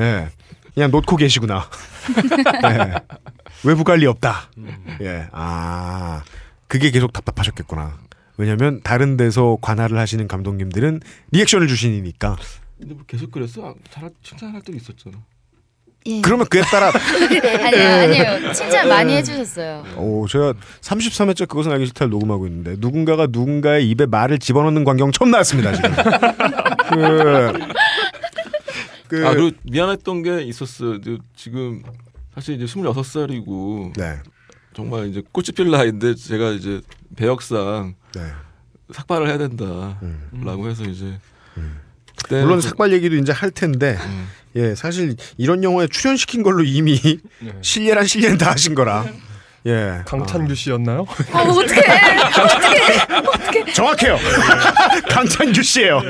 예, 0.00 0.28
그냥 0.74 0.90
놓고 0.90 1.16
계시구나. 1.16 1.66
예, 2.64 2.94
외부 3.64 3.84
관리 3.84 4.06
없다. 4.06 4.50
예, 5.00 5.28
아, 5.32 6.22
그게 6.68 6.90
계속 6.90 7.12
답답하셨겠구나. 7.12 7.98
왜냐면 8.36 8.80
다른 8.82 9.16
데서 9.16 9.58
관할을 9.60 9.98
하시는 9.98 10.26
감독님들은 10.26 11.00
리액션을 11.32 11.68
주시니까. 11.68 12.36
근데 12.78 12.94
뭐 12.94 13.04
계속 13.06 13.30
그랬어? 13.30 13.68
아, 13.68 13.74
잘 13.90 14.10
칭찬할 14.22 14.62
때도 14.62 14.76
있었잖아. 14.76 15.18
예. 16.06 16.20
그러면 16.20 16.46
그에 16.46 16.62
따라 16.62 16.90
아니요, 16.90 18.34
아니요. 18.34 18.52
칭찬 18.52 18.88
많이 18.88 19.14
해주셨어요. 19.14 19.84
오, 19.96 20.26
제가 20.26 20.54
33회째 20.80 21.46
그것은 21.46 21.70
알기 21.70 21.86
싫다를 21.86 22.10
녹음하고 22.10 22.48
있는데 22.48 22.74
누군가가 22.78 23.28
누군가의 23.30 23.88
입에 23.88 24.06
말을 24.06 24.40
집어넣는 24.40 24.82
광경 24.82 25.12
처음 25.12 25.30
나왔습니다 25.30 25.72
지금. 25.72 25.92
그, 26.90 27.52
그, 29.08 29.26
아, 29.28 29.30
그리고 29.30 29.56
미안했던 29.62 30.22
게 30.22 30.42
있었어. 30.42 30.94
요 30.94 31.00
지금 31.36 31.82
사실 32.34 32.60
이제 32.60 32.64
26살이고 32.64 33.96
네. 33.96 34.18
정말 34.74 35.08
이제 35.08 35.22
꽃이 35.32 35.48
필 35.54 35.70
나이인데 35.70 36.14
제가 36.14 36.50
이제 36.50 36.80
배역상 37.16 37.94
네. 38.14 38.22
삭발을 38.92 39.28
해야 39.28 39.38
된다라고 39.38 40.68
해서 40.68 40.84
이제 40.84 41.18
그때 42.16 42.42
물론 42.42 42.60
삭발 42.60 42.92
얘기도 42.92 43.16
이제 43.16 43.32
할 43.32 43.50
텐데 43.50 43.96
음. 44.00 44.28
예 44.56 44.74
사실 44.74 45.16
이런 45.38 45.62
영화에 45.64 45.86
출연시킨 45.88 46.42
걸로 46.42 46.62
이미 46.62 46.98
네. 47.40 47.52
실례란 47.62 48.06
실례는 48.06 48.38
다 48.38 48.50
하신 48.52 48.74
거라 48.74 49.06
예 49.66 50.02
강찬규 50.06 50.54
씨였나요? 50.54 51.00
어, 51.00 51.38
어떡해. 51.38 51.80
어떡해. 51.80 53.20
어떡해. 53.28 53.72
정확해요 53.72 54.18
강찬규 55.08 55.62
씨예요 55.62 56.00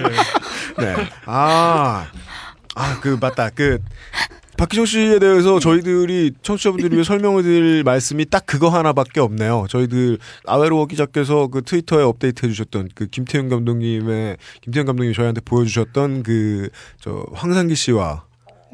네아아 0.79 2.07
그 3.01 3.19
맞다 3.21 3.51
그 3.51 3.79
박기정 4.57 4.87
씨에 4.87 5.19
대해서 5.19 5.59
저희들이 5.59 6.33
청취자분들을 6.43 6.93
위해 6.93 7.05
설명을 7.05 7.43
드릴 7.43 7.83
말씀이 7.85 8.27
딱 8.27 8.45
그거 8.47 8.69
하나밖에 8.69 9.21
없네요. 9.21 9.67
저희들 9.69 10.19
아웨로 10.47 10.87
기자께서 10.87 11.49
그 11.49 11.63
트위터에 11.63 12.03
업데이트 12.03 12.47
해주셨던 12.47 12.91
그 12.95 13.07
김태훈 13.07 13.49
감독님의 13.49 14.37
김태훈 14.61 14.87
감독님이 14.87 15.15
저희한테 15.15 15.41
보여주셨던 15.41 16.23
그 16.23 16.63
저 17.01 17.27
황상기 17.33 17.75
씨와 17.75 18.25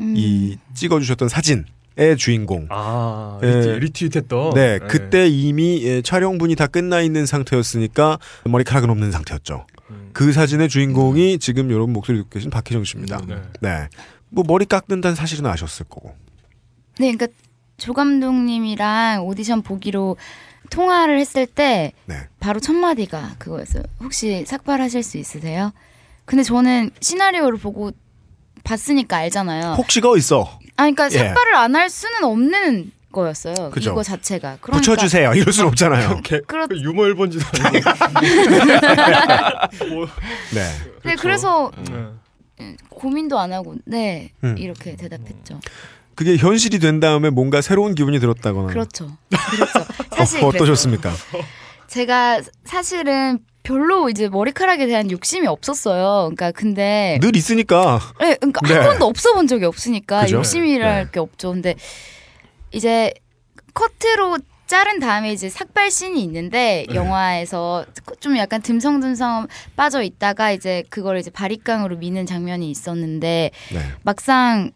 음. 0.01 0.15
이 0.17 0.59
찍어주셨던 0.75 1.29
사진 1.29 1.65
의 1.97 2.17
주인공. 2.17 2.67
아 2.71 3.41
예. 3.43 3.47
ret, 3.47 3.69
retweet했던. 4.07 4.55
네, 4.55 4.79
그때 4.89 5.27
이미 5.27 5.83
예, 5.83 6.01
촬영분이 6.01 6.55
다 6.55 6.69
끝나 6.69 7.01
있는 7.01 7.27
상태였으니까 7.27 8.19
머리카락은 8.45 8.89
없는 8.89 9.11
상태였죠. 9.11 9.67
그 10.13 10.33
사진의 10.33 10.69
주인공이 10.69 11.39
지금 11.41 11.73
여러분 11.73 11.93
목소리 11.93 12.19
듣고 12.19 12.31
계신 12.31 12.51
박희정 12.51 12.85
씨입니다. 12.85 13.21
네. 13.27 13.37
네. 13.61 13.89
뭐 14.31 14.45
머리 14.47 14.67
깎는다는 14.67 15.15
사실은 15.15 15.47
아셨을 15.47 15.87
거고. 15.89 16.15
네, 16.99 17.13
그러니까 17.13 17.27
조 17.77 17.93
감독님이랑 17.93 19.25
오디션 19.27 19.63
보기로 19.63 20.17
통화를 20.71 21.19
했을 21.19 21.47
때 21.47 21.93
네. 22.07 22.17
바로 22.41 22.61
첫 22.61 22.73
마디가 22.75 23.37
그거였어요. 23.39 23.83
혹시 24.01 24.45
삭발하실 24.47 25.03
수 25.03 25.17
있으세요? 25.19 25.73
근데 26.25 26.43
저는 26.43 26.91
시나리오를 27.01 27.59
보고 27.59 27.91
봤으니까 28.65 29.17
알잖아요. 29.19 29.75
혹시가 29.75 30.15
있어. 30.19 30.59
아, 30.77 30.83
그러니까 30.83 31.07
예. 31.07 31.11
삭발을 31.11 31.55
안 31.55 31.75
할 31.77 31.89
수는 31.89 32.25
없는 32.25 32.93
거였어요. 33.13 33.71
그죠. 33.71 33.93
이거 33.93 34.03
자체가. 34.03 34.59
그러니까 34.61 34.73
붙여주세요. 34.93 35.33
이럴 35.35 35.53
순 35.55 35.67
없잖아요. 35.69 36.21
그렇- 36.47 36.67
그 36.69 36.79
유머 36.83 37.07
일본지도 37.07 37.45
아니고. 37.65 37.91
뭐, 39.95 40.07
네. 40.53 40.69
네, 41.05 41.15
그래서 41.17 41.71
네. 41.89 41.95
고민도 42.91 43.39
안 43.39 43.53
하고 43.53 43.77
네 43.85 44.33
음. 44.45 44.57
이렇게 44.59 44.97
대답했죠. 44.97 45.61
그게 46.15 46.37
현실이 46.37 46.81
된 46.81 46.99
다음에 46.99 47.31
뭔가 47.31 47.61
새로운 47.61 47.95
기분이 47.95 48.19
들었다거나. 48.19 48.69
그렇죠. 48.69 49.17
그렇죠. 49.31 49.93
사실 50.17 50.39
어, 50.39 50.49
그랬어요. 50.49 50.49
어떠셨습니까? 50.49 51.13
제가 51.87 52.43
사실은 52.65 53.39
별로 53.63 54.09
이제 54.09 54.29
머리카락에 54.29 54.87
대한 54.87 55.11
욕심이 55.11 55.47
없었어요. 55.47 56.31
그러니까 56.35 56.51
근데 56.53 57.19
늘 57.21 57.37
있으니까. 57.37 58.01
네, 58.19 58.35
그러니까 58.37 58.67
네. 58.67 58.75
한 58.75 58.85
번도 58.85 59.07
없어 59.07 59.35
본 59.35 59.47
적이 59.47 59.67
없으니까 59.67 60.23
그죠? 60.23 60.39
욕심이랄 60.39 61.05
네. 61.05 61.11
게 61.13 61.21
없죠. 61.21 61.53
근데 61.53 61.77
이제 62.73 63.13
커트로 63.75 64.39
자른 64.69 65.01
다음에 65.01 65.33
이제 65.33 65.49
삭발 65.49 65.91
씬이 65.91 66.23
있는데 66.25 66.85
네. 66.89 66.95
영화에서 66.95 67.87
좀 68.21 68.37
약간 68.37 68.61
듬성듬성 68.63 69.49
빠져 69.75 70.03
있다가 70.03 70.53
이제 70.53 70.85
그걸 70.91 71.19
이제 71.19 71.31
바리깡으로 71.31 71.97
미는 71.97 72.27
장면이 72.27 72.71
있었는데 72.71 73.51
네. 73.73 73.79
막상 74.03 74.71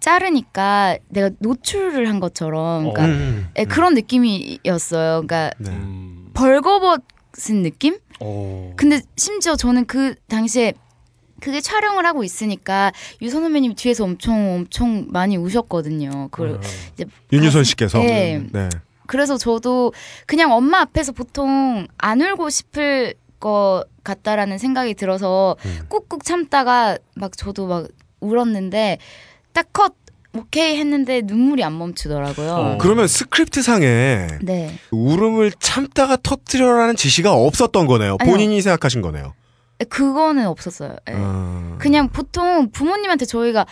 자르니까 0.00 0.96
내가 1.10 1.30
노출을 1.40 2.08
한 2.08 2.20
것처럼 2.20 2.90
그러니까 2.92 3.04
음. 3.04 3.48
예, 3.58 3.64
그런 3.64 3.94
느낌이었어요. 3.94 5.24
그러니까 5.26 5.50
네. 5.58 5.70
음. 5.70 6.30
벌거벗은 6.34 7.62
느낌? 7.62 7.98
어. 8.20 8.72
근데 8.76 9.00
심지어 9.16 9.56
저는 9.56 9.84
그 9.86 10.14
당시에 10.28 10.72
그게 11.40 11.60
촬영을 11.60 12.06
하고 12.06 12.24
있으니까 12.24 12.92
유선 13.22 13.42
선배님 13.42 13.74
뒤에서 13.74 14.04
엄청 14.04 14.54
엄청 14.54 15.06
많이 15.10 15.36
우셨거든요. 15.36 16.28
그 16.30 16.58
이제 16.94 17.04
윤유선 17.32 17.60
가슴- 17.60 17.64
씨께서. 17.64 17.98
네. 18.00 18.42
네. 18.52 18.68
그래서 19.08 19.36
저도 19.36 19.92
그냥 20.26 20.52
엄마 20.52 20.80
앞에서 20.80 21.12
보통 21.12 21.88
안 21.96 22.20
울고 22.20 22.50
싶을 22.50 23.14
것 23.40 23.84
같다라는 24.04 24.58
생각이 24.58 24.94
들어서 24.94 25.56
음. 25.64 25.80
꾹꾹 25.88 26.22
참다가 26.22 26.98
막 27.14 27.36
저도 27.36 27.66
막 27.66 27.88
울었는데 28.20 28.98
딱 29.52 29.66
컷 29.72 29.94
오케이 30.36 30.78
했는데 30.78 31.22
눈물이 31.24 31.64
안 31.64 31.76
멈추더라고요. 31.78 32.52
어. 32.52 32.78
그러면 32.78 33.08
스크립트 33.08 33.62
상에 33.62 34.28
네. 34.42 34.78
울음을 34.90 35.52
참다가 35.58 36.18
터뜨려라는 36.22 36.96
지시가 36.96 37.32
없었던 37.32 37.86
거네요. 37.86 38.18
아니요. 38.20 38.32
본인이 38.32 38.60
생각하신 38.60 39.00
거네요. 39.00 39.32
그거는 39.88 40.46
없었어요. 40.46 40.96
예. 41.08 41.14
아. 41.16 41.76
그냥 41.78 42.10
보통 42.10 42.70
부모님한테 42.70 43.24
저희가 43.24 43.66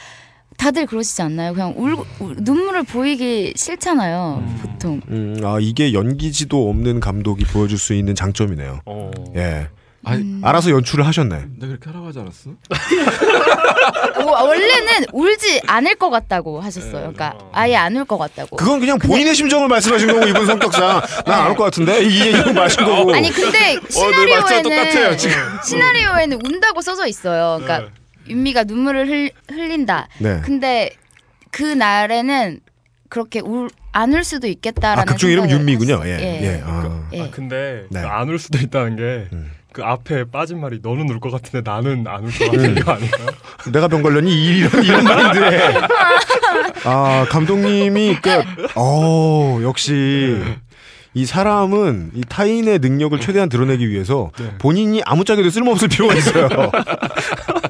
다들 0.58 0.86
그러시지 0.86 1.22
않나요? 1.22 1.52
그냥 1.52 1.74
울, 1.76 1.96
울- 2.20 2.36
눈물을 2.38 2.82
보이기 2.84 3.52
싫잖아요. 3.56 4.42
보통. 4.62 5.00
음, 5.08 5.40
아 5.44 5.58
이게 5.60 5.92
연기지도 5.92 6.68
없는 6.70 7.00
감독이 7.00 7.44
보여줄 7.44 7.78
수 7.78 7.92
있는 7.94 8.14
장점이네요. 8.14 8.80
어. 8.86 9.10
예. 9.36 9.68
아니, 10.04 10.22
음. 10.22 10.40
알아서 10.44 10.70
연출을 10.70 11.04
하셨네. 11.04 11.36
내가 11.56 11.66
그렇게 11.66 11.90
하라고 11.90 12.06
하지 12.06 12.20
않았어? 12.20 12.50
어, 14.24 14.44
원래는 14.44 15.04
울지 15.12 15.62
않을 15.66 15.96
것 15.96 16.10
같다고 16.10 16.60
하셨어요. 16.60 16.92
그러니까 17.12 17.34
아예 17.52 17.74
안 17.76 17.96
울 17.96 18.04
것 18.04 18.16
같다고. 18.18 18.56
그건 18.56 18.78
그냥 18.80 18.98
본인의 18.98 19.34
심정을 19.34 19.66
말씀하신 19.68 20.06
거고 20.08 20.26
이분 20.28 20.46
성격상 20.46 21.02
난안올것 21.26 21.64
같은데 21.66 22.04
이게 22.04 22.30
이거 22.38 22.52
마신 22.52 22.84
거고. 22.84 23.14
아니 23.14 23.30
근데 23.30 23.76
어, 23.76 23.80
네, 23.80 23.90
시나리오에는 23.90 25.18
지금. 25.18 25.36
시나리오에는 25.64 26.38
운다고 26.46 26.80
써져 26.82 27.06
있어요. 27.06 27.58
그러니까 27.62 27.90
윤미가 28.28 28.64
눈물을 28.64 29.08
흘, 29.08 29.30
흘린다. 29.48 30.08
네. 30.18 30.40
근데 30.44 30.90
그 31.50 31.62
날에는 31.62 32.60
그렇게 33.08 33.40
울, 33.40 33.68
안 33.92 34.12
울 34.12 34.24
수도 34.24 34.46
있겠다라는 34.46 35.02
아 35.02 35.04
극중 35.04 35.30
이름 35.30 35.48
윤미군요. 35.48 35.94
했어요. 36.04 36.08
예. 36.20 36.42
예. 36.42 36.62
아. 36.64 37.08
예. 37.12 37.22
아, 37.22 37.28
근데 37.30 37.84
네. 37.90 38.00
안 38.00 38.28
울 38.28 38.38
수도 38.38 38.58
있다는 38.58 38.96
게. 38.96 39.28
음. 39.32 39.50
그 39.72 39.82
앞에 39.84 40.24
빠진 40.30 40.58
말이 40.60 40.80
너는 40.82 41.06
울 41.10 41.20
것 41.20 41.30
같은데 41.30 41.60
나는 41.70 42.06
안 42.08 42.24
울 42.24 42.30
것 42.32 42.50
같은 42.50 42.74
거 42.76 42.92
아닌가요? 42.92 43.26
내가 43.72 43.88
병 43.88 44.00
걸렸니 44.02 44.32
이런 44.34 44.82
이런 44.82 45.04
마인드에 45.04 45.74
아 46.84 47.26
감독님이 47.28 48.16
그어 48.22 49.60
역시 49.62 50.42
이 51.12 51.26
사람은 51.26 52.12
이 52.14 52.22
타인의 52.26 52.78
능력을 52.78 53.20
최대한 53.20 53.50
드러내기 53.50 53.88
위해서 53.90 54.30
본인이 54.58 55.02
아무짝에도 55.04 55.50
쓸모없을 55.50 55.88
필요가 55.88 56.14
있어요. 56.14 56.48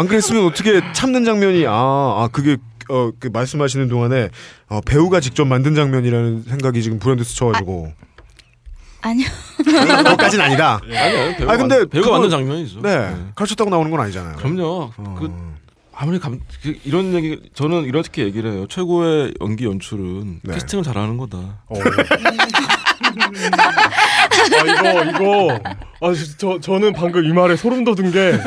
안 0.00 0.08
그랬으면 0.08 0.46
어떻게 0.46 0.80
참는 0.94 1.26
장면이 1.26 1.66
아, 1.66 1.72
아 1.72 2.28
그게 2.32 2.56
어, 2.88 3.10
그 3.20 3.28
말씀하시는 3.28 3.86
동안에 3.88 4.30
어, 4.68 4.80
배우가 4.80 5.20
직접 5.20 5.44
만든 5.44 5.74
장면이라는 5.74 6.44
생각이 6.44 6.82
지금 6.82 6.98
불현듯 6.98 7.26
스쳐가지고 7.26 7.92
아 9.02 9.12
니요. 9.12 9.26
그것까진 9.58 10.40
아니다. 10.40 10.80
아니요, 10.88 11.36
배우가, 11.36 11.52
아 11.52 11.56
근데 11.58 11.78
만- 11.80 11.88
배우가 11.90 12.06
그건- 12.08 12.12
만든 12.12 12.30
장면이죠. 12.30 12.80
네, 12.80 13.14
가르쳤다고 13.34 13.68
나오는 13.68 13.90
건 13.90 14.00
아니잖아요. 14.00 14.36
그럼요. 14.36 14.90
어. 14.96 15.16
그 15.18 15.30
아무리 15.94 16.18
감 16.18 16.40
그, 16.62 16.78
이런 16.84 17.12
얘기 17.12 17.38
저는 17.52 17.84
이렇게 17.84 18.24
얘기를 18.24 18.52
해요. 18.52 18.66
최고의 18.70 19.34
연기 19.42 19.66
연출은 19.66 20.40
네. 20.44 20.54
캐스팅을 20.54 20.82
잘하는 20.82 21.18
거다. 21.18 21.62
어. 23.10 24.56
아 24.56 24.64
이거 24.64 25.04
이거 25.04 25.58
아 26.02 26.12
저 26.38 26.58
저는 26.60 26.92
방금 26.94 27.24
이 27.24 27.32
말에 27.32 27.56
소름 27.56 27.84
돋은 27.84 28.10
게 28.10 28.38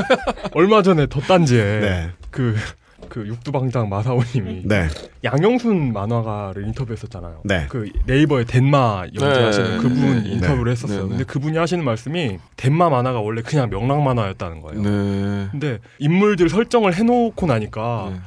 얼마 0.53 0.81
전에 0.81 1.05
덧단지에 1.07 1.79
네. 1.81 2.09
그그 2.31 3.27
육두방장 3.27 3.89
마사오님이 3.89 4.63
네. 4.65 4.87
양영순 5.23 5.93
만화가를 5.93 6.65
인터뷰했었잖아요. 6.67 7.41
네. 7.43 7.67
그 7.69 7.91
네이버에 8.07 8.45
덴마 8.45 9.05
연재하시는 9.13 9.71
네, 9.71 9.77
그분 9.77 10.23
네, 10.23 10.29
인터뷰를 10.31 10.65
네. 10.65 10.71
했었어요. 10.71 10.97
네, 10.97 11.03
네. 11.03 11.09
근데 11.09 11.23
그분이 11.25 11.57
하시는 11.57 11.83
말씀이 11.83 12.39
덴마 12.57 12.89
만화가 12.89 13.19
원래 13.21 13.41
그냥 13.43 13.69
명랑 13.69 14.03
만화였다는 14.03 14.61
거예요. 14.61 14.81
네. 14.81 15.47
근데 15.51 15.77
인물들 15.99 16.49
설정을 16.49 16.95
해놓고 16.95 17.45
나니까 17.45 18.09
네. 18.13 18.19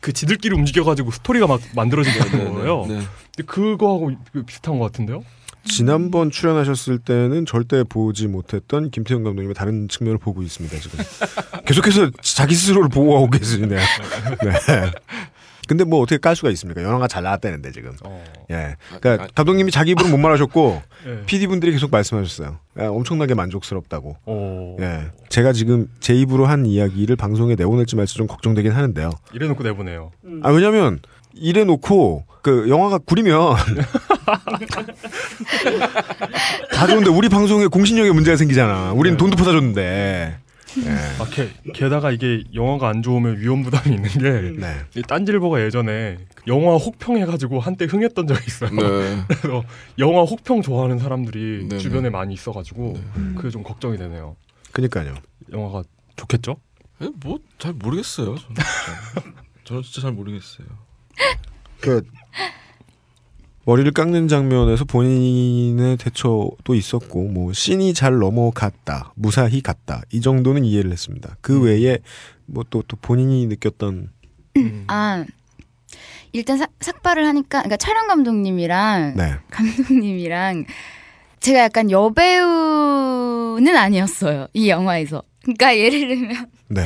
그 0.00 0.12
지들끼리 0.12 0.54
움직여가지고 0.54 1.10
스토리가 1.10 1.48
막 1.48 1.60
만들어진다는 1.74 2.54
거예요. 2.54 2.84
네. 2.88 2.94
근데 3.34 3.42
그거하고 3.46 4.12
비슷한 4.46 4.78
것 4.78 4.84
같은데요? 4.84 5.22
지난번 5.68 6.30
출연하셨을 6.30 6.98
때는 6.98 7.46
절대 7.46 7.84
보지 7.84 8.26
못했던 8.26 8.90
김태형 8.90 9.22
감독님의 9.22 9.54
다른 9.54 9.88
측면을 9.88 10.18
보고 10.18 10.42
있습니다. 10.42 10.76
지금 10.78 10.98
계속해서 11.66 12.10
자기 12.22 12.54
스스로를 12.54 12.88
보호하고 12.88 13.30
계시네요. 13.30 13.78
네. 14.44 14.90
근데 15.68 15.84
뭐 15.84 16.00
어떻게 16.00 16.16
깔 16.16 16.34
수가 16.34 16.48
있습니까? 16.52 16.82
영화가 16.82 17.08
잘 17.08 17.22
나왔다는데 17.22 17.72
지금. 17.72 17.92
예. 18.50 18.76
그러니까 19.00 19.28
감독님이 19.34 19.70
자기 19.70 19.90
입으로 19.90 20.08
못 20.08 20.16
말하셨고 20.16 20.82
예. 21.06 21.26
PD 21.26 21.46
분들이 21.46 21.72
계속 21.72 21.90
말씀하셨어요. 21.90 22.58
예, 22.80 22.84
엄청나게 22.84 23.34
만족스럽다고. 23.34 24.16
어, 24.24 24.76
예. 24.80 25.10
제가 25.28 25.52
지금 25.52 25.86
제 26.00 26.14
입으로 26.14 26.46
한 26.46 26.64
이야기를 26.64 27.16
방송에 27.16 27.54
내보낼지 27.54 27.96
말지 27.96 28.14
좀 28.14 28.26
걱정되긴 28.26 28.72
하는데요. 28.72 29.10
이래놓고 29.34 29.62
내보내요. 29.62 30.10
아 30.42 30.50
왜냐면 30.50 31.00
이래 31.34 31.64
놓고 31.64 32.24
그 32.42 32.68
영화가 32.68 32.98
구리면 32.98 33.56
다 36.72 36.86
좋은데 36.86 37.10
우리 37.10 37.28
방송에 37.28 37.66
공신력에 37.66 38.12
문제가 38.12 38.36
생기잖아. 38.36 38.92
우린 38.92 39.16
돈도 39.16 39.36
퍼다 39.36 39.52
줬는데. 39.52 40.38
아, 41.18 41.24
게, 41.30 41.48
게다가 41.74 42.12
이게 42.12 42.44
영화가 42.54 42.88
안 42.88 43.02
좋으면 43.02 43.38
위험 43.38 43.62
부담이 43.62 43.96
있는 43.96 44.08
게 44.10 44.60
네. 44.60 44.76
이 44.94 45.02
딴질보가 45.02 45.62
예전에 45.64 46.18
영화 46.46 46.76
혹평 46.76 47.16
해가지고 47.18 47.58
한때 47.58 47.86
흥했던 47.86 48.26
적이 48.28 48.40
있어요. 48.46 48.70
네. 48.70 49.24
그래서 49.40 49.64
영화 49.98 50.22
혹평 50.22 50.62
좋아하는 50.62 50.98
사람들이 50.98 51.66
네네. 51.68 51.78
주변에 51.78 52.10
많이 52.10 52.34
있어가지고 52.34 52.96
그게 53.36 53.50
좀 53.50 53.62
걱정이 53.64 53.96
되네요. 53.98 54.36
그니까요. 54.72 55.14
영화가 55.52 55.82
좋겠죠? 56.16 56.56
예, 57.02 57.08
뭐잘 57.24 57.72
모르겠어요. 57.74 58.36
저는 58.36 58.38
진짜. 58.38 58.62
저는 59.64 59.82
진짜 59.82 60.00
잘 60.02 60.12
모르겠어요. 60.12 60.66
그 61.80 62.02
머리를 63.64 63.92
깎는 63.92 64.28
장면에서 64.28 64.84
본인의 64.86 65.98
대처도 65.98 66.74
있었고 66.74 67.28
뭐 67.28 67.52
씬이 67.52 67.92
잘 67.94 68.18
넘어갔다 68.18 69.12
무사히 69.14 69.60
갔다 69.60 70.00
이 70.10 70.20
정도는 70.22 70.64
이해를 70.64 70.90
했습니다. 70.90 71.36
그 71.40 71.60
외에 71.62 71.98
뭐 72.46 72.64
또 72.64 72.82
또 72.88 72.96
본인이 73.00 73.46
느꼈던 73.46 74.10
아 74.86 75.24
일단 76.32 76.56
사- 76.58 76.68
삭발을 76.80 77.26
하니까 77.26 77.58
그러니까 77.60 77.76
촬영 77.76 78.06
감독님이랑 78.08 79.14
네. 79.16 79.34
감독님이랑 79.50 80.64
제가 81.40 81.60
약간 81.60 81.90
여배우는 81.90 83.76
아니었어요 83.76 84.46
이 84.54 84.68
영화에서. 84.70 85.22
그러니까 85.42 85.76
예를 85.76 86.08
들면 86.08 86.46
네. 86.68 86.84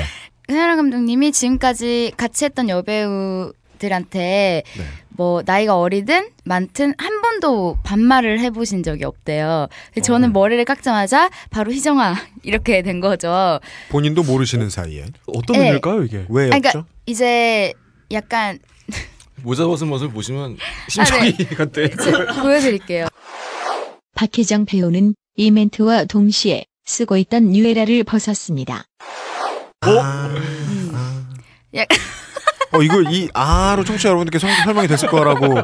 촬영 0.48 0.76
감독님이 0.76 1.30
지금까지 1.32 2.12
같이 2.16 2.44
했던 2.44 2.68
여배우 2.68 3.52
들한테 3.86 4.62
네. 4.76 4.84
뭐 5.08 5.42
나이가 5.44 5.76
어리든 5.78 6.30
많든 6.44 6.94
한 6.98 7.20
번도 7.20 7.78
반말을 7.82 8.38
해보신 8.38 8.84
적이 8.84 9.04
없대요. 9.04 9.66
저는 10.04 10.32
머리를 10.32 10.64
깎자마자 10.64 11.28
바로 11.50 11.72
희정아 11.72 12.14
이렇게 12.44 12.82
된 12.82 13.00
거죠. 13.00 13.58
본인도 13.90 14.22
모르시는 14.22 14.70
사이에 14.70 15.06
어떤 15.26 15.56
네. 15.56 15.64
의미일까요 15.64 16.04
이게? 16.04 16.24
왜였죠? 16.28 16.54
아니, 16.54 16.62
그러니까 16.62 16.84
이제 17.06 17.72
약간 18.12 18.60
모자 19.42 19.66
벗은 19.66 19.88
모습을 19.88 20.12
보시면 20.14 20.56
아, 20.60 20.88
심장이 20.88 21.32
네. 21.36 21.44
간대. 21.46 21.90
보여드릴게요. 22.40 23.08
박혜정 24.14 24.64
배우는 24.66 25.14
이 25.34 25.50
멘트와 25.50 26.04
동시에 26.04 26.64
쓰고 26.84 27.16
있던 27.16 27.50
뉴에라를 27.50 28.04
벗었습니다. 28.04 28.84
약- 31.74 31.88
어 32.74 32.82
이거 32.82 33.02
이 33.02 33.28
아로 33.34 33.84
청취자 33.84 34.08
여러분들께 34.08 34.38
성- 34.38 34.50
설명이 34.64 34.88
됐을 34.88 35.08
거라고 35.08 35.54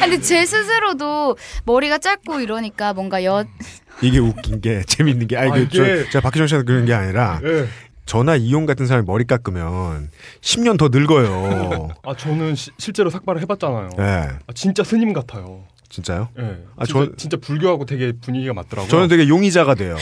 근데 0.00 0.20
제 0.20 0.44
스스로도 0.44 1.36
머리가 1.64 1.98
짧고 1.98 2.40
이러니까 2.40 2.92
뭔가 2.94 3.24
여 3.24 3.44
이게 4.02 4.18
웃긴 4.18 4.60
게 4.60 4.82
재밌는 4.86 5.26
게 5.28 5.36
아니 5.36 5.50
아, 5.50 5.54
그 5.54 5.60
이게- 5.62 6.04
저, 6.04 6.10
제가 6.10 6.20
박희정 6.22 6.46
씨한테 6.46 6.66
그런 6.66 6.84
게 6.84 6.94
아니라 6.94 7.40
예. 7.44 7.66
저나 8.06 8.36
이용 8.36 8.66
같은 8.66 8.86
사람이 8.86 9.04
머리 9.06 9.24
깎으면 9.24 10.10
10년 10.40 10.78
더 10.78 10.88
늙어요. 10.92 11.88
아 12.04 12.14
저는 12.14 12.54
시- 12.54 12.70
실제로 12.78 13.10
삭발을 13.10 13.40
해봤잖아요. 13.42 13.90
네. 13.96 14.04
아, 14.46 14.52
진짜 14.54 14.84
스님 14.84 15.12
같아요. 15.12 15.64
진짜요? 15.88 16.28
예. 16.38 16.56
아, 16.76 16.84
진짜, 16.84 17.00
전- 17.00 17.14
진짜 17.16 17.36
불교하고 17.36 17.84
되게 17.84 18.12
분위기가 18.20 18.52
맞더라고요. 18.54 18.88
저는 18.90 19.08
되게 19.08 19.26
용의자가 19.28 19.74
돼요. 19.74 19.96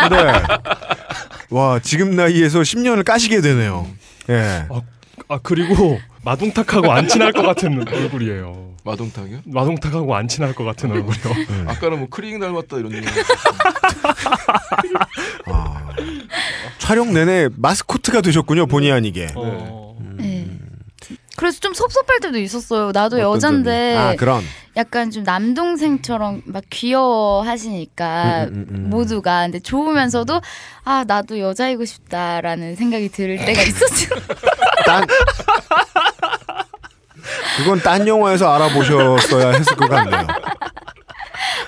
근데 0.00 0.16
와 1.50 1.78
지금 1.80 2.14
나이에서 2.14 2.60
10년을 2.60 3.04
까시게 3.04 3.40
되네요. 3.40 3.86
예. 4.28 4.66
아, 4.68 4.80
아 5.28 5.38
그리고 5.42 5.98
마동탁하고 6.24 6.92
안 6.92 7.08
친할 7.08 7.32
것 7.32 7.42
같은 7.42 7.86
얼굴이에요. 7.88 8.74
마동탁이요? 8.84 9.40
마동탁하고 9.44 10.14
안 10.14 10.28
친할 10.28 10.54
것 10.54 10.64
같은 10.64 10.90
얼굴이요. 10.90 11.34
아까는 11.68 11.98
뭐 12.00 12.08
크링 12.08 12.38
닮았다 12.38 12.78
이런 12.78 12.92
얘기. 12.94 13.06
아, 15.46 15.88
촬영 16.78 17.12
내내 17.12 17.48
마스코트가 17.56 18.20
되셨군요 18.20 18.66
본의 18.66 18.92
아니게. 18.92 19.28
어. 19.34 19.87
네. 21.38 21.40
그래서 21.40 21.60
좀 21.60 21.72
섭섭할 21.72 22.18
때도 22.20 22.38
있었어요. 22.38 22.90
나도 22.92 23.20
여잔데? 23.20 23.96
아 23.96 24.16
그런. 24.16 24.42
약간 24.76 25.10
좀 25.10 25.22
남동생처럼 25.22 26.42
막 26.46 26.64
귀여워 26.68 27.42
하시니까 27.42 28.44
음, 28.44 28.48
음, 28.48 28.66
음, 28.70 28.76
음. 28.76 28.90
모두가 28.90 29.42
근데 29.42 29.60
좋으면서도 29.60 30.40
아 30.84 31.04
나도 31.06 31.38
여자이고 31.38 31.84
싶다라는 31.84 32.74
생각이 32.76 33.08
들 33.08 33.36
때가 33.38 33.62
있었죠. 33.62 34.14
딴 34.86 35.06
그건 37.56 37.80
딴 37.80 38.06
영화에서 38.06 38.52
알아보셨어야 38.54 39.52
했을 39.52 39.76
것 39.76 39.88
같네요. 39.88 40.26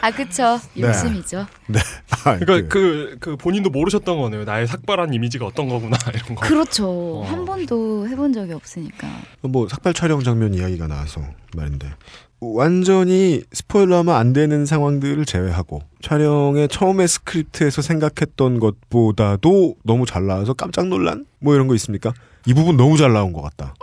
아 0.01 0.11
그쵸 0.11 0.59
네. 0.75 0.83
욕심이죠. 0.83 1.47
네. 1.67 1.79
아, 2.25 2.39
그러니까 2.39 2.69
그, 2.69 3.17
그 3.21 3.37
본인도 3.37 3.71
모르셨던 3.71 4.21
거네요. 4.21 4.45
나의 4.45 4.67
삭발한 4.67 5.15
이미지가 5.15 5.47
어떤 5.47 5.69
거구나 5.69 5.97
이런 6.15 6.35
거. 6.35 6.47
그렇죠. 6.47 6.89
어. 6.89 7.25
한 7.25 7.45
번도 7.45 8.09
해본 8.09 8.33
적이 8.33 8.55
없으니까. 8.55 9.09
뭐 9.43 9.69
삭발 9.69 9.95
촬영 9.95 10.23
장면 10.23 10.55
이야기가 10.55 10.87
나와서 10.87 11.23
말인데 11.57 11.91
완전히 12.41 13.43
스포일러하면 13.53 14.15
안 14.15 14.33
되는 14.33 14.65
상황들을 14.65 15.25
제외하고 15.27 15.83
촬영의 16.01 16.69
처음에 16.69 17.07
스크립트에서 17.07 17.83
생각했던 17.83 18.61
것보다도 18.61 19.77
너무 19.85 20.07
잘 20.07 20.27
나와서 20.27 20.55
깜짝 20.55 20.89
놀란 20.89 21.27
뭐 21.39 21.55
이런 21.55 21.67
거 21.67 21.75
있습니까? 21.75 22.15
이 22.47 22.55
부분 22.55 22.77
너무 22.77 22.97
잘 22.97 23.13
나온 23.13 23.33
것 23.33 23.43
같다. 23.43 23.75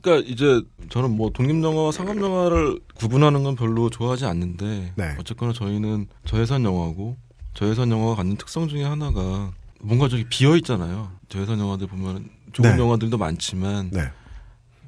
그러니까 0.00 0.28
이제 0.28 0.62
저는 0.88 1.16
뭐 1.16 1.30
독립 1.30 1.62
영화와 1.62 1.92
상업 1.92 2.20
영화를 2.20 2.80
구분하는 2.94 3.42
건 3.42 3.56
별로 3.56 3.90
좋아하지 3.90 4.24
않는데 4.24 4.92
네. 4.94 5.16
어쨌거나 5.18 5.52
저희는 5.52 6.06
저예산 6.24 6.64
영화고 6.64 7.16
저예산 7.54 7.90
영화가 7.90 8.16
갖는 8.16 8.36
특성 8.36 8.68
중에 8.68 8.84
하나가 8.84 9.52
뭔가 9.80 10.08
저기 10.08 10.24
비어 10.24 10.56
있잖아요. 10.56 11.10
저예산 11.28 11.58
영화들 11.58 11.86
보면 11.86 12.30
좋은 12.52 12.76
네. 12.76 12.82
영화들도 12.82 13.18
많지만 13.18 13.90
네. 13.90 14.10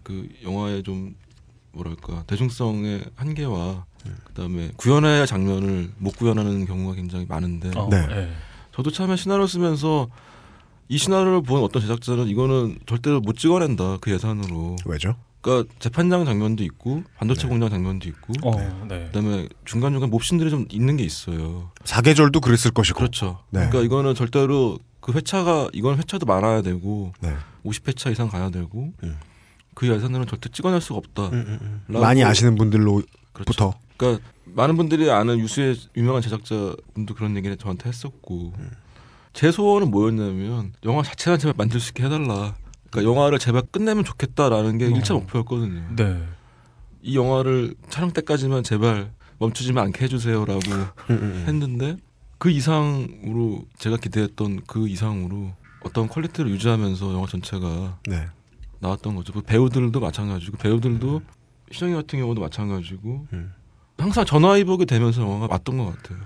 그 0.02 0.28
영화의 0.42 0.82
좀 0.82 1.14
뭐랄까 1.72 2.24
대중성의 2.26 3.04
한계와 3.16 3.84
그다음에 4.24 4.70
구현해야 4.76 5.26
장면을 5.26 5.92
못 5.98 6.16
구현하는 6.16 6.64
경우가 6.66 6.94
굉장히 6.94 7.26
많은데 7.28 7.70
어, 7.76 7.88
네. 7.90 8.06
예. 8.10 8.30
저도 8.72 8.90
처음에 8.90 9.16
시나리오 9.16 9.46
쓰면서 9.46 10.08
이 10.90 10.98
시나리오를 10.98 11.42
본 11.42 11.62
어떤 11.62 11.80
제작자는 11.80 12.26
이거는 12.26 12.80
절대로 12.84 13.20
못 13.20 13.38
찍어낸다 13.38 13.98
그 14.00 14.10
예산으로. 14.10 14.74
왜죠? 14.84 15.14
그러니까 15.40 15.72
재판장 15.78 16.24
장면도 16.24 16.64
있고 16.64 17.04
반도체 17.16 17.42
네. 17.42 17.48
공장 17.48 17.70
장면도 17.70 18.08
있고 18.08 18.32
어, 18.42 18.56
네. 18.88 19.06
그다음에 19.06 19.48
중간 19.64 19.92
중간 19.92 20.10
몹신들이 20.10 20.50
좀 20.50 20.66
있는 20.68 20.96
게 20.96 21.04
있어요. 21.04 21.70
사계절도 21.84 22.40
그랬을 22.40 22.72
것이고. 22.72 22.98
그렇죠. 22.98 23.38
네. 23.50 23.60
그러니까 23.60 23.82
이거는 23.82 24.16
절대로 24.16 24.80
그 24.98 25.12
회차가 25.12 25.68
이건 25.72 25.96
회차도 25.96 26.26
많아야 26.26 26.60
되고 26.60 27.12
네. 27.20 27.36
50회차 27.64 28.10
이상 28.10 28.28
가야 28.28 28.50
되고 28.50 28.92
음. 29.04 29.16
그 29.74 29.86
예산으로는 29.86 30.26
절대 30.26 30.48
찍어낼 30.48 30.80
수가 30.80 30.98
없다. 30.98 31.28
음, 31.28 31.32
음, 31.62 31.82
음. 31.88 32.00
많이 32.00 32.24
아시는 32.24 32.56
분들로부터 32.56 33.06
그렇죠. 33.32 33.74
그러니까 33.96 34.24
많은 34.44 34.76
분들이 34.76 35.08
아는 35.08 35.38
유수의 35.38 35.76
유명한 35.96 36.20
제작자분도 36.20 37.14
그런 37.14 37.36
얘기를 37.36 37.56
저한테 37.56 37.88
했었고 37.88 38.54
음. 38.58 38.70
제 39.32 39.50
소원은 39.50 39.90
뭐였냐면 39.90 40.72
영화 40.84 41.02
자체만 41.02 41.38
제발 41.38 41.54
만들 41.56 41.80
수 41.80 41.90
있게 41.90 42.04
해달라. 42.04 42.54
그러니까 42.90 43.10
영화를 43.10 43.38
제발 43.38 43.62
끝내면 43.70 44.04
좋겠다라는 44.04 44.78
게 44.78 44.86
어. 44.86 44.88
일차 44.88 45.14
목표였거든요. 45.14 45.96
네. 45.96 46.22
이 47.02 47.16
영화를 47.16 47.74
촬영 47.88 48.12
때까지만 48.12 48.62
제발 48.62 49.12
멈추지만 49.38 49.86
않게 49.86 50.04
해주세요라고 50.04 50.60
음, 50.70 50.90
음. 51.10 51.44
했는데 51.46 51.96
그 52.38 52.50
이상으로 52.50 53.64
제가 53.78 53.96
기대했던 53.96 54.62
그 54.66 54.88
이상으로 54.88 55.52
어떤 55.82 56.08
quality를 56.08 56.50
유지하면서 56.50 57.14
영화 57.14 57.26
전체가 57.26 57.98
네. 58.06 58.26
나왔던 58.80 59.14
거죠. 59.14 59.32
그 59.32 59.40
배우들도 59.42 59.98
마찬가지고 59.98 60.58
배우들도 60.58 61.22
희정이 61.70 61.94
같은 61.94 62.18
경우도 62.18 62.40
마찬가지고 62.40 63.26
음. 63.32 63.54
항상 63.96 64.24
전화위복이 64.24 64.86
되면서 64.86 65.22
영화가 65.22 65.46
맞던 65.48 65.78
것 65.78 65.96
같아요. 65.96 66.18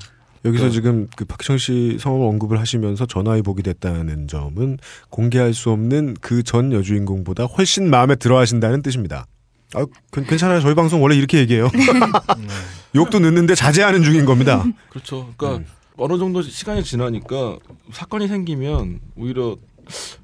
여기서 0.45 0.65
네. 0.67 0.71
지금 0.71 1.09
그 1.17 1.25
박희정 1.25 1.57
씨 1.59 1.97
성을 1.99 2.21
언급을 2.27 2.59
하시면서 2.61 3.07
전화위복이 3.07 3.63
됐다는 3.63 4.29
점은 4.29 4.79
공개할 5.11 5.55
수 5.55 5.71
없는 5.71 6.15
그 6.21 6.43
전 6.45 6.73
여주인공보다 6.73 7.45
훨씬 7.45 7.89
마음에 7.89 8.15
들어 8.17 8.39
하신다는 8.39 8.83
뜻입니다. 8.83 9.27
아, 9.75 9.87
괜- 10.13 10.27
괜찮아요. 10.27 10.61
저희 10.61 10.75
방송 10.75 11.03
원래 11.03 11.17
이렇게 11.17 11.39
얘기해요. 11.39 11.69
욕도 12.95 13.19
넣는데 13.19 13.55
자제하는 13.55 14.03
중인 14.03 14.25
겁니다. 14.27 14.65
그렇죠. 14.91 15.33
그러니까 15.37 15.65
음. 15.65 15.67
어느 15.97 16.19
정도 16.19 16.43
시간이 16.43 16.85
지나니까 16.85 17.59
사건이 17.93 18.29
생기면 18.29 19.01
오히려 19.17 19.57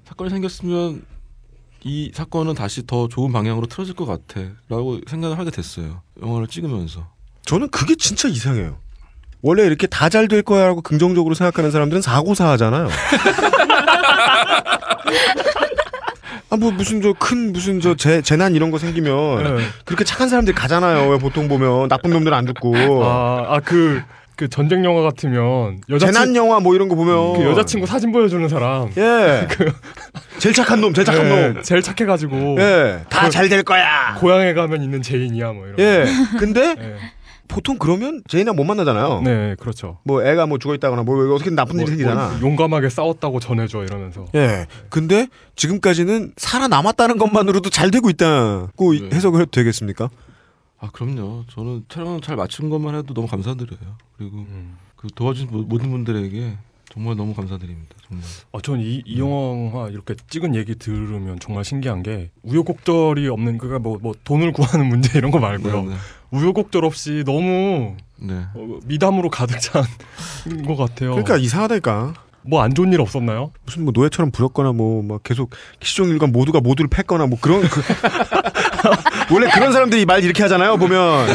사건이 0.05 0.31
생겼으면 0.31 1.05
이 1.83 2.11
사건은 2.15 2.55
다시 2.55 2.87
더 2.87 3.09
좋은 3.09 3.33
방향으로 3.33 3.67
틀어질 3.67 3.95
것 3.95 4.05
같아라고 4.05 5.01
생각을 5.09 5.39
하게 5.39 5.51
됐어요. 5.51 6.03
영화를 6.23 6.47
찍으면서. 6.47 7.09
저는 7.47 7.71
그게 7.71 7.95
진짜 7.95 8.29
이상해요. 8.29 8.77
원래 9.43 9.65
이렇게 9.65 9.87
다 9.87 10.09
잘 10.11 10.29
될 10.29 10.43
거야라고 10.43 10.83
긍정적으로 10.83 11.35
생각하는 11.35 11.71
사람들은 11.71 12.03
사고사 12.03 12.49
하잖아요. 12.51 12.89
아, 16.53 16.57
뭐, 16.57 16.73
무슨, 16.73 17.01
저, 17.01 17.13
큰, 17.13 17.53
무슨, 17.53 17.81
저, 17.81 17.95
재, 17.95 18.23
재난 18.23 18.57
이런 18.57 18.73
거 18.73 18.79
생기면, 18.79 19.57
네. 19.57 19.65
그렇게 19.85 20.03
착한 20.05 20.29
사람들이 20.29 20.53
가잖아요. 20.55 21.09
왜 21.09 21.19
보통 21.19 21.47
보면, 21.47 21.89
나쁜 21.89 22.11
놈들은 22.11 22.37
안 22.37 22.45
죽고. 22.47 23.05
아, 23.05 23.47
아, 23.49 23.61
그, 23.65 24.03
그 24.35 24.49
전쟁 24.49 24.85
영화 24.85 25.03
같으면 25.03 25.81
여자친 25.89 26.13
재난 26.15 26.35
영화 26.35 26.59
뭐 26.61 26.75
이런 26.75 26.89
거 26.89 26.97
보면. 26.97 27.35
그 27.35 27.45
여자친구 27.45 27.87
사진 27.87 28.11
보여주는 28.11 28.49
사람. 28.49 28.91
예. 28.97 29.47
제일 30.41 30.55
착한 30.55 30.81
놈, 30.81 30.93
제일 30.95 31.05
착한 31.05 31.25
네, 31.29 31.49
놈. 31.53 31.63
제일 31.63 31.83
착해가지고. 31.83 32.57
예. 32.59 33.01
다 33.11 33.29
잘 33.31 33.49
될 33.49 33.63
거야. 33.63 34.15
고향에 34.19 34.55
가면 34.55 34.83
있는 34.83 35.03
제인이야, 35.03 35.53
뭐 35.53 35.67
이런. 35.67 35.79
예. 35.79 36.05
근데, 36.39 36.75
네. 36.75 36.97
보통 37.51 37.77
그러면 37.79 38.23
제인이랑 38.29 38.55
못 38.57 38.65
만나잖아요. 38.65 39.23
네, 39.23 39.57
그렇죠. 39.59 39.99
뭐 40.05 40.25
애가 40.25 40.47
뭐 40.47 40.59
죽어 40.59 40.75
있다거나 40.75 41.03
뭐 41.03 41.35
어떻게 41.35 41.51
나쁜 41.51 41.75
일이 41.77 41.83
뭐, 41.83 41.89
생기잖아. 41.89 42.29
뭐 42.39 42.41
용감하게 42.41 42.89
싸웠다고 42.89 43.41
전해줘 43.41 43.83
이러면서. 43.83 44.25
예. 44.37 44.67
근데 44.89 45.27
지금까지는 45.57 46.33
살아남았다는 46.37 47.19
것만으로도 47.19 47.71
잘 47.71 47.91
되고 47.91 48.09
있다고 48.09 48.95
네. 48.95 49.09
해석을 49.13 49.41
해도 49.43 49.51
되겠습니까? 49.51 50.09
아 50.79 50.89
그럼요. 50.93 51.45
저는 51.51 51.85
촬영 51.89 52.21
잘 52.21 52.37
마친 52.37 52.71
것만 52.71 52.95
해도 52.95 53.13
너무 53.13 53.27
감사드려요. 53.27 53.79
그리고 54.17 54.37
음. 54.39 54.77
그 54.97 55.09
도와준 55.15 55.49
모- 55.51 55.63
모든 55.63 55.91
분들에게 55.91 56.57
정말 56.93 57.17
너무 57.17 57.35
감사드립니다. 57.35 57.95
정말. 58.09 58.25
어, 58.53 58.61
전이 58.61 59.03
이 59.07 59.19
영화 59.21 59.89
이렇게 59.89 60.15
찍은 60.29 60.55
얘기 60.55 60.75
들으면 60.77 61.39
정말 61.41 61.65
신기한 61.65 62.03
게 62.03 62.31
우여곡절이 62.43 63.29
없는 63.29 63.59
그가 63.59 63.79
뭐, 63.79 63.99
뭐 64.01 64.15
돈을 64.25 64.53
구하는 64.53 64.87
문제 64.87 65.17
이런 65.19 65.31
거 65.31 65.39
말고요. 65.39 65.83
네, 65.83 65.89
네. 65.91 65.95
우여곡절 66.31 66.85
없이 66.85 67.23
너무 67.27 67.97
네. 68.19 68.35
어, 68.55 68.79
미담으로 68.85 69.31
가득 69.31 69.59
찬 69.61 69.85
것 70.67 70.77
같아요. 70.77 71.11
그러니까 71.13 71.37
이상하다니까. 71.37 72.15
뭐 72.43 72.63
안 72.63 72.73
좋은 72.75 72.91
일 72.91 73.01
없었나요? 73.03 73.53
무슨 73.67 73.85
뭐 73.85 73.93
노예처럼 73.95 74.31
부렸거나 74.31 74.73
뭐 74.73 75.03
막 75.03 75.23
계속 75.23 75.51
시종일관 75.83 76.33
모두가 76.33 76.61
모두를 76.61 76.89
팼거나 76.89 77.27
뭐 77.27 77.39
그런 77.41 77.61
그 77.63 77.83
원래 79.35 79.51
그런 79.51 79.73
사람들이 79.73 80.07
말 80.07 80.25
이렇게 80.25 80.43
하잖아요 80.45 80.79
보면 80.79 81.27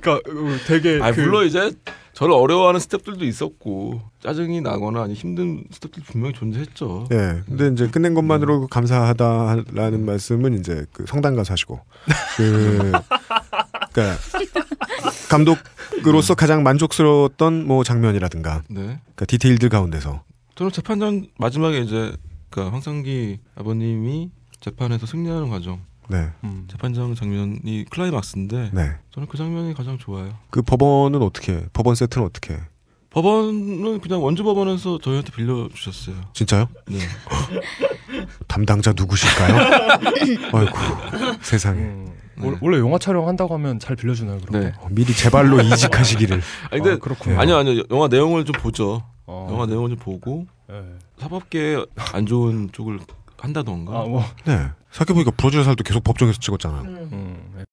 그러니까 0.00 0.12
어, 0.14 0.56
되게 0.66 0.98
아 1.00 1.12
그- 1.12 1.20
물론 1.20 1.46
이제 1.46 1.70
저를 2.12 2.32
어려워하는 2.34 2.78
스태프들도 2.80 3.24
있었고 3.24 4.00
짜증이 4.22 4.60
나거나 4.60 5.02
아니 5.02 5.14
힘든 5.14 5.64
스태프들 5.72 6.02
분명히 6.06 6.32
존재했죠. 6.34 7.06
예 7.12 7.40
근데 7.46 7.68
이제 7.68 7.86
끝낸 7.88 8.14
것만으로 8.14 8.66
감사하다라는 8.68 10.04
말씀은 10.06 10.58
이제 10.58 10.86
그 10.92 11.04
성당 11.08 11.34
가서 11.36 11.52
하시고 11.52 11.80
그 12.36 12.92
그러니까 13.92 14.18
감독으로서 15.28 16.34
가장 16.34 16.62
만족스러웠던 16.62 17.66
뭐 17.66 17.84
장면이라든가 17.84 18.62
네. 18.68 18.80
그러니까 18.80 19.24
디테일들 19.26 19.68
가운데서 19.68 20.22
저는 20.54 20.72
재판장 20.72 21.26
마지막에 21.38 21.80
이제 21.80 22.12
그 22.50 22.60
황상기 22.60 23.40
아버님이 23.56 24.30
재판에서 24.60 25.06
승리하는 25.06 25.50
과정. 25.50 25.80
네. 26.08 26.28
음. 26.44 26.66
재판장 26.70 27.14
장면이 27.14 27.86
클라이막스인데 27.90 28.70
네. 28.72 28.92
저는 29.12 29.26
그 29.28 29.36
장면이 29.36 29.74
가장 29.74 29.98
좋아요. 29.98 30.34
그 30.50 30.62
법원은 30.62 31.22
어떻게 31.22 31.64
법원 31.72 31.94
세트는 31.94 32.26
어떻게 32.26 32.58
법원은 33.10 34.00
그냥 34.00 34.22
원주 34.22 34.42
법원에서 34.44 34.98
저희한테 34.98 35.32
빌려 35.32 35.68
주셨어요. 35.72 36.16
진짜요? 36.32 36.68
네. 36.86 36.98
담당자 38.48 38.92
누구실까요? 38.94 39.56
아이고 40.52 40.78
세상에 41.42 41.80
음, 41.80 42.12
원- 42.38 42.58
원래 42.60 42.78
영화 42.78 42.98
촬영한다고 42.98 43.54
하면 43.54 43.78
잘 43.78 43.96
빌려주나요? 43.96 44.40
그런 44.40 44.62
네. 44.64 44.72
거? 44.72 44.82
어, 44.82 44.88
미리 44.90 45.12
제발로 45.14 45.60
이직하시기를 45.62 46.40
아니 46.70 46.82
근데 46.82 46.92
아, 46.96 46.98
그렇군요. 46.98 47.38
아니요 47.38 47.56
아니요 47.56 47.82
영화 47.90 48.08
내용을 48.08 48.44
좀 48.44 48.54
보죠. 48.60 49.02
어. 49.26 49.48
영화 49.50 49.66
내용을 49.66 49.90
좀 49.90 49.98
보고 49.98 50.46
네. 50.68 50.82
사법계 51.18 51.84
안 52.12 52.26
좋은 52.26 52.70
쪽을 52.72 52.98
한다던가. 53.38 54.00
아, 54.00 54.04
뭐. 54.04 54.22
네 54.44 54.68
생각해보니까 54.90 55.32
브로즈의 55.32 55.64
살도 55.64 55.82
계속 55.84 56.02
법정에서 56.04 56.38
찍었잖아요 56.38 56.82
음, 56.82 57.52
네. 57.56 57.64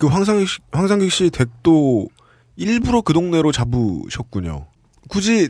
그 0.00 0.06
황상익 0.06 0.48
씨, 0.48 0.58
황상익 0.72 1.10
씨 1.10 1.30
댁도 1.30 2.08
일부러 2.56 3.00
그 3.02 3.12
동네로 3.12 3.52
잡으셨군요. 3.52 4.66
굳이 5.08 5.48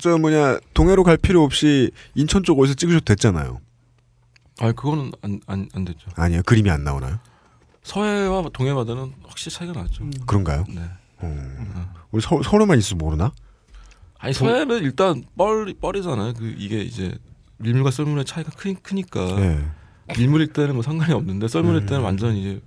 저 0.00 0.16
뭐냐 0.18 0.58
동해로 0.74 1.02
갈 1.04 1.16
필요 1.16 1.42
없이 1.42 1.90
인천 2.14 2.42
쪽 2.42 2.58
어디서 2.60 2.74
찍으셔도 2.74 3.04
됐잖아요. 3.04 3.60
아 4.60 4.72
그거는 4.72 5.12
안 5.22 5.40
안 5.46 5.68
안 5.74 5.84
됐죠. 5.84 6.10
아니요 6.16 6.42
그림이 6.46 6.70
안 6.70 6.84
나오나요? 6.84 7.18
서해와 7.82 8.42
동해마다는 8.52 9.12
확실히 9.26 9.56
차이가 9.56 9.72
나죠. 9.80 10.04
그런가요? 10.26 10.64
네. 10.68 10.80
어, 11.18 11.94
우리 12.10 12.20
서, 12.20 12.42
서울만 12.42 12.78
있어 12.78 12.96
모르나? 12.96 13.32
아니 14.18 14.32
서해는 14.32 14.82
일단 14.82 15.22
뻘 15.36 15.72
뻘이잖아요. 15.80 16.34
그 16.34 16.54
이게 16.58 16.80
이제 16.82 17.16
밀물과 17.58 17.90
썰물의 17.90 18.24
차이가 18.24 18.50
크, 18.56 18.74
크니까 18.74 19.24
네. 19.36 19.64
밀물일 20.16 20.48
때는 20.52 20.74
뭐 20.74 20.82
상관이 20.82 21.12
없는데 21.12 21.48
썰물일 21.48 21.82
음. 21.82 21.86
때는 21.86 22.02
완전 22.02 22.34
이제 22.34 22.60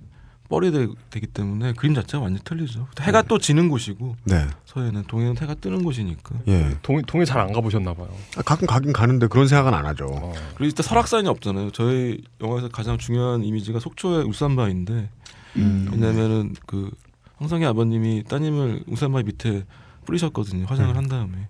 뻘이 0.49 0.71
되, 0.71 0.87
기 1.19 1.27
때문에 1.27 1.73
그림 1.73 1.93
자체가 1.93 2.23
완전 2.23 2.39
히 2.39 2.43
틀리죠. 2.43 2.87
해가 3.01 3.21
또 3.23 3.37
지는 3.37 3.69
곳이고 3.69 4.15
네. 4.25 4.47
서해는 4.65 5.03
동해는 5.03 5.37
해가 5.37 5.53
뜨는 5.55 5.83
곳이니까. 5.83 6.35
예. 6.47 6.75
동 6.81 7.01
동해 7.03 7.23
잘 7.25 7.39
안 7.39 7.53
가보셨나 7.53 7.93
봐요. 7.93 8.09
아, 8.35 8.41
가끔 8.41 8.67
가긴 8.67 8.91
가는데 8.91 9.27
그런 9.27 9.47
생각은 9.47 9.73
안 9.73 9.85
하죠. 9.85 10.07
어. 10.11 10.33
그리고 10.55 10.65
일단 10.65 10.83
설악산이 10.83 11.27
없잖아요. 11.27 11.71
저희 11.71 12.21
영화에서 12.41 12.67
가장 12.69 12.97
중요한 12.97 13.43
이미지가 13.43 13.79
속초의 13.79 14.25
울산바위인데 14.25 15.09
음. 15.57 15.87
왜냐면은 15.91 16.55
그 16.65 16.91
황성희 17.37 17.65
아버님이 17.65 18.23
따님을 18.27 18.83
울산바위 18.87 19.23
밑에 19.23 19.65
뿌리셨거든요. 20.05 20.65
화장을 20.65 20.97
한 20.97 21.07
다음에. 21.07 21.47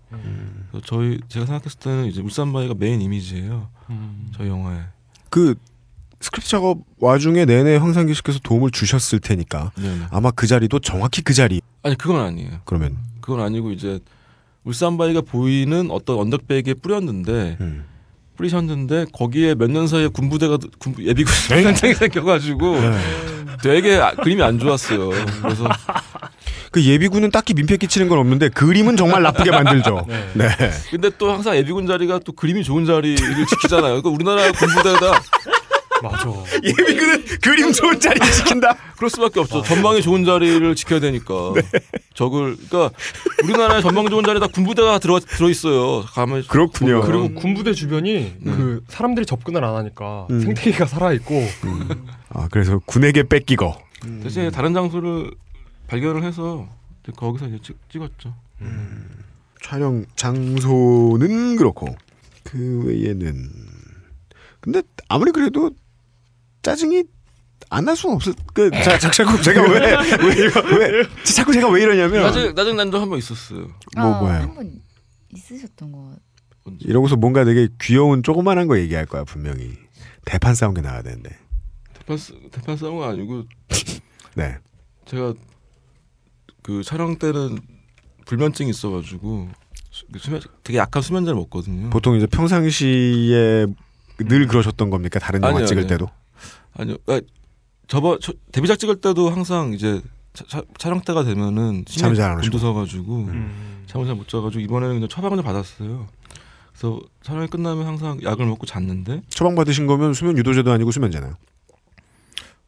그래서 0.70 0.86
저희 0.86 1.20
제가 1.30 1.46
생각했을 1.46 1.80
때는 1.80 2.06
이제 2.08 2.22
울산바위가 2.22 2.76
메인 2.78 3.02
이미지예요. 3.02 3.70
음. 3.90 4.28
저희 4.36 4.50
영화에. 4.50 4.82
그 5.30 5.56
스크립트 6.22 6.50
작업 6.50 6.80
와중에 7.00 7.46
내내 7.46 7.78
황상기 7.78 8.14
씨께서 8.14 8.40
도움을 8.44 8.72
주셨을 8.72 9.20
테니까 9.20 9.72
네네. 9.78 10.08
아마 10.12 10.32
그 10.32 10.48
자리도 10.48 10.80
정확히 10.80 11.22
그 11.22 11.34
자리 11.34 11.62
아니 11.84 11.98
그건 11.98 12.22
아니에요. 12.22 12.60
그러면 12.66 12.98
그건 13.22 13.42
아니고 13.42 13.72
이제 13.72 14.00
울산바위가 14.66 15.22
보이는 15.22 15.90
어떤 15.92 16.20
언덕배기에 16.20 16.74
뿌렸는데 16.76 17.58
음. 17.62 17.86
뿌리셨는데 18.36 19.06
거기에 19.14 19.56
몇 19.56 19.70
년 19.70 19.88
사이에 19.88 20.08
군부대가 20.08 20.58
군 20.78 20.96
예비군 21.00 21.34
현장이 21.64 21.94
생겨가지고 21.96 22.80
네. 22.80 22.98
되게 23.62 23.96
아- 23.98 24.14
그림이 24.16 24.42
안 24.42 24.60
좋았어요. 24.60 25.10
그래서 25.42 25.68
그 26.72 26.84
예비군은 26.84 27.32
딱히 27.32 27.54
민폐 27.54 27.78
끼치는 27.78 28.08
건 28.10 28.18
없는데 28.20 28.50
그림은 28.50 28.96
정말 28.96 29.24
나쁘게 29.24 29.52
만들죠. 29.52 30.06
네. 30.36 30.50
네. 30.58 30.72
근데 30.92 31.10
또 31.18 31.32
항상 31.32 31.56
예비군 31.56 31.88
자리가 31.88 32.20
또 32.20 32.32
그림이 32.34 32.64
좋은 32.64 32.86
자리를 32.86 33.18
지키잖아요. 33.48 34.02
그러니까 34.02 34.10
우리나라 34.10 34.52
군부대가 34.52 35.20
맞아. 36.02 36.30
예비군은 36.64 37.26
그림 37.42 37.72
좋은 37.72 38.00
자리 38.00 38.20
지킨다. 38.32 38.76
그럴 38.96 39.10
수밖에 39.10 39.40
없죠. 39.40 39.62
전망이 39.64 40.02
좋은 40.02 40.26
자리를 40.26 40.76
지켜야 40.76 41.00
되니까. 41.00 41.54
적을 42.14 42.58
그러니까 42.70 42.92
우리나라에 43.44 43.82
전망 43.82 44.10
좋은 44.10 44.24
자리 44.24 44.40
다 44.40 44.48
군부대가 44.48 45.00
들어 45.00 45.20
들어 45.20 45.50
있어요. 45.50 46.02
가면 46.04 46.44
그렇군요. 46.48 47.02
그리고 47.02 47.34
군부대 47.34 47.74
주변이 47.74 48.36
네. 48.40 48.52
그 48.56 48.84
사람들이 48.88 49.26
접근을 49.26 49.64
안 49.64 49.76
하니까 49.76 50.28
음. 50.30 50.42
생태계가 50.42 50.86
살아 50.86 51.14
있고 51.14 51.42
아 52.30 52.48
그래서 52.52 52.80
군에게 52.86 53.24
뺏기고 53.24 53.74
대신에 54.24 54.52
다른 54.52 54.74
장소를 54.74 55.32
발견을 55.88 56.24
해서 56.24 56.68
거기서 57.16 57.48
이제 57.48 57.60
찍, 57.64 57.78
찍었죠. 57.90 58.34
촬영 59.64 60.06
장소는 60.16 61.56
그렇고 61.56 61.96
그 62.44 62.84
외에는 62.86 63.50
근데 64.60 64.82
아무리 65.08 65.32
그래도 65.32 65.72
짜증이 66.62 67.04
안 67.72 67.86
날 67.86 67.96
수는 67.96 68.16
없을 68.16 68.34
그 68.54 68.72
자, 68.72 68.98
자, 68.98 69.12
자꾸 69.12 69.40
제가 69.42 69.62
왜왜 69.62 69.80
왜, 69.92 71.04
자꾸 71.24 71.54
제가 71.54 71.70
왜 71.70 71.84
이러냐면 71.84 72.24
짜증 72.32 72.56
짜증 72.56 72.76
난적한번 72.78 73.20
있었어요. 73.20 73.68
뭐 73.98 74.20
뭐예요? 74.22 74.42
한번 74.42 74.82
있으셨던 75.34 75.92
거. 75.92 76.16
이러고서 76.80 77.16
뭔가 77.16 77.44
되게 77.46 77.68
귀여운 77.82 78.24
조그만한 78.24 78.68
거 78.68 78.78
얘기할 78.80 79.06
거야 79.06 79.24
분명히 79.24 79.74
대판 80.26 80.56
싸운 80.56 80.74
게 80.74 80.82
나와야 80.82 81.02
되는데 81.04 81.30
대판 81.94 82.18
싸- 82.18 82.34
대판 82.52 82.76
싸움은 82.78 83.08
아니고 83.08 83.44
네 84.36 84.58
제가 85.06 85.34
그 86.62 86.84
촬영 86.84 87.18
때는 87.18 87.60
불면증이 88.26 88.70
있어가지고 88.70 89.50
수- 89.92 90.06
그 90.12 90.20
수면 90.20 90.42
되게 90.64 90.78
약한 90.80 91.02
수면제를 91.02 91.36
먹거든요. 91.36 91.90
보통 91.90 92.16
이제 92.16 92.26
평상시에 92.28 93.68
늘 94.20 94.48
그러셨던 94.48 94.90
겁니까 94.90 95.20
다른 95.20 95.42
영화 95.42 95.56
아니요, 95.56 95.66
찍을 95.66 95.84
아니요. 95.84 95.90
때도 95.98 96.10
아니요. 96.74 96.98
아, 97.08 97.20
저번 97.88 98.20
저, 98.22 98.34
데뷔작 98.52 98.80
찍을 98.80 99.02
때도 99.02 99.30
항상 99.30 99.74
이제 99.74 100.02
차- 100.34 100.46
차- 100.48 100.64
촬영 100.78 101.02
때가 101.02 101.24
되면은 101.24 101.86
잠이 101.86 102.16
잘안 102.16 102.40
오시고. 102.40 102.52
곤두서가지고 102.52 103.16
음. 103.16 103.84
잠을 103.88 104.06
잘 104.06 104.16
못 104.16 104.28
자가지고 104.28 104.62
이번에는 104.62 104.96
그냥 104.96 105.10
처방을 105.10 105.42
받았어요. 105.44 106.08
그래서 106.72 107.02
촬영이 107.24 107.48
끝나면 107.48 107.86
항상 107.88 108.20
약을 108.24 108.46
먹고 108.46 108.66
잤는데 108.66 109.24
처방 109.30 109.56
받으신 109.56 109.88
거면 109.88 110.14
수면 110.14 110.38
유도제도 110.38 110.72
아니고 110.72 110.92
수면제나요? 110.92 111.36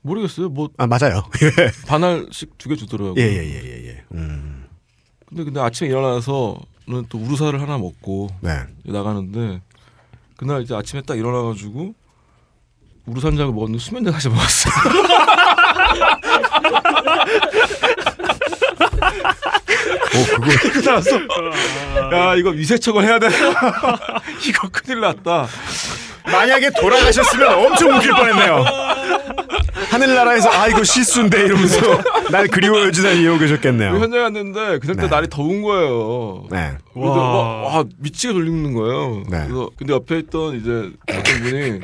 모르겠어요. 0.02 0.50
뭐 0.50 0.70
아 0.78 0.88
맞아요. 0.88 1.24
반알씩 1.88 2.58
두 2.58 2.70
개 2.70 2.76
주더라고요. 2.76 3.14
예예예예 3.22 3.64
예, 3.64 3.88
예. 3.90 4.04
음. 4.14 4.66
근데 5.28 5.44
근데 5.44 5.60
아침에 5.60 5.90
일어나서는 5.92 7.06
또 7.10 7.20
우루사를 7.20 7.62
하나 7.62 7.78
먹고 7.78 8.30
네. 8.42 8.64
나가는데 8.84 9.62
그날 10.36 10.64
이제 10.64 10.74
아침에 10.74 11.04
딱 11.04 11.18
일어나가지고 11.18 11.94
우루산작을 13.06 13.54
먹었는데 13.54 13.84
수면제 13.84 14.12
다시 14.12 14.30
먹었어요. 14.30 14.74
오 20.14 20.26
그거 20.42 20.72
그 20.72 20.80
나왔어. 20.88 21.16
야 22.14 22.36
이거 22.36 22.50
위세척을 22.52 23.04
해야 23.04 23.20
돼. 23.20 23.28
이거 24.48 24.70
큰일 24.72 25.02
났다. 25.02 25.48
만약에 26.26 26.70
돌아가셨으면 26.80 27.54
엄청 27.66 27.96
웃길 27.96 28.12
뻔했네요. 28.12 28.64
하늘나라에서 29.90 30.50
아 30.52 30.68
이거 30.68 30.84
실수인데 30.84 31.42
이러면서 31.46 32.02
날 32.30 32.48
그리워해 32.48 32.92
주다니 32.92 33.22
이러고 33.22 33.40
계셨겠네요. 33.40 33.92
현장 33.98 34.22
갔는데 34.24 34.80
그때 34.80 34.94
네. 34.94 35.08
날이 35.08 35.28
더운 35.30 35.62
거예요. 35.62 36.46
네. 36.50 36.78
그래서 36.94 37.12
와. 37.12 37.62
와, 37.62 37.78
와 37.78 37.84
미치게 37.98 38.34
돌리는 38.34 38.74
거예요. 38.74 39.24
네. 39.30 39.44
그래서 39.48 39.70
근데 39.78 39.94
옆에 39.94 40.20
있던 40.20 40.56
이제 40.56 40.92
어떤 41.10 41.42
분이 41.44 41.80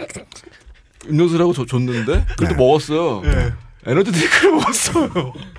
음료수라고 1.10 1.54
줘- 1.54 1.66
줬는데 1.66 2.26
그래도 2.38 2.54
네. 2.54 2.58
먹었어요. 2.58 3.22
네. 3.22 3.54
에너지 3.86 4.12
드링크를 4.12 4.52
먹었어요. 4.58 5.06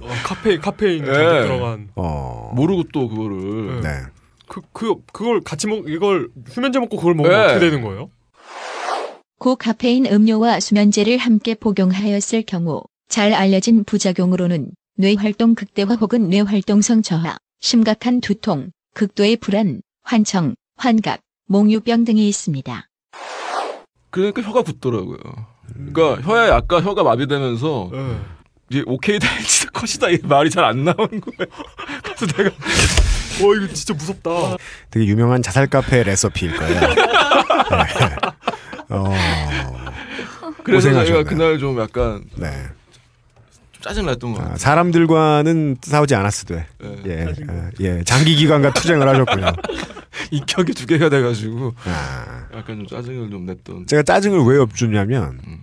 어, 0.03 0.09
카페인 0.25 0.61
카페인 0.61 1.05
네. 1.05 1.11
들어간. 1.13 1.89
어. 1.97 2.53
모르고 2.55 2.85
또 2.93 3.09
그거를 3.09 3.81
네. 3.81 3.89
그, 4.49 4.61
그, 4.73 4.95
그걸 5.13 5.41
같이 5.43 5.67
먹, 5.67 5.89
이걸 5.89 6.29
수면제 6.49 6.79
먹고 6.79 6.97
그걸 6.97 7.15
먹으면 7.15 7.37
네. 7.39 7.45
어떻게 7.45 7.61
되는 7.61 7.83
거예요? 7.83 8.11
고카페인 9.39 10.07
음료와 10.07 10.59
수면제를 10.61 11.19
함께 11.19 11.55
복용하였을 11.55 12.43
경우 12.43 12.83
잘 13.09 13.33
알려진 13.33 13.85
부작용으로는 13.85 14.71
뇌활동 14.97 15.55
극대화 15.55 15.95
혹은 15.95 16.29
뇌활동성 16.29 17.03
저하, 17.03 17.37
심각한 17.61 18.21
두통, 18.21 18.71
극도의 18.95 19.37
불안, 19.37 19.81
환청, 20.03 20.55
환각, 20.77 21.21
몽유병 21.47 22.05
등이 22.05 22.29
있습니다. 22.29 22.88
그러니까 24.11 24.43
혀가 24.43 24.63
굳더라고요. 24.63 25.19
그러니까 25.73 26.23
혀에 26.23 26.49
약간 26.49 26.83
혀가 26.83 27.03
마비되면서 27.03 27.91
네. 27.93 28.17
이제 28.71 28.83
오케이 28.87 29.19
달치다 29.19 29.71
컷이다 29.79 30.09
이 30.11 30.19
말이 30.25 30.51
잘 30.51 30.65
안 30.65 30.85
나오는 30.85 31.21
거예요. 31.21 31.51
그래서 32.03 32.27
내가 32.27 32.51
와, 32.51 33.55
이거 33.57 33.73
진짜 33.73 33.95
무섭다. 33.95 34.31
되게 34.91 35.07
유명한 35.07 35.43
자살 35.43 35.67
카페 35.69 36.03
레시피일 36.03 36.57
거예요. 36.57 36.81
네. 36.91 36.97
어. 38.91 39.05
그래서 40.65 40.89
고생하셨네요. 40.89 41.05
제가 41.07 41.23
그날 41.25 41.59
좀 41.59 41.79
약간 41.81 42.25
네. 42.37 42.49
좀 43.79 43.83
짜증 43.83 44.07
났던 44.07 44.33
것 44.33 44.39
아, 44.41 44.43
같아요. 44.43 44.57
사람들과는 44.59 45.77
싸우지 45.83 46.15
않았으되 46.15 46.67
네. 46.81 46.97
예, 47.07 47.35
예, 47.51 47.71
예, 47.99 48.03
장기 48.05 48.35
기간과 48.37 48.73
투쟁을 48.73 49.09
하셨군요. 49.09 49.53
인격이 50.33 50.73
두 50.75 50.87
개가 50.87 51.09
돼가지고 51.09 51.75
아, 51.85 52.47
약간 52.57 52.77
좀 52.79 52.87
짜증을 52.87 53.31
좀 53.31 53.47
냈던. 53.47 53.87
제가 53.87 54.03
짜증을 54.03 54.41
왜 54.45 54.59
엎주냐면 54.59 55.41
음. 55.47 55.61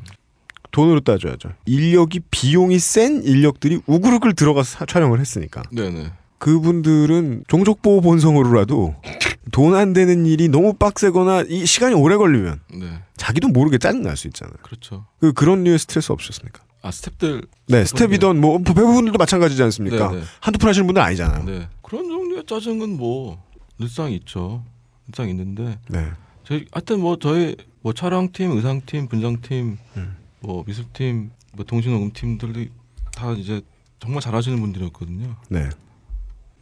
돈으로 0.71 0.99
따져야죠. 1.01 1.49
인력이 1.65 2.21
비용이 2.31 2.79
센 2.79 3.21
인력들이 3.23 3.81
우글우글 3.85 4.33
들어가서 4.33 4.79
사- 4.79 4.85
촬영을 4.85 5.19
했으니까 5.19 5.63
네네. 5.71 6.11
그분들은 6.37 7.43
종족 7.47 7.81
보호 7.81 8.01
본성으로라도 8.01 8.95
돈 9.51 9.73
안 9.75 9.93
되는 9.93 10.25
일이 10.25 10.49
너무 10.49 10.73
빡세거나 10.73 11.43
이 11.47 11.65
시간이 11.65 11.95
오래 11.95 12.17
걸리면 12.17 12.59
네. 12.73 12.87
자기도 13.15 13.47
모르게 13.47 13.77
짜증 13.77 14.03
날 14.03 14.17
수 14.17 14.27
있잖아요. 14.27 14.55
그렇죠. 14.61 15.05
그 15.21 15.31
그런 15.33 15.63
류의 15.63 15.79
스트레스 15.79 16.11
없으셨습니까? 16.11 16.61
아 16.85 16.91
스탭들. 16.91 17.47
네, 17.67 17.83
스텝이던 17.83 18.39
뭐 18.39 18.59
배우분들도 18.59 19.17
마찬가지지 19.17 19.63
않습니까? 19.63 20.11
네, 20.11 20.19
네. 20.19 20.23
한두 20.39 20.59
푼 20.59 20.69
하시는 20.69 20.85
분들 20.85 21.01
아니잖아요. 21.01 21.43
네. 21.43 21.67
그런 21.81 22.07
종류의 22.07 22.43
짜증은 22.45 22.95
뭐 22.95 23.43
늘상 23.79 24.11
있죠. 24.11 24.63
늘상 25.07 25.27
있는데 25.29 25.79
네. 25.89 26.11
저희 26.43 26.65
하여튼 26.71 27.01
뭐 27.01 27.17
저희 27.17 27.55
뭐 27.81 27.91
촬영팀, 27.91 28.51
의상팀, 28.51 29.07
분장팀, 29.07 29.79
음. 29.97 30.17
뭐 30.41 30.63
미술팀, 30.67 31.31
뭐 31.53 31.65
동신녹음팀들이 31.65 32.69
다 33.15 33.31
이제 33.31 33.61
정말 33.99 34.21
잘하시는 34.21 34.59
분들이었거든요. 34.59 35.37
네. 35.49 35.69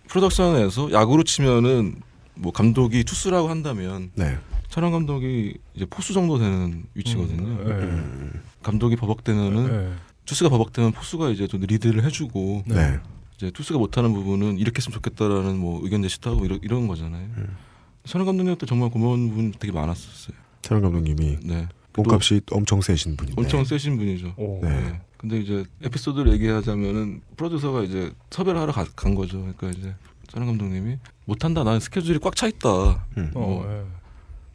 프로덕션에서 0.07 0.93
야구로 0.93 1.25
치면은 1.25 2.01
뭐 2.35 2.53
감독이 2.53 3.03
투수라고 3.03 3.49
한다면 3.49 4.11
네. 4.15 4.37
촬영 4.69 4.93
감독이 4.93 5.57
이제 5.73 5.85
포수 5.85 6.13
정도 6.13 6.39
되는 6.39 6.85
위치거든요. 6.93 7.43
음, 7.43 8.31
네. 8.33 8.39
감독이 8.63 8.95
버벅대면은 8.95 9.67
네. 9.67 9.93
투수가 10.25 10.49
버벅대면 10.49 10.91
포수가 10.93 11.29
이제 11.29 11.47
좀 11.47 11.61
리드를 11.61 12.03
해주고 12.05 12.63
네. 12.67 12.99
이제 13.35 13.51
투수가 13.51 13.79
못하는 13.79 14.13
부분은 14.13 14.57
이렇게 14.57 14.77
했으면 14.77 14.93
좋겠다라는 14.95 15.57
뭐 15.57 15.81
의견 15.83 16.01
제시도 16.01 16.31
하고 16.31 16.45
이런, 16.45 16.59
이런 16.61 16.87
거잖아요. 16.87 17.27
음. 17.37 17.57
촬영 18.05 18.25
감독님한테 18.25 18.65
정말 18.65 18.89
고마운 18.89 19.29
부분 19.29 19.51
되게 19.57 19.71
많았었어요. 19.73 20.35
촬영 20.61 20.81
감독님이 20.83 21.39
네. 21.43 21.67
몸값이 21.95 22.41
엄청 22.51 22.81
세신 22.81 23.15
분인데. 23.17 23.39
엄청 23.41 23.63
세신 23.63 23.97
분이죠. 23.97 24.33
오. 24.37 24.59
네. 24.63 24.69
네. 24.69 25.01
근데 25.17 25.39
이제 25.39 25.63
에피소드를 25.83 26.31
얘기하자면은 26.33 27.21
프로듀서가 27.37 27.83
이제 27.83 28.11
섭외를 28.31 28.59
하러 28.59 28.71
가- 28.73 28.85
간 28.95 29.15
거죠. 29.15 29.39
그러니까 29.39 29.69
이제 29.69 29.93
촬영 30.27 30.47
감독님이 30.47 30.97
못한다. 31.25 31.63
나는 31.63 31.79
스케줄이 31.79 32.17
꽉 32.19 32.35
차 32.35 32.47
있다. 32.47 33.05
음. 33.17 33.31
어, 33.35 33.39
뭐 33.39 33.65
예. 33.71 33.83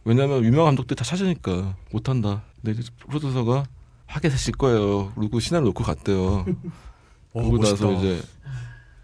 왜냐하면 0.04 0.44
유명 0.44 0.64
감독들 0.64 0.96
다 0.96 1.04
찾으니까 1.04 1.76
못한다. 1.92 2.42
근데 2.62 2.78
이제 2.80 2.90
프로듀서가 3.06 3.64
하게 4.08 4.28
되실 4.30 4.54
거예요. 4.54 5.12
그리고 5.14 5.38
신화를 5.38 5.66
놓고 5.66 5.84
갔대요. 5.84 6.44
어, 7.34 7.42
그러고 7.42 7.58
나서 7.58 7.86
멋있다. 7.86 7.92
이제 8.00 8.22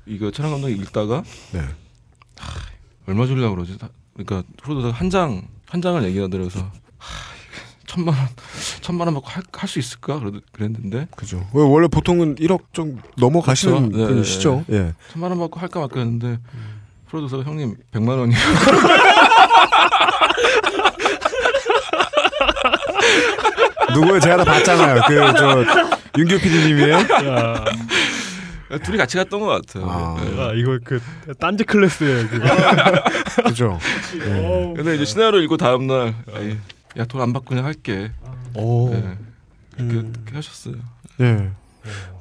이거 0.07 0.31
촬영 0.31 0.51
감독이 0.53 0.75
읽다가 0.75 1.23
네. 1.53 1.61
얼마 3.07 3.27
주려고 3.27 3.55
그러지? 3.55 3.79
다- 3.79 3.89
그러니까 4.15 4.43
프로듀서가 4.63 4.93
한 4.95 5.11
장 5.11 5.43
한 5.67 5.83
장을 5.83 6.03
얘기하더라서 6.05 6.61
하, 6.99 7.09
천만 7.87 8.15
원 8.15 8.29
천만 8.81 9.09
원 9.09 9.15
받고 9.21 9.29
할 9.59 9.69
수 9.69 9.79
있을까? 9.81 10.21
그랬는데 10.53 11.09
그죠. 11.17 11.45
왜 11.53 11.63
원래 11.63 11.89
보통은 11.89 12.37
1억 12.37 12.61
좀 12.73 13.01
넘어가시는 13.17 13.91
그렇죠. 13.91 13.99
네, 14.07 14.07
분이시죠. 14.15 14.65
예. 14.71 14.95
천만 15.11 15.31
원 15.33 15.41
받고 15.41 15.59
할까 15.59 15.81
말까 15.81 16.01
했는데 16.01 16.39
프로듀서가 17.09 17.43
형님 17.45 17.77
100만 17.93 18.09
원이요. 18.19 18.39
누구요? 23.95 24.21
제가 24.21 24.37
다 24.39 24.45
봤잖아요. 24.45 25.03
그 25.07 25.15
저 25.37 25.65
윤규 26.19 26.39
PD님이에요. 26.39 26.95
야, 28.73 28.79
둘이 28.83 28.97
같이 28.97 29.17
갔던 29.17 29.41
것 29.41 29.47
같아요. 29.47 29.91
아. 29.91 30.17
네. 30.23 30.41
아, 30.43 30.53
이거 30.55 30.79
그 30.85 31.01
딴지 31.39 31.65
클래스에 31.65 32.27
그. 32.29 32.41
그죠. 33.45 33.79
어. 34.27 34.75
근데 34.77 34.95
이제 34.97 35.05
시나리오 35.05 35.41
읽고 35.41 35.57
다음 35.57 35.87
날 35.87 36.15
야 36.97 37.05
돈 37.07 37.21
안 37.21 37.33
받고 37.33 37.49
그냥 37.49 37.65
할게. 37.65 38.13
오. 38.55 38.91
네. 38.93 39.01
그렇게, 39.77 39.95
음. 39.95 40.13
그렇게 40.13 40.37
하셨어요. 40.37 40.75
예. 41.21 41.51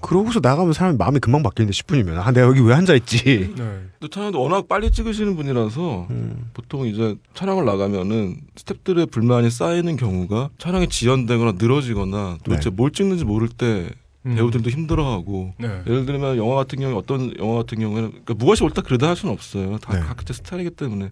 그러고서 0.02 0.40
나가면 0.42 0.74
사람이 0.74 0.98
마음이 0.98 1.20
금방 1.20 1.44
바뀌는데 1.44 1.74
10분이면 1.74 2.18
아 2.18 2.32
내가 2.32 2.48
여기 2.48 2.62
왜 2.62 2.74
앉아 2.74 2.94
있지. 2.96 3.54
네. 3.56 3.80
또 4.00 4.08
촬영도 4.08 4.42
워낙 4.42 4.68
빨리 4.68 4.92
찍으시는 4.92 5.36
분이라서 5.36 6.08
음. 6.10 6.50
보통 6.54 6.86
이제 6.86 7.16
촬영을 7.34 7.66
나가면은 7.66 8.38
스태프들의 8.56 9.08
불만이 9.08 9.50
쌓이는 9.50 9.96
경우가 9.96 10.50
촬영이 10.58 10.88
지연되거나 10.90 11.54
늘어지거나 11.58 12.40
도대체 12.44 12.70
네. 12.70 12.76
뭘 12.76 12.92
찍는지 12.92 13.24
모를 13.24 13.48
때 13.48 13.90
음. 14.26 14.36
배우들도 14.36 14.70
힘들어하고 14.70 15.54
네. 15.58 15.68
예를 15.88 16.06
들면 16.06 16.38
영화 16.38 16.56
같은 16.56 16.80
경우 16.80 16.98
어떤 16.98 17.38
영화 17.38 17.56
같은 17.56 17.80
경우에는 17.80 18.10
그러니까 18.10 18.34
무엇이 18.34 18.64
옳다 18.64 18.82
그르다 18.82 19.08
할 19.08 19.16
수는 19.16 19.34
없어요. 19.34 19.78
다 19.80 19.94
네. 19.94 20.00
각자 20.00 20.34
스타일이기 20.34 20.72
때문에 20.72 21.12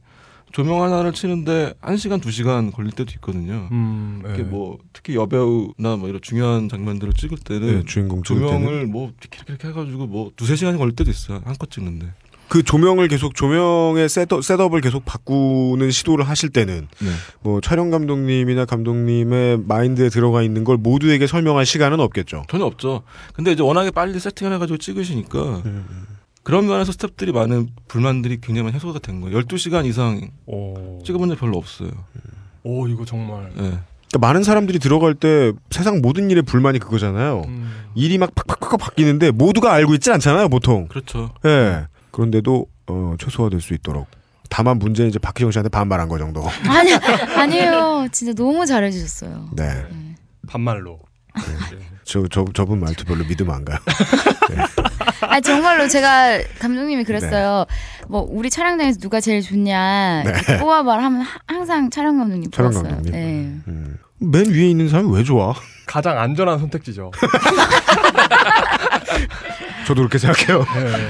조명 0.52 0.84
하나를 0.84 1.14
치는데 1.14 1.74
1시간 1.82 2.22
2시간 2.22 2.74
걸릴 2.74 2.92
때도 2.92 3.12
있거든요. 3.16 3.68
음, 3.72 4.22
네. 4.24 4.44
뭐 4.44 4.78
특히 4.94 5.16
여배우나 5.16 5.96
뭐 5.98 6.10
이런 6.10 6.22
중요한 6.22 6.70
장면들을 6.70 7.14
찍을 7.14 7.38
때는 7.38 7.80
네, 7.80 7.86
주인공 7.86 8.24
찍을 8.24 8.42
때는 8.42 8.54
조명을 8.54 8.86
뭐 8.88 9.12
이렇게 9.20 9.40
이렇게 9.48 9.68
해 9.68 9.72
가지고 9.72 10.08
뭐 10.08 10.32
두세 10.36 10.56
시간이 10.56 10.78
걸릴 10.78 10.96
때도 10.96 11.10
있어요. 11.10 11.42
한컷 11.46 11.72
찍는데. 11.72 12.14
그 12.52 12.64
조명을 12.64 13.08
계속 13.08 13.34
조명의 13.34 14.10
셋업, 14.10 14.44
셋업을 14.44 14.82
계속 14.82 15.06
바꾸는 15.06 15.90
시도를 15.90 16.28
하실 16.28 16.50
때는 16.50 16.90
네. 17.00 17.10
뭐 17.40 17.62
촬영 17.62 17.92
감독님이나 17.92 18.66
감독님의 18.66 19.60
마인드에 19.66 20.10
들어가 20.10 20.44
있는 20.44 20.66
걸 20.66 20.76
모두에게 20.76 21.28
설명할 21.28 21.66
시간은 21.66 22.02
없겠죠. 22.02 22.44
전혀 22.50 22.66
없죠. 22.66 23.04
근데 23.34 23.54
이제 23.54 23.64
워낙에 23.64 23.92
빨리 23.92 24.20
세팅을 24.20 24.54
해가지고 24.56 24.80
찍으시니까 24.80 25.62
음. 25.66 25.86
그런 26.44 26.68
면에서 26.68 26.92
스태프들이 26.92 27.32
많은 27.32 27.70
불만들이 27.88 28.42
굉장히 28.42 28.64
많이 28.64 28.76
해소가 28.76 29.00
된 29.00 29.22
거예요. 29.22 29.40
12시간 29.42 29.86
이상 29.86 30.32
오. 30.48 31.02
찍어본 31.06 31.30
적 31.30 31.40
별로 31.40 31.58
없어요. 31.58 31.92
오, 32.64 32.88
이거 32.88 33.06
정말. 33.06 33.52
예. 33.58 33.62
그러니까 34.12 34.18
많은 34.20 34.44
사람들이 34.44 34.80
들어갈 34.80 35.14
때 35.14 35.54
세상 35.70 36.02
모든 36.02 36.30
일에 36.32 36.42
불만이 36.42 36.80
그거잖아요. 36.80 37.44
음. 37.48 37.72
일이 37.96 38.18
막 38.18 38.34
팍팍팍 38.36 38.80
바뀌는데 38.80 39.32
모두가 39.32 39.72
알고 39.74 39.94
있진 39.96 40.14
않잖아요, 40.14 40.50
보통. 40.50 40.88
그렇죠. 40.88 41.32
예. 41.46 41.86
그런데도 42.12 42.68
어, 42.88 43.16
최소화될 43.20 43.62
수 43.62 43.74
있도록. 43.74 44.08
다만 44.50 44.80
문제는 44.80 45.10
이제 45.10 45.18
박희정 45.18 45.52
씨한테 45.52 45.70
반발한 45.70 46.10
거 46.10 46.18
정도. 46.18 46.44
아니 46.68 46.92
아니에요. 46.94 48.08
진짜 48.12 48.34
너무 48.34 48.66
잘해주셨어요. 48.66 49.52
네. 49.56 49.86
반말로. 50.48 51.00
저, 52.04 52.26
저, 52.30 52.46
저분 52.54 52.80
말투 52.80 53.06
별로 53.06 53.24
믿음 53.26 53.50
안 53.52 53.64
가요. 53.64 53.78
아 55.22 55.40
정말로 55.40 55.88
제가 55.88 56.40
감독님이 56.60 57.04
그랬어요. 57.04 57.66
뭐 58.10 58.26
우리 58.30 58.50
촬영장에서 58.50 59.00
누가 59.00 59.22
제일 59.22 59.42
좋냐 59.42 60.24
네. 60.24 60.58
뽑아봐라 60.60 61.04
하면 61.06 61.22
하- 61.22 61.40
항상 61.48 61.90
촬영 61.90 62.18
감독님 62.18 62.52
촬영 62.52 62.72
뽑았어요. 62.72 62.94
감독님? 62.96 63.64
네. 63.66 63.84
맨 64.20 64.46
위에 64.52 64.70
있는 64.70 64.90
사람이 64.90 65.16
왜 65.16 65.24
좋아? 65.24 65.54
가장 65.86 66.20
안전한 66.20 66.60
선택지죠. 66.60 67.12
저도 69.88 70.02
그렇게 70.02 70.18
생각해요. 70.18 70.60
네. 70.64 71.10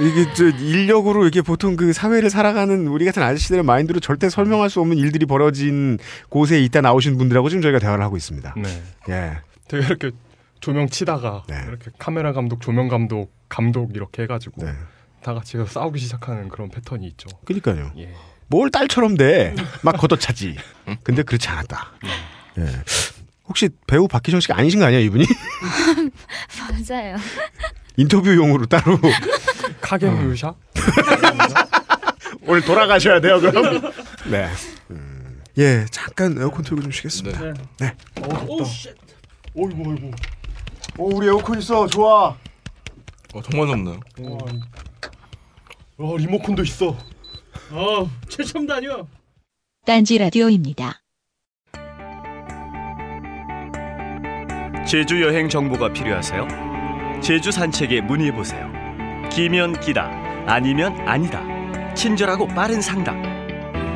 이게 0.00 0.32
저 0.34 0.44
인력으로 0.48 1.26
이게 1.26 1.42
보통 1.42 1.76
그 1.76 1.92
사회를 1.92 2.30
살아가는 2.30 2.86
우리 2.88 3.04
같은 3.04 3.22
아저씨들의 3.22 3.62
마인드로 3.62 4.00
절대 4.00 4.28
설명할 4.28 4.70
수 4.70 4.80
없는 4.80 4.96
일들이 4.96 5.26
벌어진 5.26 5.98
곳에 6.28 6.60
있다 6.60 6.80
나오신 6.80 7.18
분들하고 7.18 7.48
지금 7.48 7.62
저희가 7.62 7.78
대화를 7.78 8.02
하고 8.04 8.16
있습니다. 8.16 8.54
네. 8.56 8.82
예. 9.08 9.38
되게 9.68 9.86
이렇게 9.86 10.10
조명 10.60 10.88
치다가 10.88 11.42
네. 11.48 11.56
이렇게 11.66 11.90
카메라 11.98 12.32
감독, 12.32 12.60
조명 12.60 12.88
감독, 12.88 13.32
감독 13.48 13.94
이렇게 13.94 14.22
해가지고 14.22 14.64
네. 14.64 14.72
다 15.22 15.34
같이 15.34 15.56
싸우기 15.66 15.98
시작하는 16.00 16.48
그런 16.48 16.68
패턴이 16.68 17.06
있죠. 17.08 17.28
그러니까요. 17.44 17.92
예. 17.98 18.12
뭘 18.48 18.70
딸처럼 18.70 19.16
돼. 19.16 19.54
막 19.82 19.92
걷어차지. 19.96 20.56
근데 21.02 21.22
그렇지 21.22 21.48
않았다. 21.48 21.92
예. 22.58 22.66
혹시 23.48 23.68
배우 23.86 24.08
박희정 24.08 24.40
씨가 24.40 24.56
아니신 24.56 24.80
거 24.80 24.86
아니야, 24.86 25.00
이분이? 25.00 25.24
맞아요. 26.88 27.16
인터뷰용으로 27.96 28.66
따로 28.66 28.98
카겐뮤샤? 29.80 30.54
오늘 32.46 32.62
돌아가셔야 32.62 33.20
돼요, 33.20 33.40
그럼. 33.40 33.92
네. 34.30 34.48
음. 34.90 35.42
예, 35.58 35.84
잠깐 35.90 36.36
에어컨 36.38 36.64
틀고 36.64 36.82
좀 36.82 36.90
쉬겠습니다. 36.90 37.40
네. 37.40 37.52
네. 37.78 37.94
어, 38.22 38.44
oh 38.48 38.64
shit. 38.64 38.94
어이구 39.54 39.90
어이구. 39.90 40.10
오, 40.98 41.16
우리 41.16 41.26
에어컨 41.26 41.58
있어. 41.58 41.86
좋아. 41.86 42.28
어, 43.34 43.42
정말 43.50 43.68
덥네요. 43.68 44.00
와, 44.20 44.38
와 45.98 46.16
리모컨도 46.16 46.62
있어. 46.62 46.96
어 47.70 48.10
최첨단이여. 48.30 49.06
딴지 49.84 50.16
라디오입니다. 50.16 51.01
제주 54.86 55.22
여행 55.22 55.48
정보가 55.48 55.92
필요하세요? 55.92 57.20
제주 57.22 57.52
산책에 57.52 58.00
문의해 58.00 58.32
보세요. 58.32 58.70
기면 59.30 59.78
기다, 59.80 60.10
아니면 60.46 60.96
아니다. 61.06 61.42
친절하고 61.94 62.48
빠른 62.48 62.80
상담. 62.80 63.22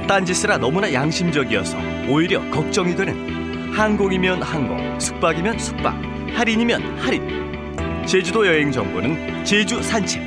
딴짓스라 0.06 0.58
너무나 0.58 0.92
양심적이어서 0.92 1.76
오히려 2.08 2.40
걱정이 2.50 2.94
되는 2.94 3.72
항공이면 3.72 4.42
항공, 4.42 5.00
숙박이면 5.00 5.58
숙박, 5.58 6.00
할인이면 6.34 7.00
할인. 7.00 8.06
제주도 8.06 8.46
여행 8.46 8.70
정보는 8.70 9.44
제주 9.44 9.82
산책. 9.82 10.22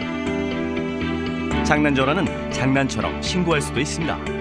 장난 1.64 1.96
전화는 1.96 2.52
장난처럼 2.52 3.22
신고할 3.22 3.62
수도 3.62 3.80
있습니다. 3.80 4.39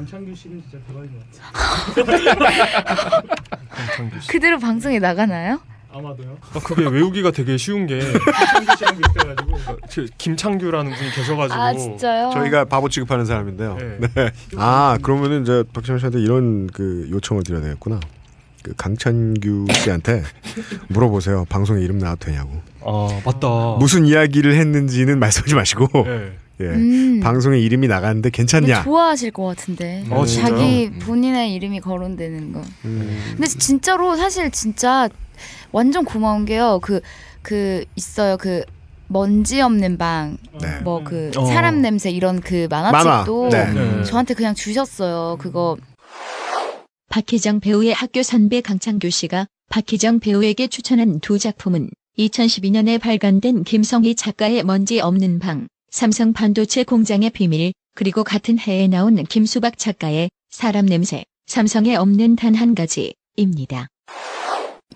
강창규 0.00 0.34
씨는 0.34 0.62
진짜 0.62 0.78
대박인 0.86 1.10
것 1.12 1.20
같아. 2.06 3.32
그대로 4.30 4.58
방송에 4.58 4.98
나가나요? 4.98 5.60
아마도요. 5.92 6.38
아, 6.54 6.58
그게 6.60 6.86
외우기가 6.86 7.32
되게 7.32 7.58
쉬운 7.58 7.86
게. 7.86 8.00
그 9.92 10.06
김창규라는 10.16 10.92
분이 10.92 11.10
계셔가지고 11.10 11.60
아 11.60 11.74
진짜요? 11.74 12.30
저희가 12.32 12.64
바보 12.64 12.88
취급하는 12.88 13.26
사람인데요. 13.26 13.76
네. 13.76 13.98
네. 14.14 14.30
아, 14.56 14.96
그러면은 15.02 15.42
이제 15.42 15.64
박지원 15.72 15.98
씨한테 15.98 16.20
이런 16.20 16.68
그 16.68 17.06
요청을 17.10 17.42
드려야 17.42 17.60
되겠구나. 17.60 18.00
그 18.62 18.72
강찬규 18.76 19.66
씨한테 19.72 20.22
물어보세요. 20.88 21.44
방송에 21.48 21.82
이름 21.82 21.98
나와도 21.98 22.24
되냐고. 22.24 22.62
아 22.82 23.20
맞다. 23.24 23.76
무슨 23.78 24.06
이야기를 24.06 24.54
했는지는 24.54 25.18
말씀하지 25.18 25.54
마시고. 25.56 26.04
네. 26.04 26.32
예. 26.60 26.64
음. 26.66 27.20
방송에 27.20 27.58
이름이 27.58 27.88
나갔는데 27.88 28.30
괜찮냐? 28.30 28.82
좋아하실 28.84 29.30
것 29.30 29.44
같은데 29.44 30.04
어? 30.10 30.24
자기 30.26 30.90
본인의 30.90 31.54
이름이 31.54 31.80
거론되는 31.80 32.52
거. 32.52 32.62
음. 32.84 33.18
근데 33.32 33.46
진짜로 33.46 34.16
사실 34.16 34.50
진짜 34.50 35.08
완전 35.72 36.04
고마운 36.04 36.44
게요. 36.44 36.80
그그 36.82 37.84
있어요. 37.96 38.36
그 38.36 38.64
먼지 39.08 39.60
없는 39.60 39.98
방, 39.98 40.36
네. 40.60 40.78
뭐그 40.82 41.32
어. 41.36 41.44
사람 41.46 41.82
냄새 41.82 42.10
이런 42.10 42.40
그 42.40 42.68
만화책도 42.70 43.50
만화. 43.50 43.72
네. 43.72 43.72
네. 43.72 44.04
저한테 44.04 44.34
그냥 44.34 44.54
주셨어요. 44.54 45.36
그거 45.40 45.76
박희정 47.08 47.58
배우의 47.58 47.92
학교 47.92 48.22
선배 48.22 48.60
강창규 48.60 49.10
씨가 49.10 49.46
박희정 49.68 50.20
배우에게 50.20 50.68
추천한 50.68 51.18
두 51.18 51.40
작품은 51.40 51.90
2012년에 52.18 53.00
발간된 53.00 53.64
김성희 53.64 54.14
작가의 54.14 54.62
먼지 54.62 55.00
없는 55.00 55.40
방, 55.40 55.66
삼성 55.90 56.32
반도체 56.32 56.84
공장의 56.84 57.30
비밀, 57.30 57.72
그리고 57.96 58.22
같은 58.22 58.58
해에 58.58 58.86
나온 58.86 59.22
김수박 59.24 59.76
작가의 59.76 60.30
사람 60.50 60.86
냄새, 60.86 61.24
삼성에 61.46 61.96
없는 61.96 62.36
단 62.36 62.54
한 62.54 62.74
가지입니다. 62.76 63.88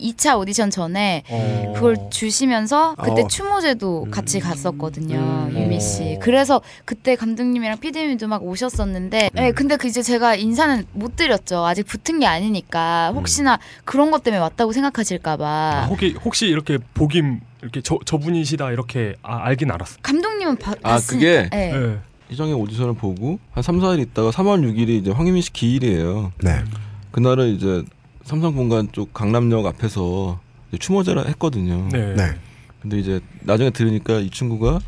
2차 0.01 0.37
오디션 0.39 0.71
전에 0.71 1.23
어. 1.31 1.73
그걸 1.77 1.97
주시면서 2.11 2.97
그때 2.97 3.23
어. 3.23 3.29
추모제도 3.29 4.09
같이 4.11 4.41
갔었거든요 4.41 5.49
음. 5.51 5.57
유미 5.57 5.81
씨. 5.81 6.19
그래서 6.21 6.61
그때 6.85 7.15
감독님이랑 7.15 7.79
PD님도 7.79 8.27
막 8.27 8.43
오셨었는데, 8.45 9.31
음. 9.33 9.35
네, 9.35 9.53
근데 9.53 9.77
그 9.77 9.87
이제 9.87 10.03
제가 10.03 10.35
인사는 10.35 10.85
못 10.93 11.15
드렸죠. 11.17 11.65
아직 11.65 11.85
붙은 11.85 12.19
게 12.21 12.27
아니니까 12.27 13.11
음. 13.13 13.19
혹시나 13.19 13.59
그런 13.85 14.11
것 14.11 14.23
때문에 14.25 14.41
왔다고 14.41 14.71
아, 14.71 14.73
생각하실까봐. 14.73 15.87
혹시 15.91 16.17
혹시 16.25 16.47
이렇게 16.47 16.79
보김 16.95 17.41
이렇게 17.65 17.81
저 17.81 17.99
저분이시다 18.05 18.71
이렇게 18.73 19.15
아, 19.23 19.39
알긴 19.45 19.71
알았어. 19.71 19.97
감독님은 20.03 20.57
봐, 20.59 20.75
아, 20.83 20.97
봤으니- 20.97 21.09
그게? 21.09 21.49
네. 21.51 21.73
네. 21.73 21.99
희정의 22.29 22.53
오디션을 22.55 22.95
보고 22.95 23.39
한 23.53 23.63
3, 23.63 23.79
4일 23.81 24.01
있다가 24.01 24.31
3월 24.31 24.61
6일이 24.63 25.01
이제 25.01 25.11
황유민 25.11 25.41
씨 25.43 25.53
기일이에요. 25.53 26.33
네. 26.43 26.63
그날은 27.11 27.49
이제 27.55 27.83
삼성본관 28.25 28.91
쪽 28.93 29.13
강남역 29.15 29.65
앞에서 29.67 30.41
이제 30.69 30.79
추모제를 30.79 31.27
했거든요. 31.29 31.89
네. 31.91 32.15
네. 32.15 32.35
근데 32.83 32.99
이제 32.99 33.21
나중에 33.41 33.71
들으니까 33.71 34.19
이 34.19 34.29
친구가 34.31 34.81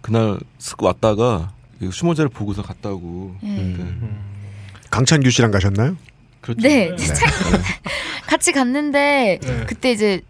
그날 0.00 0.38
쓱 0.58 0.82
왔다가 0.82 1.52
그 1.78 1.90
추모제를 1.90 2.28
보고서 2.30 2.62
갔다고. 2.62 3.34
네. 3.42 3.48
네. 3.48 3.62
음. 3.62 4.20
강찬규 4.90 5.28
씨랑 5.30 5.50
가셨나요? 5.50 5.96
그렇죠. 6.40 6.60
네, 6.62 6.94
진짜 6.96 7.24
같이 8.28 8.52
갔는데 8.52 9.38
네. 9.42 9.64
그때 9.66 9.90
이제 9.92 10.20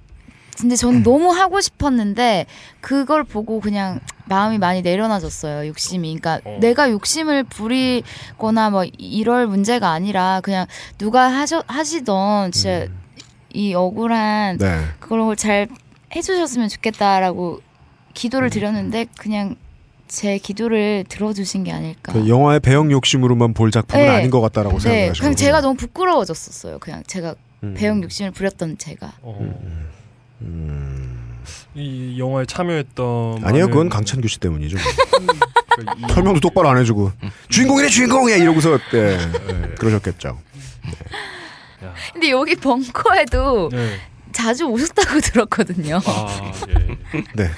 근데 0.61 0.77
저는 0.77 1.03
너무 1.03 1.31
하고 1.31 1.61
싶었는데 1.61 2.47
그걸 2.81 3.25
보고 3.25 3.61
그냥 3.61 4.01
마음이 4.27 4.59
많이 4.59 4.83
내려놔졌어요 4.83 5.67
욕심이. 5.69 6.17
그러니까 6.17 6.41
어. 6.49 6.59
내가 6.61 6.91
욕심을 6.91 7.45
부리거나 7.45 8.71
뭐 8.71 8.85
이럴 8.99 9.47
문제가 9.47 9.91
아니라 9.91 10.41
그냥 10.43 10.67
누가 10.99 11.29
하셔 11.31 11.63
하시던 11.67 12.53
진짜 12.53 12.87
이 13.53 13.75
억울한 13.75 14.59
네. 14.59 14.85
그걸 15.01 15.37
잘 15.37 15.69
해주셨으면 16.15 16.69
좋겠다라고 16.69 17.61
기도를 18.15 18.51
드렸는데 18.51 19.07
그냥 19.19 19.57
제 20.07 20.39
기도를 20.39 21.05
들어주신 21.09 21.65
게 21.65 21.73
아닐까. 21.73 22.13
그 22.13 22.29
영화의 22.29 22.61
배역 22.61 22.91
욕심으로만 22.91 23.55
볼 23.55 23.71
작품은 23.71 24.05
네. 24.05 24.09
아닌 24.11 24.31
것 24.31 24.41
같다라고 24.41 24.79
네, 24.79 24.83
생각하시고. 24.83 25.23
그냥 25.23 25.37
제가 25.37 25.61
너무 25.61 25.77
부끄러워졌었어요. 25.77 26.79
그냥 26.79 27.03
제가 27.07 27.35
음. 27.65 27.75
배역 27.77 28.03
욕심을 28.03 28.31
부렸던 28.31 28.79
제가. 28.79 29.15
어. 29.23 29.55
음. 30.43 31.11
이 31.75 32.19
영화에 32.19 32.47
참여했던 32.47 33.45
아니에요, 33.45 33.69
그건 33.69 33.89
강찬규 33.89 34.29
씨 34.29 34.39
때문이죠. 34.41 34.79
그 35.77 35.83
이- 35.99 36.13
설명도 36.13 36.41
똑바로 36.41 36.69
안 36.69 36.79
해주고 36.79 37.11
주인공이래 37.49 37.89
주인공이야 37.89 38.37
이러고서 38.37 38.79
네. 38.93 39.19
그러셨겠죠. 39.79 40.39
야. 41.85 41.95
근데 42.13 42.31
여기 42.31 42.55
벙커에도 42.55 43.69
네. 43.73 43.97
자주 44.35 44.65
오셨다고 44.67 45.21
들었거든요. 45.25 46.01
아 46.05 46.53
예. 46.69 47.23
네. 47.35 47.51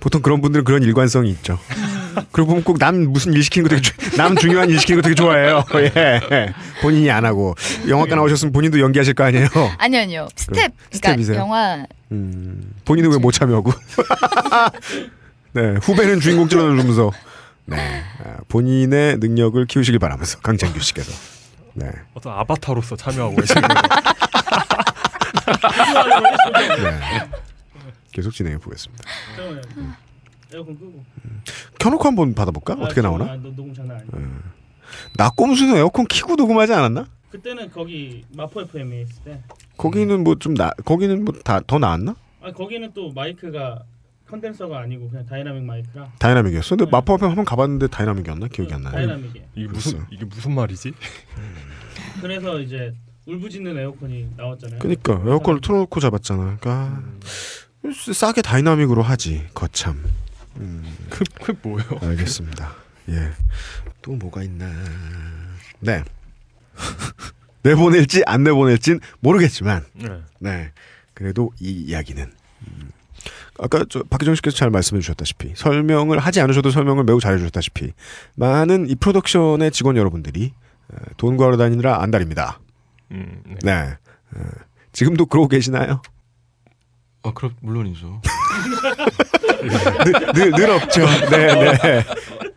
보통 0.00 0.22
그런 0.22 0.40
분들은 0.40 0.64
그런 0.64 0.82
일관성이 0.82 1.28
있죠. 1.30 1.58
그리고 2.32 2.48
보면 2.48 2.64
꼭 2.64 2.78
남 2.78 2.96
무슨 3.12 3.34
일 3.34 3.42
시키는 3.42 3.68
거 3.68 3.74
되게 3.76 3.82
주- 3.82 4.16
남 4.16 4.34
중요한 4.36 4.70
일 4.70 4.78
시키는 4.80 5.02
거 5.02 5.08
되게 5.08 5.14
좋아해요. 5.14 5.62
예. 5.96 6.52
본인이 6.80 7.10
안 7.10 7.24
하고 7.26 7.54
영화과 7.88 8.14
나오셨으면 8.14 8.52
본인도 8.52 8.80
연기하실 8.80 9.12
거 9.14 9.24
아니에요. 9.24 9.48
아니요, 9.78 10.00
아니요. 10.00 10.28
스텝. 10.36 10.54
그러니까 10.54 10.76
스텝이세요? 10.92 11.36
영화 11.38 11.84
음, 12.12 12.72
본인은 12.84 13.10
왜 13.10 13.18
못 13.18 13.32
참여하고? 13.32 13.72
네, 15.52 15.74
후배는 15.82 16.20
주인공 16.20 16.48
찔러주면서 16.48 17.10
네. 17.66 17.76
아, 18.24 18.36
본인의 18.48 19.18
능력을 19.18 19.64
키우시길 19.66 19.98
바라면서 19.98 20.38
강창규 20.40 20.78
씨께서. 20.80 21.10
네. 21.74 21.90
어떤 22.14 22.32
아바타로서 22.38 22.96
참여하고 22.96 23.36
계시는 23.36 23.62
거. 23.62 23.74
네. 26.02 27.30
계속 28.12 28.30
진행해 28.32 28.58
보겠습니다. 28.58 29.04
잠깐만요. 29.36 29.62
에어컨 30.54 30.78
끄고. 30.78 31.04
켜놓고 31.78 32.04
한번 32.06 32.34
받아볼까? 32.34 32.74
아, 32.74 32.76
어떻게 32.84 33.02
저- 33.02 33.08
나오나? 33.08 33.32
아, 33.32 33.36
노- 33.36 33.54
녹음 33.54 33.74
장난 33.74 33.96
아니야. 33.98 34.10
음. 34.14 34.42
나꼼수는 35.16 35.76
에어컨 35.76 36.06
키고 36.06 36.36
녹음하지 36.36 36.72
않았나? 36.72 37.06
그때는 37.30 37.70
거기 37.70 38.24
마포 38.36 38.62
FM에 38.62 39.02
있을 39.02 39.22
때. 39.24 39.42
거기는 39.76 40.22
뭐 40.24 40.36
좀 40.38 40.54
나, 40.54 40.70
거기는 40.84 41.24
뭐 41.24 41.34
다 41.44 41.60
더 41.66 41.78
나았나? 41.78 42.14
아 42.42 42.52
거기는 42.52 42.90
또 42.94 43.12
마이크가 43.12 43.82
콘덴서가 44.28 44.78
아니고 44.80 45.10
그냥 45.10 45.26
다이나믹 45.26 45.64
마이크라. 45.64 46.08
dynamic이었어. 46.18 46.76
근데 46.76 46.90
마포 46.90 47.14
FM에 47.14 47.26
한번 47.26 47.44
가봤는데 47.44 47.88
dynamic이었나? 47.88 48.46
기억이 48.48 48.72
안 48.72 48.82
나요. 48.82 48.94
dynamic이에요. 48.94 49.46
이게 49.56 49.66
무슨 49.68 50.04
이게 50.10 50.24
무슨 50.24 50.54
말이지? 50.54 50.92
그래서 52.20 52.60
이제 52.60 52.94
울부짖는 53.26 53.76
에어컨이 53.76 54.28
나왔잖아요. 54.36 54.78
그러니까 54.78 55.20
에어컨을 55.26 55.60
틀어놓고 55.60 56.00
잡았잖아. 56.00 56.58
그러니까 56.60 57.02
싸게 58.12 58.42
dynamic으로 58.42 59.02
하지. 59.02 59.46
거참. 59.52 60.02
음. 60.56 60.84
그, 61.10 61.24
그 61.42 61.54
뭐예요? 61.62 61.98
알겠습니다. 62.00 62.72
예. 63.10 63.32
또 64.02 64.12
뭐가 64.12 64.42
있나. 64.42 64.72
네. 65.80 66.02
내보낼지 67.62 68.22
안 68.26 68.44
내보낼진 68.44 69.00
모르겠지만. 69.20 69.84
네. 69.94 70.08
네. 70.38 70.72
그래도 71.14 71.50
이 71.60 71.70
이야기는. 71.70 72.22
음, 72.22 72.90
아까 73.58 73.84
저 73.88 74.02
박기정 74.04 74.34
씨께서 74.36 74.56
잘 74.56 74.70
말씀해 74.70 75.00
주셨다시피 75.00 75.52
설명을 75.56 76.18
하지 76.18 76.40
않으셔도 76.40 76.70
설명을 76.70 77.04
매우 77.04 77.20
잘해 77.20 77.38
주셨다시피 77.38 77.92
많은 78.34 78.88
이 78.88 78.94
프로덕션의 78.94 79.70
직원 79.72 79.96
여러분들이 79.96 80.52
어, 80.88 80.96
돈 81.16 81.36
구하러 81.36 81.56
다니느라 81.56 82.02
안달입니다. 82.02 82.60
음, 83.12 83.42
네. 83.62 83.72
네. 83.84 83.96
어, 84.36 84.40
지금도 84.92 85.26
그러고 85.26 85.48
계시나요? 85.48 86.02
아, 87.22 87.32
그럼 87.34 87.54
물론이죠. 87.60 88.20
늘, 90.04 90.32
늘, 90.32 90.50
늘 90.52 90.70
없죠. 90.70 91.04
네, 91.30 91.54
네. 91.54 92.04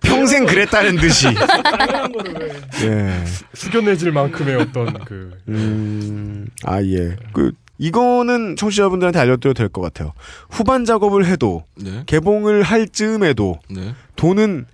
평생 0.02 0.46
그랬다는 0.46 0.98
듯이. 0.98 1.28
네. 1.28 1.36
예. 2.86 3.24
숙연해질 3.54 4.12
만큼의 4.12 4.56
어떤 4.56 4.94
그 5.06 5.38
음, 5.48 6.48
아, 6.64 6.82
예. 6.84 7.16
그, 7.34 7.52
이거는 7.78 8.56
청취자분들한테 8.58 9.20
알려드려도 9.20 9.54
될 9.58 9.70
것 9.70 9.82
같아요. 9.82 10.14
후반 10.50 10.86
작업을 10.86 11.26
해도, 11.26 11.64
네. 11.76 12.04
개봉을 12.06 12.64
할 12.64 12.88
즈음에도, 12.90 13.60
네. 13.70 13.96
돈은 14.18 14.66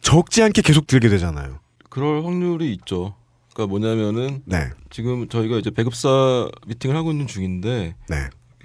적지 0.00 0.42
않게 0.42 0.62
계속 0.62 0.86
들게 0.86 1.08
되잖아요. 1.08 1.58
그럴 1.90 2.24
확률이 2.24 2.72
있죠. 2.74 3.14
그러니까 3.54 3.66
뭐냐면은 3.66 4.42
네. 4.44 4.68
지금 4.90 5.28
저희가 5.28 5.56
이제 5.56 5.70
배급사 5.70 6.50
미팅을 6.66 6.96
하고 6.96 7.12
있는 7.12 7.26
중인데 7.26 7.94
네. 8.08 8.16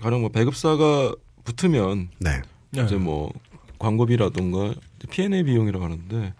가령 0.01 0.21
뭐 0.21 0.29
배급사가 0.29 1.13
붙으면 1.45 2.09
네. 2.19 2.41
이제 2.73 2.95
뭐 2.95 3.31
광고비라든가 3.77 4.73
P&A 5.09 5.43
비용이라고 5.43 5.85
하는데 5.85 6.33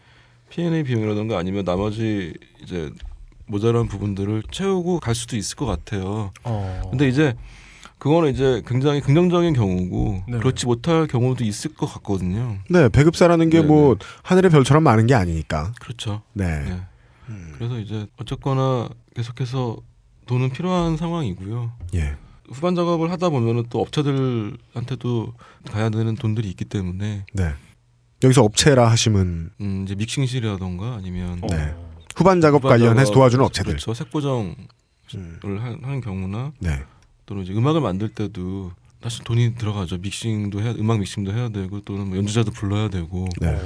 P&A 0.49 0.84
비용이라든가 0.84 1.38
아니면 1.38 1.63
나머지 1.63 2.34
이제 2.61 2.91
모자란 3.45 3.88
부분들을 3.88 4.43
채우고 4.51 4.99
갈 4.99 5.15
수도 5.15 5.38
있을 5.38 5.55
것 5.55 5.65
같아요. 5.65 6.31
어. 6.43 6.81
근데 6.89 7.07
이제 7.07 7.35
그거는 7.99 8.31
이제 8.31 8.61
굉장히 8.65 9.01
긍정적인 9.01 9.53
경우고 9.53 10.23
네. 10.27 10.38
그렇지 10.39 10.65
못할 10.65 11.05
경우도 11.07 11.43
있을 11.43 11.73
것 11.73 11.85
같거든요. 11.85 12.57
네, 12.69 12.88
배급사라는 12.89 13.49
게 13.49 13.61
뭐, 13.61 13.97
하늘의 14.23 14.51
별처럼 14.51 14.84
많은 14.84 15.05
게 15.05 15.15
아니니까. 15.15 15.73
그렇죠. 15.80 16.21
네. 16.34 16.63
네. 16.63 16.81
그래서 17.56 17.80
이제 17.80 18.07
어쨌거나 18.18 18.89
계속해서 19.15 19.77
돈은 20.26 20.49
필요한 20.51 20.97
상황이고요. 20.97 21.72
예. 21.95 22.15
후반 22.51 22.76
작업을 22.76 23.11
하다 23.11 23.30
보면은 23.30 23.65
또 23.69 23.80
업체들한테도 23.81 25.34
가야 25.72 25.89
되는 25.89 26.15
돈들이 26.15 26.49
있기 26.49 26.65
때문에 26.65 27.26
네. 27.34 27.53
여기서 28.23 28.43
업체라 28.43 28.89
하시면, 28.89 29.51
음, 29.61 29.84
이제 29.85 29.95
믹싱실이라던가 29.95 30.95
아니면 30.95 31.41
네. 31.49 31.73
후반 32.15 32.41
작업 32.41 32.64
후반 32.64 32.72
관련해서 32.80 33.06
작업, 33.06 33.14
도와주는 33.14 33.45
업체들. 33.45 33.73
그렇죠. 33.73 33.93
색보정을 33.93 34.56
하- 35.60 35.77
하는 35.81 36.01
경우나 36.01 36.51
네. 36.60 36.84
또는 37.26 37.43
이제 37.43 37.53
음악을 37.53 37.81
만들 37.81 38.10
때도 38.10 38.72
사실 39.01 39.23
돈이 39.23 39.56
들어가죠. 39.56 39.97
믹싱도 39.99 40.61
해야 40.61 40.72
음악 40.77 40.99
믹싱도 40.99 41.31
해야 41.34 41.49
되고 41.49 41.80
또는 41.81 42.07
뭐 42.07 42.18
연주자도 42.18 42.51
불러야 42.51 42.89
되고 42.89 43.27
네. 43.39 43.57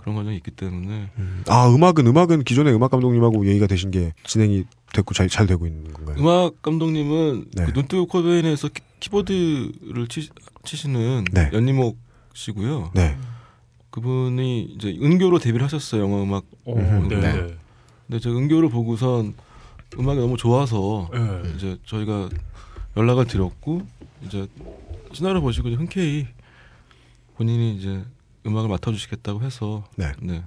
그런 0.00 0.16
과정이 0.16 0.36
있기 0.36 0.50
때문에 0.52 1.10
아, 1.48 1.68
음악은, 1.68 2.06
음악은 2.06 2.44
기존의 2.44 2.74
음악 2.74 2.90
감독님하고 2.90 3.46
얘기가 3.46 3.66
되신 3.66 3.90
게 3.90 4.14
진행이 4.24 4.64
됐고 4.94 5.12
잘, 5.12 5.28
잘 5.28 5.46
되고 5.46 5.66
있는 5.66 5.92
건가요? 5.92 6.16
음악 6.18 6.62
감독님은 6.62 7.44
네. 7.54 7.64
그 7.66 7.72
눈뜨고 7.72 8.06
코베인에서 8.06 8.68
키- 8.68 8.82
키보드를 9.00 10.08
치, 10.08 10.30
치시는 10.64 11.24
네. 11.32 11.50
연니목 11.52 11.98
씨고요. 12.32 12.92
네. 12.94 13.16
그분이 13.90 14.62
이제 14.76 14.96
은교로 15.02 15.38
데뷔를 15.38 15.64
하셨어요 15.66 16.02
영화 16.02 16.22
음악. 16.22 16.44
어, 16.64 16.74
음, 16.76 17.08
네. 17.08 17.16
네. 17.20 17.32
네. 17.32 17.56
근데 18.06 18.20
저 18.20 18.30
은교를 18.30 18.70
보고선 18.70 19.34
음악이 19.98 20.18
너무 20.20 20.36
좋아서 20.36 21.08
네. 21.12 21.52
이제 21.56 21.76
저희가 21.84 22.28
연락을 22.96 23.26
드렸고 23.26 23.82
이제 24.24 24.46
시나리오 25.12 25.40
보시고 25.42 25.68
이제 25.68 25.76
흔쾌히 25.76 26.26
본인이 27.36 27.76
이제 27.76 28.02
음악을 28.46 28.68
맡아주시겠다고 28.68 29.42
해서 29.42 29.84
네. 29.96 30.12
네. 30.20 30.42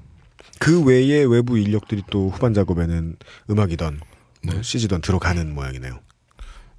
그 0.59 0.83
외에 0.83 1.23
외부 1.23 1.57
인력들이 1.57 2.03
또 2.09 2.29
후반 2.29 2.53
작업에는 2.53 3.15
음악이던 3.49 3.99
뭐 4.45 4.53
네. 4.55 4.61
CG던 4.63 5.01
들어가는 5.01 5.53
모양이네요. 5.53 5.99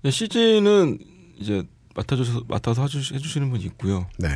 근데 0.03 0.11
CG는 0.11 0.99
이제 1.39 1.63
맡아줘서 1.95 2.43
맡아서 2.49 2.83
해주시, 2.83 3.15
해주시는 3.15 3.51
분이 3.51 3.65
있고요. 3.65 4.07
네. 4.19 4.29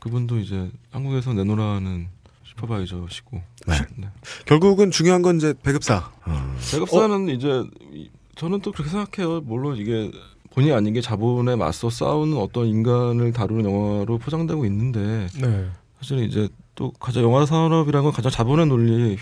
그분도 0.00 0.38
이제 0.38 0.70
한국에서 0.90 1.32
내노라는 1.34 2.08
슈퍼바이저시고. 2.44 3.40
네. 3.68 4.08
결국은 4.46 4.90
중요한 4.90 5.22
건 5.22 5.36
이제 5.36 5.54
배급사. 5.62 6.10
어. 6.26 6.56
배급사는 6.72 7.28
이제 7.28 7.64
이- 7.92 8.10
저는 8.34 8.60
또 8.60 8.72
그렇게 8.72 8.90
생각해요. 8.90 9.40
물론 9.42 9.76
이게 9.76 10.10
본의 10.50 10.72
아니게 10.72 11.00
자본에 11.00 11.54
맞서 11.56 11.88
싸우는 11.88 12.36
어떤 12.36 12.66
인간을 12.66 13.32
다루는 13.32 13.64
영화로 13.64 14.18
포장되고 14.18 14.64
있는데 14.66 15.28
네. 15.40 15.70
사실 16.02 16.24
이제 16.24 16.48
또 16.74 16.90
가장 16.90 17.22
영화 17.22 17.46
산업이라는 17.46 18.02
건 18.02 18.12
가장 18.12 18.32
자본의 18.32 18.66
논리로 18.66 19.16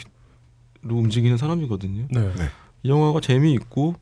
움직이는 0.83 1.37
사람이거든요. 1.37 2.07
네. 2.11 2.33
이 2.83 2.89
영화가 2.89 3.21
재미있고 3.21 3.97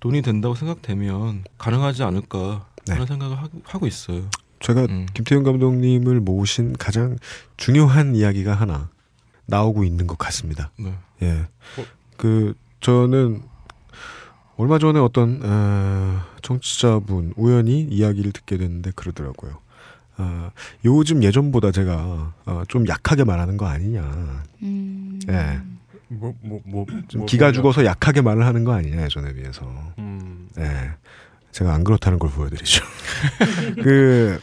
돈이 0.00 0.22
된다고 0.22 0.56
생각되면 0.56 1.44
가능하지 1.56 2.02
않을까 2.02 2.66
네. 2.86 2.94
하는 2.94 3.06
생각을 3.06 3.38
하고, 3.38 3.60
하고 3.62 3.86
있어요. 3.86 4.28
제가 4.58 4.86
음. 4.86 5.06
김태형 5.14 5.44
감독님을 5.44 6.18
모신 6.18 6.76
가장 6.76 7.16
중요한 7.56 8.16
이야기가 8.16 8.54
하나 8.54 8.90
나오고 9.44 9.84
있는 9.84 10.08
것 10.08 10.18
같습니다. 10.18 10.72
네. 10.80 10.94
예. 11.22 11.46
그 12.16 12.54
저는 12.80 13.42
얼마 14.56 14.80
전에 14.80 14.98
어떤 14.98 15.40
어, 15.44 16.22
정치자분 16.42 17.34
우연히 17.36 17.82
이야기를 17.82 18.32
듣게 18.32 18.56
됐는데 18.56 18.90
그러더라고요. 18.96 19.60
아, 20.16 20.50
요즘 20.84 21.22
예전보다 21.22 21.72
제가 21.72 22.32
어, 22.46 22.62
좀 22.68 22.88
약하게 22.88 23.24
말하는 23.24 23.56
거 23.56 23.66
아니냐. 23.66 24.42
음. 24.62 25.18
예. 25.28 25.60
뭐 26.08 26.32
뭐 26.42 26.60
뭐좀 26.64 27.00
뭐, 27.16 27.26
기가 27.26 27.46
뭐냐. 27.46 27.52
죽어서 27.52 27.84
약하게 27.84 28.20
말을 28.20 28.46
하는 28.46 28.64
거 28.64 28.72
아니냐 28.72 29.02
예전에 29.02 29.32
비해서. 29.34 29.66
음. 29.98 30.48
예. 30.58 30.90
제가 31.52 31.72
안 31.74 31.84
그렇다는 31.84 32.18
걸 32.18 32.30
보여드리죠. 32.30 32.84
그 33.82 34.38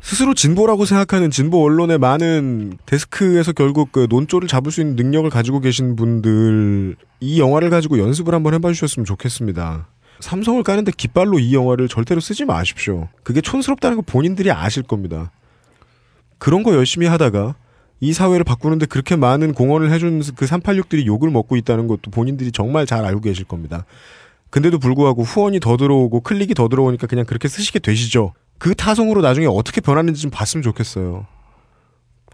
스스로 0.00 0.32
진보라고 0.32 0.84
생각하는 0.86 1.30
진보 1.30 1.62
언론의 1.64 1.98
많은 1.98 2.78
데스크에서 2.86 3.52
결국 3.52 3.92
그 3.92 4.06
논조를 4.08 4.48
잡을 4.48 4.72
수 4.72 4.80
있는 4.80 4.96
능력을 4.96 5.28
가지고 5.28 5.60
계신 5.60 5.96
분들 5.96 6.96
이 7.20 7.40
영화를 7.40 7.68
가지고 7.68 7.98
연습을 7.98 8.34
한번 8.34 8.54
해봐 8.54 8.72
주셨으면 8.72 9.04
좋겠습니다. 9.04 9.86
삼성을 10.20 10.62
까는데 10.62 10.92
깃발로 10.96 11.38
이 11.38 11.54
영화를 11.54 11.88
절대로 11.88 12.20
쓰지 12.20 12.44
마십시오. 12.44 13.08
그게 13.22 13.40
촌스럽다는 13.40 13.96
거 13.96 14.02
본인들이 14.02 14.50
아실 14.50 14.82
겁니다. 14.82 15.30
그런 16.38 16.62
거 16.62 16.74
열심히 16.74 17.06
하다가 17.06 17.54
이 18.00 18.12
사회를 18.12 18.44
바꾸는데 18.44 18.86
그렇게 18.86 19.16
많은 19.16 19.54
공헌을 19.54 19.90
해준 19.90 20.22
그 20.36 20.46
386들이 20.46 21.06
욕을 21.06 21.30
먹고 21.30 21.56
있다는 21.56 21.88
것도 21.88 22.10
본인들이 22.10 22.52
정말 22.52 22.86
잘 22.86 23.04
알고 23.04 23.20
계실 23.20 23.44
겁니다. 23.44 23.84
근데도 24.50 24.78
불구하고 24.78 25.22
후원이 25.22 25.60
더 25.60 25.76
들어오고 25.76 26.20
클릭이 26.20 26.54
더 26.54 26.68
들어오니까 26.68 27.06
그냥 27.06 27.26
그렇게 27.26 27.48
쓰시게 27.48 27.80
되시죠. 27.80 28.34
그 28.58 28.74
타성으로 28.74 29.20
나중에 29.20 29.46
어떻게 29.46 29.80
변하는지 29.80 30.22
좀 30.22 30.30
봤으면 30.30 30.62
좋겠어요. 30.62 31.26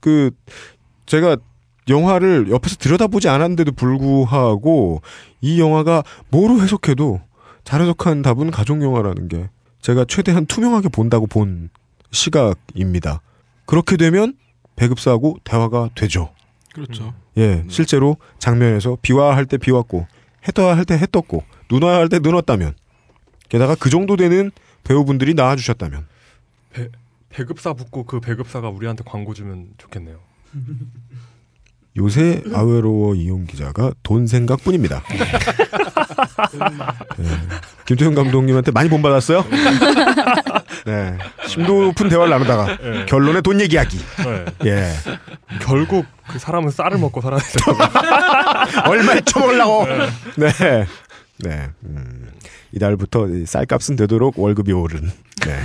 그 0.00 0.30
제가 1.06 1.36
영화를 1.88 2.50
옆에서 2.50 2.76
들여다보지 2.76 3.28
않았는데도 3.28 3.72
불구하고 3.72 5.02
이 5.40 5.60
영화가 5.60 6.02
뭐로 6.30 6.60
해석해도 6.62 7.20
잘 7.64 7.80
해석한 7.80 8.22
답은 8.22 8.50
가족 8.50 8.82
영화라는 8.82 9.28
게 9.28 9.48
제가 9.80 10.04
최대한 10.06 10.46
투명하게 10.46 10.88
본다고 10.88 11.26
본 11.26 11.70
시각입니다. 12.10 13.20
그렇게 13.66 13.96
되면 13.96 14.36
배급사하고 14.76 15.38
대화가 15.44 15.90
되죠. 15.94 16.32
그렇죠. 16.74 17.14
예, 17.36 17.64
실제로 17.68 18.16
장면에서 18.38 18.98
비와 19.02 19.36
할 19.36 19.46
때 19.46 19.56
비왔고 19.58 20.06
해떠야 20.48 20.76
할 20.76 20.84
때 20.84 20.94
해떴고 20.98 21.42
눈 21.68 21.82
와야 21.82 21.96
할 21.98 22.08
때눈 22.08 22.34
왔다면 22.34 22.74
게다가 23.48 23.74
그 23.74 23.90
정도 23.90 24.16
되는 24.16 24.50
배우분들이 24.84 25.34
나와주셨다면 25.34 26.06
배, 26.72 26.88
배급사 27.30 27.72
붙고 27.72 28.04
그 28.04 28.20
배급사가 28.20 28.68
우리한테 28.68 29.04
광고 29.06 29.32
주면 29.34 29.68
좋겠네요. 29.78 30.18
요새 31.96 32.42
아웨로워 32.52 33.14
이용 33.14 33.46
기자가 33.46 33.92
돈 34.02 34.26
생각뿐입니다. 34.26 35.02
네. 37.16 37.28
김태훈 37.86 38.14
감독님한테 38.14 38.72
많이 38.72 38.88
본받았어요? 38.88 39.44
네. 40.86 41.16
심도 41.46 41.84
높은 41.84 42.08
대화를 42.08 42.30
나누다가 42.30 42.76
네. 42.78 43.06
결론에 43.06 43.40
돈 43.42 43.60
얘기하기. 43.60 43.98
네. 44.24 44.44
예. 44.70 44.92
결국 45.60 46.06
그 46.26 46.38
사람은 46.38 46.70
쌀을 46.70 46.98
먹고 46.98 47.20
되더라고요. 47.20 47.88
얼마에 48.90 49.20
쳐먹으려고. 49.20 49.86
네. 50.36 50.86
네. 51.38 51.68
음. 51.84 52.28
이달부터 52.72 53.28
이 53.28 53.46
쌀값은 53.46 53.94
되도록 53.94 54.38
월급이 54.38 54.72
오른. 54.72 55.12
네. 55.46 55.60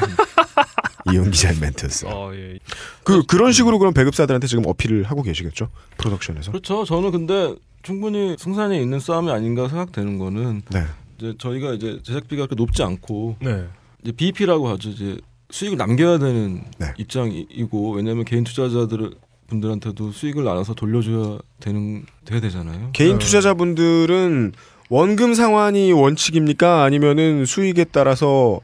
이용 1.14 1.32
기자의 1.32 1.58
멘트였어요. 1.60 2.12
어, 2.12 2.34
예. 2.34 2.60
그 3.04 3.24
그런 3.24 3.52
식으로 3.52 3.80
그럼 3.80 3.94
배급사들한테 3.94 4.48
지금 4.48 4.66
어필을 4.66 5.04
하고 5.04 5.24
계시겠죠? 5.24 5.70
프로덕션에서. 5.98 6.52
그렇죠. 6.52 6.86
저는 6.86 7.12
근데 7.12 7.56
충분히 7.82 8.36
승산이 8.38 8.82
있는 8.82 9.00
싸움이 9.00 9.32
아닌가 9.32 9.68
생각되는 9.68 10.18
거는 10.18 10.62
네. 10.70 10.84
이제 11.18 11.34
저희가 11.38 11.74
이제 11.74 12.00
제작비가 12.04 12.46
그렇게 12.46 12.56
높지 12.56 12.84
않고 12.84 13.38
네. 13.42 13.66
이제 14.04 14.12
BP라고 14.12 14.70
하죠. 14.70 14.90
이제 14.90 15.18
수익을 15.52 15.78
남겨야 15.78 16.20
되는 16.20 16.64
네. 16.78 16.94
입장이고 16.98 17.94
왜냐하면 17.94 18.26
개인 18.26 18.44
투자자들 18.44 19.12
분들한테도 19.48 20.12
수익을 20.12 20.44
나눠서 20.44 20.76
돌려줘야 20.76 21.40
되는 21.60 22.06
돼야 22.26 22.40
되잖아요. 22.40 22.92
개인 22.94 23.18
투자자분들은 23.18 24.54
원금 24.90 25.34
상환이 25.34 25.92
원칙입니까? 25.92 26.84
아니면은 26.84 27.46
수익에 27.46 27.86
따라서 27.86 28.60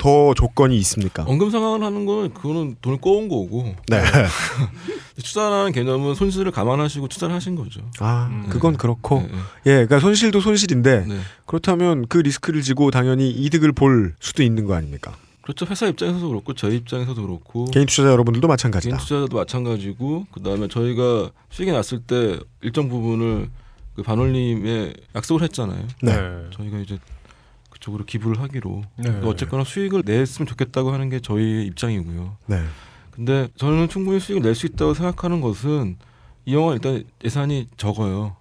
더 0.00 0.32
조건이 0.32 0.78
있습니까? 0.78 1.26
원금 1.28 1.50
상환을 1.50 1.84
하는 1.84 2.06
거는 2.06 2.32
그거는 2.32 2.76
돈을 2.80 2.98
꼬은 2.98 3.28
거고. 3.28 3.74
네. 3.88 4.02
투자라는 5.22 5.72
개념은 5.72 6.14
손실을 6.14 6.50
감안하시고 6.52 7.08
투자를 7.08 7.34
하신 7.34 7.54
거죠. 7.54 7.82
아, 7.98 8.46
그건 8.48 8.78
그렇고. 8.78 9.20
네, 9.20 9.28
네. 9.28 9.36
예, 9.66 9.70
그러니까 9.72 10.00
손실도 10.00 10.40
손실인데 10.40 11.04
네. 11.06 11.18
그렇다면 11.44 12.06
그 12.08 12.16
리스크를 12.16 12.62
지고 12.62 12.90
당연히 12.90 13.30
이득을 13.30 13.72
볼 13.72 14.14
수도 14.20 14.42
있는 14.42 14.64
거 14.64 14.74
아닙니까? 14.74 15.12
그렇죠. 15.42 15.66
회사 15.66 15.86
입장에서도 15.86 16.26
그렇고 16.26 16.54
저희 16.54 16.76
입장에서도 16.76 17.20
그렇고 17.20 17.66
개인 17.66 17.84
투자자 17.84 18.10
여러분들도 18.10 18.48
마찬가지다. 18.48 18.96
개인 18.96 18.98
투자자도 18.98 19.36
마찬가지고 19.36 20.28
그다음에 20.32 20.68
저희가 20.68 21.30
수익이 21.50 21.72
났을 21.72 22.00
때 22.00 22.38
일정 22.62 22.88
부분을 22.88 23.50
그 23.96 24.02
반올림에 24.02 24.94
약속을 25.14 25.42
했잖아요. 25.42 25.86
네. 26.02 26.12
저희가 26.56 26.78
이제 26.78 26.98
그쪽으로 27.80 28.04
기부를 28.04 28.40
하기로. 28.40 28.82
네. 28.98 29.10
어쨌거나 29.24 29.64
수익을 29.64 30.02
냈으면 30.04 30.46
좋겠다고 30.46 30.92
하는 30.92 31.08
게 31.08 31.18
저희의 31.18 31.66
입장이고요. 31.66 32.36
네. 32.46 32.62
근데 33.10 33.48
저는 33.56 33.88
충분히 33.88 34.20
수익을 34.20 34.42
낼 34.42 34.54
수 34.54 34.66
있다고 34.66 34.94
생각하는 34.94 35.40
것은 35.40 35.96
이 36.44 36.54
영화 36.54 36.72
일단 36.74 37.02
예산이 37.24 37.68
적어요. 37.76 38.36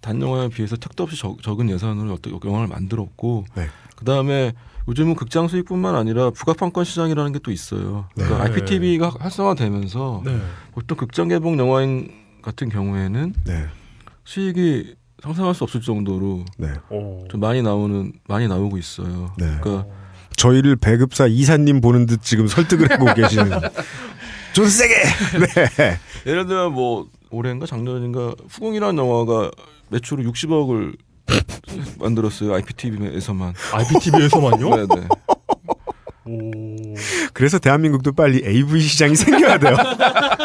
단 0.00 0.20
영화에 0.22 0.48
비해서 0.48 0.76
택도 0.76 1.02
없이 1.02 1.16
적, 1.18 1.42
적은 1.42 1.68
예산으로 1.68 2.12
어떤 2.14 2.38
영화를 2.44 2.68
만들었고 2.68 3.44
네. 3.56 3.66
그다음에 3.96 4.52
요즘은 4.88 5.16
극장 5.16 5.48
수익뿐만 5.48 5.96
아니라 5.96 6.30
부가판권 6.30 6.84
시장이라는 6.84 7.32
게 7.32 7.40
또 7.40 7.50
있어요. 7.50 8.08
그러니까 8.14 8.38
네. 8.38 8.50
IPTV가 8.54 9.10
활성화되면서 9.18 10.22
네. 10.24 10.40
보통 10.72 10.96
극장 10.96 11.26
개봉 11.28 11.58
영화인 11.58 12.10
같은 12.40 12.68
경우에는 12.68 13.34
네. 13.44 13.66
수익이 14.24 14.94
상상할 15.22 15.54
수 15.54 15.64
없을 15.64 15.80
정도로 15.80 16.44
네. 16.58 16.68
오. 16.90 17.26
좀 17.30 17.40
많이 17.40 17.62
나오는 17.62 18.12
많이 18.28 18.48
나오고 18.48 18.76
있어요. 18.78 19.32
네. 19.38 19.46
그러니까 19.60 19.86
저희를 20.36 20.76
배급사 20.76 21.26
이사님 21.26 21.80
보는 21.80 22.06
듯 22.06 22.22
지금 22.22 22.46
설득을 22.46 22.90
하고 22.90 23.06
계시는. 23.14 23.50
좀 24.52 24.66
세게. 24.66 24.94
네. 25.76 25.98
예를 26.26 26.46
들면 26.46 26.72
뭐 26.72 27.08
올해인가 27.30 27.66
작년인가 27.66 28.34
후궁이라는 28.48 28.96
영화가 28.98 29.50
매출을 29.88 30.24
60억을 30.26 30.96
만들었어요 31.98 32.54
IPTV에서만. 32.54 33.54
IPTV에서만요? 33.72 34.86
네네. 34.86 35.08
오. 36.26 36.94
그래서 37.32 37.58
대한민국도 37.58 38.12
빨리 38.12 38.42
AV 38.44 38.80
시장이 38.80 39.14
생겨야 39.16 39.58
돼요. 39.58 39.76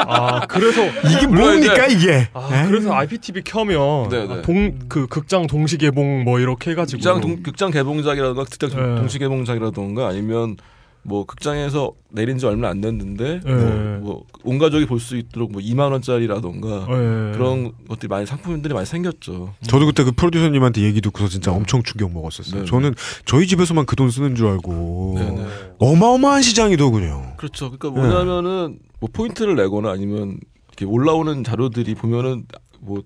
아 0.07 0.45
그래서 0.47 0.81
이게 1.09 1.25
뭡니까 1.27 1.87
이게? 1.87 2.27
아 2.33 2.49
에이. 2.53 2.67
그래서 2.67 2.93
IPTV 2.93 3.43
켜면 3.43 4.09
네네. 4.09 4.41
동 4.43 4.71
그 4.89 5.07
극장 5.07 5.47
동시 5.47 5.77
개봉 5.77 6.23
뭐 6.23 6.39
이렇게 6.39 6.71
해가지고 6.71 6.97
극장 6.97 7.21
동, 7.21 7.41
극장 7.43 7.71
개봉작이라든가 7.71 8.43
극장 8.43 8.69
네. 8.69 8.99
동시 8.99 9.19
개봉작이라든가 9.19 10.07
아니면 10.07 10.57
뭐 11.03 11.25
극장에서 11.25 11.93
내린 12.11 12.37
지 12.37 12.45
얼마 12.45 12.69
안 12.69 12.79
됐는데 12.81 13.39
네. 13.43 13.53
뭐, 13.53 13.99
뭐 14.01 14.23
온 14.43 14.57
가족이 14.57 14.85
볼 14.87 14.99
수 14.99 15.17
있도록 15.17 15.51
뭐 15.51 15.61
2만 15.61 15.91
원짜리라던가 15.91 16.67
네. 16.87 17.31
그런 17.37 17.71
것들이 17.87 18.07
많이 18.07 18.25
상품들이 18.25 18.73
많이 18.73 18.85
생겼죠. 18.85 19.53
저도 19.67 19.85
그때 19.85 20.03
그 20.03 20.11
프로듀서님한테 20.11 20.81
얘기 20.81 20.99
듣고서 21.01 21.27
진짜 21.27 21.51
엄청 21.51 21.83
충격 21.83 22.11
먹었었어요. 22.11 22.61
네, 22.61 22.65
저는 22.65 22.93
저희 23.25 23.47
집에서만 23.47 23.85
그 23.85 23.95
돈 23.95 24.09
쓰는 24.09 24.35
줄 24.35 24.47
알고 24.47 25.15
네네. 25.17 25.45
어마어마한 25.79 26.41
시장이더군요. 26.41 27.33
그렇죠. 27.37 27.71
그러니까 27.71 27.89
네. 28.01 28.07
뭐냐면은 28.07 28.79
뭐 28.99 29.09
포인트를 29.13 29.55
내거나 29.55 29.91
아니면 29.91 30.39
이렇게 30.69 30.85
올라오는 30.85 31.43
자료들이 31.43 31.93
보면은 31.95 32.45
뭐 32.79 33.03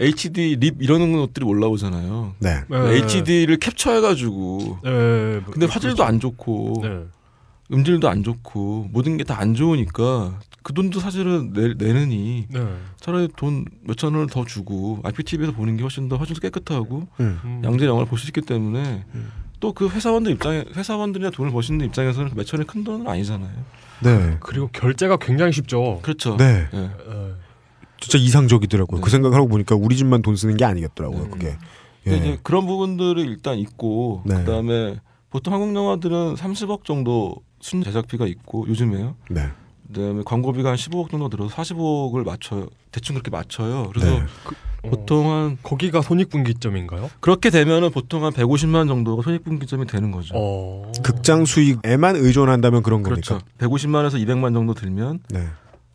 HD 0.00 0.56
립 0.56 0.76
이런 0.80 1.12
것들이 1.12 1.44
올라오잖아요. 1.44 2.34
네. 2.38 2.60
네. 2.68 2.94
HD를 2.96 3.58
캡처해가지고 3.58 4.78
네. 4.82 5.40
근데 5.50 5.66
화질도 5.66 6.02
안 6.04 6.18
좋고 6.20 6.80
네. 6.82 7.00
음질도 7.72 8.08
안 8.08 8.22
좋고 8.24 8.88
모든 8.92 9.16
게 9.16 9.24
다 9.24 9.38
안 9.38 9.54
좋으니까 9.54 10.40
그 10.62 10.72
돈도 10.74 11.00
사실은 11.00 11.52
내, 11.52 11.74
내느니 11.74 12.46
네. 12.50 12.60
차라리 13.00 13.28
돈 13.36 13.64
몇천 13.82 14.14
원을 14.14 14.26
더 14.28 14.44
주고 14.44 15.00
IPTV에서 15.04 15.52
보는 15.52 15.76
게 15.76 15.82
훨씬 15.82 16.08
더 16.08 16.16
화질도 16.16 16.40
깨끗하고 16.40 17.06
음. 17.20 17.38
음. 17.44 17.62
양질 17.64 17.86
영화를 17.86 18.08
볼 18.08 18.18
수 18.18 18.26
있기 18.26 18.40
때문에 18.40 19.04
또그 19.60 19.90
회사원들 19.90 20.32
입장에 20.32 20.64
회사원들이나 20.74 21.30
돈을 21.30 21.52
버시는 21.52 21.84
입장에서는 21.86 22.32
몇 22.34 22.44
천이 22.44 22.66
큰 22.66 22.82
돈은 22.82 23.06
아니잖아요. 23.06 23.50
네. 24.02 24.36
그리고 24.40 24.68
결제가 24.72 25.18
굉장히 25.18 25.52
쉽죠. 25.52 26.00
그렇죠. 26.02 26.36
네. 26.38 26.66
예. 26.72 26.78
네. 26.78 26.90
진짜 28.00 28.18
이상적이더라고요. 28.18 28.98
네. 28.98 29.04
그 29.04 29.10
생각을 29.10 29.36
하고 29.36 29.48
보니까 29.48 29.76
우리 29.76 29.96
집만 29.96 30.22
돈 30.22 30.36
쓰는 30.36 30.56
게 30.56 30.64
아니겠더라고요. 30.64 31.24
네. 31.24 31.30
그게. 31.30 31.56
예. 32.06 32.16
이제 32.16 32.38
그런 32.42 32.66
부분들이 32.66 33.22
일단 33.22 33.58
있고 33.58 34.22
네. 34.24 34.36
그다음에 34.36 34.96
보통 35.28 35.54
한국 35.54 35.74
영화들은 35.74 36.34
30억 36.34 36.84
정도 36.84 37.36
순 37.60 37.82
제작비가 37.82 38.26
있고 38.26 38.66
요즘에요. 38.68 39.16
네. 39.30 39.48
그다음에 39.88 40.22
광고비가 40.24 40.70
한 40.70 40.76
15억 40.76 41.10
정도 41.10 41.28
들어서 41.28 41.54
45억을 41.54 42.24
맞춰요. 42.24 42.68
대충 42.90 43.14
그렇게 43.14 43.30
맞춰요. 43.30 43.90
그래서 43.92 44.18
네. 44.18 44.26
보통 44.88 45.30
한 45.30 45.58
거기가 45.62 46.00
손익분기점인가요? 46.00 47.10
그렇게 47.20 47.50
되면은 47.50 47.90
보통 47.90 48.24
한 48.24 48.32
150만 48.32 48.88
정도가 48.88 49.22
손익분기점이 49.22 49.86
되는 49.86 50.10
거죠. 50.10 50.34
어. 50.36 50.90
극장 51.02 51.44
수익에만 51.44 52.16
의존한다면 52.16 52.82
그런 52.82 53.02
그렇죠. 53.02 53.38
겁니까? 53.38 53.50
150만에서 53.58 54.14
200만 54.24 54.54
정도 54.54 54.72
들면 54.72 55.20
네. 55.28 55.48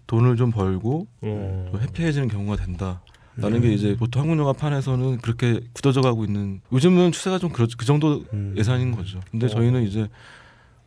돈을 0.07 0.35
좀 0.35 0.51
벌고 0.51 1.07
어. 1.21 1.69
좀 1.71 1.81
해피해지는 1.81 2.27
경우가 2.27 2.57
된다. 2.57 3.01
음. 3.37 3.41
라는 3.41 3.61
게 3.61 3.73
이제 3.73 3.95
보통 3.97 4.21
한국 4.21 4.37
영화판에서는 4.39 5.17
그렇게 5.17 5.59
굳어져 5.73 6.01
가고 6.01 6.23
있는 6.23 6.61
요즘은 6.71 7.11
추세가 7.11 7.37
좀 7.37 7.51
그렇, 7.51 7.67
그 7.77 7.85
정도 7.85 8.23
음. 8.33 8.53
예산인 8.57 8.95
거죠. 8.95 9.19
근데 9.31 9.47
어. 9.47 9.49
저희는 9.49 9.83
이제 9.83 10.07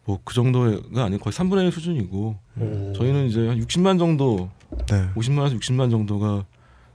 뭐 0.04 0.18
그 0.24 0.34
정도가 0.34 1.04
아니고 1.04 1.24
거의 1.24 1.32
3분의 1.32 1.66
1 1.66 1.72
수준이고 1.72 2.36
오. 2.58 2.92
저희는 2.96 3.26
이제 3.26 3.46
한 3.48 3.60
60만 3.60 3.98
정도 3.98 4.50
네. 4.90 5.08
50만에서 5.14 5.58
60만 5.60 5.90
정도가 5.90 6.46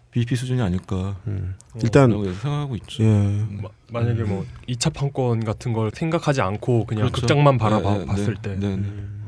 BEP 0.10 0.36
수준이 0.36 0.62
아닐까 0.62 1.20
음. 1.28 1.56
일단 1.82 2.10
라고 2.10 2.24
생각하고 2.26 2.76
있죠. 2.78 3.04
예. 3.04 3.46
마, 3.62 3.70
만약에 3.92 4.24
뭐 4.24 4.46
2차 4.68 4.94
판권 4.94 5.44
같은 5.44 5.74
걸 5.74 5.92
생각하지 5.94 6.42
않고 6.42 6.86
그냥 6.86 7.08
그렇죠. 7.08 7.22
극장만 7.22 7.58
바라봤을 7.58 8.36
네, 8.42 8.42
네, 8.42 8.42
때 8.42 8.56
네, 8.60 8.76
네. 8.78 8.84
어. 8.88 9.23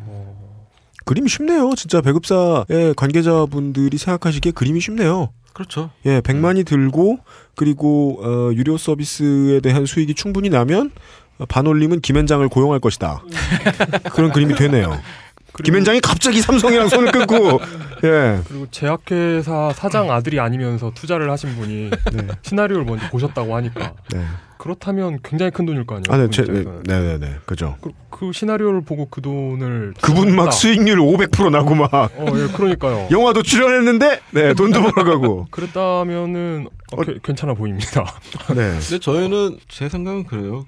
그림이 1.05 1.29
쉽네요. 1.29 1.73
진짜 1.75 2.01
배급사의 2.01 2.93
관계자분들이 2.97 3.97
생각하시기에 3.97 4.51
그림이 4.51 4.79
쉽네요. 4.79 5.29
그렇죠. 5.53 5.89
예, 6.05 6.19
100만이 6.19 6.65
들고 6.65 7.19
그리고 7.55 8.19
어, 8.21 8.51
유료 8.53 8.77
서비스에 8.77 9.61
대한 9.61 9.85
수익이 9.85 10.13
충분히 10.13 10.49
나면 10.49 10.91
어, 11.37 11.45
반올림은 11.45 12.01
김현장을 12.01 12.47
고용할 12.49 12.79
것이다. 12.79 13.23
그런 14.11 14.31
그림이 14.31 14.55
되네요. 14.55 14.99
김현장이 15.63 16.01
갑자기 16.01 16.41
삼성이랑 16.41 16.89
손을 16.89 17.11
끊고 17.13 17.61
예. 18.03 18.41
그리고 18.45 18.67
제약회사 18.71 19.71
사장 19.73 20.11
아들이 20.11 20.39
아니면서 20.39 20.91
투자를 20.93 21.31
하신 21.31 21.55
분이 21.55 21.89
네. 22.11 22.27
시나리오를 22.41 22.83
먼저 22.83 23.07
보셨다고 23.09 23.55
하니까 23.55 23.93
네. 24.11 24.25
그렇다면 24.65 25.19
굉장히 25.21 25.51
큰 25.51 25.67
돈일 25.67 25.85
거 25.85 25.93
아니에요. 25.95 26.05
아, 26.11 26.17
네, 26.17 26.27
제, 26.31 26.41
네. 26.43 26.63
네, 26.87 27.19
네, 27.19 27.35
그죠. 27.45 27.75
그, 27.81 27.91
그 28.09 28.31
시나리오를 28.33 28.81
보고 28.81 29.05
그 29.05 29.21
돈을 29.21 29.93
그분 30.01 30.35
막. 30.35 30.49
수익률 30.51 30.97
500% 30.97 31.51
나고 31.51 31.75
막 31.75 31.93
어, 31.93 32.09
예, 32.35 32.47
그러니까요. 32.51 33.07
영화도 33.13 33.43
출연했는데 33.43 34.21
네 34.31 34.55
돈도 34.55 34.81
벌어가고. 34.81 35.45
그랬다면은 35.51 36.67
어, 36.93 37.01
게- 37.03 37.19
괜찮아 37.21 37.53
보입니다. 37.53 38.05
네. 38.55 38.71
근데 38.79 38.97
저희는 38.99 39.59
제 39.67 39.87
생각은 39.87 40.23
그래요. 40.25 40.65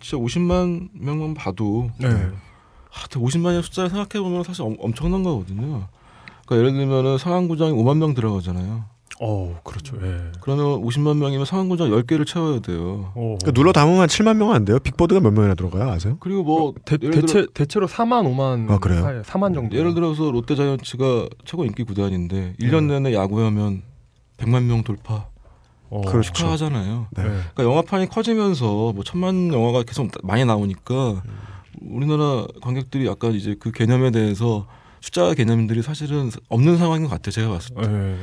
진짜 0.00 0.16
50만 0.16 0.88
명만 0.94 1.34
봐도 1.34 1.90
네. 1.98 2.08
아, 2.08 3.06
50만의 3.10 3.60
숫자를 3.62 3.90
생각해 3.90 4.22
보면 4.24 4.42
사실 4.42 4.62
엄, 4.62 4.74
엄청난 4.78 5.22
거거든요. 5.22 5.86
그러니까 6.46 6.56
예를 6.56 6.72
들면은 6.72 7.18
상암구장에 7.18 7.72
5만 7.72 7.98
명 7.98 8.14
들어가잖아요. 8.14 8.86
어, 9.20 9.60
그렇죠. 9.62 9.96
예. 10.02 10.32
그러면 10.40 10.82
50만 10.82 11.16
명이면 11.18 11.46
상암구장 11.46 11.88
10개를 11.90 12.26
채워야 12.26 12.58
돼요. 12.60 13.12
어. 13.14 13.36
그러니까 13.40 13.52
눌러 13.52 13.72
담으면 13.72 14.00
한 14.00 14.08
7만 14.08 14.36
명은 14.36 14.54
안 14.54 14.64
돼요. 14.64 14.78
빅버드가 14.80 15.20
몇 15.20 15.30
명이나 15.32 15.54
들어가요? 15.54 15.88
아세요? 15.90 16.16
그리고 16.20 16.42
뭐 16.42 16.74
대, 16.84 16.96
예를 17.00 17.12
들어- 17.12 17.26
대체 17.26 17.46
대체로 17.54 17.86
4만 17.86 18.24
5만 18.26 18.70
아, 18.70 18.78
그래요? 18.78 19.02
사이, 19.02 19.22
4만 19.22 19.54
정도. 19.54 19.76
예를 19.76 19.94
들어서 19.94 20.30
롯데 20.30 20.56
자이언츠가 20.56 21.28
최고 21.44 21.64
인기 21.64 21.84
구단인데 21.84 22.54
1년 22.60 22.84
내내 22.86 23.14
야구하면 23.14 23.82
100만 24.36 24.64
명 24.64 24.82
돌파 24.82 25.28
어, 25.90 26.00
그렇죠. 26.00 26.32
축하하잖아요. 26.32 27.06
네. 27.16 27.22
네. 27.22 27.28
그러니까 27.28 27.62
영화판이 27.64 28.08
커지면서 28.08 28.92
뭐 28.92 29.04
천만 29.04 29.52
영화가 29.52 29.84
계속 29.84 30.08
많이 30.24 30.44
나오니까 30.44 31.22
우리나라 31.82 32.46
관객들이 32.62 33.06
약간 33.06 33.32
이제 33.32 33.54
그 33.60 33.70
개념에 33.70 34.10
대해서 34.10 34.66
숫자 35.04 35.34
개념들이 35.34 35.82
사실은 35.82 36.30
없는 36.48 36.78
상황인 36.78 37.02
것 37.02 37.10
같아요. 37.10 37.30
제가 37.30 37.48
봤을 37.50 37.76
때. 37.76 37.82
예. 37.82 38.16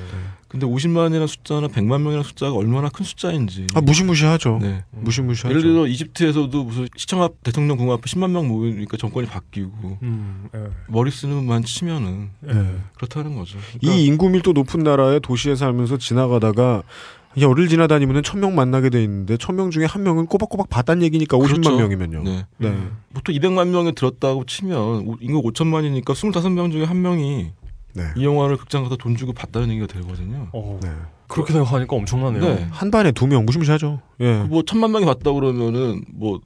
근데 0.48 0.66
50만이라는 0.66 1.28
숫자나 1.28 1.68
100만 1.68 2.02
명이라는 2.02 2.24
숫자가 2.24 2.56
얼마나 2.56 2.90
큰 2.90 3.06
숫자인지. 3.06 3.68
아 3.76 3.82
무시무시하죠. 3.82 4.58
네. 4.60 4.84
무시무시하죠. 4.90 5.50
예를 5.50 5.62
들어 5.62 5.86
이집트에서도 5.86 6.64
무슨 6.64 6.88
시청 6.98 7.22
앞 7.22 7.44
대통령 7.44 7.78
궁 7.78 7.92
앞에 7.92 8.02
10만 8.02 8.32
명 8.32 8.48
모이니까 8.48 8.98
정권이 8.98 9.28
바뀌고 9.28 10.00
음, 10.02 10.50
예. 10.56 10.70
머리 10.88 11.12
쓰는 11.12 11.46
만 11.46 11.64
치면은 11.64 12.32
예. 12.48 12.76
그렇다는 12.96 13.36
거죠. 13.36 13.60
그러니까 13.80 14.02
이 14.02 14.06
인구 14.08 14.30
밀도 14.30 14.54
높은 14.54 14.80
나라의 14.80 15.20
도시에 15.20 15.56
살면서 15.56 16.00
지나가다가 16.00 16.82
열을 17.40 17.68
지나다니면 17.70 18.24
천명 18.24 18.56
만나게 18.56 18.90
돼 18.90 19.02
있는데 19.04 19.38
천 19.38 19.56
명 19.56 19.72
중에 19.72 19.86
한 19.86 20.04
명은 20.04 20.26
꼬박꼬박 20.28 20.70
봤단 20.70 21.02
얘기니까 21.04 21.38
50만 21.38 21.62
그렇죠. 21.64 21.78
명이면요. 21.78 22.24
네. 22.24 22.46
네. 22.58 22.78
보통 23.14 23.34
200만 23.36 23.70
명이 23.70 23.94
들었다고 23.96 24.46
치면 24.46 24.78
오- 25.08 25.18
인구 25.22 25.42
5천만이니까 25.44 26.06
25명 26.06 26.72
중에 26.72 26.84
한 26.84 27.02
명이 27.02 27.52
네. 27.94 28.04
이 28.18 28.24
영화를 28.26 28.58
극장 28.58 28.84
가서 28.84 28.96
돈 28.96 29.16
주고 29.16 29.34
봤다는 29.34 29.70
얘기가 29.70 29.88
되거든요. 29.88 30.48
어, 30.54 30.80
네. 30.82 30.90
그렇게 31.28 31.54
생각하니까 31.54 31.96
엄청나네요. 31.96 32.42
네. 32.42 32.68
한 32.72 32.92
반에 32.92 33.12
두 33.12 33.28
명 33.28 33.46
무시무시하죠. 33.46 34.02
예. 34.22 34.44
뭐 34.44 34.64
천만 34.66 34.92
명이 34.92 35.06
봤다 35.06 35.32
그러면은 35.32 36.04
뭐 36.14 36.40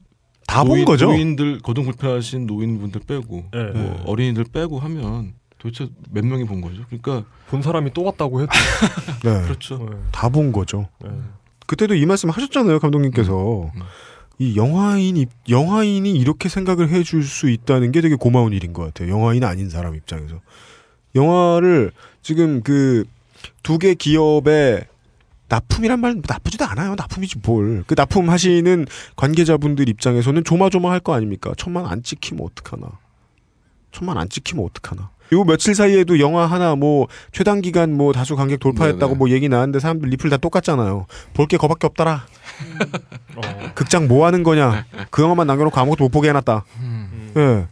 다본 0.48 0.70
노인- 0.78 0.86
거죠. 0.86 1.06
노인들 1.08 1.60
거동 1.62 1.86
불편하신 1.86 2.46
노인분들 2.46 3.02
빼고 3.08 3.46
예. 3.56 3.64
뭐 3.80 4.04
어린이들 4.06 4.46
빼고 4.52 4.80
하면 4.80 5.34
도대체 5.58 5.90
몇 6.12 6.26
명이 6.26 6.46
본 6.46 6.62
거죠? 6.62 6.84
그러니까 6.90 7.24
본 7.48 7.62
사람이 7.62 7.94
또 7.94 8.04
봤다고 8.04 8.42
해도 8.42 8.52
네. 9.24 9.42
그렇죠. 9.44 9.88
예. 9.92 9.98
다본 10.12 10.52
거죠. 10.52 10.88
예. 11.06 11.10
그때도 11.68 11.96
이 11.96 12.06
말씀 12.06 12.30
하셨잖아요, 12.30 12.80
감독님께서. 12.80 13.72
음. 13.76 13.82
이 14.38 14.58
영화인이 14.58 15.26
영화인이 15.50 16.12
이렇게 16.12 16.50
생각을 16.50 16.90
해줄 16.90 17.24
수 17.24 17.50
있다는 17.50 17.92
게 17.94 18.02
되게 18.02 18.16
고마운 18.16 18.52
일인 18.52 18.74
것 18.74 18.84
같아요. 18.84 19.10
영화인 19.10 19.44
아닌 19.46 19.70
사람 19.70 19.96
입장에서 19.96 20.42
영화를 21.16 21.92
지금 22.22 22.62
그 22.62 23.06
두 23.64 23.78
개 23.78 23.94
기업의 23.94 24.86
납품이란 25.50 26.00
말 26.00 26.20
나쁘지도 26.28 26.66
않아요. 26.66 26.96
납품이지 26.96 27.40
뭘. 27.46 27.84
그 27.86 27.94
납품하시는 27.96 28.88
관계자분들 29.16 29.88
입장에서는 29.88 30.44
조마조마할 30.44 31.00
거 31.00 31.14
아닙니까? 31.14 31.54
천만 31.58 31.86
안 31.86 32.02
찍히면 32.02 32.44
어떡하나. 32.44 32.88
천만 33.92 34.18
안 34.18 34.28
찍히면 34.30 34.66
어떡하나. 34.66 35.12
요 35.34 35.44
며칠 35.44 35.74
사이에도 35.76 36.20
영화 36.20 36.46
하나 36.46 36.76
뭐 36.76 37.08
최단 37.32 37.62
기간 37.62 37.96
뭐 37.96 38.14
다수 38.14 38.36
관객 38.36 38.60
돌파했다고 38.60 39.08
네네. 39.08 39.18
뭐 39.18 39.30
얘기 39.30 39.50
나왔는데 39.50 39.80
사람들 39.80 40.10
리플 40.10 40.30
다 40.30 40.38
똑같잖아요. 40.38 41.08
볼 41.34 41.48
게 41.48 41.58
거밖에 41.58 41.88
없더라. 41.88 42.26
어. 43.36 43.42
극장 43.76 44.08
뭐 44.08 44.26
하는 44.26 44.44
거냐. 44.44 44.86
그 45.10 45.22
영화만 45.22 45.48
남겨놓고 45.48 45.80
아무것도 45.80 46.04
못 46.06 46.10
보게 46.10 46.30
해놨다. 46.30 46.64
음. 46.80 47.32
예. 47.38 47.68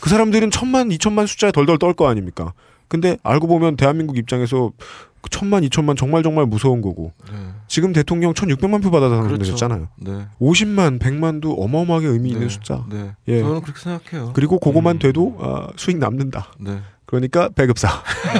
그 0.00 0.10
사람들은 0.10 0.50
천만, 0.50 0.90
이천만 0.90 1.26
숫자에 1.26 1.52
덜덜 1.52 1.78
떨 1.78 1.94
거 1.94 2.08
아닙니까? 2.08 2.52
근데 2.88 3.16
알고 3.22 3.46
보면 3.48 3.76
대한민국 3.76 4.16
입장에서 4.18 4.70
그 4.78 5.15
천만, 5.30 5.64
이천만 5.64 5.96
정말 5.96 6.22
정말 6.22 6.46
무서운 6.46 6.80
거고. 6.80 7.12
네. 7.30 7.38
지금 7.68 7.92
대통령 7.92 8.32
1600만 8.32 8.82
표 8.82 8.90
받아서 8.90 9.16
그렇죠. 9.22 9.28
당선되셨잖아요. 9.28 9.88
네. 9.96 10.26
50만, 10.40 10.98
100만도 10.98 11.54
어마어마하게 11.58 12.06
의미 12.08 12.30
있는 12.30 12.48
네. 12.48 12.52
숫자. 12.52 12.84
네. 12.88 13.12
예. 13.28 13.40
저는 13.40 13.60
그렇게 13.62 13.80
생각해요. 13.80 14.32
그리고 14.34 14.58
그거만 14.58 14.96
음. 14.96 14.98
돼도 14.98 15.36
아, 15.40 15.68
수익 15.76 15.98
남는다. 15.98 16.52
네. 16.58 16.78
그러니까 17.06 17.48
배급사. 17.50 17.88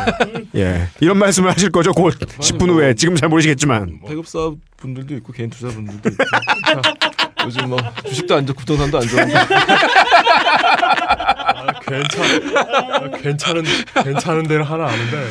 예. 0.57 0.89
이런 1.01 1.19
말씀을 1.19 1.51
하실 1.51 1.71
거죠. 1.71 1.93
곧 1.93 2.15
10분 2.19 2.71
후에. 2.71 2.95
지금 2.95 3.15
잘 3.15 3.29
모르시겠지만. 3.29 4.01
배급사 4.07 4.51
분들도 4.77 5.15
있고 5.17 5.33
개인 5.33 5.51
투자 5.51 5.69
분들도 5.69 6.09
있고 6.11 6.25
요즘 7.47 7.69
뭐 7.69 7.79
주식도 8.05 8.35
안 8.35 8.45
좋고 8.47 8.61
부동산도 8.61 8.99
안 8.99 9.07
좋은데 9.07 9.35
아, 11.37 11.73
괜찮 11.81 12.25
아, 12.57 13.11
괜찮은 13.19 13.65
괜찮은 14.05 14.49
데를 14.49 14.65
하나 14.65 14.87
아는데 14.87 15.27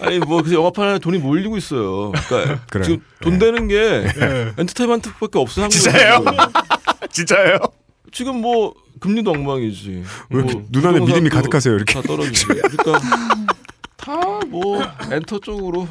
아니 0.00 0.18
뭐 0.18 0.38
그래서 0.42 0.56
영화판에 0.56 0.98
돈이 0.98 1.18
몰리고 1.18 1.56
있어요. 1.56 2.12
그러니까 2.28 2.60
그래요. 2.70 2.84
지금 2.84 3.00
돈 3.20 3.38
되는 3.38 3.68
게 3.68 3.76
예. 3.76 4.52
엔터테인먼트밖에 4.58 5.38
없어 5.38 5.62
한국에. 5.62 5.78
진짜예요? 5.80 6.24
진짜예요? 7.12 7.58
지금 8.12 8.40
뭐 8.40 8.74
금리도 9.00 9.30
엉망이지. 9.32 10.04
왜뭐 10.30 10.44
이렇게 10.44 10.64
눈 10.70 10.86
안에 10.86 11.00
믿음이 11.00 11.28
가득하세요, 11.30 11.74
이렇게? 11.74 11.94
다 11.94 12.02
떨어지지. 12.02 12.46
그러니까 12.46 13.00
다 13.96 14.40
뭐 14.52 14.82
엔터 15.10 15.38
쪽으로 15.38 15.88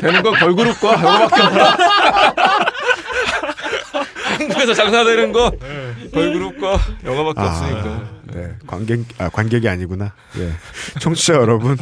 되는 0.00 0.22
건 0.22 0.34
걸그룹과 0.34 0.92
영화밖에 0.92 1.42
없다. 1.42 2.36
한국에서 4.38 4.74
장사되는 4.74 5.32
거 5.32 5.50
걸그룹과 6.12 6.78
영화밖에 7.04 7.40
없으니까. 7.40 8.15
네. 8.36 8.54
관객, 8.66 9.00
아, 9.18 9.28
관객이 9.28 9.68
아니구나. 9.68 10.12
예. 10.38 10.52
청취자 11.00 11.34
여러분, 11.34 11.76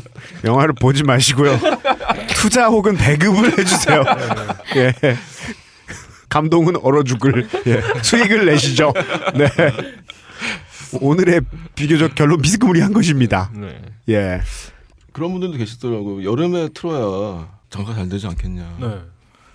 영화를 0.44 0.74
보지 0.74 1.02
마시고요. 1.02 1.58
투자 2.36 2.68
혹은 2.68 2.96
배급을 2.96 3.58
해주세요. 3.58 4.04
예. 4.76 4.94
감동은 6.28 6.76
얼어 6.82 7.02
죽을, 7.02 7.48
예. 7.66 7.82
수익을 8.02 8.46
내시죠. 8.46 8.92
네. 9.34 9.48
오늘의 11.00 11.40
비교적 11.74 12.14
결론 12.14 12.40
비스무리한 12.40 12.92
것입니다. 12.92 13.50
네. 13.54 13.82
예. 14.10 14.40
그런 15.12 15.32
분들도 15.32 15.58
계시더라고요. 15.58 16.28
여름에 16.30 16.68
틀어야 16.74 17.48
장사 17.70 17.94
잘 17.94 18.08
되지 18.08 18.26
않겠냐. 18.28 18.76
네. 18.80 19.00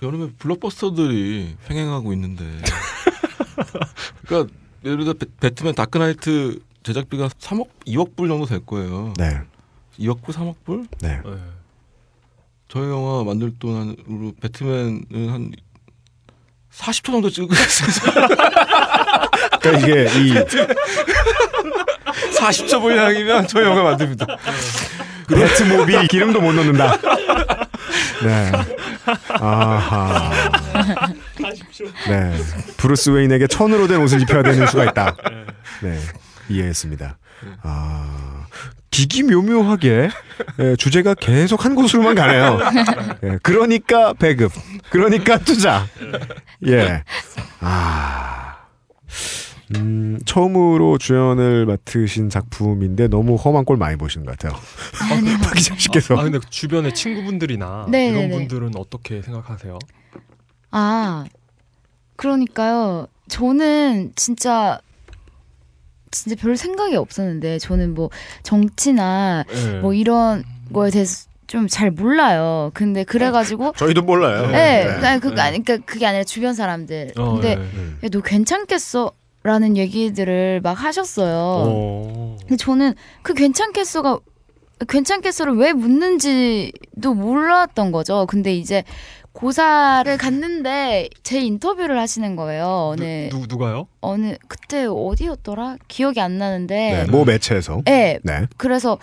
여름에 0.02 0.32
블록버스터들이 0.38 1.56
횡행하고 1.70 2.14
있는데. 2.14 2.46
그러니까 4.26 4.54
예를 4.86 5.04
들어 5.04 5.14
배, 5.14 5.26
배트맨 5.40 5.76
다크나이트 5.76 6.60
제작비가 6.84 7.28
3억, 7.28 7.68
2억 7.88 8.16
불 8.16 8.28
정도 8.28 8.46
될 8.46 8.66
거예요. 8.66 9.14
네. 9.18 9.42
2억 10.00 10.22
불, 10.24 10.34
3억 10.34 10.56
불? 10.66 10.86
네. 11.02 11.20
네. 11.24 11.32
저희 12.68 12.90
영화 12.90 13.24
만들 13.24 13.58
돈으로 13.58 14.34
배트맨은 14.42 15.30
한 15.30 15.52
40초 16.72 17.06
정도 17.06 17.30
찍고 17.30 17.54
있어요. 17.54 17.90
그러니까 19.62 19.88
이게 19.88 20.04
이 20.20 20.34
40초 22.38 22.82
분량이면 22.82 23.48
저희 23.48 23.66
영화 23.66 23.84
만듭니다. 23.84 24.26
배트모빌 25.28 26.08
기름도 26.08 26.40
못 26.42 26.54
넣는다. 26.54 26.96
네. 28.24 28.52
아하. 29.30 30.32
네. 32.08 32.38
브루스 32.78 33.10
웨인에게 33.12 33.48
천으로 33.48 33.88
된 33.88 34.00
옷을 34.02 34.22
입혀야 34.22 34.44
되는 34.44 34.66
수가 34.68 34.86
있다. 34.86 35.16
네. 35.82 35.98
이해했습니다. 36.50 37.18
아. 37.64 38.46
기기묘묘하게 38.92 40.10
예, 40.60 40.76
주제가 40.76 41.14
계속 41.14 41.64
한 41.64 41.76
곳으로만 41.76 42.16
가네요. 42.16 42.60
예, 43.24 43.38
그러니까 43.44 44.14
배급, 44.14 44.52
그러니까 44.90 45.38
투자. 45.38 45.86
예. 46.68 47.04
아. 47.60 48.58
음, 49.76 50.20
처음으로 50.26 50.98
주연을 50.98 51.68
맡으신 51.68 52.30
작품인데 52.30 53.08
너무 53.08 53.36
험한 53.36 53.66
꼴 53.66 53.78
많이 53.78 53.96
보시는 53.98 54.26
것 54.26 54.38
같아요. 54.38 54.60
박기정 55.44 55.78
씨께서. 55.78 56.18
아 56.18 56.24
근데 56.24 56.40
주변의 56.50 56.96
친구분들이나 56.96 57.86
네, 57.90 58.08
이런 58.10 58.22
네, 58.22 58.28
네. 58.28 58.36
분들은 58.36 58.72
어떻게 58.76 59.22
생각하세요? 59.22 59.78
아, 60.72 61.26
그러니까요. 62.16 63.08
저는 63.28 64.14
진짜 64.16 64.80
진짜 66.12 66.36
별 66.40 66.58
생각이 66.58 66.96
없었는데 66.96 67.60
저는 67.60 67.94
뭐 67.94 68.10
정치나 68.44 69.46
네. 69.48 69.80
뭐 69.80 69.94
이런 69.94 70.44
거에 70.74 70.90
대해서 70.92 71.28
좀 71.48 71.68
잘 71.68 71.90
몰라요. 71.90 72.70
근데 72.76 73.04
그래가지고 73.04 73.74
저희도 73.78 74.04
몰라요. 74.04 74.48
네, 74.52 74.86
네. 74.86 75.08
아니, 75.08 75.20
그, 75.20 75.30
아니, 75.42 75.64
그러니까 75.64 75.78
그게 75.86 76.06
아니라 76.06 76.24
주변 76.24 76.54
사람들. 76.54 77.14
어, 77.18 77.34
근데 77.34 77.56
네. 77.56 77.64
야, 78.04 78.10
너 78.12 78.22
괜찮겠어? 78.22 79.12
라는 79.42 79.76
얘기들을 79.78 80.60
막 80.62 80.74
하셨어요. 80.74 81.36
어. 81.38 82.38
근데 82.42 82.56
저는 82.58 82.94
그 83.24 83.34
괜찮겠어가 83.34 84.20
괜찮겠어를 84.88 85.56
왜 85.56 85.74
묻는지도 85.74 87.14
몰랐던 87.14 87.92
거죠. 87.92 88.26
근데 88.28 88.54
이제 88.56 88.84
고사를 89.34 90.18
갔는데 90.18 91.10
제 91.24 91.40
인터뷰를 91.40 92.00
하시는 92.00 92.36
거예요. 92.36 92.66
어느 92.94 93.30
누, 93.30 93.46
누가요? 93.48 93.88
어느 94.02 94.36
그때 94.48 94.86
어디였더라? 94.90 95.78
기억이 95.88 96.20
안 96.20 96.38
나는데. 96.38 96.76
네, 97.06 97.12
모 97.12 97.24
매체에서. 97.26 97.82
네. 97.86 98.20
네. 98.24 98.48
그래서 98.58 98.98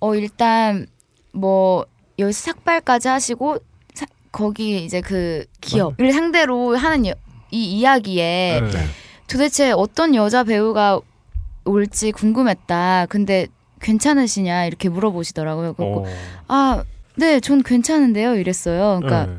어 0.00 0.14
일단 0.14 0.86
뭐 1.32 1.86
여기 2.18 2.32
삭발까지 2.32 3.08
하시고 3.08 3.58
사- 3.94 4.06
거기 4.32 4.84
이제 4.84 5.00
그 5.00 5.44
기업을 5.60 6.12
상대로 6.12 6.76
하는 6.76 7.06
여- 7.06 7.14
이 7.50 7.64
이야기에 7.78 8.60
네. 8.72 8.78
도대체 9.28 9.70
어떤 9.70 10.14
여자 10.14 10.42
배우가 10.44 11.00
올지 11.64 12.12
궁금했다. 12.12 13.06
근데 13.08 13.46
괜찮으시냐 13.80 14.66
이렇게 14.66 14.88
물어보시더라고요. 14.88 15.74
그리고 15.74 16.04
어. 16.06 16.12
아, 16.48 16.84
네, 17.16 17.40
전 17.40 17.62
괜찮은데요. 17.62 18.34
이랬어요. 18.36 19.00
그러니까 19.02 19.26
네. 19.32 19.38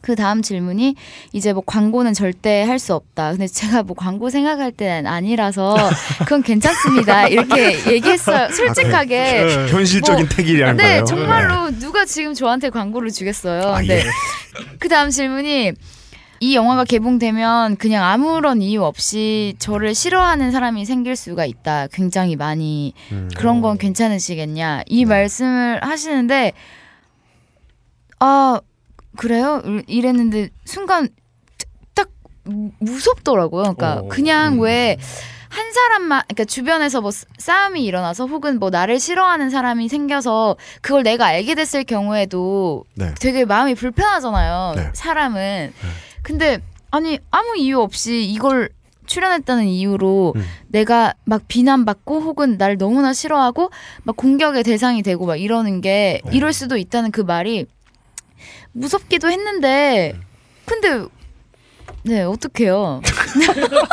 그 0.00 0.16
다음 0.16 0.40
질문이 0.42 0.94
이제 1.32 1.52
뭐 1.52 1.62
광고는 1.64 2.14
절대 2.14 2.62
할 2.62 2.78
수 2.78 2.94
없다. 2.94 3.32
근데 3.32 3.46
제가 3.46 3.82
뭐 3.82 3.94
광고 3.94 4.30
생각할 4.30 4.72
때는 4.72 5.06
아니라서 5.06 5.76
그건 6.20 6.42
괜찮습니다. 6.42 7.28
이렇게 7.28 7.74
얘기했어요. 7.92 8.48
솔직하게. 8.50 9.20
아, 9.20 9.46
네. 9.66 9.66
현실적인 9.68 10.28
택이라는 10.28 10.76
네, 10.78 10.82
거예요. 10.84 11.04
정말로 11.04 11.70
누가 11.78 12.06
지금 12.06 12.32
저한테 12.32 12.70
광고를 12.70 13.10
주겠어요. 13.10 13.62
아, 13.62 13.78
근데 13.78 13.98
예. 13.98 14.04
그 14.78 14.88
다음 14.88 15.10
질문이 15.10 15.72
이 16.42 16.54
영화가 16.56 16.84
개봉되면 16.84 17.76
그냥 17.76 18.02
아무런 18.02 18.62
이유 18.62 18.82
없이 18.82 19.54
저를 19.58 19.94
싫어하는 19.94 20.52
사람이 20.52 20.86
생길 20.86 21.14
수가 21.14 21.44
있다. 21.44 21.88
굉장히 21.92 22.34
많이 22.34 22.94
음. 23.12 23.28
그런 23.36 23.60
건 23.60 23.76
괜찮으시겠냐 23.76 24.84
이 24.86 25.04
말씀을 25.04 25.84
하시는데 25.84 26.54
아 28.20 28.60
그래요? 29.20 29.60
이- 29.66 29.82
이랬는데 29.86 30.48
순간 30.64 31.10
딱 31.94 32.08
무- 32.44 32.70
무섭더라고요. 32.78 33.74
그러니까 33.74 33.96
어. 33.98 34.08
그냥 34.08 34.58
왜한 34.60 34.96
사람만 35.74 36.22
그러니까 36.26 36.44
주변에서 36.46 37.02
뭐 37.02 37.10
싸- 37.10 37.26
싸움이 37.36 37.84
일어나서 37.84 38.24
혹은 38.24 38.58
뭐 38.58 38.70
나를 38.70 38.98
싫어하는 38.98 39.50
사람이 39.50 39.88
생겨서 39.90 40.56
그걸 40.80 41.02
내가 41.02 41.26
알게 41.26 41.54
됐을 41.54 41.84
경우에도 41.84 42.84
네. 42.94 43.12
되게 43.20 43.44
마음이 43.44 43.74
불편하잖아요. 43.74 44.72
네. 44.76 44.88
사람은. 44.94 45.74
근데 46.22 46.60
아니 46.90 47.18
아무 47.30 47.58
이유 47.58 47.78
없이 47.80 48.24
이걸 48.24 48.70
출연했다는 49.04 49.66
이유로 49.66 50.32
음. 50.36 50.44
내가 50.68 51.12
막 51.24 51.42
비난받고 51.46 52.20
혹은 52.20 52.56
날 52.56 52.78
너무나 52.78 53.12
싫어하고 53.12 53.70
막 54.04 54.16
공격의 54.16 54.62
대상이 54.62 55.02
되고 55.02 55.26
막 55.26 55.36
이러는 55.36 55.82
게 55.82 56.22
네. 56.24 56.30
이럴 56.32 56.54
수도 56.54 56.78
있다는 56.78 57.10
그 57.10 57.20
말이 57.20 57.66
무섭기도 58.72 59.30
했는데 59.30 60.18
근데 60.64 61.06
네 62.04 62.22
어떡해요 62.22 63.02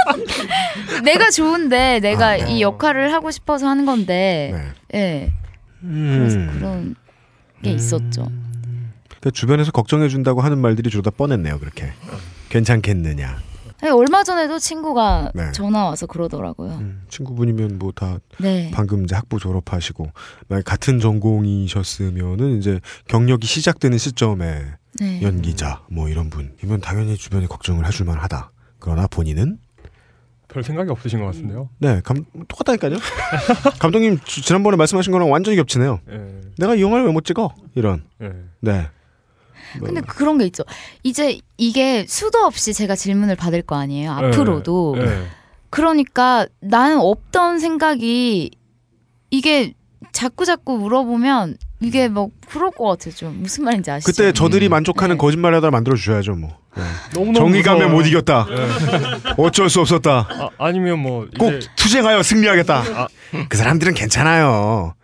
내가 1.04 1.30
좋은데 1.32 2.00
내가 2.00 2.28
아, 2.28 2.38
네. 2.38 2.52
이 2.52 2.62
역할을 2.62 3.14
하고 3.14 3.32
싶어서 3.32 3.68
하는 3.68 3.86
건데 3.86 4.74
예 4.94 5.32
그래서 5.82 6.38
음. 6.38 6.50
그런 6.54 6.96
게 7.64 7.72
있었죠 7.72 8.32
그러니까 9.20 9.32
주변에서 9.32 9.72
걱정해 9.72 10.10
준다고 10.10 10.42
하는 10.42 10.58
말들이 10.60 10.90
주로 10.90 11.02
다 11.02 11.12
뻔했네요. 11.12 11.60
그렇게 11.60 11.92
괜찮겠느냐. 12.50 13.40
아니, 13.82 13.92
얼마 13.92 14.24
전에도 14.24 14.58
친구가 14.60 15.32
네. 15.36 15.52
전화 15.52 15.86
와서 15.86 16.06
그러더라고요 16.08 16.82
친구분이면 17.10 17.78
뭐다 17.78 18.20
네. 18.40 18.72
방금 18.74 19.04
이제 19.04 19.16
학부 19.16 19.40
졸업하시고 19.40 20.08
만약 20.48 20.66
같은 20.66 21.00
전공이셨으면은 21.00 22.58
이제 22.58 22.80
경력이 23.08 23.46
시작되는 23.46 23.98
시점에 23.98 24.64
네. 25.00 25.22
연기자 25.22 25.82
뭐 25.92 26.10
이런 26.10 26.30
분이면 26.30 26.82
당연히 26.82 27.16
주변에 27.18 27.46
걱정을 27.46 27.86
해줄 27.86 28.06
만하다. 28.08 28.52
그러나 28.80 29.06
본인은 29.08 29.60
별 30.48 30.64
생각이 30.64 30.90
없으신 30.90 31.20
것 31.20 31.26
같은데요. 31.28 31.70
네, 31.78 32.02
감, 32.04 32.24
똑같다니까요. 32.48 32.96
감독님 33.80 34.18
주- 34.24 34.42
지난번에 34.42 34.78
말씀하신 34.78 35.12
거랑 35.12 35.30
완전히 35.30 35.58
겹치네요. 35.58 36.00
예. 36.10 36.42
내가 36.58 36.74
이 36.76 36.82
영화를 36.82 37.06
왜 37.06 37.12
못 37.12 37.26
찍어? 37.26 37.54
이런. 37.76 38.04
예. 38.24 38.32
네. 38.62 38.90
뭐, 39.80 39.88
근데 39.88 40.02
그런 40.02 40.38
게 40.38 40.46
있죠. 40.46 40.64
이제 41.04 41.40
이게 41.58 42.06
수도 42.08 42.40
없이 42.40 42.74
제가 42.74 42.96
질문을 42.96 43.36
받을 43.36 43.62
거 43.62 43.76
아니에요. 43.76 44.12
앞으로도. 44.12 44.96
예. 45.00 45.02
예. 45.02 45.24
그러니까 45.70 46.48
나는 46.60 47.00
없던 47.00 47.60
생각이 47.60 48.52
이게 49.30 49.74
자꾸 50.12 50.46
자꾸 50.46 50.78
물어보면 50.78 51.58
이게 51.82 52.08
뭐 52.08 52.30
그럴 52.48 52.72
것 52.72 52.86
같아요. 52.86 53.14
좀 53.14 53.42
무슨 53.42 53.66
말인지 53.66 53.92
아시죠? 53.92 54.12
그때 54.12 54.32
저들이 54.32 54.68
음. 54.68 54.72
만족하는 54.72 55.18
거짓말하다 55.18 55.70
만들어 55.70 55.96
주셔야죠, 55.96 56.36
뭐. 56.36 56.58
네. 56.76 56.84
너무너무 57.14 57.34
정의감에 57.36 57.86
무서워요. 57.86 57.96
못 57.96 58.08
이겼다. 58.08 58.48
어쩔 59.38 59.70
수 59.70 59.82
없었다. 59.82 60.28
아, 60.30 60.50
아니면 60.58 61.00
뭐꼭 61.00 61.54
이제 61.54 61.68
투쟁하여 61.76 62.24
승리하겠다. 62.24 63.08
그 63.50 63.58
사람들은 63.58 63.94
괜찮아요. 63.94 64.96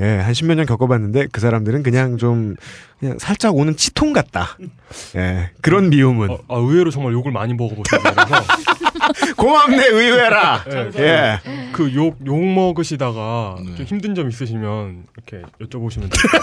예, 0.00 0.04
한 0.18 0.34
십몇 0.34 0.56
년 0.58 0.66
겪어봤는데 0.66 1.28
그 1.32 1.40
사람들은 1.40 1.82
그냥 1.82 2.18
좀 2.18 2.56
그냥 3.00 3.18
살짝 3.18 3.56
오는 3.56 3.76
치통 3.76 4.12
같다. 4.12 4.58
예, 5.16 5.50
그런 5.62 5.88
미움은. 5.90 6.28
아, 6.48 6.54
의외로 6.56 6.90
정말 6.90 7.12
욕을 7.14 7.32
많이 7.32 7.56
분이라서 7.56 7.84
고맙네 9.36 9.86
의외라. 9.86 10.64
예. 10.70 10.90
예. 10.98 11.40
그 11.72 11.88
욕 11.94 12.18
욕 12.26 12.44
먹으시다가 12.44 13.56
좀 13.76 13.86
힘든 13.86 14.14
점 14.14 14.28
있으시면 14.28 15.04
이렇게 15.16 15.42
여쭤보시면 15.60 16.10
돼요. 16.10 16.42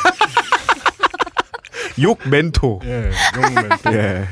욕 2.01 2.27
멘토. 2.27 2.81
예, 2.85 3.11
욕 3.35 3.53
멘토. 3.53 3.93
예. 3.93 4.25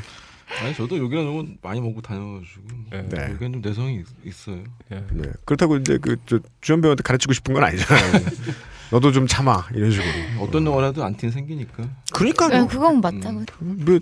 아니 0.62 0.76
저도 0.76 0.98
욕이나 0.98 1.22
욕은 1.22 1.58
많이 1.62 1.80
먹고 1.80 2.02
다녀가지고 2.02 2.62
네. 2.92 3.32
여기는 3.34 3.54
좀 3.54 3.62
내성이 3.62 3.98
있- 4.00 4.06
있어요. 4.26 4.64
예. 4.92 5.04
네. 5.12 5.30
그렇다고 5.46 5.78
이제 5.78 5.98
그저 5.98 6.40
주연 6.60 6.82
배우한테 6.82 7.04
가르치고 7.04 7.34
싶은 7.34 7.54
건 7.54 7.64
아니잖아요. 7.64 8.12
너도 8.92 9.12
좀 9.12 9.26
참아 9.26 9.70
이런 9.74 9.90
식으로. 9.92 10.08
어떤 10.40 10.66
영화라도 10.66 11.04
안티는 11.04 11.32
생기니까. 11.32 11.84
그러니까 12.14 12.50
네, 12.50 12.68
그건 12.68 13.00
맞다고. 13.02 13.44
뭐 13.60 14.00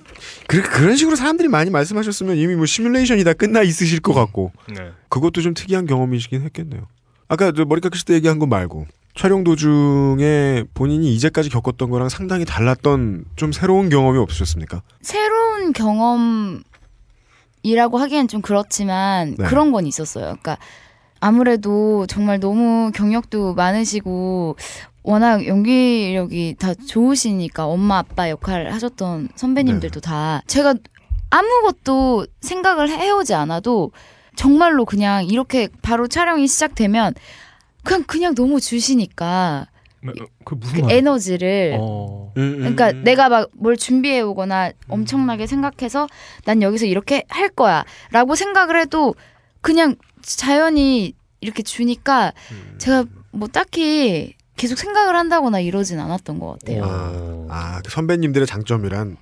그, 0.48 0.61
그런 0.64 0.95
식으로 0.95 1.16
사람들이 1.16 1.48
많이 1.48 1.70
말씀하셨으면 1.70 2.38
이미 2.38 2.56
뭐 2.56 2.66
시뮬레이션이 2.66 3.24
다 3.24 3.34
끝나 3.34 3.61
있으실 3.61 3.99
것 4.02 4.14
같고 4.14 4.52
네. 4.68 4.91
그것도 5.10 5.41
좀 5.41 5.53
특이한 5.53 5.86
경험이시긴 5.86 6.41
했겠네요. 6.41 6.88
아까 7.28 7.52
저 7.52 7.66
머리 7.66 7.82
깎으실 7.82 8.06
때 8.06 8.16
얘기한 8.16 8.40
거 8.40 8.48
말고 8.48 8.88
촬영 9.16 9.44
도중에 9.44 10.64
본인이 10.74 11.14
이제까지 11.14 11.49
겪었던 11.49 11.90
거랑 11.91 12.10
상당히 12.10 12.45
달랐던 12.45 13.26
좀 13.36 13.52
새로운 13.52 13.90
경험이 13.90 14.18
없으셨습니까? 14.18 14.82
새로운 15.02 15.72
경험이라고 15.74 16.64
하기엔 17.99 18.28
좀 18.28 18.41
그렇지만 18.41 19.36
네. 19.38 19.45
그런 19.45 19.72
건 19.72 19.86
있었어요. 19.86 20.26
그러니까 20.26 20.57
아무래도 21.19 22.05
정말 22.07 22.39
너무 22.39 22.91
경력도 22.93 23.53
많으시고 23.55 24.55
워낙 25.03 25.45
연기력이 25.45 26.55
다 26.59 26.73
좋으시니까 26.73 27.65
엄마 27.65 27.99
아빠 27.99 28.29
역할을 28.29 28.73
하셨던 28.73 29.29
선배님들도 29.35 29.99
다 30.01 30.41
제가 30.47 30.75
아무것도 31.29 32.27
생각을 32.41 32.89
해오지 32.89 33.33
않아도 33.33 33.91
정말로 34.35 34.85
그냥 34.85 35.25
이렇게 35.25 35.67
바로 35.81 36.07
촬영이 36.07 36.47
시작되면 36.47 37.13
그냥 37.83 38.03
그냥 38.03 38.35
너무 38.35 38.59
주시니까 38.59 39.67
그 40.45 40.55
무슨 40.55 40.75
그 40.75 40.81
말? 40.81 40.91
에너지를 40.93 41.77
어. 41.79 42.31
그러니까 42.33 42.91
내가 42.93 43.27
막 43.29 43.49
뭘 43.53 43.75
준비해 43.75 44.21
오거나 44.21 44.71
엄청나게 44.87 45.45
생각해서 45.45 46.07
난 46.45 46.61
여기서 46.61 46.85
이렇게 46.85 47.25
할 47.27 47.49
거야라고 47.49 48.35
생각을 48.35 48.79
해도 48.79 49.15
그냥 49.61 49.95
자연히 50.21 51.13
이렇게 51.41 51.63
주니까 51.63 52.33
제가 52.77 53.05
뭐 53.31 53.47
딱히 53.47 54.35
계속 54.57 54.77
생각을 54.77 55.15
한다거나 55.15 55.59
이러진 55.59 55.99
않았던 55.99 56.39
것 56.39 56.59
같아요. 56.59 57.47
아, 57.49 57.81
그 57.83 57.91
선배님들의 57.91 58.45
장점이란 58.45 59.17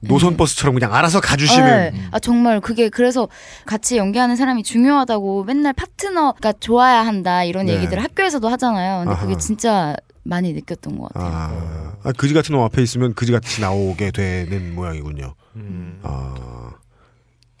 노선 0.00 0.36
버스처럼 0.36 0.74
그냥 0.74 0.94
알아서 0.94 1.20
가주시는. 1.20 1.92
네. 1.92 2.08
아 2.12 2.18
정말 2.18 2.60
그게 2.60 2.88
그래서 2.88 3.28
같이 3.66 3.96
연기하는 3.96 4.36
사람이 4.36 4.62
중요하다고 4.62 5.44
맨날 5.44 5.72
파트너가 5.72 6.54
좋아야 6.60 7.04
한다 7.04 7.44
이런 7.44 7.66
네. 7.66 7.74
얘기들을 7.74 8.02
학교에서도 8.02 8.48
하잖아요. 8.48 9.04
근데 9.04 9.20
그게 9.20 9.32
아하. 9.32 9.38
진짜 9.38 9.96
많이 10.22 10.52
느꼈던 10.52 10.98
것 10.98 11.12
같아요. 11.12 11.32
아, 11.32 11.96
아, 12.04 12.12
그지 12.12 12.32
같은 12.34 12.54
놈 12.54 12.62
앞에 12.62 12.80
있으면 12.82 13.14
그지 13.14 13.32
같이 13.32 13.60
나오게 13.60 14.12
되는 14.12 14.74
모양이군요. 14.74 15.34
음. 15.56 15.98
아, 16.02 16.70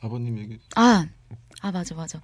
아버님 0.00 0.38
얘기. 0.38 0.58
아 0.76 1.06
아 1.60 1.72
맞아 1.72 1.94
맞아. 1.94 2.20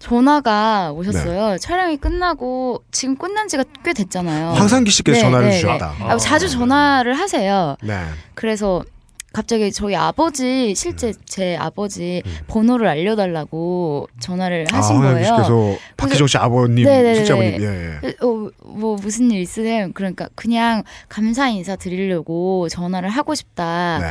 전화가 0.00 0.92
오셨어요. 0.92 1.58
촬영이 1.58 1.96
끝나고 1.98 2.82
지금 2.90 3.16
끝난 3.16 3.46
지가 3.46 3.64
꽤 3.84 3.92
됐잖아요. 3.92 4.50
황상기 4.50 4.90
씨께서 4.90 5.20
전화를 5.20 5.52
주셨다. 5.52 5.94
아, 6.00 6.16
자주 6.16 6.48
전화를 6.48 7.14
하세요. 7.14 7.76
네. 7.82 8.00
그래서 8.34 8.82
갑자기 9.32 9.72
저희 9.72 9.96
아버지 9.96 10.74
실제 10.76 11.12
제 11.24 11.56
아버지 11.56 12.22
번호를 12.46 12.86
알려달라고 12.86 14.08
전화를 14.20 14.66
하신 14.70 14.96
아, 14.96 15.00
거예요. 15.00 15.24
씨께서 15.24 15.76
박희정 15.96 16.26
씨 16.28 16.38
아버님, 16.38 16.84
네네네. 16.84 17.14
실제 17.16 17.32
아버님, 17.32 17.60
예, 17.60 18.00
예. 18.04 18.08
어, 18.20 18.50
뭐 18.64 18.96
무슨 18.96 19.30
일 19.32 19.40
있으세요? 19.40 19.90
그러니까 19.92 20.28
그냥 20.36 20.84
감사 21.08 21.48
인사 21.48 21.74
드리려고 21.76 22.68
전화를 22.68 23.08
하고 23.08 23.34
싶다. 23.34 23.98
네. 24.00 24.10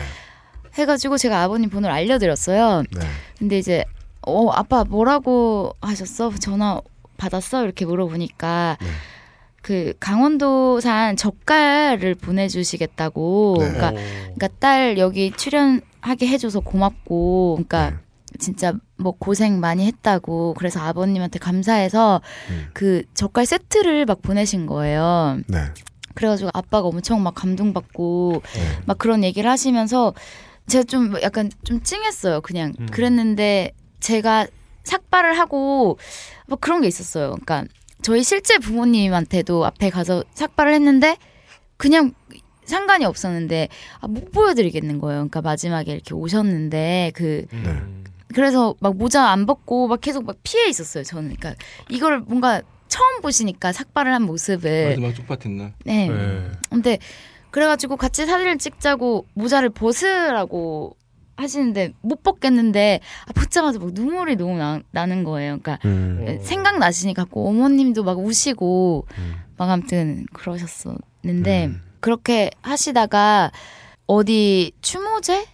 해가지고 0.77 1.17
제가 1.17 1.43
아버님 1.43 1.69
번호를 1.69 1.93
알려드렸어요. 1.95 2.83
네. 2.91 3.01
근데 3.39 3.57
이제 3.59 3.85
어 4.25 4.49
아빠 4.51 4.83
뭐라고 4.83 5.75
하셨어? 5.81 6.31
전화 6.39 6.81
받았어? 7.17 7.63
이렇게 7.63 7.85
물어보니까 7.85 8.77
네. 8.79 8.87
그 9.63 9.93
강원도 9.99 10.81
산 10.81 11.15
젓갈을 11.15 12.15
보내주시겠다고. 12.15 13.55
네. 13.59 13.65
그러니까, 13.69 13.91
그러니까 13.91 14.47
딸 14.59 14.97
여기 14.97 15.31
출연하게 15.31 16.27
해줘서 16.27 16.59
고맙고. 16.59 17.55
그러니까 17.55 17.91
네. 17.91 17.95
진짜 18.39 18.73
뭐 18.97 19.13
고생 19.17 19.61
많이 19.61 19.85
했다고. 19.87 20.55
그래서 20.57 20.81
아버님한테 20.81 21.39
감사해서 21.39 22.21
음. 22.49 22.67
그 22.73 23.03
젓갈 23.13 23.45
세트를 23.45 24.05
막 24.05 24.21
보내신 24.21 24.65
거예요. 24.65 25.39
네. 25.47 25.59
그래가지고 26.13 26.51
아빠가 26.53 26.89
엄청 26.89 27.23
막 27.23 27.33
감동받고 27.33 28.41
네. 28.43 28.61
막 28.85 28.97
그런 28.97 29.23
얘기를 29.23 29.49
하시면서 29.49 30.13
제가 30.67 30.83
좀 30.83 31.13
약간 31.21 31.49
좀 31.63 31.81
찡했어요. 31.81 32.41
그냥 32.41 32.73
음. 32.79 32.87
그랬는데 32.91 33.71
제가 34.03 34.47
삭발을 34.83 35.39
하고 35.39 35.97
뭐 36.47 36.57
그런 36.59 36.81
게 36.81 36.87
있었어요. 36.87 37.31
그러니까 37.31 37.65
저희 38.01 38.21
실제 38.23 38.59
부모님한테도 38.59 39.65
앞에 39.65 39.89
가서 39.89 40.23
삭발을 40.33 40.73
했는데 40.73 41.17
그냥 41.77 42.11
상관이 42.65 43.05
없었는데 43.05 43.69
아, 44.01 44.07
못 44.07 44.31
보여드리겠는 44.31 44.99
거예요. 44.99 45.19
그러니까 45.19 45.41
마지막에 45.41 45.93
이렇게 45.93 46.13
오셨는데 46.13 47.13
그 47.15 47.45
네. 47.51 47.81
그래서 48.33 48.75
막 48.79 48.95
모자 48.95 49.29
안 49.29 49.45
벗고 49.45 49.87
막 49.87 50.01
계속 50.01 50.25
막 50.25 50.37
피해 50.43 50.67
있었어요. 50.67 51.03
저는 51.03 51.35
그러니까 51.35 51.55
이걸 51.89 52.19
뭔가 52.19 52.61
처음 52.89 53.21
보시니까 53.21 53.71
삭발을 53.71 54.13
한 54.13 54.23
모습을 54.23 54.89
마지막 54.89 55.15
쪽파티 55.15 55.49
날. 55.49 55.73
네. 55.85 56.09
네. 56.09 56.51
근데 56.69 56.99
그래가지고 57.51 57.97
같이 57.97 58.25
사진을 58.25 58.57
찍자고 58.57 59.25
모자를 59.33 59.69
벗으라고 59.69 60.97
하시는데 61.35 61.93
못 62.01 62.23
벗겠는데 62.23 62.99
아, 63.27 63.33
벗자마자 63.33 63.79
막 63.79 63.93
눈물이 63.93 64.35
너무 64.35 64.57
나, 64.57 64.81
나는 64.91 65.23
거예요. 65.23 65.57
그러니까 65.59 65.79
음. 65.85 66.39
생각나시니 66.41 67.13
갖고 67.13 67.47
어머님도 67.47 68.03
막 68.03 68.19
우시고 68.19 69.07
음. 69.17 69.35
막 69.57 69.69
아무튼 69.69 70.25
그러셨었는데 70.33 71.65
음. 71.67 71.81
그렇게 71.99 72.51
하시다가 72.61 73.51
어디 74.07 74.73
추모제 74.81 75.45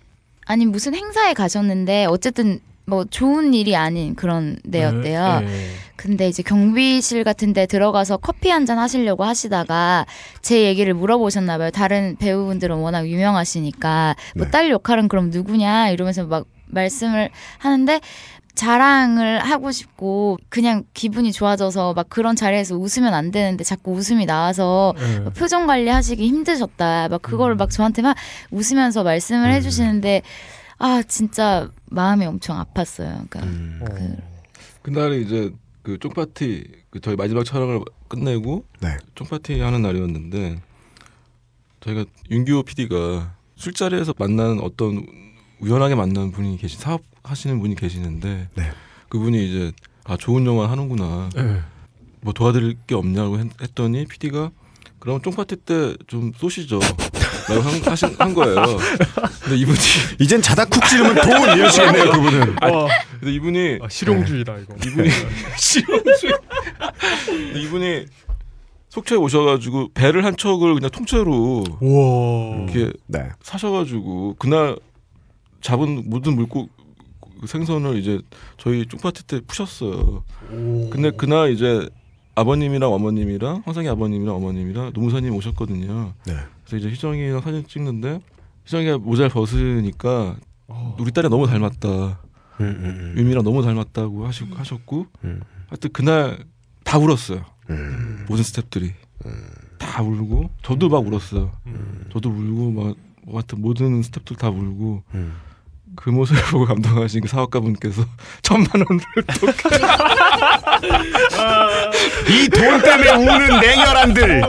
아니 0.45 0.65
무슨 0.65 0.95
행사에 0.95 1.33
가셨는데 1.33 2.05
어쨌든 2.05 2.59
뭐 2.85 3.05
좋은 3.05 3.53
일이 3.53 3.75
아닌 3.75 4.15
그런 4.15 4.57
데였대요. 4.69 5.39
네, 5.41 5.45
네. 5.45 5.69
근데 5.99 6.29
이제 6.29 6.41
경비실 6.43 7.25
같은 7.25 7.51
데 7.51 7.65
들어가서 7.65 8.17
커피 8.17 8.49
한 8.49 8.65
잔 8.65 8.77
하시려고 8.77 9.23
하시다가 9.25 10.05
제 10.41 10.63
얘기를 10.63 10.93
물어보셨나 10.93 11.57
봐요. 11.57 11.71
다른 11.71 12.15
배우분들은 12.17 12.75
워낙 12.77 13.07
유명하시니까 13.09 14.15
뭐 14.35 14.45
네. 14.45 14.51
딸 14.51 14.69
역할은 14.69 15.07
그럼 15.09 15.29
누구냐 15.29 15.89
이러면서 15.89 16.25
막 16.25 16.45
말씀을 16.67 17.31
하는데 17.57 17.99
자랑을 18.55 19.39
하고 19.39 19.71
싶고 19.71 20.37
그냥 20.49 20.83
기분이 20.93 21.31
좋아져서 21.31 21.93
막 21.95 22.07
그런 22.09 22.35
자리에서 22.35 22.75
웃으면 22.75 23.13
안 23.13 23.31
되는데 23.31 23.63
자꾸 23.63 23.91
웃음이 23.91 24.25
나와서 24.25 24.93
네. 24.97 25.19
막 25.21 25.33
표정 25.33 25.67
관리하시기 25.67 26.25
힘드셨다. 26.25 27.09
막 27.09 27.21
그거를 27.21 27.55
막 27.55 27.71
저한테 27.71 28.03
막 28.03 28.15
웃으면서 28.51 29.03
말씀을 29.03 29.51
해주시는데 29.53 30.21
아 30.77 31.01
진짜 31.07 31.69
마음이 31.87 32.25
엄청 32.25 32.63
아팠어요. 32.63 33.27
그러니까 33.29 33.39
음. 33.43 33.81
그 33.83 34.91
그날이 34.91 35.23
이제 35.23 35.51
그 35.81 35.97
쪽파티 35.97 36.63
그 36.89 36.99
저희 36.99 37.15
마지막 37.15 37.43
촬영을 37.43 37.81
끝내고 38.07 38.65
네. 38.81 38.97
쪽파티 39.15 39.59
하는 39.59 39.81
날이었는데 39.81 40.61
저희가 41.79 42.05
윤기호 42.29 42.63
PD가 42.63 43.35
술자리에서 43.55 44.13
만나는 44.17 44.59
어떤 44.61 45.05
우연하게 45.59 45.95
만난 45.95 46.31
분이 46.31 46.57
계신 46.57 46.79
사업 46.79 47.01
하시는 47.23 47.59
분이 47.59 47.75
계시는데 47.75 48.49
네. 48.55 48.63
그분이 49.09 49.47
이제 49.47 49.71
아 50.05 50.17
좋은 50.17 50.45
영화 50.45 50.69
하는구나 50.69 51.29
네. 51.35 51.61
뭐 52.21 52.33
도와드릴 52.33 52.77
게 52.87 52.95
없냐고 52.95 53.39
했, 53.39 53.47
했더니 53.61 54.05
PD가 54.05 54.51
그럼 54.99 55.21
쪽파티 55.21 55.55
때 55.57 55.95
좀 56.07 56.33
쏘시죠 56.35 56.79
라고 57.49 57.61
한, 57.61 57.81
하신, 57.81 58.15
한 58.17 58.33
거예요 58.33 58.77
근데 59.43 59.57
이분이 59.57 59.77
이젠 60.19 60.41
자다 60.41 60.65
쿡 60.65 60.85
찌르면 60.87 61.15
돈 61.15 61.57
이러시겠네요, 61.57 62.11
그분은. 62.11 62.55
와, 62.61 62.87
근데 63.19 63.33
이분이 63.33 63.79
아, 63.81 63.89
실용주의다 63.89 64.57
이거. 64.57 64.75
이분이 64.85 65.09
실용주의. 65.57 66.33
근데 67.25 67.61
이분이 67.61 68.05
속초에 68.89 69.17
오셔가지고 69.17 69.89
배를 69.93 70.25
한 70.25 70.35
척을 70.35 70.73
그냥 70.75 70.89
통째로 70.89 71.63
우와. 71.79 72.63
이렇게 72.63 72.91
네. 73.07 73.29
사셔가지고 73.43 74.35
그날 74.39 74.77
잡은 75.61 76.03
모든 76.09 76.35
물고 76.35 76.69
그 77.41 77.47
생선을 77.47 77.97
이제 77.99 78.19
저희 78.57 78.85
쪽파티 78.85 79.23
때 79.27 79.41
푸셨어요. 79.47 80.23
근데 80.49 81.11
그날 81.11 81.51
이제 81.53 81.87
아버님이랑 82.35 82.91
어머님이랑 82.91 83.63
황상희 83.65 83.87
아버님이랑 83.89 84.35
어머님이랑 84.35 84.91
노무사님 84.93 85.35
오셨거든요. 85.35 86.13
네. 86.25 86.33
그래서 86.69 86.77
이제 86.77 86.89
희정이랑 86.89 87.41
사진 87.41 87.65
찍는데 87.65 88.21
희정이가 88.65 88.99
모자를 88.99 89.31
벗으니까 89.31 90.37
어. 90.67 90.95
우리 90.99 91.11
딸이 91.11 91.27
너무 91.29 91.47
닮았다. 91.47 91.89
음, 92.61 92.61
음, 92.61 93.13
유미랑 93.17 93.43
너무 93.43 93.63
닮았다고 93.63 94.27
하시, 94.27 94.43
하셨고 94.53 95.07
음. 95.23 95.41
하여튼 95.67 95.89
그날 95.91 96.45
다 96.83 96.99
울었어요. 96.99 97.43
음. 97.71 98.25
모든 98.29 98.43
스탭들이 98.43 98.93
다 99.79 100.03
울고 100.03 100.51
저도 100.61 100.89
막 100.89 101.05
울었어요. 101.07 101.51
음. 101.65 102.05
저도 102.11 102.29
울고 102.29 102.71
막 102.71 102.95
하여튼 103.31 103.61
모든 103.61 104.01
스탭들 104.01 104.37
다 104.37 104.49
울고 104.49 105.03
음. 105.15 105.33
그 105.99 106.09
모습을 106.09 106.41
보고 106.43 106.65
감동하신 106.65 107.19
그 107.19 107.27
사업가분께서 107.27 108.05
천만 108.41 108.69
원을 108.73 108.87
또 109.41 109.47
이돈 112.31 112.81
때문에 112.81 113.11
우는 113.15 113.59
냉혈한들. 113.59 114.41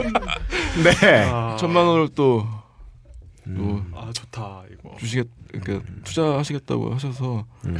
네. 0.81 1.25
아, 1.29 1.57
천만 1.59 1.85
원을 1.85 2.07
또, 2.15 2.47
또아 3.45 4.13
좋다 4.13 4.63
이거. 4.71 4.95
주시겠 4.97 5.27
그러니까 5.51 5.85
투자하시겠다고 6.05 6.93
하셔서 6.93 7.43
음. 7.65 7.77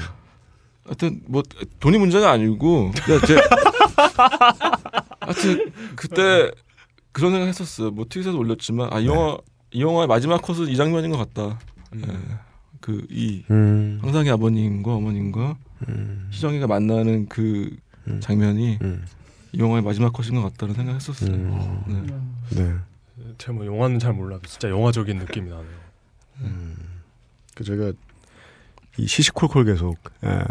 하여튼 0.84 1.22
뭐 1.26 1.42
돈이 1.80 1.98
문제가 1.98 2.30
아니고 2.32 2.92
제 3.26 3.40
하여튼 5.22 5.72
그때 5.96 6.52
그런 7.14 7.32
생각 7.32 7.48
했었어요. 7.48 7.92
뭐 7.92 8.04
트윗에도 8.10 8.38
올렸지만 8.38 8.90
아이 8.92 9.08
영화 9.08 9.38
이 9.72 9.82
영화의 9.82 10.08
마지막 10.08 10.42
컷은 10.42 10.68
이 10.68 10.76
장면인 10.76 11.12
것 11.12 11.18
같다. 11.20 11.58
예. 11.96 12.02
그이 12.82 13.46
음. 13.50 14.00
황상희 14.02 14.30
아버님과 14.30 14.94
어머님과 14.96 15.58
음. 15.88 16.28
희정이가 16.32 16.68
만나는 16.68 17.28
그 17.30 17.76
음. 18.08 18.20
장면이 18.20 18.80
음. 18.82 19.06
이 19.54 19.60
영화의 19.60 19.84
마지막 19.84 20.12
컷인 20.14 20.36
것 20.36 20.42
같다는 20.42 20.76
생각했었어요. 20.76 21.32
음. 21.32 21.84
네. 22.52 22.64
네. 22.64 22.76
제가 23.38 23.54
뭐 23.54 23.66
영화는 23.66 24.00
잘 24.00 24.14
몰라도 24.14 24.42
진짜 24.48 24.70
영화적인 24.70 25.18
느낌이 25.20 25.50
나네요. 25.50 25.82
그 27.56 27.64
제가 27.64 27.94
이 28.98 29.08
시시콜콜 29.08 29.66
계속 29.66 29.98
아, 30.22 30.46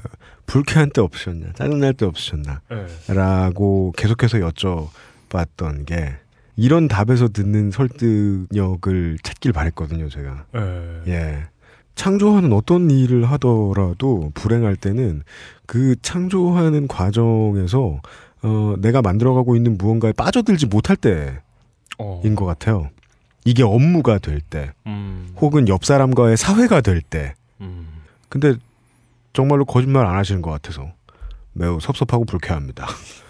불쾌한 0.46 0.90
때 0.90 1.00
없으셨나 1.00 1.52
짜증날 1.54 1.94
때 1.94 2.06
없으셨나 2.06 2.62
네. 2.70 3.14
라고 3.14 3.92
계속해서 3.96 4.38
여쭤봤던 4.38 5.86
게 5.86 6.16
이런 6.56 6.88
답에서 6.88 7.28
듣는 7.28 7.70
설득력을 7.70 9.18
찾길 9.22 9.52
바랬거든요 9.52 10.08
제가 10.08 10.46
네. 10.52 11.02
예 11.08 11.44
창조하는 11.94 12.52
어떤 12.52 12.90
일을 12.90 13.24
하더라도 13.32 14.30
불행할 14.34 14.76
때는 14.76 15.22
그 15.66 15.96
창조하는 16.02 16.88
과정에서 16.88 18.00
어, 18.42 18.74
내가 18.78 19.02
만들어가고 19.02 19.54
있는 19.56 19.76
무언가에 19.76 20.12
빠져들지 20.12 20.66
못할 20.66 20.96
때인 20.96 21.38
어. 21.98 22.22
것 22.34 22.44
같아요 22.46 22.88
이게 23.44 23.62
업무가 23.62 24.18
될 24.18 24.40
때 24.40 24.72
음. 24.86 25.28
혹은 25.36 25.68
옆 25.68 25.84
사람과의 25.84 26.36
사회가 26.36 26.80
될 26.80 27.02
때 27.02 27.34
음. 27.60 27.86
근데 28.28 28.54
정말로 29.32 29.64
거짓말 29.64 30.06
안 30.06 30.16
하시는 30.16 30.40
것 30.42 30.50
같아서 30.50 30.90
매우 31.52 31.80
섭섭하고 31.80 32.24
불쾌합니다. 32.24 32.86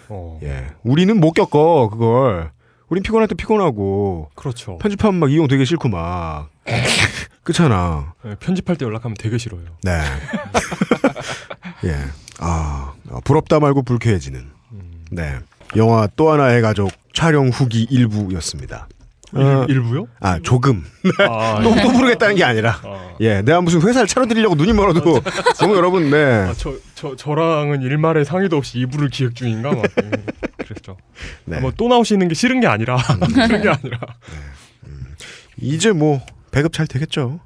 어. 0.09 0.39
예, 0.43 0.67
우리는 0.83 1.19
못 1.19 1.31
겪어 1.33 1.89
그걸. 1.89 2.51
우린 2.87 3.01
피곤할 3.03 3.27
때 3.27 3.35
피곤하고 3.35 4.29
그렇죠. 4.35 4.77
편집하면 4.77 5.19
막 5.19 5.31
이용 5.31 5.47
되게 5.47 5.65
싫고 5.65 5.89
막 5.89 6.49
그렇잖아. 7.43 8.13
네, 8.23 8.35
편집할 8.39 8.75
때 8.77 8.85
연락하면 8.85 9.15
되게 9.17 9.37
싫어요. 9.37 9.63
네. 9.83 9.99
예. 11.85 11.97
아, 12.39 12.93
어, 13.09 13.19
부럽다 13.23 13.59
말고 13.59 13.83
불쾌해지는. 13.83 14.47
음. 14.71 15.05
네. 15.11 15.39
영화 15.75 16.07
또 16.15 16.31
하나의 16.31 16.61
가족 16.61 16.91
촬영 17.13 17.49
후기 17.49 17.87
일부였습니다. 17.89 18.87
어, 19.33 19.65
일, 19.69 19.81
부요 19.81 20.07
아, 20.19 20.39
조금. 20.43 20.83
아, 21.19 21.61
또, 21.63 21.71
예. 21.71 21.81
또 21.81 21.91
부르겠다는 21.93 22.35
게 22.35 22.43
아니라. 22.43 22.81
아. 22.83 23.15
예, 23.21 23.41
내가 23.41 23.61
무슨 23.61 23.81
회사를 23.81 24.07
차려드리려고 24.07 24.55
눈이 24.55 24.73
멀어도 24.73 25.21
너무 25.57 25.75
여러분, 25.77 26.09
네. 26.09 26.49
아, 26.49 26.53
저, 26.57 26.73
저, 26.95 27.15
저랑은 27.15 27.81
일말의 27.81 28.25
상의도 28.25 28.57
없이 28.57 28.79
이부를 28.79 29.09
기획 29.09 29.35
중인가? 29.35 29.71
막, 29.71 29.83
예, 30.03 30.63
그랬죠. 30.65 30.97
네. 31.45 31.57
아, 31.57 31.59
뭐또 31.61 31.87
나오시는 31.87 32.27
게 32.27 32.33
싫은 32.33 32.59
게 32.59 32.67
아니라, 32.67 32.97
싫은 32.97 33.61
게 33.61 33.69
아니라. 33.69 33.99
이제 35.57 35.91
뭐, 35.91 36.19
배급 36.51 36.73
잘 36.73 36.87
되겠죠. 36.87 37.39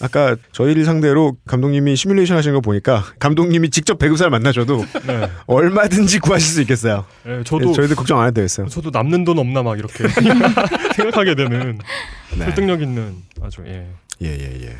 아까 0.00 0.36
저희를 0.52 0.84
상대로 0.84 1.36
감독님이 1.46 1.96
시뮬레이션 1.96 2.36
하시는 2.36 2.54
거 2.54 2.60
보니까 2.60 3.04
감독님이 3.18 3.70
직접 3.70 3.98
배급사를 3.98 4.30
만나셔도 4.30 4.84
네. 5.06 5.28
얼마든지 5.46 6.20
구하실 6.20 6.48
수 6.54 6.60
있겠어요. 6.62 7.04
예, 7.26 7.42
저도- 7.42 7.70
예, 7.70 7.72
저희들 7.72 7.96
걱정 7.96 8.20
안 8.20 8.26
해도 8.28 8.34
되겠어요. 8.34 8.68
저도 8.68 8.90
남는 8.90 9.24
돈 9.24 9.38
없나 9.40 9.62
막 9.64 9.76
이렇게 9.76 10.04
생각하게 10.94 11.34
되는 11.34 11.78
네. 12.36 12.44
설득력 12.44 12.80
있는 12.80 13.16
아주, 13.42 13.62
예. 13.66 13.88
예, 14.22 14.26
예, 14.28 14.66
예. 14.66 14.76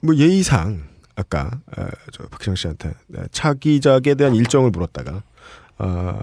뭐 0.00 0.14
예의상 0.16 0.82
아까 1.16 1.50
어, 1.76 1.86
저 2.12 2.24
박시영 2.24 2.56
씨한테 2.56 2.92
네, 3.06 3.20
차기작에 3.32 4.14
대한 4.18 4.34
일정을 4.34 4.70
물었다가 4.70 5.22
어, 5.78 6.18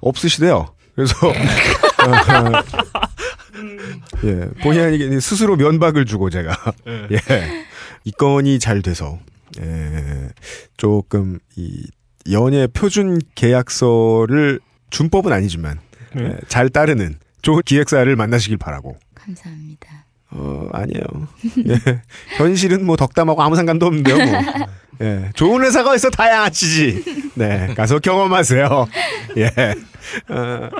없으시대요. 0.00 0.68
그래서 0.94 1.14
어, 1.28 1.32
예, 4.24 4.48
본의 4.62 4.82
아니게 4.84 5.20
스스로 5.20 5.56
면박을 5.56 6.04
주고 6.04 6.30
제가 6.30 6.56
예. 6.88 7.08
예, 7.30 7.64
이 8.04 8.12
건이 8.12 8.58
잘 8.58 8.82
돼서 8.82 9.18
예, 9.60 10.28
조금 10.76 11.38
이 11.56 11.86
연예 12.30 12.66
표준 12.66 13.20
계약서를 13.34 14.60
준법은 14.90 15.32
아니지만 15.32 15.78
네. 16.14 16.24
예, 16.24 16.36
잘 16.48 16.68
따르는 16.68 17.16
좋은 17.42 17.62
기획사를 17.64 18.14
만나시길 18.16 18.56
바라고. 18.56 18.96
감사합니다. 19.14 20.06
어, 20.30 20.68
아니에요. 20.72 21.04
예. 21.68 22.02
현실은 22.36 22.84
뭐 22.84 22.96
덕담하고 22.96 23.42
아무 23.42 23.54
상관도 23.56 23.86
없는데요, 23.86 24.16
뭐. 24.16 24.40
예. 25.02 25.30
좋은 25.34 25.62
회사가 25.62 25.94
있어 25.94 26.10
다양하시지. 26.10 27.32
네. 27.34 27.74
가서 27.76 27.98
경험하세요. 28.00 28.88
예. 29.36 29.46
어, 30.28 30.70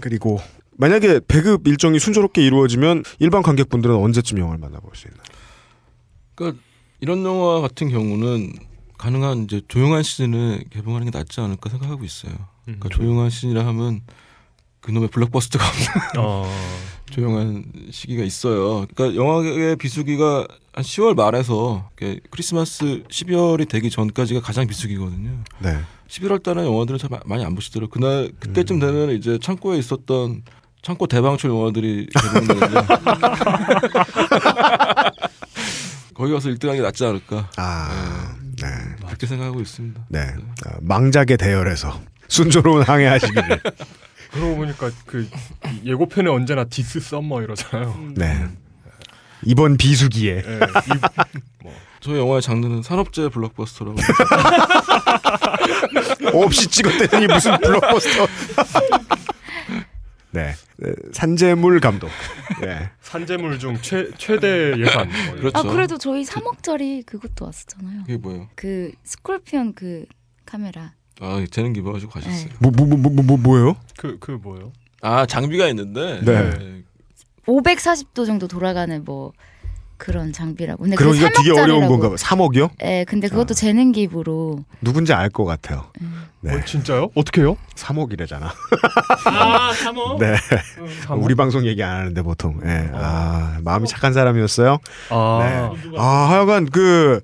그리고 0.00 0.40
만약에 0.80 1.20
배급 1.28 1.68
일정이 1.68 1.98
순조롭게 1.98 2.42
이루어지면 2.42 3.04
일반 3.18 3.42
관객분들은 3.42 3.94
언제쯤 3.94 4.38
영화를 4.38 4.58
만나볼 4.58 4.92
수 4.94 5.08
있나요? 5.08 5.22
그러니까 6.34 6.62
이런 7.00 7.22
영화 7.22 7.60
같은 7.60 7.90
경우는 7.90 8.54
가능한 8.96 9.44
이제 9.44 9.60
조용한 9.68 10.02
시즌에 10.02 10.64
개봉하는 10.70 11.10
게 11.10 11.16
낫지 11.16 11.40
않을까 11.40 11.68
생각하고 11.68 12.04
있어요. 12.04 12.32
그러니까 12.64 12.88
조용한 12.88 13.28
시즌이라 13.28 13.66
하면 13.66 14.00
그놈의 14.80 15.08
블록버스터가 15.10 15.64
없는 15.66 15.86
어. 16.18 16.50
조용한 17.10 17.64
시기가 17.90 18.24
있어요. 18.24 18.86
그러니까 18.94 19.14
영화의 19.20 19.76
비수기가 19.76 20.46
한 20.72 20.84
10월 20.84 21.14
말에서 21.14 21.90
크리스마스 22.30 23.02
12월이 23.08 23.68
되기 23.68 23.90
전까지가 23.90 24.40
가장 24.40 24.66
비수기거든요. 24.66 25.42
네. 25.58 25.80
11월 26.08 26.42
달에 26.42 26.64
영화들을 26.64 26.98
참 26.98 27.10
많이 27.26 27.44
안 27.44 27.54
보시더라고요. 27.54 27.90
그날 27.90 28.32
그때쯤 28.40 28.78
되면 28.78 29.10
이제 29.10 29.38
창고에 29.38 29.78
있었던 29.78 30.42
창고 30.82 31.06
대방출 31.06 31.50
영화들이 31.50 32.08
개봉되는데 32.08 32.80
거기 36.14 36.32
가서 36.32 36.48
1등하는 36.50 36.76
게 36.76 36.80
낫지 36.82 37.04
않을까. 37.04 37.48
아, 37.56 38.34
네. 38.60 38.66
그렇게 39.06 39.26
생각하고 39.26 39.60
있습니다. 39.60 40.00
네. 40.08 40.20
아, 40.66 40.70
망작의 40.80 41.36
대열에서 41.38 42.00
순조로운 42.28 42.82
항해하시기를. 42.82 43.60
그러고 44.32 44.56
보니까 44.56 44.90
그 45.06 45.28
예고편에 45.84 46.30
언제나 46.30 46.64
this 46.64 47.00
summer 47.00 47.42
이러잖아요. 47.42 48.12
네. 48.14 48.46
이번 49.44 49.76
비수기에. 49.76 50.42
예, 50.46 50.60
이- 50.60 51.70
저 52.00 52.16
영화의 52.16 52.40
장르는 52.40 52.82
산업재 52.82 53.28
블록버스터라고. 53.30 53.98
없이 56.34 56.66
찍었더니 56.68 57.26
무슨 57.26 57.58
블록버스터. 57.60 58.26
네. 60.32 60.52
네, 60.76 60.92
산재물 61.12 61.80
감독. 61.80 62.08
예. 62.64 62.90
산재물 63.02 63.58
중 63.58 63.76
최, 63.82 64.10
최대 64.16 64.74
예산. 64.78 65.08
뭐 65.26 65.36
그렇죠. 65.36 65.58
아 65.58 65.62
그래도 65.62 65.98
저희 65.98 66.24
3억짜리 66.24 67.04
그것도 67.04 67.44
왔었잖아요. 67.44 68.02
그게 68.02 68.16
뭐예요? 68.16 68.48
그 68.54 68.92
Scorpion 69.02 69.74
그 69.74 70.06
카메라. 70.46 70.94
아 71.20 71.44
재능 71.50 71.72
기부가지고 71.72 72.12
가셨어요. 72.12 72.50
뭐, 72.60 72.70
뭐, 72.74 72.86
뭐, 72.86 72.96
뭐, 72.96 73.24
뭐, 73.24 73.36
뭐예요? 73.36 73.76
그, 73.96 74.18
그 74.18 74.32
뭐요? 74.32 74.72
아 75.02 75.26
장비가 75.26 75.68
있는데. 75.68 76.20
네. 76.24 76.82
540도 77.46 78.26
정도 78.26 78.46
돌아가는 78.46 79.04
뭐 79.04 79.32
그런 80.00 80.32
장비라고. 80.32 80.82
근데 80.82 80.96
그러기가 80.96 81.28
그게 81.28 81.42
되게 81.50 81.60
어려운 81.60 81.82
3억짜리라고. 81.84 81.88
건가 81.88 82.08
봐. 82.08 82.14
3억이요? 82.16 82.70
예, 82.82 83.04
근데 83.06 83.28
그것도 83.28 83.54
재능 83.54 83.92
기부로. 83.92 84.64
누군지 84.80 85.12
알 85.12 85.28
것 85.30 85.44
같아요. 85.44 85.84
네. 86.40 86.54
어, 86.54 86.64
진짜요? 86.64 87.10
어떻게 87.14 87.42
해요? 87.42 87.56
3억이래잖아. 87.76 88.44
아, 89.26 89.70
3억? 89.72 90.18
네. 90.18 90.36
삼억? 91.06 91.22
우리 91.22 91.34
방송 91.34 91.66
얘기 91.66 91.82
안 91.84 91.98
하는데 92.00 92.22
보통. 92.22 92.58
예. 92.64 92.90
아, 92.94 93.58
마음이 93.62 93.86
착한 93.86 94.12
사람이었어요. 94.14 94.78
아, 95.10 95.38
네. 95.82 95.98
아, 95.98 96.02
하여간 96.30 96.70
그 96.70 97.20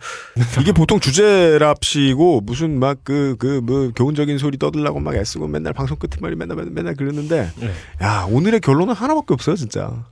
이게 0.60 0.72
보통 0.72 1.00
주제랍시고 1.00 2.42
무슨 2.42 2.78
막 2.78 2.98
그 3.04 3.36
그 3.38 3.60
뭐 3.64 3.90
교훈적인 3.96 4.36
소리 4.38 4.58
떠들라고 4.58 5.00
막 5.00 5.14
애쓰고 5.14 5.48
맨날 5.48 5.72
방송 5.72 5.96
끝에 5.96 6.18
말이 6.20 6.36
맨날 6.36 6.56
맨날, 6.56 6.72
맨날 6.72 6.94
그러는데 6.94 7.50
네. 7.56 7.70
야, 8.02 8.26
오늘의 8.30 8.60
결론은 8.60 8.94
하나밖에 8.94 9.32
없어요, 9.34 9.56
진짜. 9.56 10.04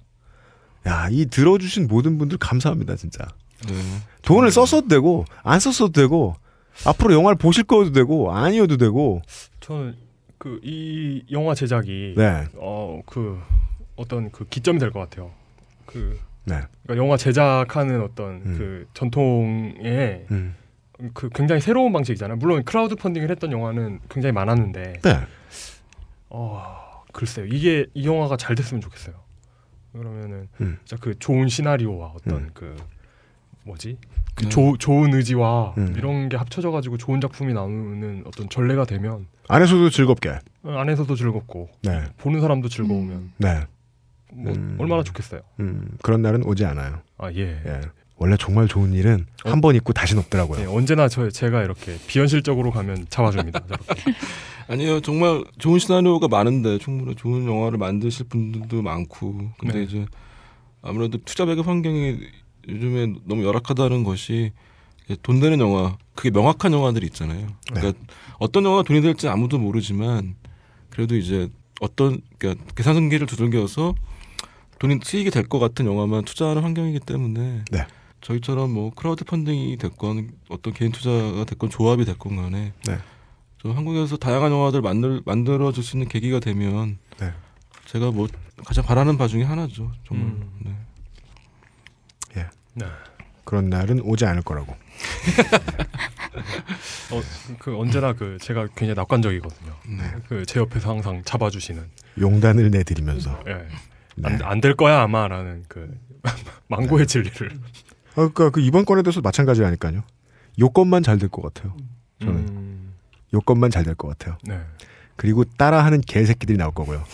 야, 0.86 1.08
이 1.10 1.26
들어주신 1.26 1.86
모든 1.88 2.18
분들 2.18 2.38
감사합니다, 2.38 2.96
진짜. 2.96 3.26
네. 3.66 3.74
돈을 4.22 4.50
썼어도 4.50 4.88
되고 4.88 5.24
안 5.42 5.58
썼어도 5.60 5.92
되고 5.92 6.34
앞으로 6.84 7.14
영화를 7.14 7.36
보실 7.38 7.64
거도 7.64 7.92
되고 7.92 8.32
아니어도 8.32 8.76
되고 8.76 9.22
저는 9.60 9.96
그 10.38 10.60
이 10.62 11.24
영화 11.30 11.54
제작이 11.54 12.14
네. 12.16 12.44
어 12.58 13.00
그 13.06 13.40
어떤 13.96 14.30
그 14.30 14.44
기점이 14.46 14.78
될 14.78 14.90
것 14.90 15.00
같아요. 15.00 15.30
그 15.86 16.18
네. 16.44 16.60
그러니까 16.82 17.02
영화 17.02 17.16
제작하는 17.16 18.02
어떤 18.02 18.42
음. 18.44 18.54
그 18.58 18.86
전통의 18.92 20.26
음. 20.30 20.54
그 21.14 21.30
굉장히 21.34 21.60
새로운 21.62 21.92
방식이잖아요. 21.92 22.36
물론 22.36 22.62
crowd 22.64 22.94
funding을 22.96 23.30
했던 23.30 23.50
영화는 23.52 24.00
굉장히 24.10 24.32
많았는데 24.32 25.00
네. 25.02 25.20
어 26.28 27.02
글쎄요 27.12 27.46
이게 27.46 27.86
이 27.94 28.06
영화가 28.06 28.36
잘 28.36 28.54
됐으면 28.54 28.80
좋겠어요. 28.82 29.14
그러면은 29.98 30.48
음. 30.60 30.78
진짜 30.84 31.00
그 31.00 31.18
좋은 31.18 31.48
시나리오와 31.48 32.14
어떤 32.16 32.36
음. 32.36 32.50
그 32.52 32.76
뭐지 33.64 33.96
그 34.34 34.44
네. 34.44 34.48
조, 34.48 34.76
좋은 34.76 35.14
의지와 35.14 35.74
음. 35.78 35.94
이런 35.96 36.28
게 36.28 36.36
합쳐져 36.36 36.70
가지고 36.70 36.96
좋은 36.96 37.20
작품이 37.20 37.54
나오는 37.54 38.22
어떤 38.26 38.48
전례가 38.48 38.84
되면 38.84 39.26
안에서도 39.48 39.90
즐겁게. 39.90 40.38
어, 40.62 40.70
안에서도 40.78 41.14
즐겁고 41.14 41.68
네. 41.82 42.04
보는 42.18 42.40
사람도 42.40 42.68
즐거우면 42.68 43.32
네. 43.38 43.66
뭐 44.32 44.52
음. 44.52 44.76
얼마나 44.80 45.02
좋겠어요. 45.04 45.42
음, 45.60 45.96
그런 46.02 46.22
날은 46.22 46.44
오지 46.44 46.64
않아요. 46.64 47.00
아 47.18 47.30
예. 47.32 47.62
예. 47.64 47.80
원래 48.16 48.36
정말 48.38 48.68
좋은 48.68 48.92
일은 48.92 49.26
한번 49.44 49.74
있고 49.76 49.92
다시는 49.92 50.22
없더라고요. 50.22 50.60
예, 50.60 50.64
언제나 50.66 51.08
저 51.08 51.28
제가 51.30 51.62
이렇게 51.62 51.98
비현실적으로 52.06 52.70
가면 52.70 53.06
잡아줍니다. 53.10 53.60
아니요 54.68 55.00
정말 55.00 55.44
좋은 55.58 55.78
시나리오가 55.78 56.28
많은데 56.28 56.78
충분히 56.78 57.14
좋은 57.16 57.44
영화를 57.46 57.76
만드실 57.78 58.26
분들도 58.28 58.82
많고 58.82 59.50
근데 59.58 59.78
네. 59.78 59.82
이제 59.84 60.06
아무래도 60.80 61.18
투자 61.24 61.44
배급 61.44 61.66
환경이 61.66 62.18
요즘에 62.68 63.14
너무 63.24 63.44
열악하다는 63.44 64.04
것이 64.04 64.52
돈 65.22 65.40
되는 65.40 65.60
영화 65.60 65.98
그게 66.14 66.30
명확한 66.30 66.72
영화들이 66.72 67.04
있잖아요. 67.06 67.46
그러니까 67.70 67.98
어떤 68.38 68.64
영화가 68.64 68.84
돈이 68.84 69.02
될지 69.02 69.28
아무도 69.28 69.58
모르지만 69.58 70.34
그래도 70.88 71.14
이제 71.16 71.48
어떤 71.80 72.20
그러니까 72.38 72.64
계산기를 72.74 73.26
두들겨서 73.26 73.94
돈이 74.78 75.00
수익이 75.02 75.30
될 75.30 75.46
것 75.48 75.58
같은 75.58 75.84
영화만 75.86 76.24
투자하는 76.24 76.62
환경이기 76.62 77.00
때문에 77.00 77.64
네. 77.70 77.86
저희처럼 78.24 78.72
뭐 78.72 78.90
crowd 78.94 79.24
funding이 79.24 79.76
됐건 79.76 80.30
어떤 80.48 80.72
개인 80.72 80.92
투자가 80.92 81.44
됐건 81.44 81.68
조합이 81.68 82.06
됐건 82.06 82.36
간에 82.36 82.72
네. 82.86 82.98
좀 83.58 83.76
한국에서 83.76 84.16
다양한 84.16 84.50
영화들 84.50 84.80
만들 84.80 85.20
만들어질 85.26 85.84
수 85.84 85.96
있는 85.96 86.08
계기가 86.08 86.40
되면 86.40 86.98
네. 87.18 87.34
제가 87.84 88.10
뭐 88.10 88.26
가장 88.64 88.82
바라는 88.84 89.18
바 89.18 89.28
중에 89.28 89.42
하나죠. 89.42 89.92
정말. 90.06 90.26
음. 90.26 90.50
네. 90.64 90.74
예. 92.38 92.48
네. 92.72 92.86
그런 93.44 93.68
날은 93.68 94.00
오지 94.00 94.24
않을 94.24 94.40
거라고. 94.42 94.72
어, 97.12 97.20
그 97.58 97.78
언제나 97.78 98.14
그 98.14 98.38
제가 98.40 98.68
굉장히 98.68 98.94
낙관적이거든요. 98.94 99.74
네. 99.98 100.14
그제 100.28 100.60
옆에서 100.60 100.88
항상 100.90 101.22
잡아주시는. 101.24 101.84
용단을 102.18 102.70
내드리면서. 102.70 103.38
예. 103.48 103.68
네. 104.16 104.38
안될 104.42 104.76
거야 104.76 105.02
아마라는 105.02 105.64
그 105.68 105.94
망고의 106.68 107.06
진리를. 107.06 107.60
아, 108.14 108.28
그러니까 108.28 108.50
그 108.50 108.60
이번 108.60 108.84
건에 108.84 109.02
대해서 109.02 109.20
마찬가지라니까요. 109.20 110.02
요건만 110.58 111.02
잘 111.02 111.18
될 111.18 111.28
것 111.28 111.42
같아요. 111.42 111.76
저는. 112.20 112.34
음, 112.36 112.92
요건만 113.32 113.70
잘 113.70 113.84
될 113.84 113.94
것 113.94 114.08
같아요. 114.08 114.38
네. 114.44 114.60
그리고 115.16 115.44
따라하는 115.44 116.00
개새끼들이 116.00 116.56
나올 116.58 116.72
거고요. 116.72 117.04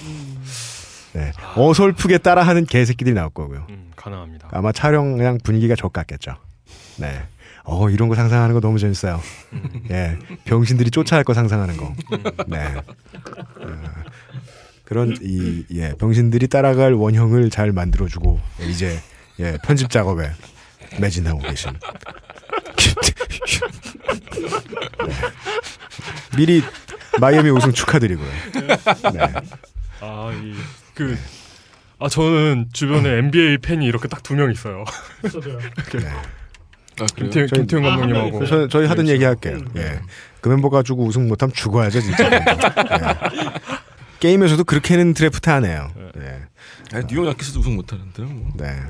네. 1.12 1.32
어설프게 1.56 2.18
따라하는 2.18 2.64
개새끼들이 2.66 3.14
나올 3.14 3.30
거고요. 3.30 3.66
음, 3.70 3.90
가능합니다. 3.96 4.48
아마 4.52 4.72
촬영량 4.72 5.38
분위기가 5.42 5.74
족같겠죠. 5.74 6.36
네. 6.98 7.22
어, 7.64 7.90
이런 7.90 8.08
거 8.08 8.14
상상하는 8.14 8.54
거 8.54 8.60
너무 8.60 8.78
재밌어요. 8.78 9.20
예. 9.90 10.18
병신들이 10.44 10.90
쫓아갈 10.90 11.24
거 11.24 11.34
상상하는 11.34 11.76
거. 11.76 11.94
네. 12.46 12.74
어, 12.74 12.82
그런 14.84 15.16
이 15.22 15.64
예, 15.72 15.92
병신들이 15.98 16.48
따라갈 16.48 16.94
원형을 16.94 17.50
잘 17.50 17.70
만들어 17.72 18.08
주고 18.08 18.40
이제 18.68 18.98
예, 19.38 19.56
편집 19.62 19.90
작업에 19.90 20.30
매진하고 20.98 21.38
계신 21.40 21.70
네. 25.06 25.16
미리 26.36 26.62
마이애미 27.20 27.50
우승 27.50 27.72
축하드리고요. 27.72 28.28
네. 29.12 29.32
아, 30.00 30.30
이, 30.32 30.54
그, 30.94 31.18
아, 31.98 32.08
저는 32.08 32.68
주변에 32.72 33.18
NBA 33.18 33.58
팬이 33.58 33.84
이렇게 33.84 34.08
딱 34.08 34.22
두 34.22 34.34
명 34.34 34.50
있어요. 34.50 34.84
저도요. 35.30 35.58
이렇게. 35.90 36.06
아, 37.00 37.06
김태형, 37.16 37.46
저희- 37.48 37.60
김태형 37.60 37.82
감독님하고. 37.82 38.46
저, 38.46 38.68
저희 38.68 38.86
하던 38.86 39.08
얘기 39.08 39.24
할게요. 39.24 39.58
예. 39.76 40.00
그 40.40 40.48
멤버 40.48 40.70
가지고 40.70 41.04
우승 41.04 41.28
못하면 41.28 41.52
죽어야죠, 41.54 42.00
진짜. 42.00 42.30
예. 42.32 42.44
게임에서도 44.20 44.64
그렇게는 44.64 45.14
드래프트 45.14 45.48
안 45.50 45.64
해요. 45.64 45.90
예. 46.18 46.42
아니, 46.92 47.06
뉴욕 47.06 47.26
양키스도 47.26 47.60
우승 47.60 47.74
못하는데요. 47.76 48.26
뭐. 48.26 48.50
네. 48.56 48.80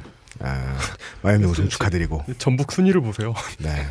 아, 0.40 0.78
마이애미 1.22 1.44
우승 1.46 1.68
축하드리고. 1.68 2.24
전북 2.38 2.72
순위를 2.72 3.00
보세요. 3.00 3.34
네. 3.58 3.86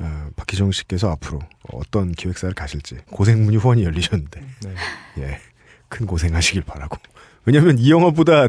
어, 0.00 0.28
박희정 0.36 0.70
씨께서 0.72 1.10
앞으로 1.10 1.40
어떤 1.72 2.12
기획사를 2.12 2.54
가실지 2.54 2.98
고생문이 3.10 3.56
후원이 3.56 3.84
열리셨는데 3.84 4.40
네. 4.64 4.74
예, 5.18 5.40
큰 5.88 6.06
고생하시길 6.06 6.62
바라고. 6.62 6.96
왜냐하면 7.44 7.78
이 7.78 7.90
영화보다 7.90 8.48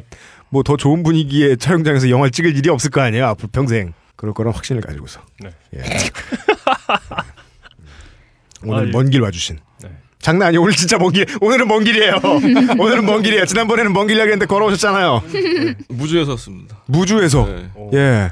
뭐 0.49 0.63
더 0.63 0.77
좋은 0.77 1.03
분위기의 1.03 1.57
촬영장에서 1.57 2.09
영화를 2.09 2.31
찍을 2.31 2.55
일이 2.55 2.69
없을 2.69 2.89
거 2.91 3.01
아니에요 3.01 3.25
앞으로 3.27 3.49
평생 3.51 3.93
그럴 4.15 4.33
거란 4.33 4.53
확신을 4.53 4.81
가지고서. 4.81 5.21
네. 5.39 5.49
예. 5.75 5.81
오늘 8.63 8.83
아, 8.83 8.87
예. 8.87 8.91
먼길 8.91 9.21
와주신. 9.21 9.59
네. 9.83 9.89
장난 10.21 10.49
아니에요. 10.49 10.61
오늘 10.61 10.73
진짜 10.73 10.97
먼 10.97 11.11
길. 11.13 11.25
오늘은 11.41 11.67
먼 11.67 11.83
길이에요. 11.83 12.15
오늘은 12.77 13.05
먼 13.05 13.21
길이에요. 13.21 13.45
지난번에는 13.45 13.93
먼 13.93 14.07
길이라고 14.07 14.27
했는데 14.29 14.45
걸어오셨잖아요. 14.45 15.21
무주에서 15.89 16.31
왔습니다. 16.31 16.77
무주에서. 16.87 17.45
네. 17.45 17.69
예. 17.93 18.31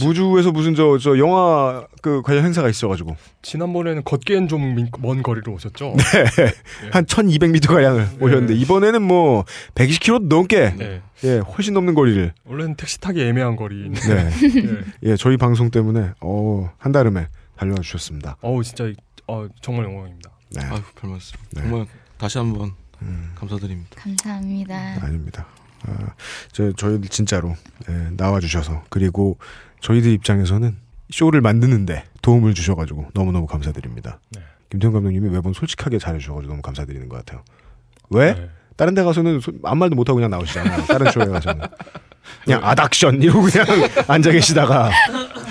무주에서 0.00 0.52
무슨 0.52 0.74
저, 0.76 0.96
저 0.98 1.18
영화 1.18 1.84
그 2.02 2.22
관련 2.22 2.44
행사가 2.44 2.68
있어가지고. 2.68 3.16
지난번에는 3.42 4.04
걷기엔 4.04 4.46
좀 4.48 4.88
먼 5.00 5.22
거리로 5.22 5.52
오셨죠? 5.54 5.94
네. 5.98 6.52
한 6.92 7.04
1200m 7.04 7.66
가량을 7.68 8.06
오셨는데, 8.20 8.54
이번에는 8.54 9.02
뭐, 9.02 9.44
120km 9.74 10.28
넘게, 10.28 10.74
네. 10.78 11.02
예, 11.24 11.38
훨씬 11.38 11.74
넘는 11.74 11.94
거리를. 11.94 12.32
원래는 12.44 12.76
택시 12.76 13.00
타기 13.00 13.20
애매한 13.22 13.56
거리. 13.56 13.90
네. 13.90 14.30
예, 15.02 15.16
저희 15.16 15.36
방송 15.36 15.70
때문에, 15.70 16.10
어, 16.20 16.70
한달음에 16.78 17.26
달려와 17.56 17.78
주셨습니다. 17.82 18.36
어우, 18.40 18.62
진짜, 18.62 18.90
어, 19.26 19.46
정말 19.60 19.86
영광입니다. 19.86 20.30
네. 20.50 20.64
아유, 20.64 20.80
별 20.94 21.10
말씀. 21.10 21.38
네. 21.52 21.62
정말 21.62 21.86
다시 22.16 22.38
한번 22.38 22.72
음. 23.02 23.32
감사드립니다. 23.34 24.00
감사합니다. 24.00 24.76
아닙니다. 25.04 25.46
아, 25.86 26.14
저, 26.52 26.72
저희들 26.72 27.08
진짜로, 27.08 27.54
예, 27.88 27.92
나와주셔서, 28.16 28.84
그리고 28.88 29.38
저희들 29.80 30.10
입장에서는 30.12 30.76
쇼를 31.10 31.40
만드는데 31.40 32.04
도움을 32.22 32.54
주셔가지고 32.54 33.10
너무너무 33.14 33.46
감사드립니다. 33.46 34.20
네. 34.30 34.42
김태형 34.70 34.92
감독님이 34.92 35.30
매번 35.30 35.52
솔직하게 35.52 35.98
잘해주셔가지고 35.98 36.50
너무 36.52 36.62
감사드리는 36.62 37.08
것 37.08 37.16
같아요. 37.18 37.44
왜? 38.10 38.34
네. 38.34 38.50
다른 38.76 38.94
데 38.94 39.02
가서는 39.02 39.40
소- 39.40 39.52
아무 39.64 39.80
말도 39.80 39.94
못하고 39.96 40.16
그냥 40.16 40.30
나오시잖아요. 40.30 40.84
다른 40.86 41.10
쇼에 41.12 41.26
가서는. 41.26 41.64
그냥 42.44 42.60
아닥션 42.64 43.22
이러고 43.22 43.42
그냥 43.42 43.66
앉아 44.08 44.30
계시다가 44.30 44.90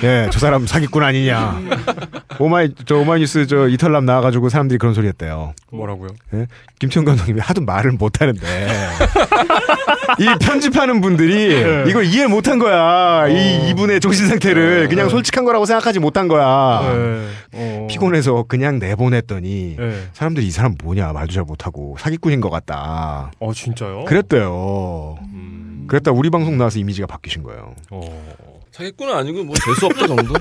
예, 0.04 0.28
저 0.32 0.40
사람 0.40 0.66
사기꾼 0.68 1.04
아니냐. 1.04 1.60
오마이 2.40 2.70
저 2.86 2.98
오마이뉴스 2.98 3.48
저 3.48 3.68
이털남 3.68 4.06
나와 4.06 4.22
가지고 4.22 4.50
사람들이 4.50 4.78
그런 4.78 4.94
소리 4.94 5.08
했대요. 5.08 5.54
뭐라고요? 5.72 6.10
예? 6.36 6.48
김태형 6.80 7.06
감독님이 7.06 7.40
하도 7.42 7.62
말을 7.62 7.94
못 7.94 8.22
하는데 8.22 8.46
이 10.20 10.26
편집하는 10.40 11.02
분들이 11.02 11.64
네. 11.64 11.84
이걸 11.88 12.06
이해 12.06 12.28
못 12.28 12.48
한 12.48 12.60
거야. 12.60 13.24
어. 13.26 13.28
이 13.28 13.70
이분의 13.70 14.00
정신 14.00 14.28
상태를 14.28 14.88
그냥 14.88 15.10
솔직한 15.10 15.44
거라고 15.44 15.66
생각하지 15.66 16.00
못한 16.00 16.28
거야. 16.30 16.82
네. 16.94 17.28
어. 17.54 17.88
피곤해서 17.90 18.46
그냥 18.48 18.80
내보냈더니 18.80 19.76
네. 19.78 20.04
사람들이 20.14 20.46
이 20.48 20.52
사람 20.52 20.76
뭐냐 20.82 21.12
말도 21.12 21.34
잘 21.34 21.44
못하고 21.44 21.98
사기꾼인 22.00 22.40
것 22.40 22.50
같다. 22.50 23.32
어, 23.40 23.52
진짜요? 23.54 24.06
그랬대요. 24.06 25.18
음. 25.34 25.67
그랬다 25.88 26.12
우리 26.12 26.30
방송 26.30 26.58
나와서 26.58 26.80
이미지가 26.80 27.08
바뀌신 27.08 27.44
거예요. 27.44 27.76
어. 27.92 28.60
사기꾼은 28.72 29.16
아니고 29.16 29.44
뭐 29.44 29.56
재수 29.56 29.86
없다 29.88 30.06
정도? 30.08 30.34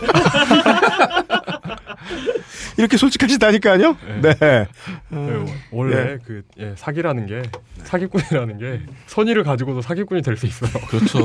이렇게 2.76 2.96
솔직하시다니까요. 2.96 3.96
네. 4.22 4.34
네, 4.34 4.66
음, 5.12 5.46
원래 5.70 5.96
예. 5.96 6.18
그 6.24 6.42
예, 6.58 6.74
사기라는 6.76 7.26
게 7.26 7.42
사기꾼이라는 7.84 8.58
게 8.58 8.80
선의를 9.06 9.44
가지고도 9.44 9.80
사기꾼이 9.80 10.20
될 10.22 10.36
수 10.36 10.46
있어요. 10.46 10.70
그렇죠. 10.88 11.20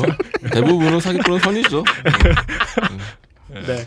대부분은 0.54 1.00
사기꾼은 1.02 1.40
선이죠. 1.40 1.84
네. 3.52 3.86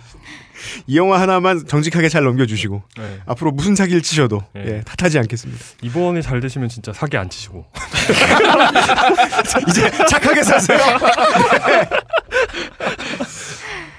이 0.87 0.97
영화 0.97 1.21
하나만 1.21 1.67
정직하게 1.67 2.09
잘 2.09 2.25
넘겨주시고 2.25 2.83
네. 2.99 3.19
앞으로 3.27 3.51
무슨 3.53 3.75
사기를 3.75 4.03
치셔도 4.03 4.43
네. 4.55 4.65
예, 4.67 4.83
탓하지 4.83 5.19
않겠습니다. 5.19 5.63
이번에 5.83 6.23
잘 6.23 6.41
되시면 6.41 6.69
진짜 6.69 6.93
사기 6.93 7.17
안 7.17 7.29
치시고. 7.31 7.65
이제 9.69 9.91
착하게 10.09 10.43
사세요. 10.43 10.79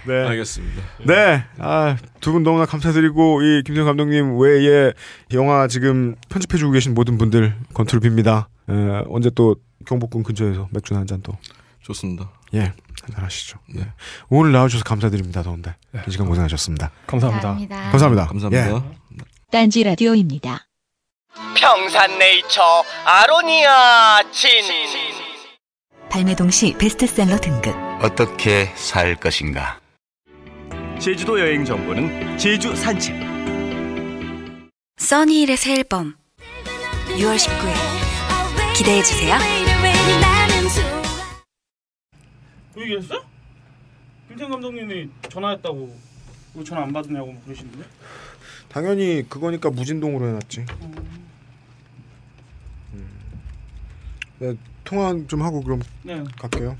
네. 0.07 0.13
알겠습니다. 0.27 0.81
네. 1.05 1.43
아, 1.57 1.97
두 2.21 2.31
분 2.31 2.43
너무나 2.43 2.65
감사드리고, 2.65 3.41
이 3.41 3.63
김태형 3.63 3.87
감독님 3.87 4.37
외에 4.39 4.93
영화 5.33 5.67
지금 5.67 6.15
편집해주고 6.29 6.71
계신 6.73 6.93
모든 6.93 7.17
분들 7.17 7.55
건투를 7.73 8.07
빕니다. 8.07 8.45
에, 8.69 9.03
언제 9.09 9.31
또 9.33 9.55
경복궁 9.87 10.21
근처에서 10.23 10.67
맥주나 10.71 10.99
한잔 10.99 11.21
또, 11.23 11.35
좋습니다. 11.81 12.29
예, 12.53 12.59
한잔 13.03 13.23
하시죠. 13.25 13.59
네. 13.73 13.81
네. 13.81 13.87
오늘 14.29 14.51
나와주셔서 14.51 14.83
감사드립니다. 14.83 15.43
더운데. 15.43 15.75
이 16.07 16.11
시간 16.11 16.27
고생하셨습니다. 16.27 16.91
감사합니다. 17.07 17.47
감사합니다. 17.49 17.91
감사합니다. 17.91 18.27
감사합니다. 18.27 18.87
예. 18.87 19.25
딴지 19.51 19.83
라디오입니다. 19.83 20.67
평산네이처 21.57 22.61
아로니아 23.05 24.23
진. 24.31 24.49
발매동 26.09 26.49
시 26.49 26.73
베스트셀러 26.77 27.37
등급. 27.37 27.75
어떻게 28.01 28.71
살 28.75 29.15
것인가? 29.15 29.79
제주도 30.99 31.39
여행 31.39 31.65
정보는 31.65 32.37
제주 32.37 32.75
산책. 32.75 33.15
써니힐의 34.97 35.57
새 35.57 35.73
앨범 35.73 36.15
6월 37.09 37.35
19일 37.37 38.73
기대해 38.75 39.03
주세요. 39.03 39.37
그 42.75 42.81
얘기했어? 42.81 43.23
김태형 44.27 44.51
감독님이 44.51 45.09
전화했다고 45.29 45.97
왜 46.55 46.63
전화 46.63 46.83
안 46.83 46.91
받으냐고 46.91 47.31
뭐 47.31 47.41
그러시는데? 47.45 47.85
당연히 48.67 49.25
그거니까 49.29 49.69
무진동으로 49.69 50.27
해놨지. 50.27 50.65
음. 52.93 53.09
네, 54.39 54.57
통화 54.83 55.15
좀 55.27 55.41
하고 55.41 55.61
그럼 55.61 55.81
네. 56.03 56.21
갈게요. 56.37 56.75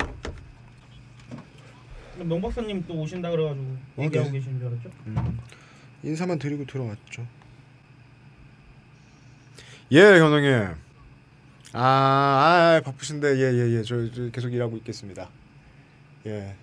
명 2.17 2.41
박사님 2.41 2.83
또 2.87 2.95
오신다 2.95 3.29
그래가지고 3.29 3.77
얘기하고 3.99 4.31
계신 4.31 4.59
줄 4.59 4.67
알았죠? 4.67 4.89
음. 5.07 5.39
인사만 6.03 6.39
드리고 6.39 6.65
들어왔죠. 6.65 7.25
예, 9.93 10.01
현웅님. 10.01 10.75
아, 11.71 11.79
아 11.79 12.81
바쁘신데 12.83 13.37
예예 13.37 13.77
예 13.77 13.83
저, 13.83 14.11
저 14.11 14.29
계속 14.31 14.51
일하고 14.53 14.75
있겠습니다. 14.77 15.29
예, 16.25 16.55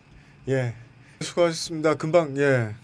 예 0.49 0.75
수고하셨습니다. 1.21 1.95
금방 1.95 2.37
예. 2.37 2.75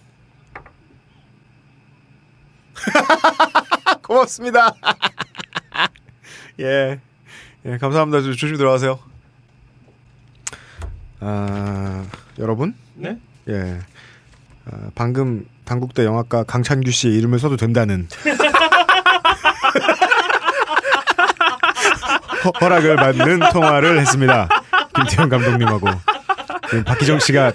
고맙습니다. 4.03 4.75
예, 6.61 7.01
예 7.67 7.79
감사합니다. 7.79 8.23
조- 8.23 8.33
조심히 8.35 8.59
들어가세요. 8.59 8.99
아 11.21 12.07
여러분. 12.39 12.75
네? 12.95 13.19
예. 13.49 13.79
아, 14.67 14.91
방금 14.95 15.47
당국대 15.65 16.05
영화과 16.05 16.45
강찬규 16.45 16.91
씨의 16.91 17.17
이름을 17.17 17.39
써도 17.41 17.57
된다는 17.57 18.07
허- 22.45 22.51
허락을 22.61 22.97
받는 22.97 23.41
통화를 23.53 23.99
했습니다. 23.99 24.49
김태형 24.95 25.29
감독님하고 25.29 25.89
박희정 26.85 27.19
씨가 27.20 27.53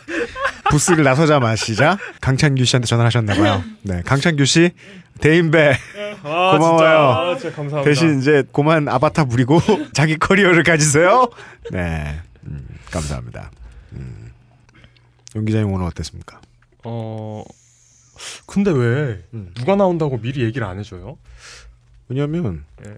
부스를 0.70 1.04
나서자마시자 1.04 1.98
강찬규 2.22 2.66
씨한테 2.66 2.88
전화를 2.88 3.08
하셨나봐요. 3.08 3.64
네, 3.84 4.02
강찬규 4.04 4.46
씨 4.46 4.72
대인배 5.20 5.78
아, 6.24 6.58
고마워요. 6.58 6.78
진짜, 6.80 6.88
아, 6.88 7.38
진짜 7.38 7.56
감사합니다. 7.56 7.84
대신 7.84 8.20
이제 8.20 8.44
고만 8.52 8.88
아바타 8.88 9.26
부리고 9.26 9.60
자기 9.94 10.18
커리어를 10.18 10.64
가지세요. 10.64 11.28
네, 11.72 12.20
음, 12.46 12.68
감사합니다. 12.92 13.52
음. 13.94 14.32
용 15.36 15.46
기자님 15.46 15.72
오늘 15.72 15.86
어땠습니까? 15.88 16.40
어 16.84 17.44
근데 18.46 18.72
왜 18.72 19.24
누가 19.56 19.76
나온다고 19.76 20.20
미리 20.20 20.44
얘기를 20.44 20.66
안 20.66 20.80
해줘요? 20.80 21.18
왜냐하면 22.10 22.64
예. 22.86 22.96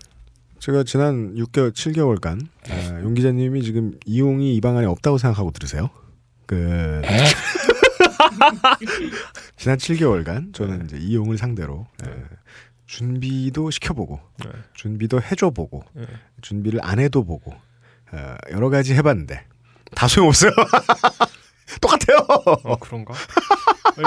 제가 0.59 0.83
지난 0.83 1.35
6개월, 1.35 1.71
7개월간 1.73 2.47
아, 2.69 2.99
용 3.03 3.13
기자님이 3.13 3.61
지금 3.63 3.93
이용이 4.05 4.55
이 4.55 4.61
방 4.61 4.77
안에 4.77 4.87
없다고 4.87 5.17
생각하고 5.17 5.51
들으세요. 5.51 5.89
그 6.45 7.01
지난 9.57 9.77
7개월간 9.77 10.53
저는 10.53 10.85
이제 10.85 10.97
이용을 10.97 11.37
상대로 11.37 11.87
예, 12.05 12.23
준비도 12.85 13.71
시켜보고 13.71 14.19
준비도 14.73 15.21
해줘보고 15.21 15.83
네. 15.93 16.05
준비를 16.41 16.79
안 16.83 16.99
해도 16.99 17.23
보고 17.23 17.53
어, 18.11 18.35
여러 18.51 18.69
가지 18.69 18.93
해봤는데 18.93 19.45
다 19.95 20.07
소용없어요. 20.07 20.51
똑같아요. 21.81 22.17
어 22.63 22.75
그런가? 22.77 23.13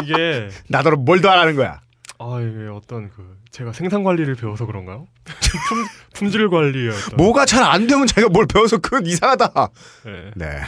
이게 0.02 0.48
나더러 0.68 0.96
뭘도 0.96 1.30
안 1.30 1.38
하는 1.38 1.56
거야. 1.56 1.80
아 2.20 2.40
이게 2.40 2.68
어떤 2.68 3.10
그 3.10 3.38
제가 3.50 3.72
생산 3.72 4.04
관리를 4.04 4.34
배워서 4.36 4.66
그런가요? 4.66 5.06
품, 5.24 5.84
품질 6.14 6.48
어떤 6.48 6.92
뭐가 7.16 7.46
잘 7.46 7.62
안 7.64 7.86
되면 7.86 8.06
자기가 8.06 8.28
뭘 8.28 8.46
배워서 8.46 8.78
그건 8.78 9.06
이상하다. 9.06 9.68
네. 10.36 10.60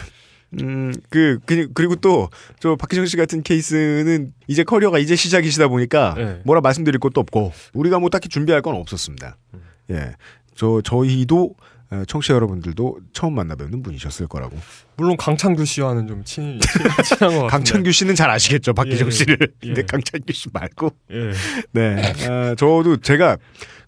네. 0.51 0.65
음, 0.65 0.93
그, 1.09 1.39
그, 1.47 1.69
그리고 1.75 1.97
또, 1.97 2.29
저, 2.59 2.77
박희정 2.77 3.07
씨 3.07 3.17
같은 3.17 3.43
케이스는 3.43 4.33
이제 4.49 4.65
커리어가 4.65 4.99
이제 4.99 5.17
시작이시다 5.17 5.69
보니까 5.69 6.15
네. 6.17 6.41
뭐라 6.45 6.61
말씀드릴 6.61 6.99
것도 6.99 7.21
없고, 7.21 7.53
우리가 7.75 7.99
뭐 7.99 8.11
딱히 8.11 8.29
준비할 8.29 8.63
건 8.63 8.75
없었습니다. 8.75 9.37
음. 9.55 9.61
예. 9.91 10.13
저, 10.55 10.81
저희도, 10.83 11.55
어, 11.93 12.05
청취자 12.07 12.35
여러분들도 12.35 12.99
처음 13.13 13.35
만나 13.35 13.57
뵙는 13.57 13.83
분이셨을 13.83 14.29
거라고. 14.29 14.57
물론 14.97 15.17
강창규 15.17 15.65
씨와는 15.65 16.07
좀 16.07 16.23
친, 16.25 16.61
친, 16.61 17.05
친한 17.05 17.19
것 17.19 17.43
같은데 17.43 17.49
강찬규 17.49 17.91
씨는 17.91 18.15
잘 18.15 18.31
아시겠죠, 18.31 18.75
박희정 18.75 19.09
예, 19.09 19.11
씨를. 19.11 19.39
예. 19.41 19.67
근데 19.67 19.83
강찬규 19.83 20.33
씨 20.33 20.49
말고. 20.53 20.95
예. 21.11 21.33
네. 21.73 22.13
아, 22.29 22.55
저도 22.57 22.99
제가 22.99 23.39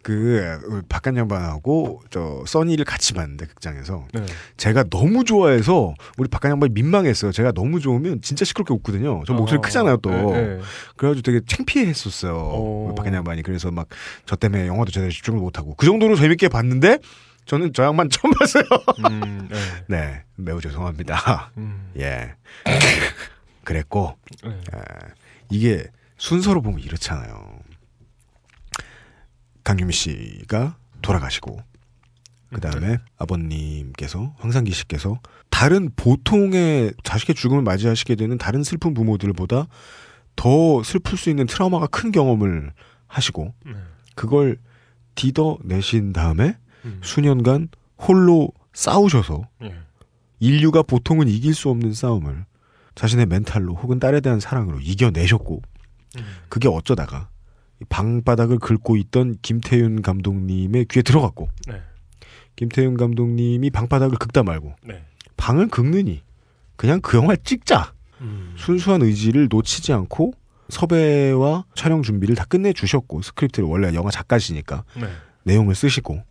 그 0.02 0.82
박간 0.88 1.16
양반하고 1.16 2.02
저 2.10 2.42
써니를 2.46 2.84
같이 2.84 3.12
봤는데 3.14 3.46
극장에서 3.46 4.06
네. 4.12 4.24
제가 4.56 4.84
너무 4.90 5.24
좋아해서 5.24 5.94
우리 6.18 6.28
박간 6.28 6.50
양반이 6.50 6.72
민망했어요. 6.72 7.32
제가 7.32 7.52
너무 7.52 7.78
좋으면 7.80 8.20
진짜 8.20 8.44
시끄럽게 8.44 8.74
웃거든요. 8.74 9.22
저 9.26 9.32
목소리 9.32 9.58
어, 9.58 9.60
크잖아요 9.60 9.96
또. 9.98 10.10
네, 10.10 10.56
네. 10.56 10.60
그래가지고 10.96 11.22
되게 11.22 11.40
창피했었어요. 11.46 12.34
어. 12.36 12.94
박간 12.96 13.14
양반이 13.14 13.42
그래서 13.42 13.70
막 13.70 13.86
저 14.26 14.36
때문에 14.36 14.66
영화도 14.66 14.90
제대로 14.90 15.10
집중을 15.10 15.38
못하고 15.40 15.74
그 15.74 15.86
정도로 15.86 16.16
재밌게 16.16 16.48
봤는데 16.48 16.98
저는 17.44 17.72
저 17.74 17.84
양반 17.84 18.08
처음 18.10 18.32
봤어요. 18.34 18.64
음, 19.10 19.48
네. 19.50 19.58
네, 19.88 20.22
매우 20.36 20.60
죄송합니다. 20.60 21.50
음. 21.56 21.90
예. 21.98 22.34
그랬고 23.64 24.16
네. 24.44 24.50
에, 24.50 24.82
이게 25.50 25.84
순서로 26.18 26.62
보면 26.62 26.80
이렇잖아요. 26.80 27.58
강유미 29.64 29.92
씨가 29.92 30.76
돌아가시고 31.02 31.58
그 32.52 32.60
다음에 32.60 32.98
아버님께서 33.16 34.34
황상기 34.38 34.72
씨께서 34.72 35.18
다른 35.50 35.90
보통의 35.96 36.92
자식의 37.02 37.34
죽음을 37.34 37.62
맞이하시게 37.62 38.14
되는 38.14 38.36
다른 38.36 38.62
슬픈 38.62 38.94
부모들보다 38.94 39.66
더 40.36 40.82
슬플 40.82 41.16
수 41.16 41.30
있는 41.30 41.46
트라우마가 41.46 41.86
큰 41.86 42.12
경험을 42.12 42.72
하시고 43.06 43.54
네. 43.64 43.72
그걸 44.14 44.58
디뎌내신 45.14 46.12
다음에 46.12 46.56
음. 46.84 47.00
수년간 47.02 47.68
홀로 47.98 48.50
싸우셔서 48.72 49.48
예. 49.62 49.74
인류가 50.40 50.82
보통은 50.82 51.28
이길 51.28 51.54
수 51.54 51.68
없는 51.68 51.94
싸움을 51.94 52.44
자신의 52.94 53.26
멘탈로 53.26 53.74
혹은 53.74 53.98
딸에 53.98 54.20
대한 54.20 54.40
사랑으로 54.40 54.80
이겨내셨고 54.80 55.62
음. 56.18 56.24
그게 56.48 56.68
어쩌다가 56.68 57.28
이 57.28 57.41
방바닥을 57.88 58.58
긁고 58.58 58.96
있던 58.96 59.36
김태윤 59.42 60.02
감독님의 60.02 60.86
귀에 60.90 61.02
들어갔고 61.02 61.48
네. 61.68 61.80
김태윤 62.56 62.96
감독님이 62.96 63.70
방바닥을 63.70 64.18
긁다 64.18 64.42
말고 64.42 64.74
네. 64.84 65.04
방을 65.36 65.68
긁느니 65.68 66.22
그냥 66.76 67.00
그 67.00 67.16
영화를 67.16 67.38
찍자 67.44 67.92
음. 68.20 68.54
순수한 68.56 69.02
의지를 69.02 69.48
놓치지 69.50 69.92
않고 69.92 70.34
섭외와 70.68 71.64
촬영 71.74 72.02
준비를 72.02 72.34
다 72.34 72.44
끝내 72.44 72.72
주셨고 72.72 73.22
스크립트를 73.22 73.68
원래 73.68 73.92
영화 73.94 74.10
작가시니까 74.10 74.84
네. 75.00 75.08
내용을 75.44 75.74
쓰시고 75.74 76.22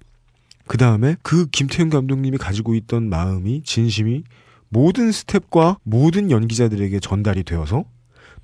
그 0.68 0.78
다음에 0.78 1.16
그 1.22 1.48
김태훈 1.48 1.90
감독님이 1.90 2.38
가지고 2.38 2.76
있던 2.76 3.10
마음이 3.10 3.62
진심이 3.64 4.24
모든 4.70 5.12
스텝과 5.12 5.80
모든 5.84 6.32
연기자들에게 6.32 7.00
전달이 7.00 7.44
되어서 7.44 7.84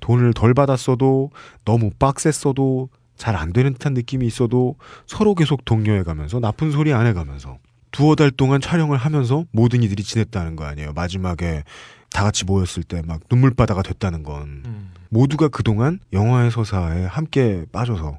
돈을 0.00 0.34
덜 0.34 0.54
받았어도 0.54 1.30
너무 1.64 1.90
빡셌어도 1.98 2.90
잘 3.18 3.36
안 3.36 3.52
되는 3.52 3.72
듯한 3.74 3.94
느낌이 3.94 4.26
있어도 4.26 4.76
서로 5.06 5.34
계속 5.34 5.64
독려해가면서 5.64 6.40
나쁜 6.40 6.70
소리 6.70 6.92
안 6.92 7.06
해 7.06 7.12
가면서 7.12 7.58
두어 7.90 8.14
달 8.14 8.30
동안 8.30 8.60
촬영을 8.60 8.96
하면서 8.98 9.44
모든 9.50 9.82
이들이 9.82 10.02
지냈다는 10.02 10.56
거 10.56 10.64
아니에요. 10.64 10.92
마지막에 10.92 11.64
다 12.10 12.22
같이 12.24 12.44
모였을 12.44 12.82
때 12.82 13.02
막 13.02 13.20
눈물바다가 13.30 13.82
됐다는 13.82 14.22
건 14.22 14.62
음. 14.66 14.92
모두가 15.10 15.48
그동안 15.48 15.98
영화의 16.12 16.50
서사에 16.50 17.04
함께 17.06 17.64
빠져서 17.72 18.18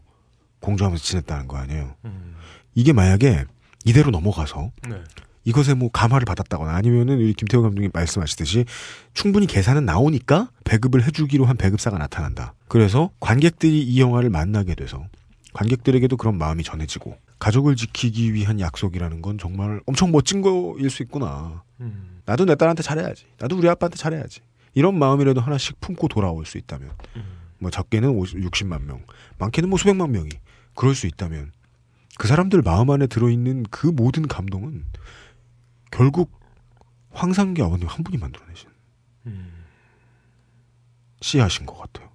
공조하면서 0.60 1.04
지냈다는 1.04 1.48
거 1.48 1.58
아니에요. 1.58 1.96
음. 2.06 2.36
이게 2.76 2.94
만약에 2.94 3.46
이대로 3.86 4.12
넘어가서 4.12 4.72
네. 4.90 4.96
이것에 5.50 5.74
뭐 5.74 5.90
감화를 5.90 6.26
받았다거나 6.26 6.76
아니면은 6.76 7.18
우리 7.18 7.34
김태호 7.34 7.64
감독님 7.64 7.90
말씀하시듯이 7.92 8.66
충분히 9.16 9.48
계산은 9.48 9.84
나오니까 9.84 10.52
배급을 10.64 11.04
해주기로 11.04 11.46
한 11.46 11.58
배급사가 11.58 11.98
나타난다. 11.98 12.54
그래서 12.68 13.10
관객들이 13.20 13.82
이 13.82 14.00
영화를 14.00 14.30
만나게 14.30 14.76
돼서 14.76 15.08
관객들에게도 15.54 16.18
그런 16.18 16.38
마음이 16.38 16.64
전해지고 16.64 17.18
가족을 17.40 17.76
지키기 17.76 18.34
위한 18.36 18.60
약속이라는 18.60 19.24
건 19.24 19.40
정말 19.40 19.82
엄청 19.88 20.12
멋진 20.12 20.42
거일 20.42 20.88
수 20.92 21.02
있구나. 21.02 21.64
음. 21.80 22.22
나도 22.26 22.46
내 22.46 22.54
딸한테 22.54 22.84
잘해야지. 22.84 23.26
나도 23.40 23.58
우리 23.58 23.68
아빠한테 23.68 23.98
잘해야지. 23.98 24.42
이런 24.76 25.00
마음이라도 25.00 25.42
하나씩 25.42 25.82
품고 25.82 26.10
돌아올 26.10 26.46
수 26.46 26.60
있다면 26.60 26.92
뭐 27.58 27.72
적게는 27.72 28.10
50, 28.10 28.38
60만 28.38 28.84
명, 28.84 29.02
많게는 29.40 29.68
뭐 29.68 29.80
수백만 29.80 30.12
명이 30.12 30.30
그럴 30.76 30.94
수 30.94 31.08
있다면 31.08 31.52
그 32.20 32.28
사람들 32.28 32.62
마음 32.62 32.92
안에 32.92 33.08
들어있는 33.08 33.64
그 33.72 33.88
모든 33.88 34.28
감동은 34.28 34.84
결국 35.92 36.32
황상기 37.12 37.62
아버님 37.62 37.88
한 37.88 38.04
분이 38.04 38.18
만들어내신 38.18 38.70
씨앗인 41.22 41.66
것 41.66 41.78
같아요. 41.78 42.10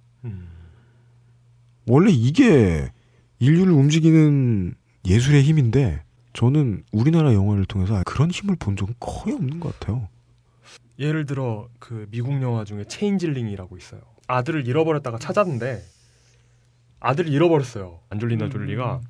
원래 1.87 2.11
이게 2.11 2.91
인류를 3.39 3.71
움직이는 3.73 4.73
예술의 5.05 5.43
힘인데 5.43 6.03
저는 6.33 6.83
우리나라 6.91 7.33
영화를 7.33 7.65
통해서 7.65 8.01
그런 8.05 8.31
힘을 8.31 8.55
본 8.55 8.75
적은 8.75 8.95
거의 8.99 9.35
없는 9.35 9.59
것 9.59 9.79
같아요. 9.79 10.09
예를 10.97 11.25
들어 11.25 11.69
그 11.79 12.07
미국 12.09 12.41
영화 12.41 12.63
중에 12.63 12.85
체인질링이라고 12.85 13.77
있어요. 13.77 14.01
아들을 14.27 14.67
잃어버렸다가 14.67 15.19
찾았는데 15.19 15.83
아들을 16.99 17.31
잃어버렸어요. 17.31 17.99
안젤리나 18.09 18.49
졸리가 18.49 19.01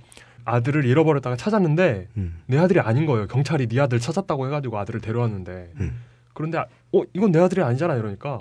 아들을 0.45 0.85
잃어버렸다가 0.85 1.35
찾았는데 1.35 2.07
음. 2.17 2.37
내 2.47 2.57
아들이 2.57 2.79
아닌 2.79 3.05
거예요. 3.05 3.27
경찰이 3.27 3.67
네 3.67 3.79
아들 3.79 3.99
찾았다고 3.99 4.45
해가지고 4.47 4.77
아들을 4.79 5.01
데려왔는데 5.01 5.73
음. 5.79 6.01
그런데 6.33 6.57
아- 6.59 6.67
어 6.93 7.01
이건 7.13 7.31
내 7.31 7.39
아들이 7.39 7.61
아니잖아 7.61 7.95
이러니까 7.95 8.39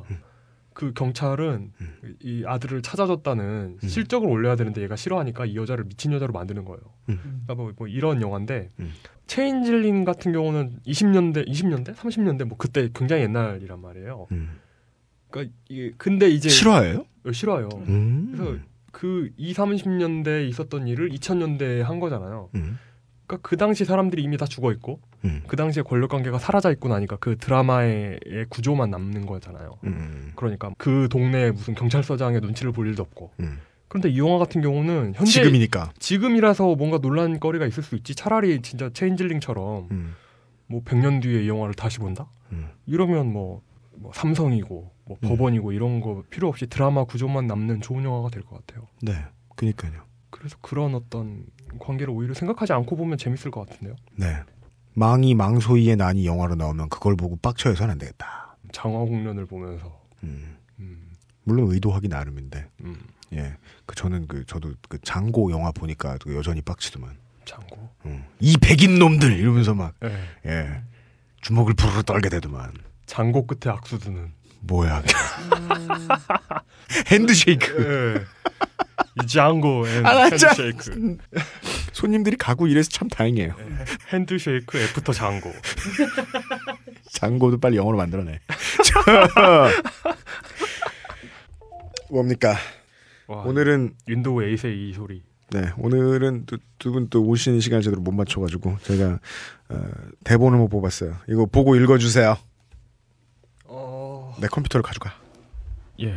그 0.74 0.92
경찰은 0.92 1.72
이 2.20 2.44
아들을 2.46 2.82
찾아줬다는 2.82 3.78
실적을 3.82 4.28
올려야 4.28 4.56
되는데 4.56 4.82
얘가 4.82 4.96
싫어하니까 4.96 5.46
이 5.46 5.56
여자를 5.56 5.84
미친 5.84 6.12
여자로 6.12 6.32
만드는 6.32 6.64
거예요. 6.64 6.80
음. 7.08 7.18
그러니까 7.46 7.54
뭐, 7.54 7.72
뭐 7.76 7.86
이런 7.88 8.20
영화인데 8.20 8.68
체인질린 9.26 10.04
같은 10.04 10.32
경우는 10.32 10.80
20년대, 10.86 11.48
20년대, 11.48 11.94
30년대 11.94 12.44
뭐 12.44 12.58
그때 12.58 12.88
굉장히 12.94 13.22
옛날이란 13.22 13.80
말이에요. 13.80 14.26
그러니까 15.30 15.54
이게 15.68 15.92
근데 15.96 16.28
이제 16.28 16.48
실화예요? 17.32 17.68
어. 17.72 17.84
음. 17.88 18.32
그래서 18.36 18.58
그 18.94 19.28
2, 19.36 19.52
30년대에 19.52 20.48
있었던 20.48 20.86
일을 20.86 21.10
2000년대에 21.10 21.80
한 21.82 21.98
거잖아요. 21.98 22.48
음. 22.54 22.78
그러니까 23.26 23.48
그 23.48 23.56
당시 23.56 23.84
사람들이 23.84 24.22
이미 24.22 24.36
다 24.36 24.46
죽어 24.46 24.70
있고 24.72 25.00
음. 25.24 25.42
그 25.48 25.56
당시에 25.56 25.82
권력 25.82 26.10
관계가 26.10 26.38
사라져 26.38 26.70
있고 26.72 26.88
나니까 26.88 27.16
그 27.16 27.36
드라마의 27.36 28.20
구조만 28.48 28.90
남는 28.90 29.26
거잖아요. 29.26 29.78
음. 29.84 30.32
그러니까 30.36 30.70
그 30.78 31.08
동네에 31.10 31.50
무슨 31.50 31.74
경찰서장의 31.74 32.40
눈치를 32.40 32.70
볼 32.70 32.86
일도 32.86 33.02
없고. 33.02 33.32
음. 33.40 33.58
그런데 33.88 34.10
이 34.10 34.18
영화 34.18 34.38
같은 34.38 34.62
경우는 34.62 35.14
현재 35.16 35.32
지금이니까. 35.32 35.92
지금이라서 35.98 36.76
뭔가 36.76 36.98
논란거리가 36.98 37.66
있을 37.66 37.82
수 37.82 37.96
있지. 37.96 38.14
차라리 38.14 38.62
진짜 38.62 38.90
체인질링처럼 38.92 39.88
음. 39.90 40.14
뭐 40.66 40.82
100년 40.84 41.20
뒤에 41.20 41.44
이 41.44 41.48
영화를 41.48 41.74
다시 41.74 41.98
본다? 41.98 42.28
이러면 42.86 43.32
뭐, 43.32 43.62
뭐 43.96 44.12
삼성이고 44.14 44.93
뭐 45.06 45.16
음. 45.22 45.28
법원이고 45.28 45.72
이런 45.72 46.00
거 46.00 46.22
필요 46.30 46.48
없이 46.48 46.66
드라마 46.66 47.04
구조만 47.04 47.46
남는 47.46 47.80
좋은 47.82 48.04
영화가 48.04 48.30
될 48.30 48.42
것 48.42 48.64
같아요. 48.66 48.86
네, 49.02 49.12
그니까요. 49.56 50.02
그래서 50.30 50.56
그런 50.60 50.94
어떤 50.94 51.46
관계를 51.78 52.12
오히려 52.12 52.34
생각하지 52.34 52.72
않고 52.72 52.96
보면 52.96 53.18
재밌을 53.18 53.50
것 53.50 53.68
같은데요. 53.68 53.96
네. 54.16 54.36
망이 54.94 55.34
망소이의 55.34 55.96
난이 55.96 56.24
영화로 56.26 56.54
나오면 56.54 56.88
그걸 56.88 57.16
보고 57.16 57.36
빡쳐해서는 57.36 57.92
안 57.92 57.98
되겠다. 57.98 58.56
장화홍련을 58.72 59.46
보면서 59.46 60.00
음. 60.22 60.56
음, 60.78 61.12
물론 61.44 61.70
의도하기 61.72 62.08
나름인데. 62.08 62.68
음, 62.84 62.96
예. 63.32 63.56
그 63.86 63.94
저는 63.96 64.26
그 64.28 64.44
저도 64.46 64.72
그 64.88 64.98
장고 65.02 65.50
영화 65.50 65.70
보니까 65.72 66.16
그 66.18 66.34
여전히 66.36 66.60
빡치더만. 66.60 67.16
장고. 67.44 67.88
음. 68.06 68.24
이 68.40 68.56
백인 68.56 68.98
놈들 68.98 69.32
이러면서 69.38 69.74
막 69.74 69.94
예. 70.04 70.16
예. 70.50 70.82
주먹을 71.42 71.74
부르르 71.74 72.02
떨게 72.04 72.28
되더만. 72.28 72.72
장고 73.06 73.46
끝에 73.46 73.72
악수 73.72 73.98
드는. 73.98 74.32
뭐야? 74.66 75.02
핸드쉐이크. 77.06 78.16
예. 78.18 78.24
이 79.22 79.26
장고 79.26 79.86
and 79.88 80.06
아. 80.06 80.24
handshake. 80.24 81.18
손님들이 81.92 82.36
가고 82.36 82.66
이래서 82.66 82.88
참 82.90 83.08
다행이에요. 83.08 83.54
handshake 84.12 84.78
after 84.78 85.12
장고. 85.12 85.52
장고도 87.10 87.58
빨리 87.58 87.76
영어로 87.76 87.96
만들어내. 87.96 88.40
자, 88.84 89.70
뭡니까? 92.10 92.56
와, 93.26 93.42
오늘은 93.42 93.94
윈도우 94.06 94.36
8의 94.36 94.76
이 94.76 94.92
소리. 94.92 95.22
네 95.50 95.70
오늘은 95.78 96.46
두분또 96.78 97.22
오시는 97.22 97.60
시간 97.60 97.80
제대로 97.82 98.00
못 98.00 98.12
맞춰가지고 98.12 98.78
제가 98.82 99.20
어, 99.68 99.84
대본을 100.24 100.58
못 100.58 100.68
뽑았어요. 100.68 101.16
이거 101.28 101.46
보고 101.46 101.76
읽어주세요. 101.76 102.36
어... 104.34 104.40
내 104.40 104.48
컴퓨터를 104.48 104.82
가져가. 104.82 105.14
예. 106.00 106.12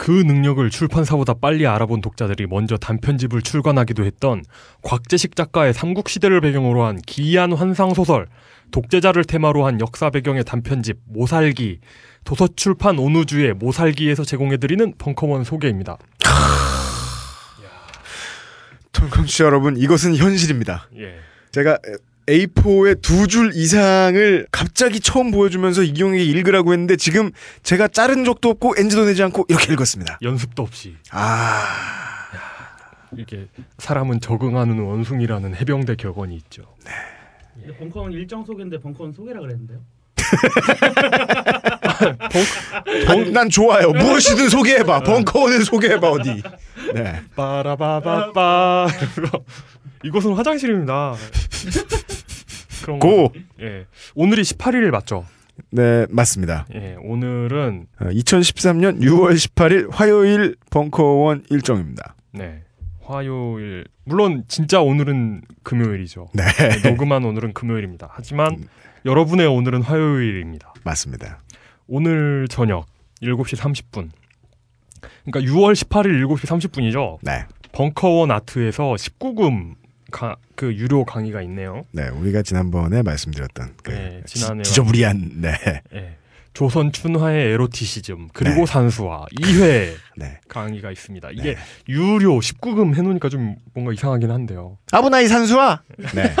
그 0.00 0.10
능력을 0.10 0.70
출판사보다 0.70 1.34
빨리 1.34 1.66
알아본 1.66 2.00
독자들이 2.00 2.46
먼저 2.46 2.78
단편집을 2.78 3.42
출간하기도 3.42 4.02
했던 4.06 4.42
곽재식 4.80 5.36
작가의 5.36 5.74
삼국시대를 5.74 6.40
배경으로 6.40 6.84
한 6.84 6.96
기이한 7.02 7.52
환상소설 7.52 8.26
독재자를 8.70 9.24
테마로 9.24 9.66
한 9.66 9.78
역사 9.78 10.08
배경의 10.08 10.44
단편집 10.44 11.00
모살기 11.04 11.80
도서출판 12.24 12.98
온우주의 12.98 13.52
모살기에서 13.52 14.24
제공해드리는 14.24 14.94
벙커원 14.96 15.44
소개입니다. 15.44 15.98
청취자 18.92 19.44
여러분 19.44 19.76
이것은 19.76 20.16
현실입니다. 20.16 20.88
예. 20.96 21.18
제가 21.52 21.78
A4의 22.26 23.00
두 23.02 23.26
줄 23.26 23.50
이상을 23.54 24.46
갑자기 24.52 25.00
처음 25.00 25.30
보여주면서 25.30 25.82
이경에게 25.82 26.22
읽으라고 26.24 26.72
했는데 26.72 26.96
지금 26.96 27.30
제가 27.62 27.88
자른 27.88 28.24
적도 28.24 28.50
없고 28.50 28.74
엔지도 28.78 29.04
내지 29.06 29.22
않고 29.22 29.46
이렇게 29.48 29.72
읽었습니다. 29.72 30.18
연습도 30.22 30.62
없이. 30.62 30.96
아 31.10 31.64
이게 33.16 33.46
사람은 33.78 34.20
적응하는 34.20 34.78
원숭이라는 34.78 35.56
해병대 35.56 35.96
격언이 35.96 36.34
있죠. 36.36 36.62
근데 37.54 37.76
벙커원 37.76 38.12
일정 38.12 38.44
소개인데 38.44 38.78
벙커원 38.80 39.12
소개라 39.12 39.40
그랬는데요. 39.40 39.78
벙, 43.06 43.32
난 43.32 43.48
좋아요. 43.50 43.90
무엇이든 43.90 44.48
소개해봐. 44.48 45.00
벙커원을 45.00 45.64
소개해봐 45.64 46.08
어디. 46.10 46.42
네. 46.94 47.20
빠라바바빠 47.36 48.86
이곳은 50.02 50.34
화장실입니다. 50.34 51.14
그런 52.82 52.98
고! 52.98 53.28
거. 53.28 53.32
예. 53.60 53.86
오늘이 54.14 54.42
18일 54.42 54.90
맞죠? 54.90 55.26
네 55.70 56.06
맞습니다. 56.08 56.66
예. 56.74 56.96
오늘은 57.02 57.86
어, 58.00 58.04
2013년 58.06 59.00
6월 59.02 59.34
18일 59.34 59.90
화요일 59.92 60.56
벙커원 60.70 61.44
일정입니다. 61.50 62.14
네. 62.32 62.62
화요일 63.02 63.84
물론 64.04 64.44
진짜 64.48 64.80
오늘은 64.80 65.42
금요일이죠. 65.62 66.28
네. 66.34 66.88
녹음한 66.88 67.24
오늘은 67.24 67.52
금요일입니다. 67.52 68.08
하지만 68.10 68.56
여러분의 69.04 69.46
오늘은 69.46 69.82
화요일입니다. 69.82 70.72
맞습니다. 70.84 71.40
오늘 71.86 72.46
저녁 72.48 72.86
7시 73.22 73.56
30분. 73.58 74.10
그러니까 75.24 75.52
6월 75.52 75.74
18일 75.74 76.24
7시 76.26 76.46
30분이죠. 76.46 77.18
네. 77.22 77.44
벙커원 77.72 78.30
아트에서 78.30 78.94
19금 78.94 79.74
가, 80.10 80.36
그 80.54 80.74
유료 80.74 81.04
강의가 81.04 81.42
있네요. 81.42 81.84
네, 81.92 82.08
우리가 82.08 82.42
지난번에 82.42 83.02
말씀드렸던 83.02 83.74
그 83.82 83.90
네, 83.90 84.22
지난해 84.26 84.62
지, 84.62 84.74
저부리한 84.74 85.30
네. 85.40 85.54
예. 85.94 86.16
조선 86.52 86.90
춘화의 86.92 87.52
에로티시즘 87.52 88.28
그리고 88.32 88.60
네. 88.60 88.66
산수화 88.66 89.26
2회 89.40 89.94
네. 90.16 90.40
강의가 90.48 90.90
있습니다. 90.90 91.30
이게 91.32 91.56
유료 91.88 92.38
19금 92.38 92.94
해놓으니까 92.94 93.28
좀 93.28 93.56
뭔가 93.72 93.92
이상하긴 93.92 94.30
한데요. 94.30 94.76
아부나이 94.90 95.28
산수와 95.28 95.82
네. 96.14 96.34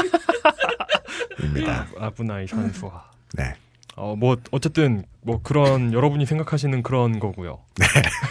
입니다. 1.42 1.86
아브나이 1.98 2.46
산수화. 2.46 3.10
네. 3.34 3.54
어 4.00 4.16
뭐 4.16 4.36
어쨌든 4.50 5.04
뭐 5.22 5.40
그런 5.42 5.92
여러분이 5.92 6.24
생각하시는 6.26 6.82
그런 6.82 7.18
거고요. 7.20 7.58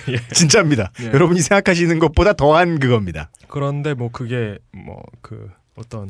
예. 0.10 0.18
진짜입니다. 0.34 0.92
예. 1.02 1.06
여러분이 1.08 1.42
생각하시는 1.42 2.00
것보다 2.00 2.34
더한 2.34 2.80
그겁니다. 2.80 3.30
그런데 3.48 3.94
뭐 3.94 4.10
그게 4.12 4.58
뭐 4.72 5.04
그 5.22 5.50
어떤 5.76 6.10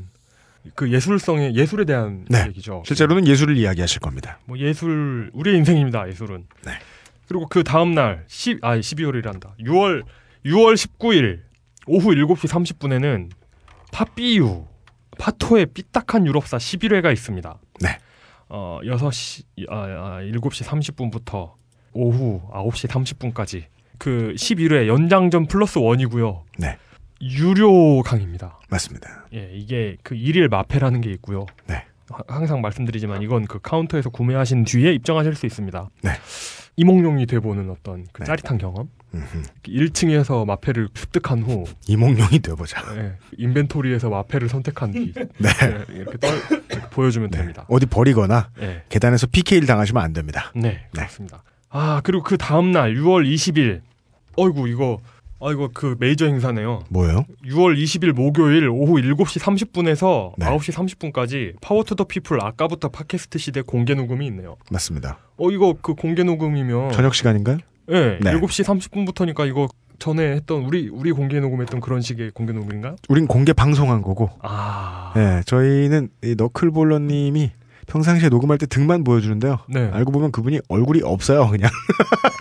그 0.76 0.92
예술성의 0.92 1.56
예술에 1.56 1.86
대한 1.86 2.26
네. 2.30 2.46
얘기죠. 2.48 2.84
실제로는 2.86 3.28
예술을 3.28 3.58
이야기하실 3.58 4.00
겁니다. 4.00 4.40
뭐 4.46 4.58
예술 4.58 5.30
우리의 5.34 5.58
인생입니다. 5.58 6.08
예술은. 6.10 6.46
네. 6.66 6.72
그리고 7.28 7.48
그 7.48 7.64
다음 7.64 7.94
날 7.94 8.24
10, 8.28 8.60
아 8.64 8.76
12월이란다. 8.78 9.58
6월 9.60 10.04
6월 10.46 10.74
19일 10.76 11.42
오후 11.86 12.10
7시 12.12 12.48
30분에는 12.48 13.30
파삐유 13.92 14.66
파토의 15.18 15.68
삐딱한 15.68 16.26
유럽사 16.28 16.58
11회가 16.58 17.12
있습니다. 17.14 17.58
네. 17.82 17.98
어 18.50 18.80
6시 18.84 19.44
아, 19.70 19.76
아 19.84 20.20
7시 20.22 20.66
30분부터 20.66 21.54
오후 21.94 22.42
9시 22.52 22.88
30분까지 22.90 23.64
그 23.98 24.34
11회 24.36 24.88
연장전 24.88 25.48
plus 25.48 25.78
one이고요. 25.78 26.44
네. 26.58 26.78
유료 27.22 28.02
강의입니다. 28.02 28.60
맞습니다. 28.70 29.28
예, 29.34 29.50
이게 29.54 29.98
그 30.04 30.16
일일 30.16 30.48
마페라는 30.48 31.02
게 31.02 31.12
있고요. 31.12 31.46
네. 31.68 31.84
하- 32.10 32.24
항상 32.28 32.62
말씀드리지만 32.62 33.22
이건 33.22 33.46
그 33.46 33.60
카운터에서 33.60 34.10
구매하신 34.10 34.64
뒤에 34.64 34.94
입장하실 34.94 35.36
수 35.36 35.46
있습니다. 35.46 35.90
네. 36.04 36.12
이몽룡이 36.78 37.26
돼보는 37.26 37.70
어떤 37.70 38.06
그 38.14 38.22
네. 38.22 38.26
짜릿한 38.26 38.58
경험. 38.58 38.90
음흠. 39.14 39.42
1층에서 39.68 40.46
마페를 40.46 40.90
습득한 40.94 41.42
후 41.44 41.66
이몽룡이 41.88 42.40
되어보자. 42.40 42.84
예, 42.98 43.14
inventory에서 43.38 44.10
마페를 44.10 44.50
선택한 44.50 44.92
뒤 44.92 45.14
네. 45.40 45.50
예, 45.64 45.94
이렇게, 45.96 46.18
떨, 46.18 46.36
이렇게 46.70 46.90
보여주면 46.92 47.32
됩니다. 47.32 47.66
어디 47.70 47.86
버리거나 47.86 48.50
예. 48.62 48.84
계단에서 48.90 49.28
PK를 49.28 49.66
당하시면 49.68 50.04
안 50.04 50.14
됩니다. 50.14 50.52
네, 50.56 50.86
그렇습니다. 50.92 51.44
아 51.70 52.02
그리고 52.04 52.24
그 52.24 52.38
다음 52.38 52.72
날 52.72 52.94
6월 52.96 53.26
20일, 53.32 53.82
어이구 54.38 54.68
이거 54.70 55.00
아 55.42 55.52
이거 55.52 55.70
그 55.74 55.96
메이저 56.00 56.26
행사네요. 56.26 56.84
뭐예요? 56.90 57.26
6월 57.46 57.82
20일 57.82 58.12
목요일 58.12 58.68
오후 58.68 58.96
7시 58.96 59.40
30분에서 59.40 60.34
네. 60.38 60.46
9시 60.46 60.74
30분까지 61.14 61.54
Power 61.62 61.84
to 61.84 61.96
the 61.96 62.04
People 62.04 62.44
아까부터 62.44 62.90
팟캐스트 62.90 63.40
시대 63.40 63.62
공개 63.62 63.94
녹음이 63.96 64.26
있네요. 64.28 64.58
맞습니다. 64.70 65.18
어 65.38 65.50
이거 65.52 65.76
그 65.82 65.94
공개 65.96 66.24
녹음이면 66.24 66.92
저녁 66.92 67.16
시간인가요? 67.16 67.58
예, 67.90 68.20
네. 68.22 68.32
7시 68.32 68.64
30분부터니까 68.64 69.48
이거 69.48 69.68
전에 69.98 70.32
했던 70.32 70.64
우리 70.64 70.88
우리 70.90 71.12
공개 71.12 71.40
녹음했던 71.40 71.82
그런 71.82 72.02
식의 72.02 72.32
공개 72.32 72.54
녹음인가? 72.54 72.96
우린 73.10 73.28
공개 73.28 73.54
방송한 73.54 74.02
거고. 74.02 74.30
아. 74.42 75.12
네, 75.16 75.42
저희는 75.46 76.10
이 76.24 76.36
너클볼러님이 76.38 77.52
평상시에 77.88 78.30
녹음할 78.30 78.58
때 78.60 78.66
등만 78.66 79.04
보여주는데요. 79.04 79.60
네. 79.68 79.90
알고 79.92 80.12
보면 80.12 80.32
그분이 80.32 80.62
얼굴이 80.70 81.02
없어요, 81.04 81.48
그냥. 81.50 81.70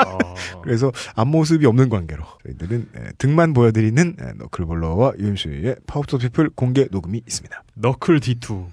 아. 0.07 0.19
그래서 0.62 0.93
앞모습이 1.15 1.65
없는 1.66 1.89
관계로 1.89 2.23
저희들은 2.45 2.89
예, 2.97 3.11
등만 3.19 3.55
보여드리는 3.55 4.16
예, 4.20 4.33
너클볼러와 4.37 5.15
유엠수의 5.19 5.77
Power 5.87 6.09
to 6.09 6.19
People 6.19 6.51
공개 6.51 6.87
녹음이 6.91 7.23
있습니다. 7.27 7.62
너클 7.75 8.20
D2. 8.20 8.66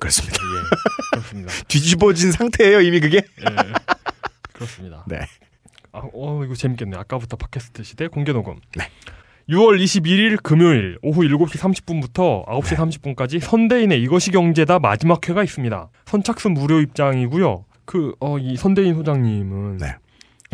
그렇습니다. 0.00 0.36
예. 0.36 1.10
그렇습니다. 1.10 1.52
뒤집어진 1.68 2.32
상태예요, 2.32 2.80
이미 2.80 3.00
그게. 3.00 3.18
예. 3.18 3.72
그렇습니다. 4.52 5.04
네. 5.08 5.20
아, 5.94 6.02
어, 6.12 6.42
이거 6.44 6.54
재밌겠네. 6.54 6.96
아까부터 6.98 7.36
팟캐스트 7.36 7.84
시대 7.84 8.08
공개 8.08 8.32
녹음. 8.32 8.56
네. 8.76 8.88
6월 9.48 9.80
21일 9.80 10.42
금요일 10.42 10.98
오후 11.02 11.20
7시 11.22 11.58
30분부터 11.58 12.46
9시 12.46 12.70
네. 12.70 12.76
30분까지 13.14 13.40
선대인의 13.40 14.02
이것이 14.02 14.32
경제다 14.32 14.80
마지막 14.80 15.26
회가 15.28 15.44
있습니다. 15.44 15.90
선착순 16.06 16.54
무료 16.54 16.80
입장이고요. 16.80 17.64
그, 17.84 18.14
어, 18.20 18.38
이 18.38 18.56
선대인 18.56 18.94
소장님은 18.94 19.76
네. 19.76 19.96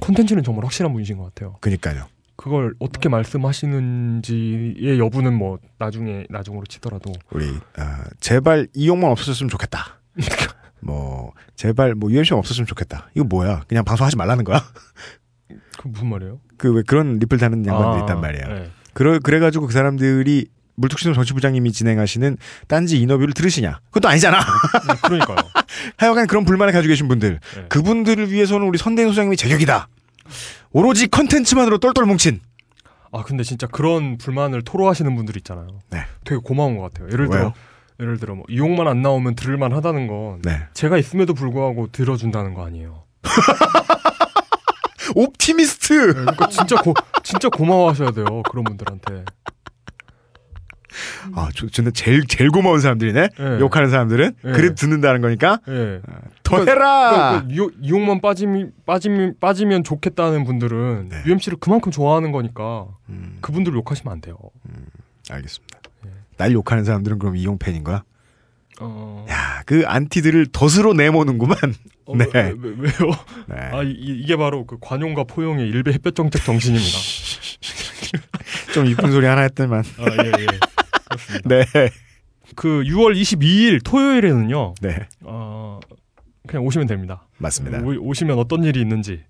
콘텐츠는 0.03 0.43
정말 0.43 0.65
확실한 0.65 0.93
분이신 0.93 1.17
것 1.17 1.25
같아요. 1.27 1.57
그니까요. 1.61 2.07
그걸 2.37 2.75
어떻게 2.79 3.09
말씀하시는지의 3.09 4.99
여부는 4.99 5.35
뭐 5.35 5.59
나중에 5.79 6.25
나중으로 6.31 6.65
치더라도 6.67 7.13
우리 7.31 7.47
아, 7.77 8.05
제발 8.19 8.67
이용만 8.75 9.11
없어졌으면 9.11 9.49
좋겠다. 9.51 10.01
뭐 10.81 11.33
제발 11.55 11.95
뭐 11.95 12.11
UMC 12.11 12.33
없었으면 12.35 12.67
좋겠다. 12.67 13.11
이거 13.15 13.25
뭐야? 13.25 13.65
그냥 13.69 13.85
방송하지 13.85 14.17
말라는 14.17 14.45
거야? 14.45 14.65
그 15.81 15.89
무슨 15.89 16.09
말이에요? 16.09 16.41
그 16.59 16.71
왜 16.73 16.83
그런 16.87 17.19
리플 17.19 17.39
다는 17.39 17.65
양반들 17.65 18.01
아, 18.01 18.03
있단 18.05 18.21
말이야. 18.21 18.49
네. 18.49 18.71
그래 18.93 19.19
그래가지고 19.23 19.67
그 19.69 19.73
사람들이 19.73 20.47
물뚝심송 20.77 21.15
정치부장님이 21.15 21.73
진행하시는 21.73 22.37
딴지 22.69 23.01
인터뷰를 23.01 23.33
들으시냐? 23.35 23.81
그것도 23.87 24.09
아니잖아. 24.09 24.39
네, 24.41 24.95
그러니까요. 25.03 25.37
하여간 25.97 26.27
그런 26.27 26.45
불만을 26.45 26.73
가지고 26.73 26.91
계신 26.91 27.09
분들, 27.09 27.41
네. 27.55 27.65
그분들을 27.69 28.31
위해서는 28.31 28.67
우리 28.67 28.79
선대인 28.79 29.09
소장님이 29.09 29.37
제격이다. 29.37 29.89
오로지 30.73 31.09
컨텐츠만으로 31.09 31.79
똘똘 31.79 32.05
뭉친. 32.07 32.41
아 33.13 33.23
근데 33.25 33.43
진짜 33.43 33.67
그런 33.67 34.19
불만을 34.19 34.63
토로하시는 34.63 35.15
분들 35.17 35.37
있잖아요. 35.39 35.81
네. 35.91 36.05
되게 36.25 36.41
고마운 36.43 36.77
것 36.77 36.83
같아요. 36.83 37.09
예를 37.13 37.27
들어 37.29 37.39
왜요? 37.41 37.53
예를 38.01 38.19
들어 38.19 38.35
뭐 38.35 38.45
이용만 38.49 38.87
안 38.87 39.03
나오면 39.03 39.35
들을만 39.35 39.73
하다는 39.73 40.07
건 40.07 40.41
네. 40.43 40.61
제가 40.75 40.97
있음에도 40.99 41.35
불구하고 41.35 41.89
들어준다는 41.91 42.55
거 42.55 42.65
아니에요. 42.65 43.05
옵티미스트. 45.15 46.15
그러니까 46.15 46.49
진짜 46.49 46.77
고 46.77 46.95
진짜 47.23 47.49
고마워하셔야 47.49 48.11
돼요 48.13 48.43
그런 48.51 48.65
분들한테. 48.65 49.25
아, 51.37 51.49
저, 51.55 51.67
근데 51.75 51.93
제일 51.93 52.27
제일 52.27 52.51
고마운 52.51 52.81
사람들이네. 52.81 53.29
네. 53.39 53.61
욕하는 53.61 53.91
사람들은 53.91 54.35
네. 54.43 54.53
그래 54.53 54.75
듣는다는 54.75 55.21
거니까 55.21 55.61
예. 55.69 56.01
더 56.43 56.57
그러니까- 56.57 56.73
해라. 56.73 57.11
그러니까 57.11 57.47
이용, 57.55 57.71
이용만 57.81 58.21
빠지면 58.21 58.73
빠지면 58.87 59.35
빠지면 59.39 59.85
좋겠다는 59.85 60.45
분들은 60.45 61.09
네. 61.11 61.23
UMC를 61.27 61.59
그만큼 61.61 61.93
좋아하는 61.93 62.33
거니까 62.33 62.89
음, 63.09 63.39
그분들 63.41 63.73
욕하시면 63.75 64.13
안 64.13 64.21
돼요. 64.21 64.37
알겠습니다. 65.31 65.79
날 66.37 66.53
욕하는 66.53 66.85
사람들은 66.85 67.19
그럼 67.21 67.37
이용 67.37 67.59
팬인 67.59 67.85
거야? 67.85 68.03
어, 68.81 69.27
야, 69.29 69.63
그 69.67 69.85
안티들을 69.87 70.47
덫으로 70.53 70.95
내모는구만. 70.95 71.57
어, 72.07 72.17
네. 72.17 72.27
왜, 72.35 72.55
왜, 72.59 72.71
왜요? 72.79 73.13
네. 73.49 73.57
아 73.57 73.83
이, 73.83 73.91
이게 73.93 74.37
바로 74.37 74.67
그 74.67 74.79
관용과 74.81 75.25
포용의 75.25 75.69
일베 75.69 75.93
햇볕 75.93 76.15
정책 76.15 76.45
정신입니다. 76.45 76.99
좀 78.75 78.87
이쁜 78.87 79.13
소리 79.13 79.27
하나 79.27 79.43
했더만. 79.43 79.81
아 79.99 80.25
예 80.25 80.29
예. 80.43 80.47
그렇습니다. 81.09 81.49
네. 81.49 81.65
그 82.57 82.83
6월 82.85 83.15
22일 83.21 83.85
토요일에는요. 83.85 84.75
네. 84.81 85.07
어 85.23 85.79
그냥 86.49 86.65
오시면 86.67 86.87
됩니다. 86.89 87.29
맞습니다. 87.39 87.79
오, 87.81 87.95
오시면 88.09 88.39
어떤 88.39 88.65
일이 88.65 88.81
있는지 88.81 89.23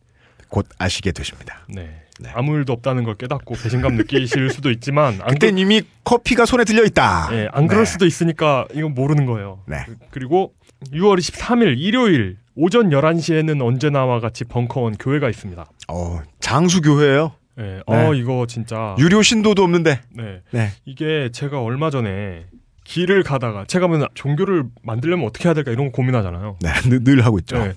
곧 0.50 0.66
아시게 0.78 1.12
되십니다. 1.12 1.60
네. 1.68 2.02
네. 2.20 2.30
아무 2.34 2.54
일도 2.56 2.74
없다는 2.74 3.04
걸 3.04 3.14
깨닫고 3.14 3.54
배신감 3.54 3.94
느끼실 3.96 4.50
수도 4.50 4.70
있지만 4.70 5.18
안, 5.22 5.28
그땐 5.28 5.56
이미 5.56 5.80
커피가 6.04 6.44
손에 6.44 6.64
들려 6.64 6.84
있다. 6.84 7.28
그, 7.30 7.34
예, 7.34 7.48
안 7.52 7.66
그럴 7.66 7.84
네. 7.86 7.90
수도 7.90 8.04
있으니까 8.04 8.66
이건 8.74 8.92
모르는 8.94 9.24
거예요. 9.24 9.62
네. 9.66 9.84
그- 9.86 9.96
그리고 10.10 10.52
6월 10.92 11.18
23일 11.18 11.78
일요일 11.78 12.36
오전 12.56 12.90
11시에는 12.90 13.62
언제나와 13.64 14.20
같이 14.20 14.44
벙커원 14.44 14.96
교회가 14.98 15.30
있습니다. 15.30 15.64
어, 15.88 16.20
장수 16.40 16.82
교회예요. 16.82 17.32
예. 17.58 17.80
어 17.86 18.12
네. 18.12 18.18
이거 18.18 18.46
진짜 18.46 18.94
유료 18.98 19.22
신도도 19.22 19.62
없는데. 19.62 20.00
네. 20.14 20.42
네. 20.50 20.70
이게 20.84 21.30
제가 21.32 21.62
얼마 21.62 21.88
전에 21.90 22.46
길을 22.84 23.22
가다가 23.22 23.64
제가 23.66 23.86
뭐 23.88 24.06
종교를 24.14 24.64
만들려면 24.82 25.26
어떻게 25.26 25.48
해야 25.48 25.54
될까 25.54 25.70
이런 25.70 25.86
거 25.86 25.92
고민하잖아요. 25.92 26.58
네, 26.60 26.70
늘, 26.88 27.04
늘 27.04 27.24
하고 27.24 27.38
있죠. 27.38 27.56
네. 27.58 27.72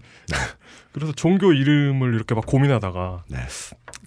그래서 0.93 1.11
종교 1.11 1.51
이름을 1.53 2.13
이렇게 2.13 2.35
막 2.35 2.45
고민하다가 2.45 3.23
네. 3.27 3.39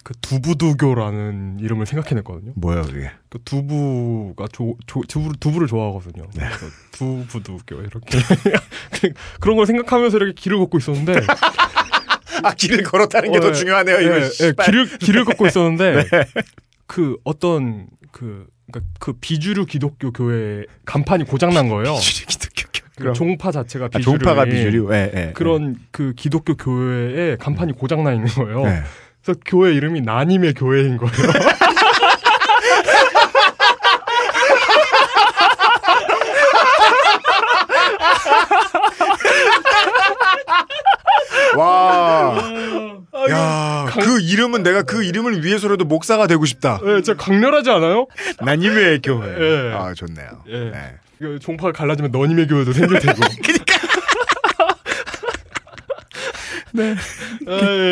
그 0.05 0.15
두부두교라는 0.21 1.59
이름을 1.61 1.85
생각해냈거든요. 1.85 2.53
뭐예요, 2.55 2.83
그게? 2.83 3.11
그 3.29 3.41
두부가 3.45 4.47
조, 4.53 4.77
조, 4.87 5.01
두부, 5.09 5.37
두부를 5.39 5.67
좋아하거든요. 5.67 6.25
네. 6.35 6.47
그래서 6.47 6.67
두부두교 6.93 7.81
이렇게 7.83 8.19
그런 9.41 9.57
걸 9.57 9.67
생각하면서 9.67 10.17
이렇게 10.17 10.33
길을 10.35 10.59
걷고 10.59 10.79
있었는데 10.79 11.27
아, 12.45 12.55
길을 12.55 12.85
걸었다는 12.85 13.33
게 13.33 13.39
어, 13.39 13.41
더 13.41 13.49
예, 13.49 13.53
중요하네요, 13.53 13.97
예, 13.97 14.03
이거. 14.05 14.21
예, 14.21 14.29
씨발. 14.29 14.67
길을 14.67 14.99
길을 14.99 15.25
걷고 15.25 15.47
있었는데 15.49 16.05
네. 16.11 16.25
그 16.87 17.17
어떤 17.25 17.89
그 18.13 18.47
그러니까 18.71 18.93
그 19.01 19.13
비주류 19.15 19.67
기독교 19.67 20.13
교회 20.13 20.65
간판이 20.85 21.25
고장 21.25 21.51
난 21.51 21.69
거예요. 21.69 21.97
기독교 22.01 22.76
그. 22.97 23.13
종파 23.13 23.53
자체가 23.53 23.87
아, 23.87 23.89
비주류 23.89 24.19
종파가 24.19 24.45
비주류. 24.47 24.89
예, 24.93 25.13
예. 25.15 25.33
그런 25.35 25.77
그 25.91 26.13
기독교 26.17 26.57
교회에 26.57 27.37
간판이 27.37 27.73
고장 27.75 28.03
나 28.05 28.13
있는 28.13 28.27
거예요. 28.29 28.65
예. 28.67 28.83
그래서 29.23 29.41
교회 29.45 29.75
이름이 29.75 30.01
나님의 30.01 30.55
교회인 30.55 30.97
거예요. 30.97 31.13
와. 41.57 42.37
아, 43.13 43.31
야, 43.31 43.87
그 43.93 44.21
이름은 44.21 44.63
내가 44.63 44.83
그 44.83 45.03
이름을 45.03 45.45
위해서라도 45.45 45.85
목사가 45.85 46.27
되고 46.27 46.45
싶다. 46.45 46.81
예, 46.85 47.01
진짜 47.03 47.15
강렬하지 47.15 47.71
않아요? 47.71 48.07
나님의 48.41 49.01
교회. 49.03 49.29
예. 49.71 49.73
아, 49.75 49.95
좋네요. 49.95 50.29
예. 50.49 50.71
네. 50.71 50.95
그 51.19 51.39
종파가 51.39 51.73
갈라지면 51.73 52.11
너님의 52.11 52.47
교회도 52.47 52.73
생길 52.73 52.99
테고. 53.01 53.21
네. 56.73 56.95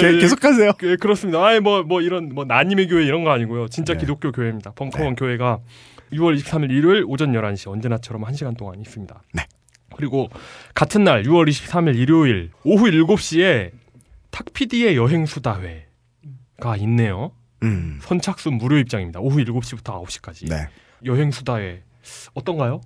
게- 0.00 0.18
계속하세요. 0.18 0.72
그, 0.78 0.96
그렇습니다. 0.98 1.42
아예 1.44 1.58
뭐, 1.60 1.82
뭐 1.82 2.00
이런 2.02 2.28
뭐 2.34 2.44
나님의 2.44 2.88
교회 2.88 3.04
이런 3.04 3.24
거 3.24 3.30
아니고요. 3.30 3.68
진짜 3.68 3.94
네. 3.94 4.00
기독교 4.00 4.30
교회입니다. 4.30 4.72
벙커원 4.72 5.16
교회가 5.16 5.60
6월 6.12 6.38
23일 6.38 6.70
일요일 6.70 7.04
오전 7.06 7.32
11시 7.32 7.70
언제나처럼 7.70 8.22
1시간 8.24 8.56
동안 8.56 8.80
있습니다. 8.80 9.22
네. 9.32 9.46
그리고 9.96 10.28
같은 10.74 11.04
날 11.04 11.22
6월 11.22 11.48
23일 11.48 11.96
일요일 11.96 12.50
오후 12.64 12.90
7시에 12.90 13.70
탁피디의 14.32 14.96
여행 14.96 15.24
수다회가 15.24 16.76
있네요. 16.80 17.32
음. 17.62 17.98
선착순 18.02 18.54
무료 18.54 18.76
입장입니다. 18.76 19.20
오후 19.20 19.38
7시부터 19.44 20.04
9시까지. 20.04 20.50
네. 20.50 20.68
여행 21.06 21.30
수다회 21.30 21.82
어떤가요? 22.34 22.80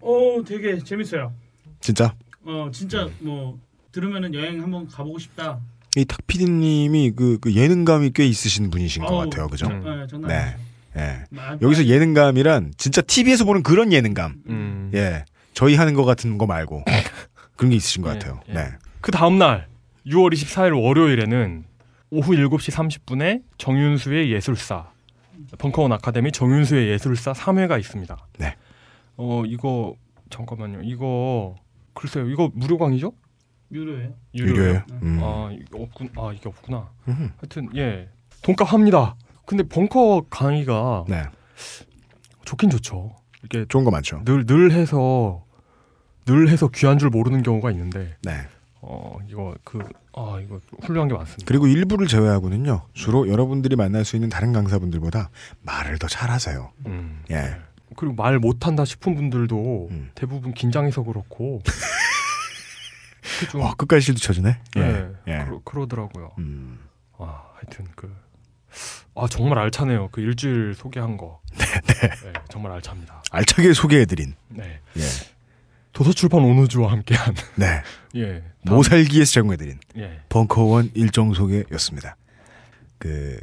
어 0.00 0.42
되게 0.46 0.78
재밌어요. 0.78 1.32
진짜 1.80 2.14
어 2.44 2.70
진짜 2.72 3.04
음. 3.04 3.14
뭐 3.20 3.58
들으면은 3.92 4.34
여행 4.34 4.62
한번 4.62 4.86
가보고 4.86 5.18
싶다. 5.18 5.58
이 5.96 6.04
탁피디님이 6.04 7.12
그, 7.16 7.38
그 7.40 7.52
예능감이 7.54 8.12
꽤 8.14 8.24
있으신 8.26 8.70
분이신 8.70 9.04
것 9.04 9.16
같아요, 9.16 9.48
그죠? 9.48 9.66
음. 9.66 9.82
네, 9.82 10.06
장난 10.06 10.28
네. 10.28 10.56
예. 10.96 11.24
마- 11.30 11.56
여기서 11.60 11.86
예능감이란 11.86 12.74
진짜 12.76 13.00
TV에서 13.02 13.44
보는 13.44 13.62
그런 13.62 13.92
예능감. 13.92 14.42
음. 14.48 14.90
예. 14.94 15.24
저희 15.52 15.74
하는 15.74 15.94
것 15.94 16.04
같은 16.04 16.38
거 16.38 16.46
말고 16.46 16.84
그런 17.56 17.70
게 17.70 17.76
있으신 17.76 18.02
것 18.02 18.10
예, 18.10 18.18
같아요. 18.18 18.40
예. 18.48 18.52
네. 18.52 18.70
그 19.00 19.10
다음 19.10 19.38
날 19.38 19.66
6월 20.06 20.32
24일 20.32 20.80
월요일에는 20.80 21.64
오후 22.10 22.32
7시 22.32 22.72
30분에 22.72 23.42
정윤수의 23.58 24.32
예술사 24.32 24.88
벙커원 25.58 25.92
아카데미 25.92 26.32
정윤수의 26.32 26.88
예술사 26.90 27.32
3회가 27.32 27.78
있습니다. 27.80 28.16
네. 28.38 28.56
어 29.22 29.44
이거 29.44 29.94
잠깐만요. 30.30 30.80
이거 30.82 31.54
글쎄요. 31.92 32.28
이거 32.30 32.50
무료 32.54 32.78
강의죠? 32.78 33.12
유료예요. 33.70 34.14
유료예요. 34.34 34.82
음. 35.02 35.20
아 35.22 35.50
이게 35.52 35.66
없군. 35.74 36.08
아 36.16 36.32
이게 36.34 36.48
없구나. 36.48 36.88
음흠. 37.06 37.22
하여튼 37.36 37.68
예 37.76 38.08
돈값 38.42 38.72
합니다. 38.72 39.14
근데 39.44 39.62
벙커 39.64 40.24
강의가 40.30 41.04
네. 41.08 41.24
좋긴 42.46 42.70
좋죠. 42.70 43.14
이게 43.44 43.66
좋은 43.68 43.84
거 43.84 43.90
많죠. 43.90 44.22
늘 44.24 44.46
늘 44.46 44.72
해서 44.72 45.44
늘 46.24 46.48
해서 46.48 46.68
귀한 46.68 46.98
줄 46.98 47.10
모르는 47.10 47.42
경우가 47.42 47.70
있는데 47.72 48.16
네. 48.22 48.32
어 48.80 49.18
이거 49.28 49.54
그 49.64 49.80
아 50.12 50.40
이거 50.42 50.58
훌륭한 50.82 51.08
게 51.08 51.14
많습니다. 51.14 51.44
그리고 51.46 51.66
일부를 51.68 52.08
제외하고는요. 52.08 52.88
주로 52.94 53.28
여러분들이 53.28 53.76
만날 53.76 54.04
수 54.04 54.16
있는 54.16 54.28
다른 54.28 54.52
강사분들보다 54.52 55.30
말을 55.62 55.98
더 55.98 56.08
잘하세요. 56.08 56.72
음. 56.86 57.22
예. 57.30 57.56
그리고 58.00 58.14
말 58.14 58.38
못한다 58.38 58.86
싶은 58.86 59.14
분들도 59.14 59.88
음. 59.90 60.10
대부분 60.14 60.54
긴장해서 60.54 61.02
그렇고 61.02 61.60
그 63.40 63.48
좀, 63.50 63.60
와, 63.60 63.74
끝까지 63.74 64.06
실드 64.06 64.20
쳐주네. 64.20 64.58
예, 64.78 64.80
예. 64.80 65.10
예. 65.28 65.44
그러, 65.44 65.60
그러 65.64 65.86
더라고요. 65.86 66.30
음. 66.38 66.78
아 67.18 67.42
하여튼 67.56 67.84
그 67.94 68.10
아 69.16 69.26
정말 69.28 69.58
알차네요. 69.58 70.08
그 70.12 70.20
일주일 70.20 70.74
소개한 70.74 71.16
거. 71.16 71.40
네, 71.58 71.64
네. 71.88 72.32
정말 72.48 72.70
알차입니다. 72.72 73.22
알차게 73.32 73.72
소개해드린. 73.74 74.34
네. 74.48 74.80
예. 74.96 75.02
도서출판 75.92 76.40
오누주와 76.40 76.92
함께한 76.92 77.34
네. 77.56 77.82
예. 78.14 78.42
다음- 78.64 78.76
모살기에서 78.76 79.32
제공해드린 79.32 79.80
예. 79.98 80.20
벙커원 80.28 80.92
일정 80.94 81.34
소개였습니다. 81.34 82.16
그 82.98 83.40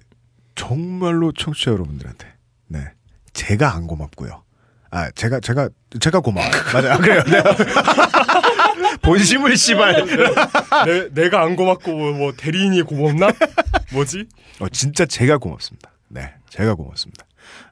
정말로 0.56 1.32
청취자 1.34 1.72
여러분들한테 1.72 2.34
네 2.68 2.80
제가 3.34 3.76
안 3.76 3.86
고맙고요. 3.86 4.44
아 4.98 5.12
제가 5.12 5.40
제가 5.40 5.70
제가 6.00 6.22
고마워. 6.22 6.48
맞아요. 6.74 6.94
아, 6.94 6.98
그래요. 6.98 7.22
네. 7.26 7.44
본심을 9.04 9.56
씨발. 9.56 10.06
내, 10.86 11.10
내가 11.10 11.44
안 11.44 11.56
고맙고 11.56 11.92
뭐, 11.96 12.12
뭐 12.14 12.34
대리인이 12.36 12.82
고맙나? 12.82 13.28
뭐지? 13.94 14.26
어, 14.60 14.68
진짜 14.70 15.06
제가 15.06 15.38
고맙습니다. 15.38 15.92
네, 16.08 16.34
제가 16.50 16.74
고맙습니다. 16.74 17.26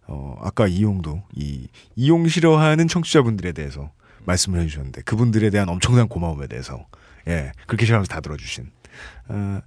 어, 0.08 0.36
아까 0.42 0.68
이용도 0.68 1.24
이 1.34 1.68
이용 1.96 2.28
싫어하는 2.28 2.88
청취자분들에 2.88 3.54
대해서 3.54 3.92
말씀을 4.26 4.60
해주셨는데 4.62 5.02
그분들에 5.02 5.50
대한 5.50 5.68
엄청난 5.68 6.08
고마움에 6.08 6.46
대해서 6.46 6.86
예 7.28 7.52
그렇게 7.66 7.86
싫어하면서 7.88 8.08
다 8.14 8.22
들어주신 8.22 8.70
어, 9.30 9.62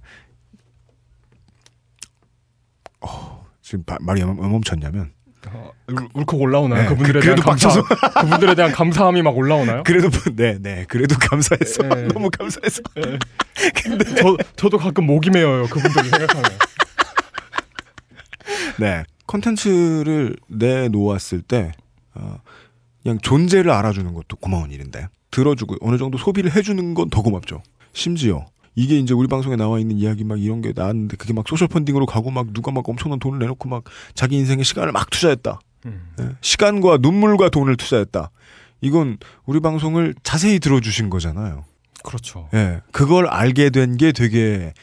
어, 3.01 3.45
지금 3.61 3.83
바- 3.83 3.97
말이 3.99 4.21
왜 4.23 4.27
멈췄냐면 4.33 5.11
어, 5.53 5.71
울, 5.87 6.07
울컥 6.13 6.39
올라오나요? 6.41 6.83
네, 6.83 6.87
그분들에 6.89 7.19
그- 7.19 7.25
대한 7.25 7.35
그래도 7.35 7.49
감사. 7.49 7.81
그분들에 8.21 8.55
대한 8.55 8.71
감사함이 8.71 9.21
막 9.21 9.37
올라오나요? 9.37 9.83
그래도 9.85 10.09
네네 10.35 10.85
그래도 10.87 11.15
감사해서 11.19 11.83
네. 11.83 12.07
너무 12.13 12.29
감사해서 12.29 12.81
저 14.21 14.37
저도 14.55 14.77
가끔 14.77 15.05
목이 15.05 15.29
메어요. 15.29 15.65
그분들 15.67 16.03
생각하면. 16.03 16.51
네 18.79 19.03
컨텐츠를 19.27 20.35
내놓았을 20.47 21.41
때 21.41 21.71
어, 22.15 22.39
그냥 23.03 23.19
존재를 23.19 23.71
알아주는 23.71 24.13
것도 24.13 24.37
고마운 24.37 24.71
일인데 24.71 25.07
들어주고 25.31 25.77
어느 25.81 25.97
정도 25.97 26.17
소비를 26.17 26.55
해주는 26.55 26.93
건 26.93 27.09
더 27.09 27.21
고맙죠. 27.21 27.61
심지어 27.93 28.45
이게 28.79 28.97
이제 28.97 29.13
우리 29.13 29.27
방송에 29.27 29.55
나와 29.57 29.77
있는 29.79 29.97
이야기 29.97 30.23
막 30.23 30.41
이런 30.41 30.61
게 30.61 30.71
나왔는데 30.73 31.17
그게 31.17 31.33
막 31.33 31.45
social 31.47 31.67
funding으로 31.67 32.05
가고 32.05 32.31
막 32.31 32.53
누가 32.53 32.71
막 32.71 32.87
엄청난 32.87 33.19
돈을 33.19 33.37
내놓고 33.39 33.67
막 33.67 33.83
자기 34.13 34.37
인생의 34.37 34.63
시간을 34.63 34.93
막 34.93 35.09
투자했다. 35.09 35.59
예, 35.85 36.29
시간과 36.41 36.97
눈물과 37.01 37.49
돈을 37.49 37.75
투자했다. 37.75 38.31
이건 38.81 39.17
우리 39.45 39.59
방송을 39.59 40.15
자세히 40.23 40.59
들어주신 40.59 41.09
거잖아요. 41.09 41.65
그렇죠. 42.03 42.47
예, 42.53 42.81
그걸 42.93 43.27
알게 43.27 43.69
된 43.69 43.97
게 43.97 44.13
되게 44.13 44.73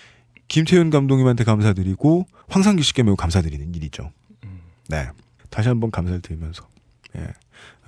김태윤 0.49 0.91
감독님한테 0.91 1.45
감사드리고 1.45 2.27
황상기 2.49 2.83
씨께 2.83 3.03
매우 3.03 3.17
감사드리는 3.17 3.75
일이죠. 3.75 4.13
네, 4.89 5.09
다시 5.51 5.69
한번 5.69 5.91
감사를 5.91 6.21
드리면서 6.21 6.69
예, 7.17 7.29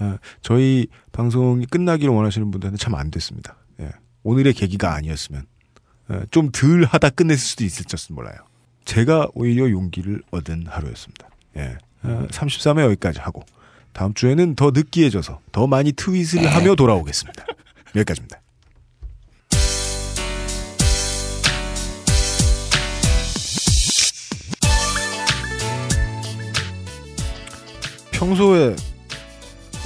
어, 0.00 0.16
저희 0.40 0.86
방송이 1.12 1.66
끝나기를 1.66 2.12
원하시는 2.14 2.50
분들한테 2.50 2.78
참 2.78 2.94
안 2.94 3.10
됐습니다. 3.10 3.56
예, 3.80 3.90
오늘의 4.22 4.54
계기가 4.54 4.94
아니었으면 4.94 5.42
어, 5.42 5.57
좀 6.30 6.50
덜 6.52 6.84
하다 6.84 7.10
끝냈을 7.10 7.38
수도 7.38 7.64
있을지 7.64 8.12
몰라요. 8.12 8.36
제가 8.84 9.28
오히려 9.34 9.70
용기를 9.70 10.22
얻은 10.30 10.66
하루였습니다. 10.68 11.28
예, 11.56 11.76
어, 12.02 12.26
33회 12.30 12.82
여기까지 12.82 13.20
하고 13.20 13.44
다음 13.92 14.14
주에는 14.14 14.54
더 14.54 14.70
느끼해져서 14.70 15.40
더 15.52 15.66
많이 15.66 15.92
트윗을 15.92 16.46
하며 16.46 16.74
돌아오겠습니다. 16.74 17.44
여기까지입니다. 17.96 18.40
평소에 28.12 28.74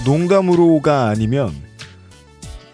농담으로가 0.07 1.09
아니면 1.09 1.55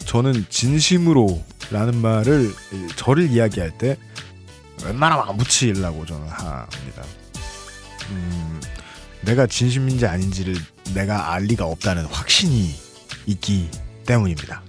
저는 0.00 0.46
진심으로 0.48 1.42
라는 1.70 1.96
말을 1.96 2.54
저를 2.96 3.30
이야기할 3.30 3.76
때 3.76 3.96
웬만하면 4.84 5.28
안 5.28 5.36
붙이려고 5.36 6.06
저는 6.06 6.28
합니다. 6.28 7.02
음, 8.10 8.60
내가 9.22 9.46
진심인지 9.46 10.06
아닌지를 10.06 10.56
내가 10.94 11.32
알 11.32 11.44
리가 11.44 11.66
없다는 11.66 12.06
확신이 12.06 12.74
있기 13.26 13.68
때문입니다. 14.06 14.62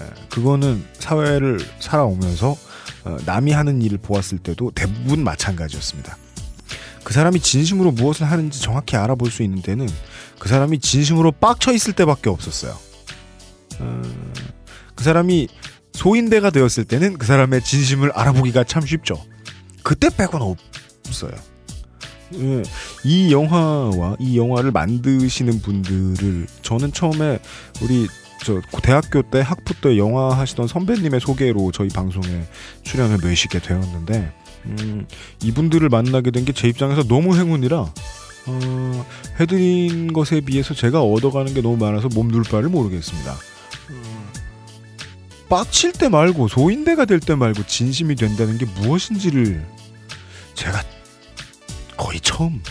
에, 0.00 0.04
그거는 0.28 0.84
사회를 0.98 1.60
살아오면서 1.78 2.56
어, 3.04 3.16
남이 3.26 3.52
하는 3.52 3.82
일을 3.82 3.98
보았을 3.98 4.38
때도 4.38 4.72
대부분 4.74 5.22
마찬가지였습니다. 5.22 6.16
그 7.04 7.12
사람이 7.12 7.38
진심으로 7.40 7.92
무엇을 7.92 8.28
하는지 8.28 8.60
정확히 8.60 8.96
알아볼 8.96 9.30
수 9.30 9.42
있는 9.42 9.60
때는 9.60 9.86
그 10.38 10.48
사람이 10.48 10.80
진심으로 10.80 11.32
빡쳐 11.32 11.72
있을 11.72 11.92
때밖에 11.92 12.30
없었어요. 12.30 12.76
어, 13.78 14.02
그 14.94 15.04
사람이 15.04 15.48
소인대가 15.94 16.50
되었을 16.50 16.84
때는 16.84 17.18
그 17.18 17.26
사람의 17.26 17.62
진심을 17.62 18.12
알아보기가 18.12 18.64
참 18.64 18.84
쉽죠. 18.84 19.22
그때 19.82 20.08
빼고는 20.14 20.54
없어요. 21.06 21.32
예, 22.34 22.62
이 23.04 23.32
영화와 23.32 24.16
이 24.18 24.36
영화를 24.36 24.72
만드시는 24.72 25.60
분들을 25.60 26.46
저는 26.62 26.92
처음에 26.92 27.38
우리 27.80 28.08
저 28.44 28.60
대학교 28.82 29.22
때 29.22 29.40
학부 29.40 29.74
때 29.80 29.96
영화 29.96 30.36
하시던 30.36 30.66
선배님의 30.66 31.20
소개로 31.20 31.70
저희 31.72 31.88
방송에 31.88 32.44
출연을 32.82 33.18
몇시게 33.22 33.60
되었는데 33.60 34.32
음, 34.66 35.06
이분들을 35.42 35.88
만나게 35.88 36.30
된 36.30 36.44
게 36.44 36.52
제 36.52 36.68
입장에서 36.68 37.04
너무 37.04 37.36
행운이라 37.36 37.76
어, 38.46 39.06
해드린 39.40 40.12
것에 40.12 40.40
비해서 40.40 40.74
제가 40.74 41.02
얻어가는 41.02 41.54
게 41.54 41.62
너무 41.62 41.76
많아서 41.76 42.08
몸둘 42.08 42.42
바를 42.42 42.68
모르겠습니다. 42.68 43.34
음, 45.44 45.48
빡칠 45.48 45.92
때 45.92 46.08
말고 46.08 46.48
소인대가 46.48 47.04
될 47.04 47.20
때 47.20 47.34
말고 47.34 47.66
진심이 47.66 48.14
된다는 48.16 48.58
게 48.58 48.64
무엇인지를 48.66 49.64
제가 50.54 50.82
거의 51.96 52.20
처음 52.20 52.62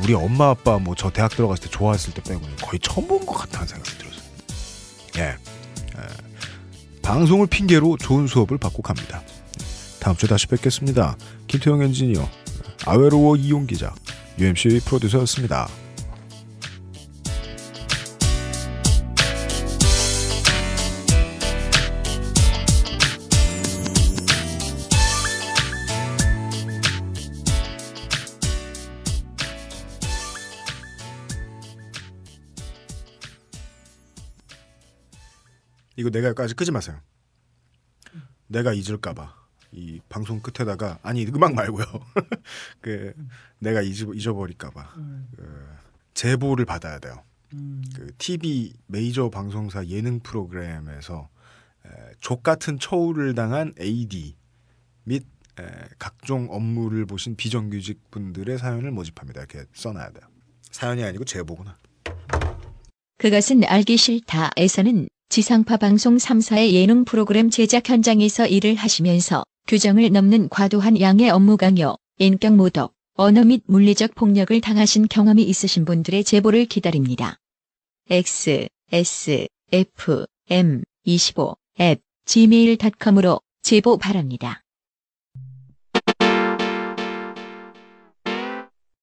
우리 0.00 0.14
엄마 0.14 0.50
아빠 0.50 0.78
뭐 0.78 0.94
저 0.96 1.10
대학 1.10 1.30
들어갔을 1.30 1.64
때 1.64 1.70
좋아했을 1.70 2.12
때 2.14 2.22
빼고는 2.22 2.56
거의 2.56 2.78
처음 2.80 3.06
본 3.06 3.24
것 3.26 3.34
같다는 3.34 3.66
생각이 3.68 3.98
들었어요. 3.98 4.22
예. 5.18 5.22
예. 5.22 5.36
방송을 7.02 7.46
핑계로 7.46 7.96
좋은 7.98 8.26
수업을 8.26 8.58
받고 8.58 8.82
갑니다. 8.82 9.22
다음 10.00 10.16
주에 10.16 10.28
다시 10.28 10.46
뵙겠습니다. 10.46 11.16
김태형 11.46 11.82
엔지니어, 11.82 12.28
아웨로워 12.86 13.36
이용 13.36 13.66
기자, 13.66 13.94
UMC 14.38 14.80
프로듀서였습니다. 14.84 15.68
이거 35.96 36.10
내가 36.10 36.28
여기까지 36.28 36.54
끄지 36.54 36.72
마세요. 36.72 37.00
내가 38.46 38.72
잊을까봐 38.72 39.34
이 39.72 40.00
방송 40.08 40.40
끝에다가 40.40 40.98
아니 41.02 41.24
음악 41.26 41.54
말고요. 41.54 41.84
그 42.80 43.14
내가 43.58 43.82
잊어, 43.82 44.12
잊어버릴까봐 44.12 44.94
그 45.36 45.66
제보를 46.14 46.64
받아야 46.64 46.98
돼요. 46.98 47.22
그 47.94 48.12
TV 48.18 48.72
메이저 48.86 49.30
방송사 49.30 49.86
예능 49.86 50.20
프로그램에서 50.20 51.28
에, 51.86 51.88
족 52.20 52.42
같은 52.42 52.78
처우를 52.78 53.34
당한 53.34 53.72
AD 53.80 54.36
및 55.04 55.24
에, 55.60 55.64
각종 55.98 56.48
업무를 56.50 57.06
보신 57.06 57.36
비정규직 57.36 58.10
분들의 58.10 58.58
사연을 58.58 58.90
모집합니다. 58.90 59.42
이렇게 59.42 59.64
써놔야 59.72 60.10
돼요. 60.10 60.28
사연이 60.70 61.04
아니고 61.04 61.24
제보구나. 61.24 61.78
그것은 63.18 63.62
알기 63.64 63.96
싫다에서는 63.96 65.08
지상파 65.34 65.78
방송 65.78 66.16
3사의 66.16 66.74
예능 66.74 67.04
프로그램 67.04 67.50
제작 67.50 67.88
현장에서 67.88 68.46
일을 68.46 68.76
하시면서 68.76 69.42
규정을 69.66 70.12
넘는 70.12 70.48
과도한 70.48 71.00
양의 71.00 71.28
업무 71.30 71.56
강요, 71.56 71.96
인격 72.18 72.54
모독, 72.54 72.94
언어 73.14 73.42
및 73.42 73.64
물리적 73.66 74.14
폭력을 74.14 74.60
당하신 74.60 75.08
경험이 75.08 75.42
있으신 75.42 75.86
분들의 75.86 76.22
제보를 76.22 76.66
기다립니다. 76.66 77.40
x 78.08 78.68
s 78.92 79.48
f 79.72 80.24
m 80.50 80.84
25 81.02 81.56
at 81.80 82.00
gmail.com으로 82.26 83.40
제보 83.60 83.98
바랍니다. 83.98 84.63